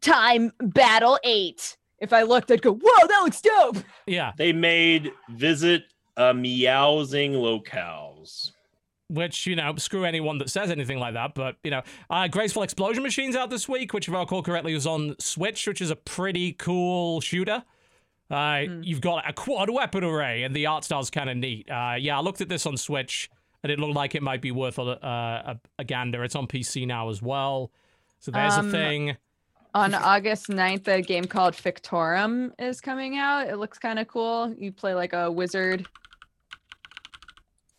[0.00, 1.76] time battle eight.
[2.00, 3.76] If I looked, I'd go, whoa, that looks dope.
[4.06, 5.84] Yeah, They made visit
[6.16, 8.50] a meowsing locales.
[9.08, 11.34] Which you know, screw anyone that says anything like that.
[11.34, 14.74] But you know, uh, Graceful Explosion Machines out this week, which if I recall correctly
[14.74, 17.64] was on Switch, which is a pretty cool shooter.
[18.30, 21.70] Uh, You've got a quad weapon array, and the art style's kind of neat.
[21.70, 23.30] Uh, yeah, I looked at this on Switch,
[23.62, 26.24] and it looked like it might be worth a, uh, a, a gander.
[26.24, 27.70] It's on PC now as well,
[28.20, 29.16] so there's Um, a thing.
[29.74, 33.48] On August 9th, a game called Fictorum is coming out.
[33.48, 34.54] It looks kind of cool.
[34.56, 35.86] You play like a wizard.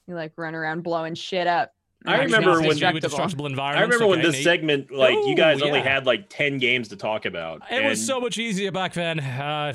[0.07, 1.71] You like run around blowing shit up.
[2.05, 3.09] I remember not when- with destructible.
[3.09, 4.43] destructible I remember when okay, this neat.
[4.43, 5.93] segment, like you guys Ooh, only yeah.
[5.95, 7.63] had like ten games to talk about.
[7.71, 9.19] It was so much easier back then.
[9.19, 9.73] Uh,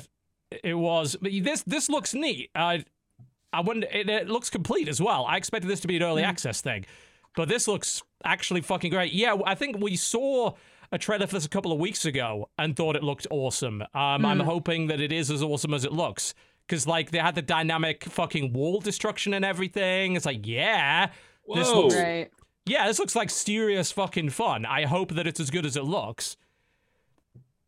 [0.62, 2.50] it was, but this this looks neat.
[2.54, 2.84] I
[3.52, 3.86] I wouldn't.
[3.92, 5.24] It, it looks complete as well.
[5.26, 6.86] I expected this to be an early access thing,
[7.34, 9.12] but this looks actually fucking great.
[9.12, 10.52] Yeah, I think we saw
[10.92, 13.82] a trailer for this a couple of weeks ago and thought it looked awesome.
[13.94, 14.44] Um, I'm Mm.
[14.44, 16.34] hoping that it is as awesome as it looks.
[16.70, 20.14] Because like they had the dynamic fucking wall destruction and everything.
[20.14, 21.10] It's like, yeah,
[21.52, 22.30] this looks Right.
[22.64, 24.64] yeah, this looks like serious fucking fun.
[24.64, 26.36] I hope that it's as good as it looks.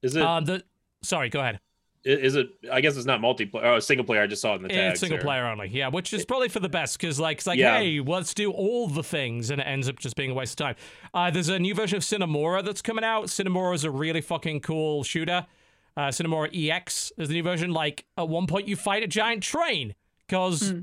[0.02, 0.22] Is it?
[0.22, 0.62] Um, the
[1.02, 1.58] sorry, go ahead.
[2.04, 2.50] is it?
[2.70, 3.64] I guess it's not multiplayer.
[3.64, 4.22] Oh, single player.
[4.22, 4.92] I just saw it in the tags.
[4.92, 5.24] It's single there.
[5.24, 7.78] player only, yeah, which is probably for the best because, like, it's like, Yeah.
[7.78, 10.64] hey, let's do all the things, and it ends up just being a waste of
[10.66, 10.76] time.
[11.12, 13.30] Uh, there's a new version of Sine Mora that's coming out.
[13.30, 15.46] Sine Mora is a really fucking cool shooter.
[15.96, 17.72] Uh, Sine Mora EX is the new version.
[17.72, 19.94] Like, at one point, you fight a giant train
[20.26, 20.80] because Hmm.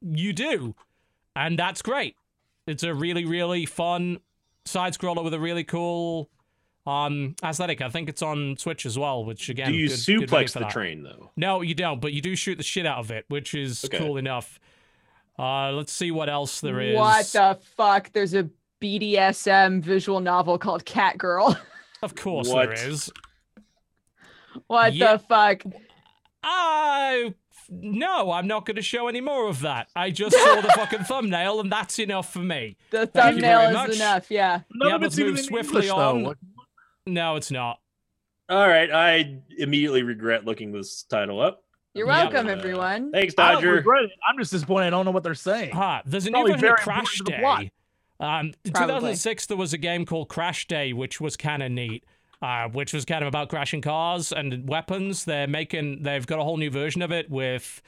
[0.00, 0.74] you do,
[1.36, 2.16] and that's great.
[2.66, 4.20] It's a really, really fun
[4.64, 6.28] side scroller with a really cool
[6.86, 7.82] um aesthetic.
[7.82, 10.52] I think it's on Switch as well, which again, Do you good- good value suplex
[10.54, 10.72] for the that.
[10.72, 11.30] train though?
[11.36, 13.98] No, you don't, but you do shoot the shit out of it, which is Okay.
[13.98, 14.58] cool enough.
[15.38, 16.96] Uh, let's see what else there is.
[16.96, 18.10] What the fuck?
[18.12, 18.48] There's a
[18.80, 21.58] BDSM visual novel called Cat Girl.
[22.00, 22.68] Of course What?
[22.76, 23.10] there is.
[24.68, 25.14] What Yeah.
[25.16, 25.62] the fuck?
[26.42, 27.34] I
[27.70, 29.88] no, I'm not going to show any more of that.
[29.94, 32.76] I just saw the fucking thumbnail, and that's enough for me.
[32.90, 33.88] The Thank you very thumbnail much.
[33.90, 34.30] is enough.
[34.30, 34.60] Yeah.
[34.72, 36.22] None Yeah, of it's even in swiftly English, on.
[36.22, 36.34] though.
[37.06, 37.80] No, it's not.
[38.48, 41.62] All right, I immediately regret looking this title up.
[41.92, 43.12] You're Yeah, welcome, uh, everyone.
[43.12, 43.72] Thanks, I don't Dodger.
[43.74, 44.10] regret it.
[44.26, 44.86] I'm just disappointed.
[44.86, 45.72] I don't know what they're saying.
[45.74, 47.60] Ah, there's a new Probably version of Crash important to the plot.
[47.60, 47.72] Day.
[48.20, 48.94] Um, in Probably.
[48.94, 52.04] 2006, there was a game called Crashday, which was kind of neat.
[52.40, 55.24] Uh, which was kind of about crashing cars and weapons.
[55.24, 57.82] They're making, they've got a whole new version of it with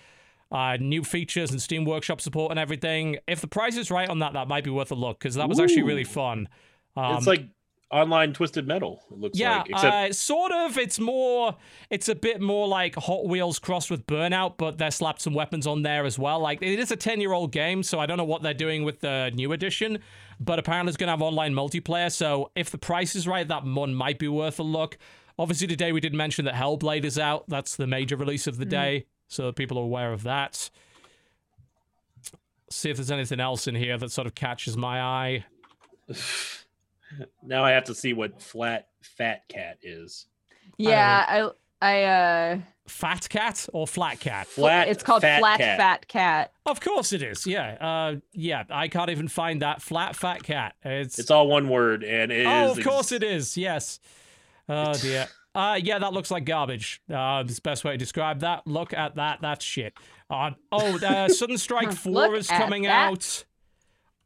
[0.50, 3.18] uh, new features and Steam Workshop support and everything.
[3.28, 5.48] If the price is right on that, that might be worth a look because that
[5.48, 6.48] was actually really fun.
[6.96, 7.44] Um, it's like
[7.92, 9.04] online Twisted Metal.
[9.12, 10.78] It looks yeah, like, except uh, sort of.
[10.78, 11.54] It's more.
[11.88, 15.66] It's a bit more like Hot Wheels crossed with Burnout, but they slapped some weapons
[15.66, 16.40] on there as well.
[16.40, 19.30] Like it is a ten-year-old game, so I don't know what they're doing with the
[19.32, 20.00] new edition.
[20.40, 22.10] But apparently, it's gonna have online multiplayer.
[22.10, 24.96] So if the price is right, that one might be worth a look.
[25.38, 27.44] Obviously, today we did mention that Hellblade is out.
[27.48, 30.70] That's the major release of the day, so people are aware of that.
[32.70, 35.44] See if there's anything else in here that sort of catches my eye.
[37.42, 40.26] now I have to see what flat fat cat is.
[40.78, 41.50] Yeah, I
[41.82, 42.58] I uh
[42.90, 44.46] Fat cat or flat cat?
[44.46, 44.88] Flat.
[44.88, 45.78] it's called fat Flat cat.
[45.78, 46.52] Fat Cat.
[46.66, 47.46] Of course it is.
[47.46, 47.76] Yeah.
[47.80, 48.64] Uh, yeah.
[48.68, 50.74] I can't even find that flat fat cat.
[50.84, 52.46] It's, It's all one word, and it is.
[52.46, 53.56] oh, of course it is.
[53.56, 54.00] Yes.
[54.68, 55.26] Oh dear.
[55.54, 57.02] Uh, yeah, that looks like garbage.
[57.12, 58.66] Uh, it's the best way to describe that.
[58.66, 59.38] Look at that.
[59.42, 59.94] That's shit.
[60.28, 62.90] Uh, oh, uh, Sudden Strike Four is coming that.
[63.10, 63.44] out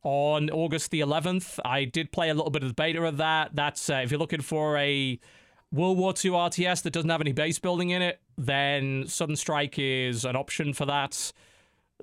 [0.02, 1.59] on August the 11th.
[1.65, 3.55] I did play a little bit of the beta of that.
[3.55, 5.18] That's uh, if you're looking for a
[5.75, 9.77] World War II RTS that doesn't have any base building in it, then Sudden Strike
[9.77, 11.33] is an option for that.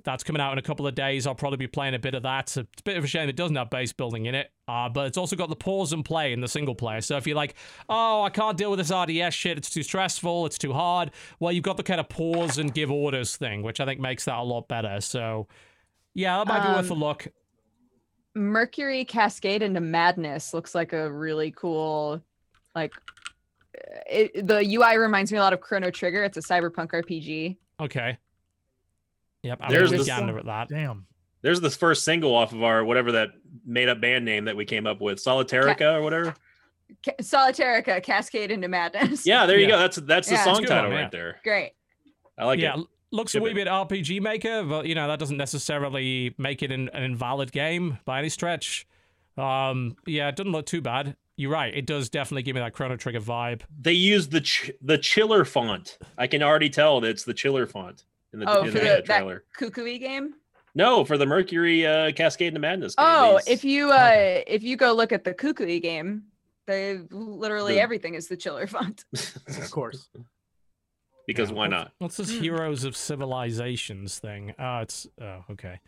[0.04, 1.26] That's coming out in a couple of days.
[1.26, 2.44] I'll probably be playing a bit of that.
[2.46, 5.08] It's a bit of a shame it doesn't have base building in it, uh, but
[5.08, 7.00] it's also got the pause and play in the single player.
[7.00, 7.56] So if you're like,
[7.88, 11.54] oh, I can't deal with this RTS shit, it's too stressful, it's too hard, well,
[11.54, 14.38] you've got the kind of pause and give orders thing, which I think makes that
[14.38, 15.00] a lot better.
[15.00, 15.48] So
[16.14, 17.28] yeah, that might be worth a Um, look.
[18.36, 22.22] Mercury Cascade into Madness looks like a really cool
[22.76, 22.94] like
[24.10, 26.24] it, the UI reminds me a lot of Chrono Trigger.
[26.24, 27.58] It's a cyberpunk RPG.
[27.80, 28.18] Okay.
[29.44, 30.70] Yep, I'm There's going to the- that.
[30.70, 31.06] Damn.
[31.42, 33.30] There's this first single off of our whatever that
[33.66, 36.36] made up band name that we came up with, Solitairica or whatever.
[37.04, 39.26] Ca- Solitairica Cascade into Madness.
[39.26, 39.70] Yeah, there you Yeah.
[39.72, 39.80] go.
[39.80, 40.44] That's that's the Yeah.
[40.44, 41.10] song It's a good title one, right yeah.
[41.10, 41.40] there.
[41.44, 41.72] Great.
[42.38, 42.78] I like yeah, it.
[42.78, 43.56] l- looks a Give wee it.
[43.56, 47.98] bit RPG maker, but you know that doesn't necessarily make it an, an invalid game
[48.06, 48.86] by any stretch.
[49.36, 51.16] Um, yeah, it doesn't look too bad.
[51.42, 51.74] You're right.
[51.76, 53.62] It does definitely give me that Chrono Trigger vibe.
[53.80, 55.98] They use the ch- the chiller font.
[56.18, 58.80] I can already tell that it's the chiller font in the, Oh, in for the,
[58.80, 59.44] the, that trailer.
[59.60, 60.36] Kukui game.
[60.76, 62.94] No, for the Mercury uh, Cascade into Madness.
[62.96, 63.06] game.
[63.10, 66.26] Oh, They- if you uh if you go look at the Kukui game,
[66.68, 69.04] they literally The- everything is the chiller font.
[69.48, 70.10] Of course.
[71.26, 71.92] because why not?
[71.98, 72.42] What's this Hmm.
[72.44, 74.54] Heroes of Civilizations thing?
[74.60, 75.80] Oh, it's oh okay.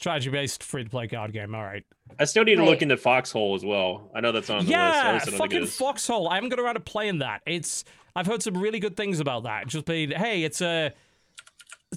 [0.00, 1.54] Strategy based free to play card game.
[1.54, 1.84] All right.
[2.18, 4.10] I still need to look into Foxhole as well.
[4.14, 4.70] I know that's on the list.
[4.70, 5.66] Yeah, just don't think it fucking.
[5.66, 6.26] Foxhole.
[6.30, 7.42] I haven't got around to playing that.
[7.44, 7.84] It's
[8.16, 9.66] I've heard some really good things about that.
[9.66, 10.92] Just been hey, it's a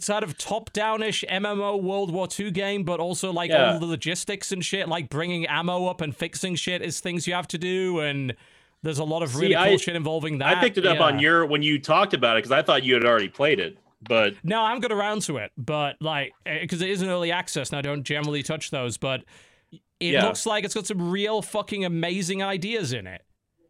[0.01, 3.73] sort of top-downish MMO World War II game, but also like Yeah.
[3.73, 7.33] all the logistics and shit, like bringing ammo up and fixing shit is things you
[7.35, 8.35] have to do, and
[8.81, 10.57] there's a lot of See, really cool I- shit involving that.
[10.57, 12.95] I picked it up on your when you talked about it because I thought you
[12.95, 13.77] had already played it.
[14.07, 17.31] But No, I haven't got around to it, but like, because it is an early
[17.31, 19.23] access, and I don't generally touch those, but
[19.99, 20.25] it Yeah.
[20.25, 23.21] looks like it's got some real fucking amazing ideas in it.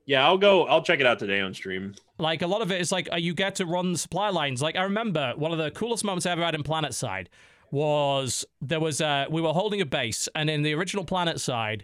[0.05, 0.65] yeah, I'll go.
[0.65, 1.95] I'll check it out today on stream.
[2.19, 4.61] Like, a lot of it is like, uh, you get to run the supply lines.
[4.61, 7.27] Like, I remember one of the coolest moments I ever had in PlanetSide
[7.71, 11.83] was there was, uh, we were holding a base, and in the original PlanetSide,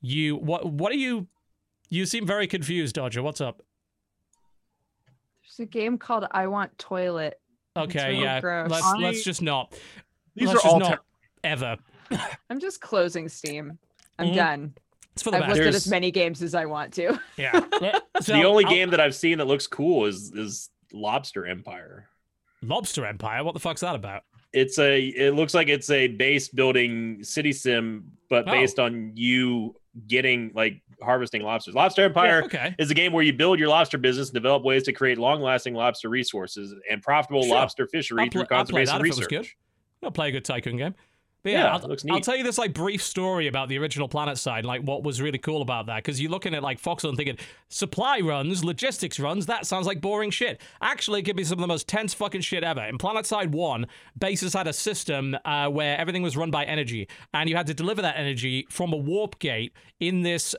[0.00, 1.26] you, what, what are you,
[1.90, 3.22] you seem very confused, Dodger.
[3.22, 3.62] What's up?
[5.42, 7.38] There's a game called I Want Toilet.
[7.76, 8.70] It's Okay, real yeah, gross.
[8.70, 9.72] let's, let's just not.
[10.34, 10.98] These let's are just all not ter-
[11.44, 11.76] ever.
[12.50, 13.78] I'm just closing Steam.
[14.18, 14.34] I'm Mhm.
[14.34, 14.74] done.
[15.12, 15.48] It's for the I've best.
[15.50, 17.20] looked at There's- as many games as I want to.
[17.36, 17.60] Yeah.
[18.20, 22.08] So, the only I'll- game that I've seen that looks cool is is Lobster Empire.
[22.62, 23.44] Lobster Empire.
[23.44, 24.24] What the fuck's that about?
[24.52, 25.00] It's a.
[25.00, 28.50] It looks like it's a base building city sim, but Oh.
[28.50, 29.76] based on you
[30.08, 31.74] getting like harvesting lobsters.
[31.74, 32.74] Lobster Empire Okay.
[32.78, 35.74] is a game where you build your lobster business and develop ways to create long-lasting
[35.74, 37.54] lobster resources and profitable Sure.
[37.54, 39.30] lobster fishery I'll, through pl- conservation that if it was research.
[40.00, 40.06] good.
[40.06, 40.94] I'll play a good tycoon game.
[41.42, 44.64] But yeah, Yeah, I'll, I'll tell you this like brief story about the original PlanetSide,
[44.64, 45.96] like what was really cool about that.
[45.96, 47.38] Because you're looking at like Foxhole and thinking
[47.70, 49.46] supply runs, logistics runs.
[49.46, 50.60] That sounds like boring shit.
[50.82, 52.82] Actually, it could be some of the most tense fucking shit ever.
[52.84, 53.86] In PlanetSide One,
[54.18, 57.74] bases had a system uh, where everything was run by energy, and you had to
[57.74, 60.54] deliver that energy from a warp gate in this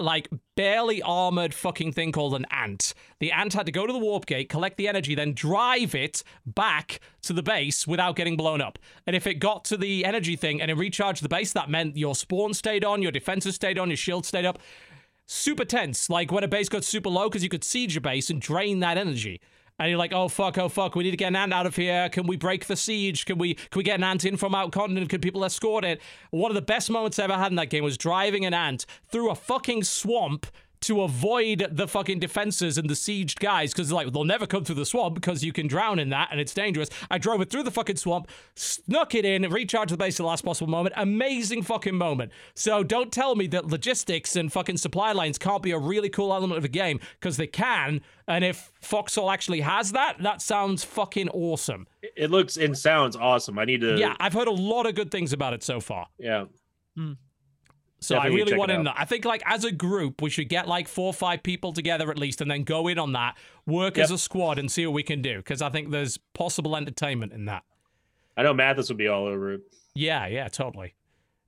[0.00, 2.94] like barely armored fucking thing called an ant.
[3.18, 6.22] The ant had to go to the warp gate, collect the energy, then drive it
[6.46, 8.78] back to the base without getting blown up.
[9.06, 11.96] And if it got to the energy thing and it recharged the base, that meant
[11.96, 14.58] your spawn stayed on, your defenses stayed on, your shield stayed up.
[15.26, 18.30] Super tense, like when a base got super low, because you could siege a base
[18.30, 19.40] and drain that energy.
[19.80, 21.74] And you're like, oh fuck, oh fuck, we need to get an ant out of
[21.74, 22.10] here.
[22.10, 23.24] Can we break the siege?
[23.24, 25.08] Can we can we get an ant in from out continent?
[25.08, 26.02] Can people escort it?
[26.30, 28.84] One of the best moments I ever had in that game was driving an ant
[29.08, 30.46] through a fucking swamp
[30.82, 34.76] to avoid the fucking defenses and the sieged guys because like they'll never come through
[34.76, 36.88] the swamp because you can drown in that and it's dangerous.
[37.10, 40.28] I drove it through the fucking swamp, snuck it in, recharged the base at the
[40.28, 40.94] last possible moment.
[40.96, 42.32] Amazing fucking moment.
[42.54, 46.32] So don't tell me that logistics and fucking supply lines can't be a really cool
[46.32, 48.00] element of a game because they can.
[48.26, 51.86] And if Foxhole actually has that, that sounds fucking awesome.
[52.16, 53.58] It looks and sounds awesome.
[53.58, 53.98] I need to.
[53.98, 56.06] Yeah, I've heard a lot of good things about it so far.
[56.18, 56.44] Yeah.
[56.96, 57.12] Hmm.
[58.00, 58.96] So Definitely I really want it in out.
[58.96, 59.00] that.
[59.00, 62.10] I think like as a group, we should get like four or five people together
[62.10, 64.94] at least, and then go in on that, work as a squad, and see what
[64.94, 65.36] we can do.
[65.36, 67.62] Because I think there's possible entertainment in that.
[68.36, 69.60] I know Mathas would be all over it.
[69.94, 70.94] Yeah, yeah, totally.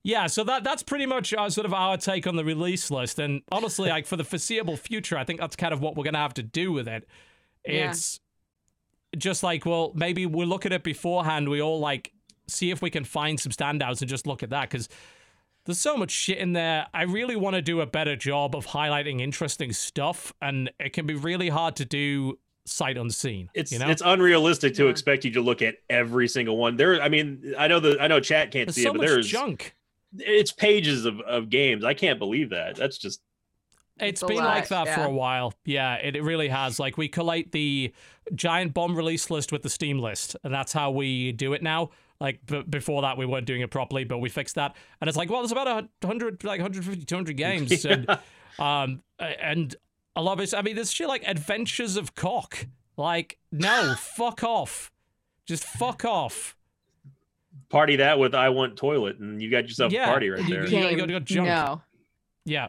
[0.03, 3.17] Yeah, so that that's pretty much uh, sort of our take on the release list,
[3.19, 6.17] and honestly, like for the foreseeable future, I think that's kind of what we're gonna
[6.19, 7.07] have to do with it.
[7.65, 7.89] Yeah.
[7.89, 8.19] It's
[9.17, 11.49] just like, well, maybe we'll look at it beforehand.
[11.49, 12.11] We all like
[12.47, 14.89] see if we can find some standouts and just look at that because
[15.65, 16.87] there's so much shit in there.
[16.93, 21.05] I really want to do a better job of highlighting interesting stuff, and it can
[21.05, 23.49] be really hard to do sight unseen.
[23.53, 24.89] It's you know, it's unrealistic to Yeah.
[24.91, 26.75] expect you to look at every single one.
[26.77, 29.07] There, I mean, I know the I know chat can't there's see so it, but
[29.07, 29.75] there's junk.
[30.17, 31.83] it's pages of, of games.
[31.83, 32.75] I can't believe that.
[32.75, 33.21] That's just
[33.99, 35.53] It's a been lot, like that for a while.
[35.65, 36.79] Yeah, it, it really has.
[36.79, 37.93] Like we collate the
[38.33, 41.89] giant bomb release list with the Steam list, and that's how we do it now.
[42.23, 44.75] Like b- before that, we weren't doing it properly, but we fixed that.
[45.01, 48.09] And it's like, well, there's about a hundred, like 150, 200 games, and
[48.57, 49.75] um, a- and
[50.15, 50.53] a lot of it.
[50.53, 52.65] I mean, there's shit like Adventures of Cock.
[52.97, 54.91] Like, no, fuck off,
[55.45, 56.55] just fuck off.
[57.69, 60.49] party that with I want toilet, and you got yourself Yeah, a party right you-
[60.49, 60.65] there.
[60.65, 61.47] you- gotta- gotta go junk.
[61.47, 61.81] No.
[62.45, 62.67] Yeah,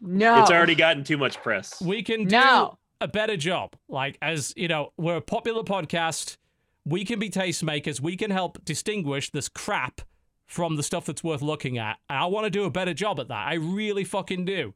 [0.00, 0.42] No.
[0.42, 1.80] It's already gotten too much press.
[1.80, 2.78] we can do No.
[3.00, 3.74] a better job.
[3.88, 6.36] Like, as you know, we're a popular podcast.
[6.84, 8.00] We can be tastemakers.
[8.00, 10.00] We can help distinguish this crap
[10.46, 11.98] from the stuff that's worth looking at.
[12.08, 13.46] And I want to do a better job at that.
[13.48, 14.74] I really fucking do.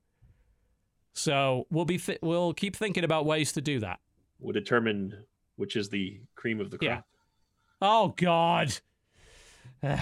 [1.12, 4.00] So we'll be th- we'll keep thinking about ways to do that.
[4.38, 5.24] We'll determine
[5.56, 6.94] which is the cream of the Yeah.
[6.96, 7.06] crop.
[7.82, 8.78] Oh God,
[9.82, 9.98] it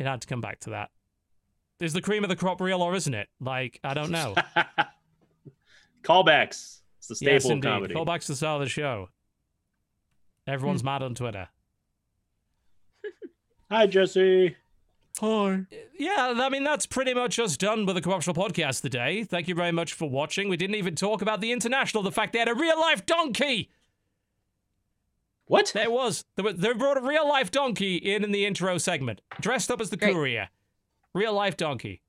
[0.00, 0.90] had to come back to that.
[1.80, 3.28] Is the cream of the crop real or isn't it?
[3.40, 4.34] Like, I don't know.
[6.02, 6.80] Callbacks.
[6.98, 7.68] It's the staple yes, of indeed.
[7.68, 7.94] comedy.
[7.94, 9.08] Call back to the start of the show.
[10.48, 10.86] Everyone's Hmm.
[10.86, 11.48] mad on Twitter.
[13.70, 14.56] Hi, Jesse.
[15.20, 15.60] Hi.
[15.98, 19.24] Yeah, I mean, that's pretty much us done with the Corruptional Podcast today.
[19.24, 20.48] Thank you very much for watching.
[20.48, 23.70] We didn't even talk about the International, the fact they had a real life donkey.
[25.46, 25.72] What?
[25.74, 26.24] There was.
[26.36, 29.96] They brought a real life donkey in in the intro segment, dressed up as the
[29.96, 30.14] Great.
[30.14, 30.48] courier.
[31.14, 32.02] Real life donkey.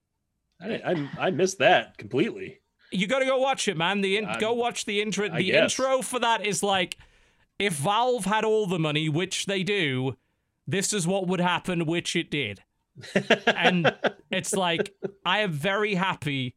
[0.61, 2.59] I, I, I missed that completely.
[2.92, 4.01] You got to go watch it, man.
[4.01, 5.30] The in- I'm- go watch the intro.
[5.30, 6.98] The intro for that is like,
[7.60, 10.16] if Valve had all the money, which they do,
[10.66, 12.64] this is what would happen, which it did.
[13.46, 13.94] and
[14.32, 14.94] it's like
[15.26, 16.56] I am very happy.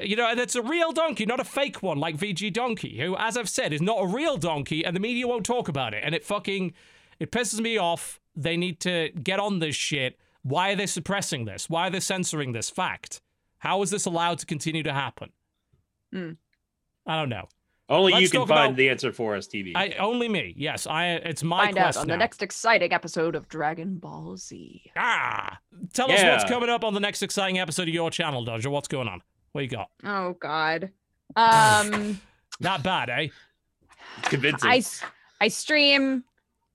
[0.00, 3.16] You know, and it's a real donkey, not a fake one like VG Dunkey, who,
[3.16, 6.02] as I've said, is not a real donkey, and the media won't talk about it.
[6.04, 6.74] And it fucking
[7.18, 8.20] it pisses me off.
[8.36, 10.18] They need to get on this shit.
[10.42, 11.68] Why are they suppressing this?
[11.68, 13.20] Why are they censoring this fact?
[13.58, 15.30] How is this allowed to continue to happen?
[16.12, 16.32] Hmm.
[17.06, 17.48] I don't know.
[17.90, 19.72] Only Let's you can find about- the answer for us, TB.
[19.74, 20.54] I only me.
[20.56, 21.08] Yes, I.
[21.08, 22.14] It's my Find out on now.
[22.14, 24.82] the next exciting episode of Dragon Ball Z.
[24.96, 25.58] Ah,
[25.92, 28.70] tell us what's coming up on the next exciting episode of your channel, Dodger.
[28.70, 29.22] What's going on?
[29.52, 29.90] What you got?
[30.04, 30.90] Oh God.
[31.36, 32.20] Um,
[32.58, 33.28] Not bad, eh?
[34.18, 34.68] It's Convincing.
[34.70, 34.82] I
[35.40, 36.24] I stream.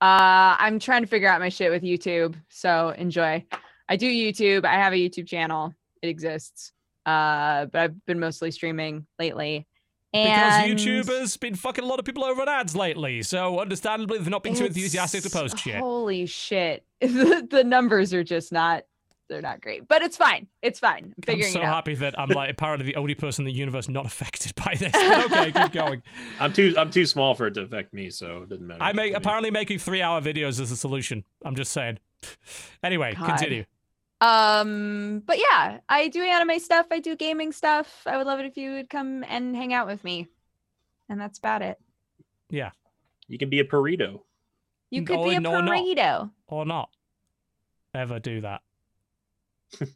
[0.02, 3.46] Uh, I'm trying to figure out my shit with YouTube, so enjoy.
[3.90, 4.66] I do YouTube.
[4.66, 5.74] I have a YouTube channel.
[6.02, 6.72] It exists.
[7.06, 9.68] Uh, but I've been mostly streaming lately.
[10.24, 13.60] Because And YouTube has been fucking a lot of people over on ads lately, so
[13.60, 15.76] understandably they've not been too enthusiastic to post shit.
[15.76, 16.86] Holy shit!
[17.02, 18.84] the, the numbers are just not.
[19.28, 20.46] They're not great, but it's fine.
[20.62, 21.06] It's fine.
[21.06, 21.74] I'm I'm figuring so it out.
[21.74, 24.92] happy that I'm like apparently the only person in the universe not affected by this.
[24.92, 26.04] But okay, keep going.
[26.40, 28.84] I'm too I'm too small for it to affect me, so it doesn't matter.
[28.84, 31.24] I make apparently making three hour videos is a solution.
[31.44, 31.98] I'm just saying.
[32.84, 33.26] Anyway, God.
[33.26, 33.66] continue.
[34.26, 36.88] Um, but yeah, I do anime stuff.
[36.92, 38.02] I do gaming stuff.
[38.06, 40.28] I would love it if you would come and hang out with me.
[41.10, 41.78] And that's about it.
[42.50, 42.72] Yeah.
[43.28, 44.22] You can be a burrito.
[44.90, 45.72] You could Oh, be a no, no.
[45.72, 46.32] burrito.
[46.48, 46.90] Or not.
[47.94, 48.62] Ever do that.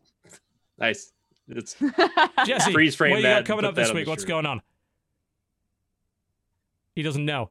[0.77, 1.11] Nice.
[1.49, 1.75] It's
[2.45, 4.07] Jesse, Freeze frame what you that got coming up this week?
[4.07, 4.61] What's going on?
[6.95, 7.49] He doesn't know.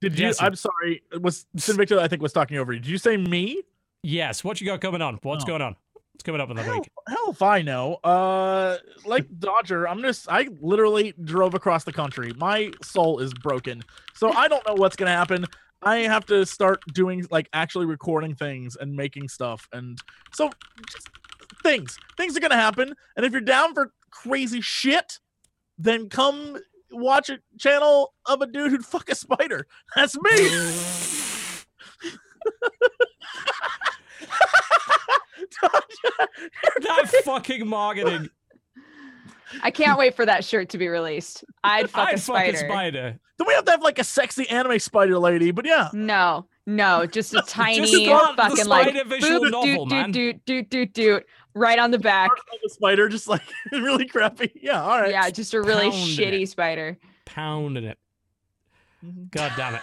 [0.00, 0.32] Did you?
[0.38, 1.02] I'm sorry.
[1.20, 1.98] Was Sinvicta?
[1.98, 2.78] I think was talking over you.
[2.78, 3.62] Did you say me?
[4.02, 5.18] Yes, what you got coming on?
[5.22, 5.46] What's Oh.
[5.46, 5.76] going on?
[6.12, 6.90] What's coming up in the Hell, week?
[7.08, 7.94] hell if I know.
[8.04, 10.26] Uh, like Dodger, I'm just.
[10.30, 12.32] I literally drove across the country.
[12.36, 13.82] My soul is broken,
[14.14, 15.46] so I don't know what's gonna happen.
[15.82, 19.98] I have to start doing like actually recording things and making stuff, and
[20.34, 20.50] so
[20.90, 21.08] just
[21.62, 21.98] things.
[22.16, 25.18] Things are gonna happen, and if you're down for crazy shit,
[25.78, 26.58] then come
[26.90, 29.66] watch a channel of a dude who'd fuck a spider.
[29.96, 30.30] That's me.
[35.62, 38.28] that fucking marketing.
[39.62, 41.44] I can't wait for that shirt to be released.
[41.62, 42.56] I'd fuck I'd a fuck spider.
[42.56, 43.18] a spider.
[43.38, 45.88] Then we have to have like a sexy anime spider lady, but yeah.
[45.92, 50.10] No, no, just a tiny the- the fucking like spider visual boop, novel, doot, man.
[50.12, 52.30] doot, doot, doot, doot, right on the back.
[52.30, 54.52] Of the spider, just like really crappy.
[54.54, 55.10] Yeah, all right.
[55.10, 56.48] Yeah, just a really Pounding shitty it.
[56.48, 56.98] spider.
[57.26, 57.98] Pounding it.
[59.04, 59.30] Mhm.
[59.32, 59.82] God damn it.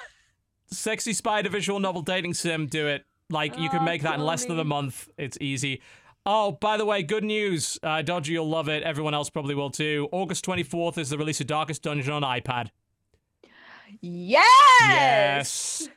[0.72, 3.06] Sexy spider visual novel dating sim, do it.
[3.30, 5.10] Like, you can Oh, make that in less than a month.
[5.18, 5.82] It's easy.
[6.26, 7.80] Oh, by the way, good news.
[7.82, 8.84] Uh, Dodgy, you'll love it.
[8.84, 10.10] Everyone else probably will too.
[10.12, 12.70] August 24th is the release of Darkest Dungeon on iPad.
[14.02, 14.46] Yes.
[14.82, 15.90] Yes.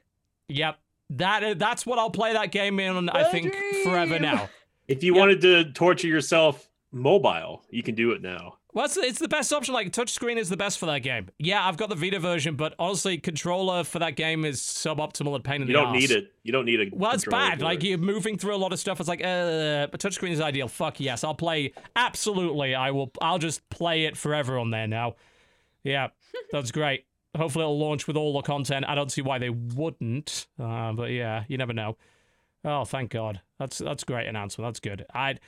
[0.48, 0.78] Yep.
[1.10, 3.54] That is, that's what I'll play that game in, I The think,
[3.84, 4.48] forever now.
[4.88, 5.20] If you Yeah.
[5.20, 8.58] wanted to torture yourself mobile, you can do it now.
[8.74, 9.74] Well, it's, it's the best option.
[9.74, 11.28] Like, touchscreen is the best for that game.
[11.38, 15.44] Yeah, I've got the Vita version, but honestly, controller for that game is suboptimal and
[15.44, 15.84] pain in You the ass.
[15.84, 16.32] You don't need it.
[16.42, 16.96] You don't need a.
[16.96, 17.60] Well, it's bad.
[17.60, 17.88] Like it.
[17.88, 18.98] you're moving through a lot of stuff.
[18.98, 20.68] It's like, uh, but touchscreen is ideal.
[20.68, 21.74] Fuck yes, I'll play.
[21.96, 23.12] Absolutely, I will.
[23.20, 25.16] I'll just play it forever on there now.
[25.84, 26.08] Yeah,
[26.50, 27.04] that's great.
[27.36, 28.86] Hopefully, it'll launch with all the content.
[28.88, 30.46] I don't see why they wouldn't.
[30.58, 31.98] Uh, but yeah, you never know.
[32.64, 33.42] Oh, thank God.
[33.58, 34.68] That's that's great announcement.
[34.68, 35.04] That's good.
[35.12, 35.40] I'd.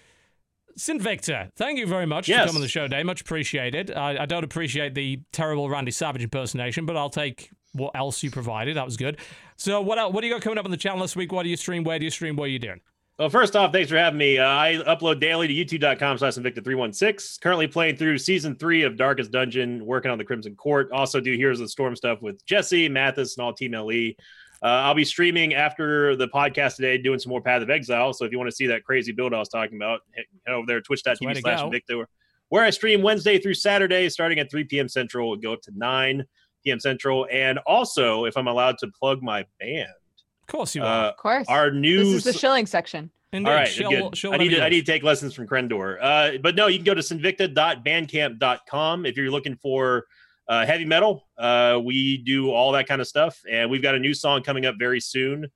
[0.78, 3.02] Sinvicta, thank you very much for coming on the show today.
[3.02, 3.90] Much appreciated.
[3.90, 8.30] I, I don't appreciate the terrible Randy Savage impersonation, but I'll take what else you
[8.30, 8.76] provided.
[8.76, 9.18] That was good.
[9.56, 11.32] So, what else, what do you got coming up on the channel this week?
[11.32, 11.84] What do you stream?
[11.84, 12.36] Where do you stream?
[12.36, 12.80] What are you doing?
[13.18, 14.38] Well, first off, thanks for having me.
[14.38, 17.40] Uh, I upload daily to youtube.com slash sinvicta316.
[17.40, 20.90] Currently playing through season three of Darkest Dungeon, working on the Crimson Court.
[20.90, 24.14] Also do Heroes of the Storm stuff with Jesse, Mathas, and all Team LE.
[24.64, 28.14] Uh, I'll be streaming after the podcast today, doing some more Path of Exile.
[28.14, 30.54] So if you want to see that crazy build I was talking about, head head
[30.54, 31.68] over there, twitch.tv to slash go.
[31.70, 32.06] Sinvicta,
[32.48, 34.88] where I stream Wednesday through Saturday, starting at 3 p.m.
[34.88, 36.24] Central, It'll go up to 9
[36.64, 36.80] p.m.
[36.80, 37.26] Central.
[37.30, 39.90] And also, if I'm allowed to plug my band,
[40.42, 41.06] Of course you are.
[41.06, 41.46] uh, Of course.
[41.48, 43.10] our new this is the shilling section.
[43.34, 43.50] Indeed.
[43.50, 44.16] All right, Show- good.
[44.16, 45.98] show I need to I need to take lessons from Krendor.
[46.00, 50.06] Uh, but no, you can go to sinvicta.bandcamp.com if you're looking for
[50.48, 51.26] uh, heavy metal.
[51.38, 54.66] Uh, we do all that kind of stuff, and we've got a new song coming
[54.66, 55.46] up very soon.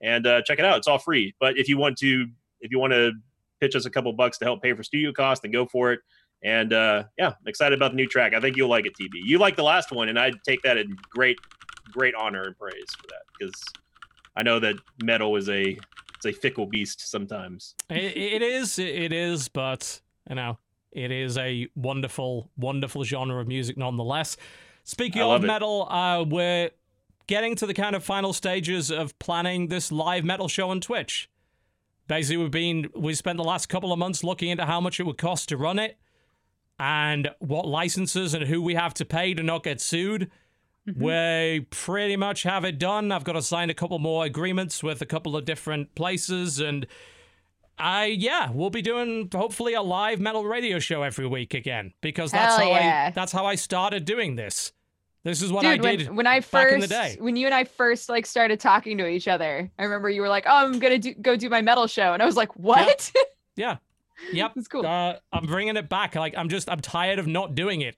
[0.00, 1.34] And uh, check it out; it's all free.
[1.40, 2.26] But if you want to,
[2.60, 3.12] if you want to
[3.60, 6.00] pitch us a couple bucks to help pay for studio costs, then go for it.
[6.42, 8.34] And uh, yeah, excited about the new track.
[8.34, 9.10] I think you'll like it, TB.
[9.24, 11.38] You like the last one, and I take that in great,
[11.90, 13.62] great honor and praise for that because
[14.36, 15.78] I know that metal is a
[16.14, 17.74] it's a fickle beast sometimes.
[17.90, 20.58] It, it is, it is, but you know,
[20.92, 24.36] it is a wonderful, wonderful genre of music nonetheless.
[24.84, 25.46] Speaking of it.
[25.46, 26.70] metal, uh, we're
[27.26, 31.28] getting to the kind of final stages of planning this live metal show on Twitch.
[32.06, 35.04] Basically, we've been we spent the last couple of months looking into how much it
[35.04, 35.98] would cost to run it,
[36.78, 40.30] and what licenses and who we have to pay to not get sued.
[40.94, 43.10] We pretty much have it done.
[43.10, 46.86] I've got to sign a couple more agreements with a couple of different places, and
[47.78, 52.30] I yeah, we'll be doing hopefully a live metal radio show every week again because
[52.32, 54.72] that's Hell how I that's how I started doing this.
[55.24, 56.06] This is what Dude, I did.
[56.06, 57.16] when, when I back in the first, day.
[57.18, 60.28] when you and I first like started talking to each other, I remember you were
[60.28, 63.12] like, "Oh, I'm gonna do, go do my metal show," and I was like, "What?"
[63.56, 63.78] yeah,
[64.32, 64.52] yep.
[64.56, 64.86] It's cool.
[64.86, 66.14] Uh, I'm bringing it back.
[66.14, 67.96] Like I'm just I'm tired of not doing it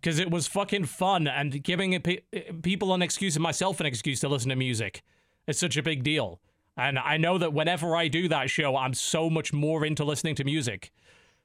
[0.00, 2.20] because it was fucking fun and giving it pe-
[2.62, 5.02] people an excuse and myself an excuse to listen to music.
[5.48, 6.40] It's such a big deal.
[6.78, 10.36] And I know that whenever I do that show, I'm so much more into listening
[10.36, 10.92] to music.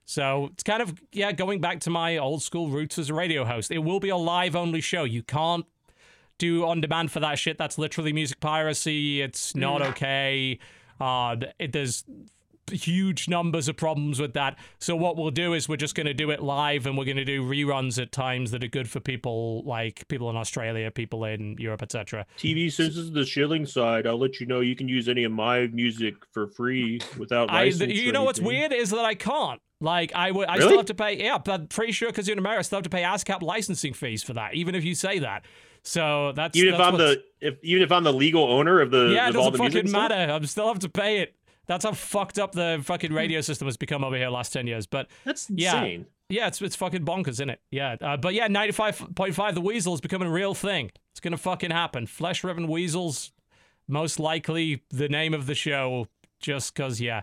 [0.05, 3.43] So it's kind of yeah, going back to my old school roots as a radio
[3.43, 3.71] host.
[3.71, 5.05] It will be a live only show.
[5.05, 5.65] You can't
[6.37, 7.57] do on demand for that shit.
[7.57, 9.21] That's literally music piracy.
[9.21, 10.59] It's not okay.
[10.99, 12.03] Uh, it, there's
[12.71, 14.57] huge numbers of problems with that.
[14.79, 17.17] So what we'll do is we're just going to do it live, and we're going
[17.17, 21.25] to do reruns at times that are good for people like people in Australia, people
[21.25, 22.25] in Europe, etc.
[22.37, 25.23] TB, since this is the shilling side, I'll let you know you can use any
[25.23, 29.61] of my music for free without I, you know what's weird is that I can't.
[29.81, 30.67] Like I would, I Really?
[30.67, 31.21] still have to pay.
[31.21, 33.41] Yeah, but I'm pretty sure because you're in America, I still have to pay ASCAP
[33.41, 35.43] licensing fees for that, even if you say that.
[35.83, 38.91] So that's Even if that's I'm the if even if I'm the legal owner of
[38.91, 40.09] the yeah, it doesn't fucking stuff?
[40.09, 40.31] matter.
[40.31, 41.35] I'm still have to pay it.
[41.67, 44.85] That's how fucked up the fucking radio system has become over here last ten years.
[44.85, 45.75] But That's Yeah.
[45.83, 46.05] insane.
[46.29, 47.61] yeah, it's it's fucking bonkers, isn't it?
[47.71, 50.91] Yeah, uh, but yeah, ninety five point five, the weasel is becoming a real thing.
[51.11, 52.05] It's gonna fucking happen.
[52.07, 53.31] Flesh ribbon weasels,
[53.87, 56.07] most likely the name of the show,
[56.41, 57.21] just cause yeah.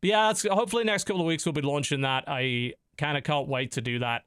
[0.00, 2.24] But yeah, it's, hopefully next couple of weeks we'll be launching that.
[2.26, 4.24] I kind of can't wait to do that.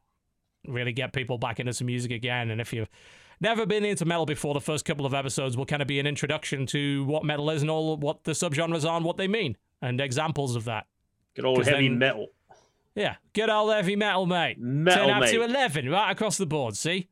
[0.68, 2.50] Really get people back into some music again.
[2.52, 2.90] And if you've
[3.40, 6.07] never been into metal before, the first couple of episodes will kind of be an
[6.07, 9.57] introduction to what metal is and all what the subgenres are and what they mean
[9.82, 10.88] and examples of that.
[11.35, 12.27] Good old heavy then- metal.
[12.95, 14.57] Yeah, good old heavy metal, mate.
[14.59, 15.32] Metal, 10 up mate.
[15.32, 17.07] to 11, right across the board, see?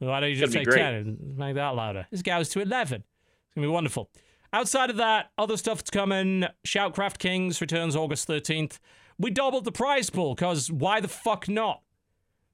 [0.00, 0.78] Why don't you just Gonna great.
[0.78, 2.08] 10 and make that louder?
[2.10, 3.04] This goes to 11.
[3.04, 4.10] It's going to be wonderful.
[4.52, 6.44] Outside of that, other stuff's coming.
[6.66, 8.80] Shoutcraft Kings returns August 13th.
[9.16, 11.82] We doubled the prize pool, because why the fuck not?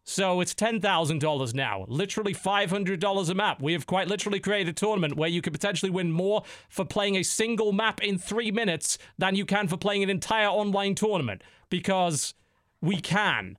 [0.09, 3.61] So it's $10,000 now, literally $500 a map.
[3.61, 7.17] We have quite literally created a tournament where you could potentially win more for playing
[7.17, 11.43] a single map in three minutes than you can for playing an entire online tournament
[11.69, 12.33] because
[12.81, 13.59] we can.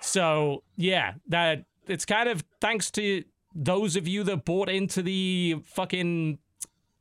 [0.00, 3.22] So yeah, that it's kind of thanks to
[3.54, 6.38] those of you that bought into the fucking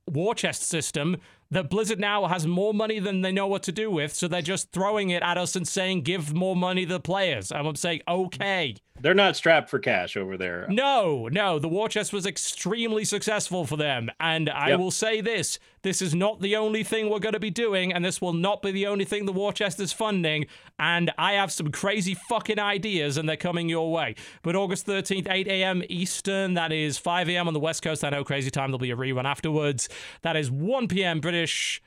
[0.07, 1.15] war chest system
[1.51, 4.41] that Blizzard now has more money than they know what to do with, so they're
[4.41, 7.51] just throwing it at us and saying give more money to the players.
[7.51, 8.75] And I'm saying okay.
[9.01, 10.65] They're not strapped for cash over there.
[10.69, 14.09] No, no, the war chest was extremely successful for them.
[14.19, 14.79] And I Yep.
[14.79, 18.03] will say this this is not the only thing we're going to be doing, and
[18.03, 20.45] this will not be the only thing the war chest is funding.
[20.77, 24.15] And I have some crazy fucking ideas, and they're coming your way.
[24.43, 25.81] But August 13th, 8 a.m.
[25.89, 27.47] Eastern, that is 5 a.m.
[27.47, 28.03] on the West Coast.
[28.03, 29.87] I know crazy time, there'll be a rerun afterwards.
[30.21, 31.21] That is 1 p.m.
[31.21, 31.81] British.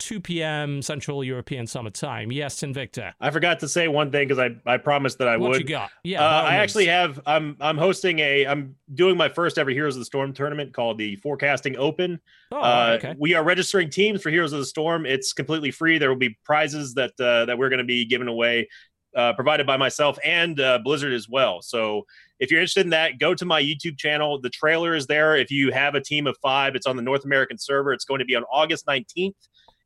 [0.00, 0.82] 2 p.m.
[0.82, 2.32] Central European Summer Time.
[2.32, 3.12] Yes, Sinvicta.
[3.20, 5.48] I forgot to say one thing because I, I promised that I What would.
[5.50, 5.90] What you got?
[6.02, 7.20] Yeah, Uh, I actually have.
[7.26, 8.46] I'm I'm hosting a.
[8.46, 12.18] I'm doing my first ever Heroes of the Storm tournament called the Forecasting Open.
[12.50, 13.14] Oh, uh, okay.
[13.18, 15.06] We are registering teams for Heroes of the Storm.
[15.06, 15.98] It's completely free.
[15.98, 18.68] There will be prizes that uh, that we're going to be giving away,
[19.14, 21.62] uh, provided by myself and uh, Blizzard as well.
[21.62, 22.06] So
[22.38, 24.40] if you're interested in that, go to my YouTube channel.
[24.40, 25.36] The trailer is there.
[25.36, 27.92] If you have a team of five, it's on the North American server.
[27.92, 29.34] It's going to be on August 19th.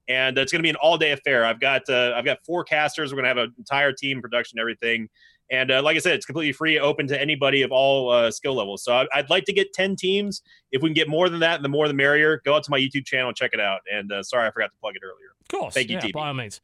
[0.09, 1.47] And it's going to be an all-day affair.
[1.47, 3.13] I've got uh, I've got four casters.
[3.13, 5.09] We're going to have an entire team, production, everything.
[5.51, 8.55] And uh, like I said, it's completely free, open to anybody of all uh, skill
[8.55, 8.83] levels.
[8.83, 10.43] So I, I'd like to get 10 teams.
[10.73, 12.41] If we can get more than that, the more the merrier.
[12.45, 13.81] Go out to my YouTube channel, check it out.
[13.93, 15.35] And uh, sorry, I forgot to plug it earlier.
[15.41, 15.75] Of course.
[15.75, 16.61] Thank you, yeah, by all means.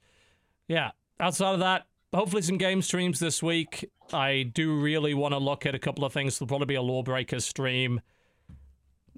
[0.67, 0.91] Yeah.
[1.19, 3.91] Outside of that, hopefully some game streams this week.
[4.13, 6.39] I do really want to look at a couple of things.
[6.39, 8.01] There'll probably be a Lawbreakers stream.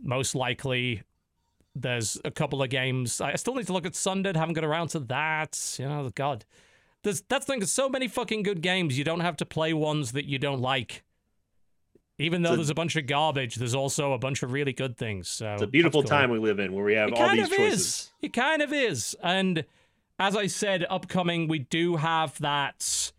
[0.02, 1.02] Most likely
[1.74, 3.20] there's a couple of games.
[3.20, 4.36] I still need to look at Sundered.
[4.36, 5.76] Haven't got around to that.
[5.78, 6.44] You know, God.
[7.02, 7.60] There's that's the thing.
[7.60, 8.96] There's so many fucking good games.
[8.98, 11.02] You don't have to play ones that you don't like.
[12.18, 15.28] Even though there's a bunch of garbage, there's also a bunch of really good things.
[15.28, 16.08] So It's a beautiful cool.
[16.08, 17.80] time we live in where we have It all kind these of choices.
[17.80, 18.10] is.
[18.20, 19.16] It kind of is.
[19.22, 19.64] And
[20.18, 23.12] as I said, upcoming, we do have that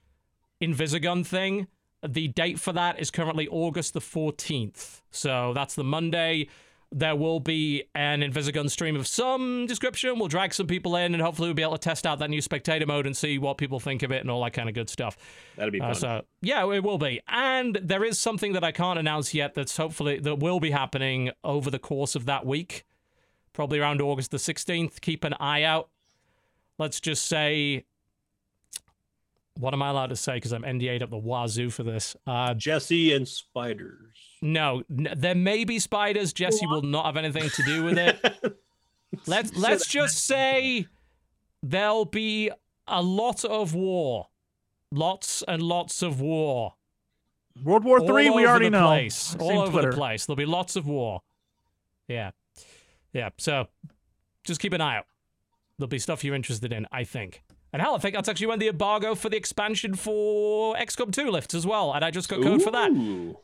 [0.61, 1.67] Invisigun thing.
[2.07, 5.01] The date for that is currently August the 14th.
[5.11, 6.47] So that's the Monday.
[6.95, 10.19] There will be an Invisigun stream of some description.
[10.19, 12.39] We'll drag some people in and hopefully we'll be able to test out that new
[12.39, 14.91] spectator mode and see what people think of it and all that kind of good
[14.91, 15.17] stuff.
[15.55, 15.89] That'll be fun.
[15.89, 17.19] Uh, so yeah, it will be.
[17.27, 19.55] And there is something that I can't announce yet.
[19.55, 22.83] That's hopefully that will be happening over the course of that week,
[23.53, 25.01] probably around August the sixteenth.
[25.01, 25.89] Keep an eye out.
[26.77, 27.85] Let's just say,
[29.59, 30.35] what am I allowed to say?
[30.35, 32.15] Because I'm NDA'd up the wazoo for this.
[32.27, 34.12] Uh, Jesse and spiders.
[34.43, 36.33] No, n- there may be spiders.
[36.33, 38.19] Jesse will not have anything to do with it.
[39.27, 40.87] Let's let's just say
[41.61, 42.49] there'll be
[42.87, 44.27] a lot of war,
[44.91, 46.73] lots and lots of war.
[47.63, 48.87] World War Three, we already the know.
[48.87, 49.35] Place.
[49.39, 49.91] All over Twitter.
[49.91, 50.25] the place.
[50.25, 51.21] There'll be lots of war.
[52.07, 52.31] Yeah,
[53.13, 53.29] yeah.
[53.37, 53.67] So
[54.43, 55.05] just keep an eye out.
[55.77, 57.43] There'll be stuff you're interested in, I think.
[57.73, 61.31] And hell, I think that's actually when the embargo for the expansion for XCOM 2
[61.31, 61.91] lifts as well.
[61.91, 62.91] And I just got code for that.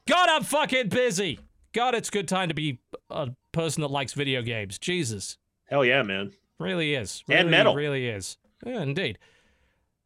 [0.07, 1.39] God, I'm fucking busy.
[1.73, 4.77] God, it's good time to be a person that likes video games.
[4.77, 5.37] Jesus.
[5.65, 6.31] Hell yeah, man.
[6.59, 7.23] Really is.
[7.27, 7.73] And metal.
[7.73, 8.37] Really is.
[8.63, 9.17] Yeah, indeed.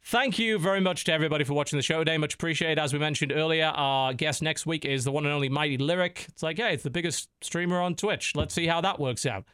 [0.06, 2.18] Thank you very much to everybody for watching the show today.
[2.18, 2.80] Much appreciated.
[2.80, 6.28] As we mentioned earlier, our guest next week is the one and only Mighty Lirik.
[6.30, 8.36] It's like, hey, it's the biggest streamer on Twitch.
[8.36, 9.46] Let's see how that works out.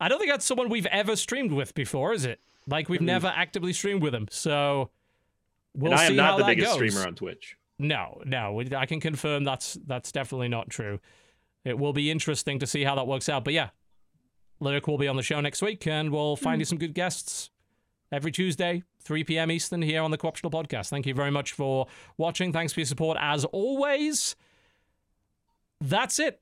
[0.00, 2.40] I don't think that's someone we've ever streamed with before, is it?
[2.68, 4.26] Like, we've never actively streamed with him.
[4.30, 4.90] So
[5.74, 6.90] we'll and I see am how not the that biggest goes.
[6.92, 7.56] streamer on Twitch.
[7.78, 10.98] No, no, I can confirm that's that's definitely not true.
[11.64, 13.44] It will be interesting to see how that works out.
[13.44, 13.70] But yeah,
[14.62, 16.44] Lirik will be on the show next week, and we'll hmm.
[16.44, 17.50] find you some good guests
[18.10, 19.50] every Tuesday, 3 p.m.
[19.50, 20.88] Eastern, here on the Co-optional Podcast.
[20.88, 21.86] Thank you very much for
[22.16, 22.52] watching.
[22.52, 24.36] Thanks for your support as always.
[25.80, 26.40] That's it.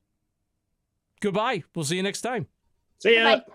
[1.20, 1.64] Goodbye.
[1.74, 2.46] We'll see you next time.
[2.98, 3.36] See ya.
[3.36, 3.54] Bye-bye.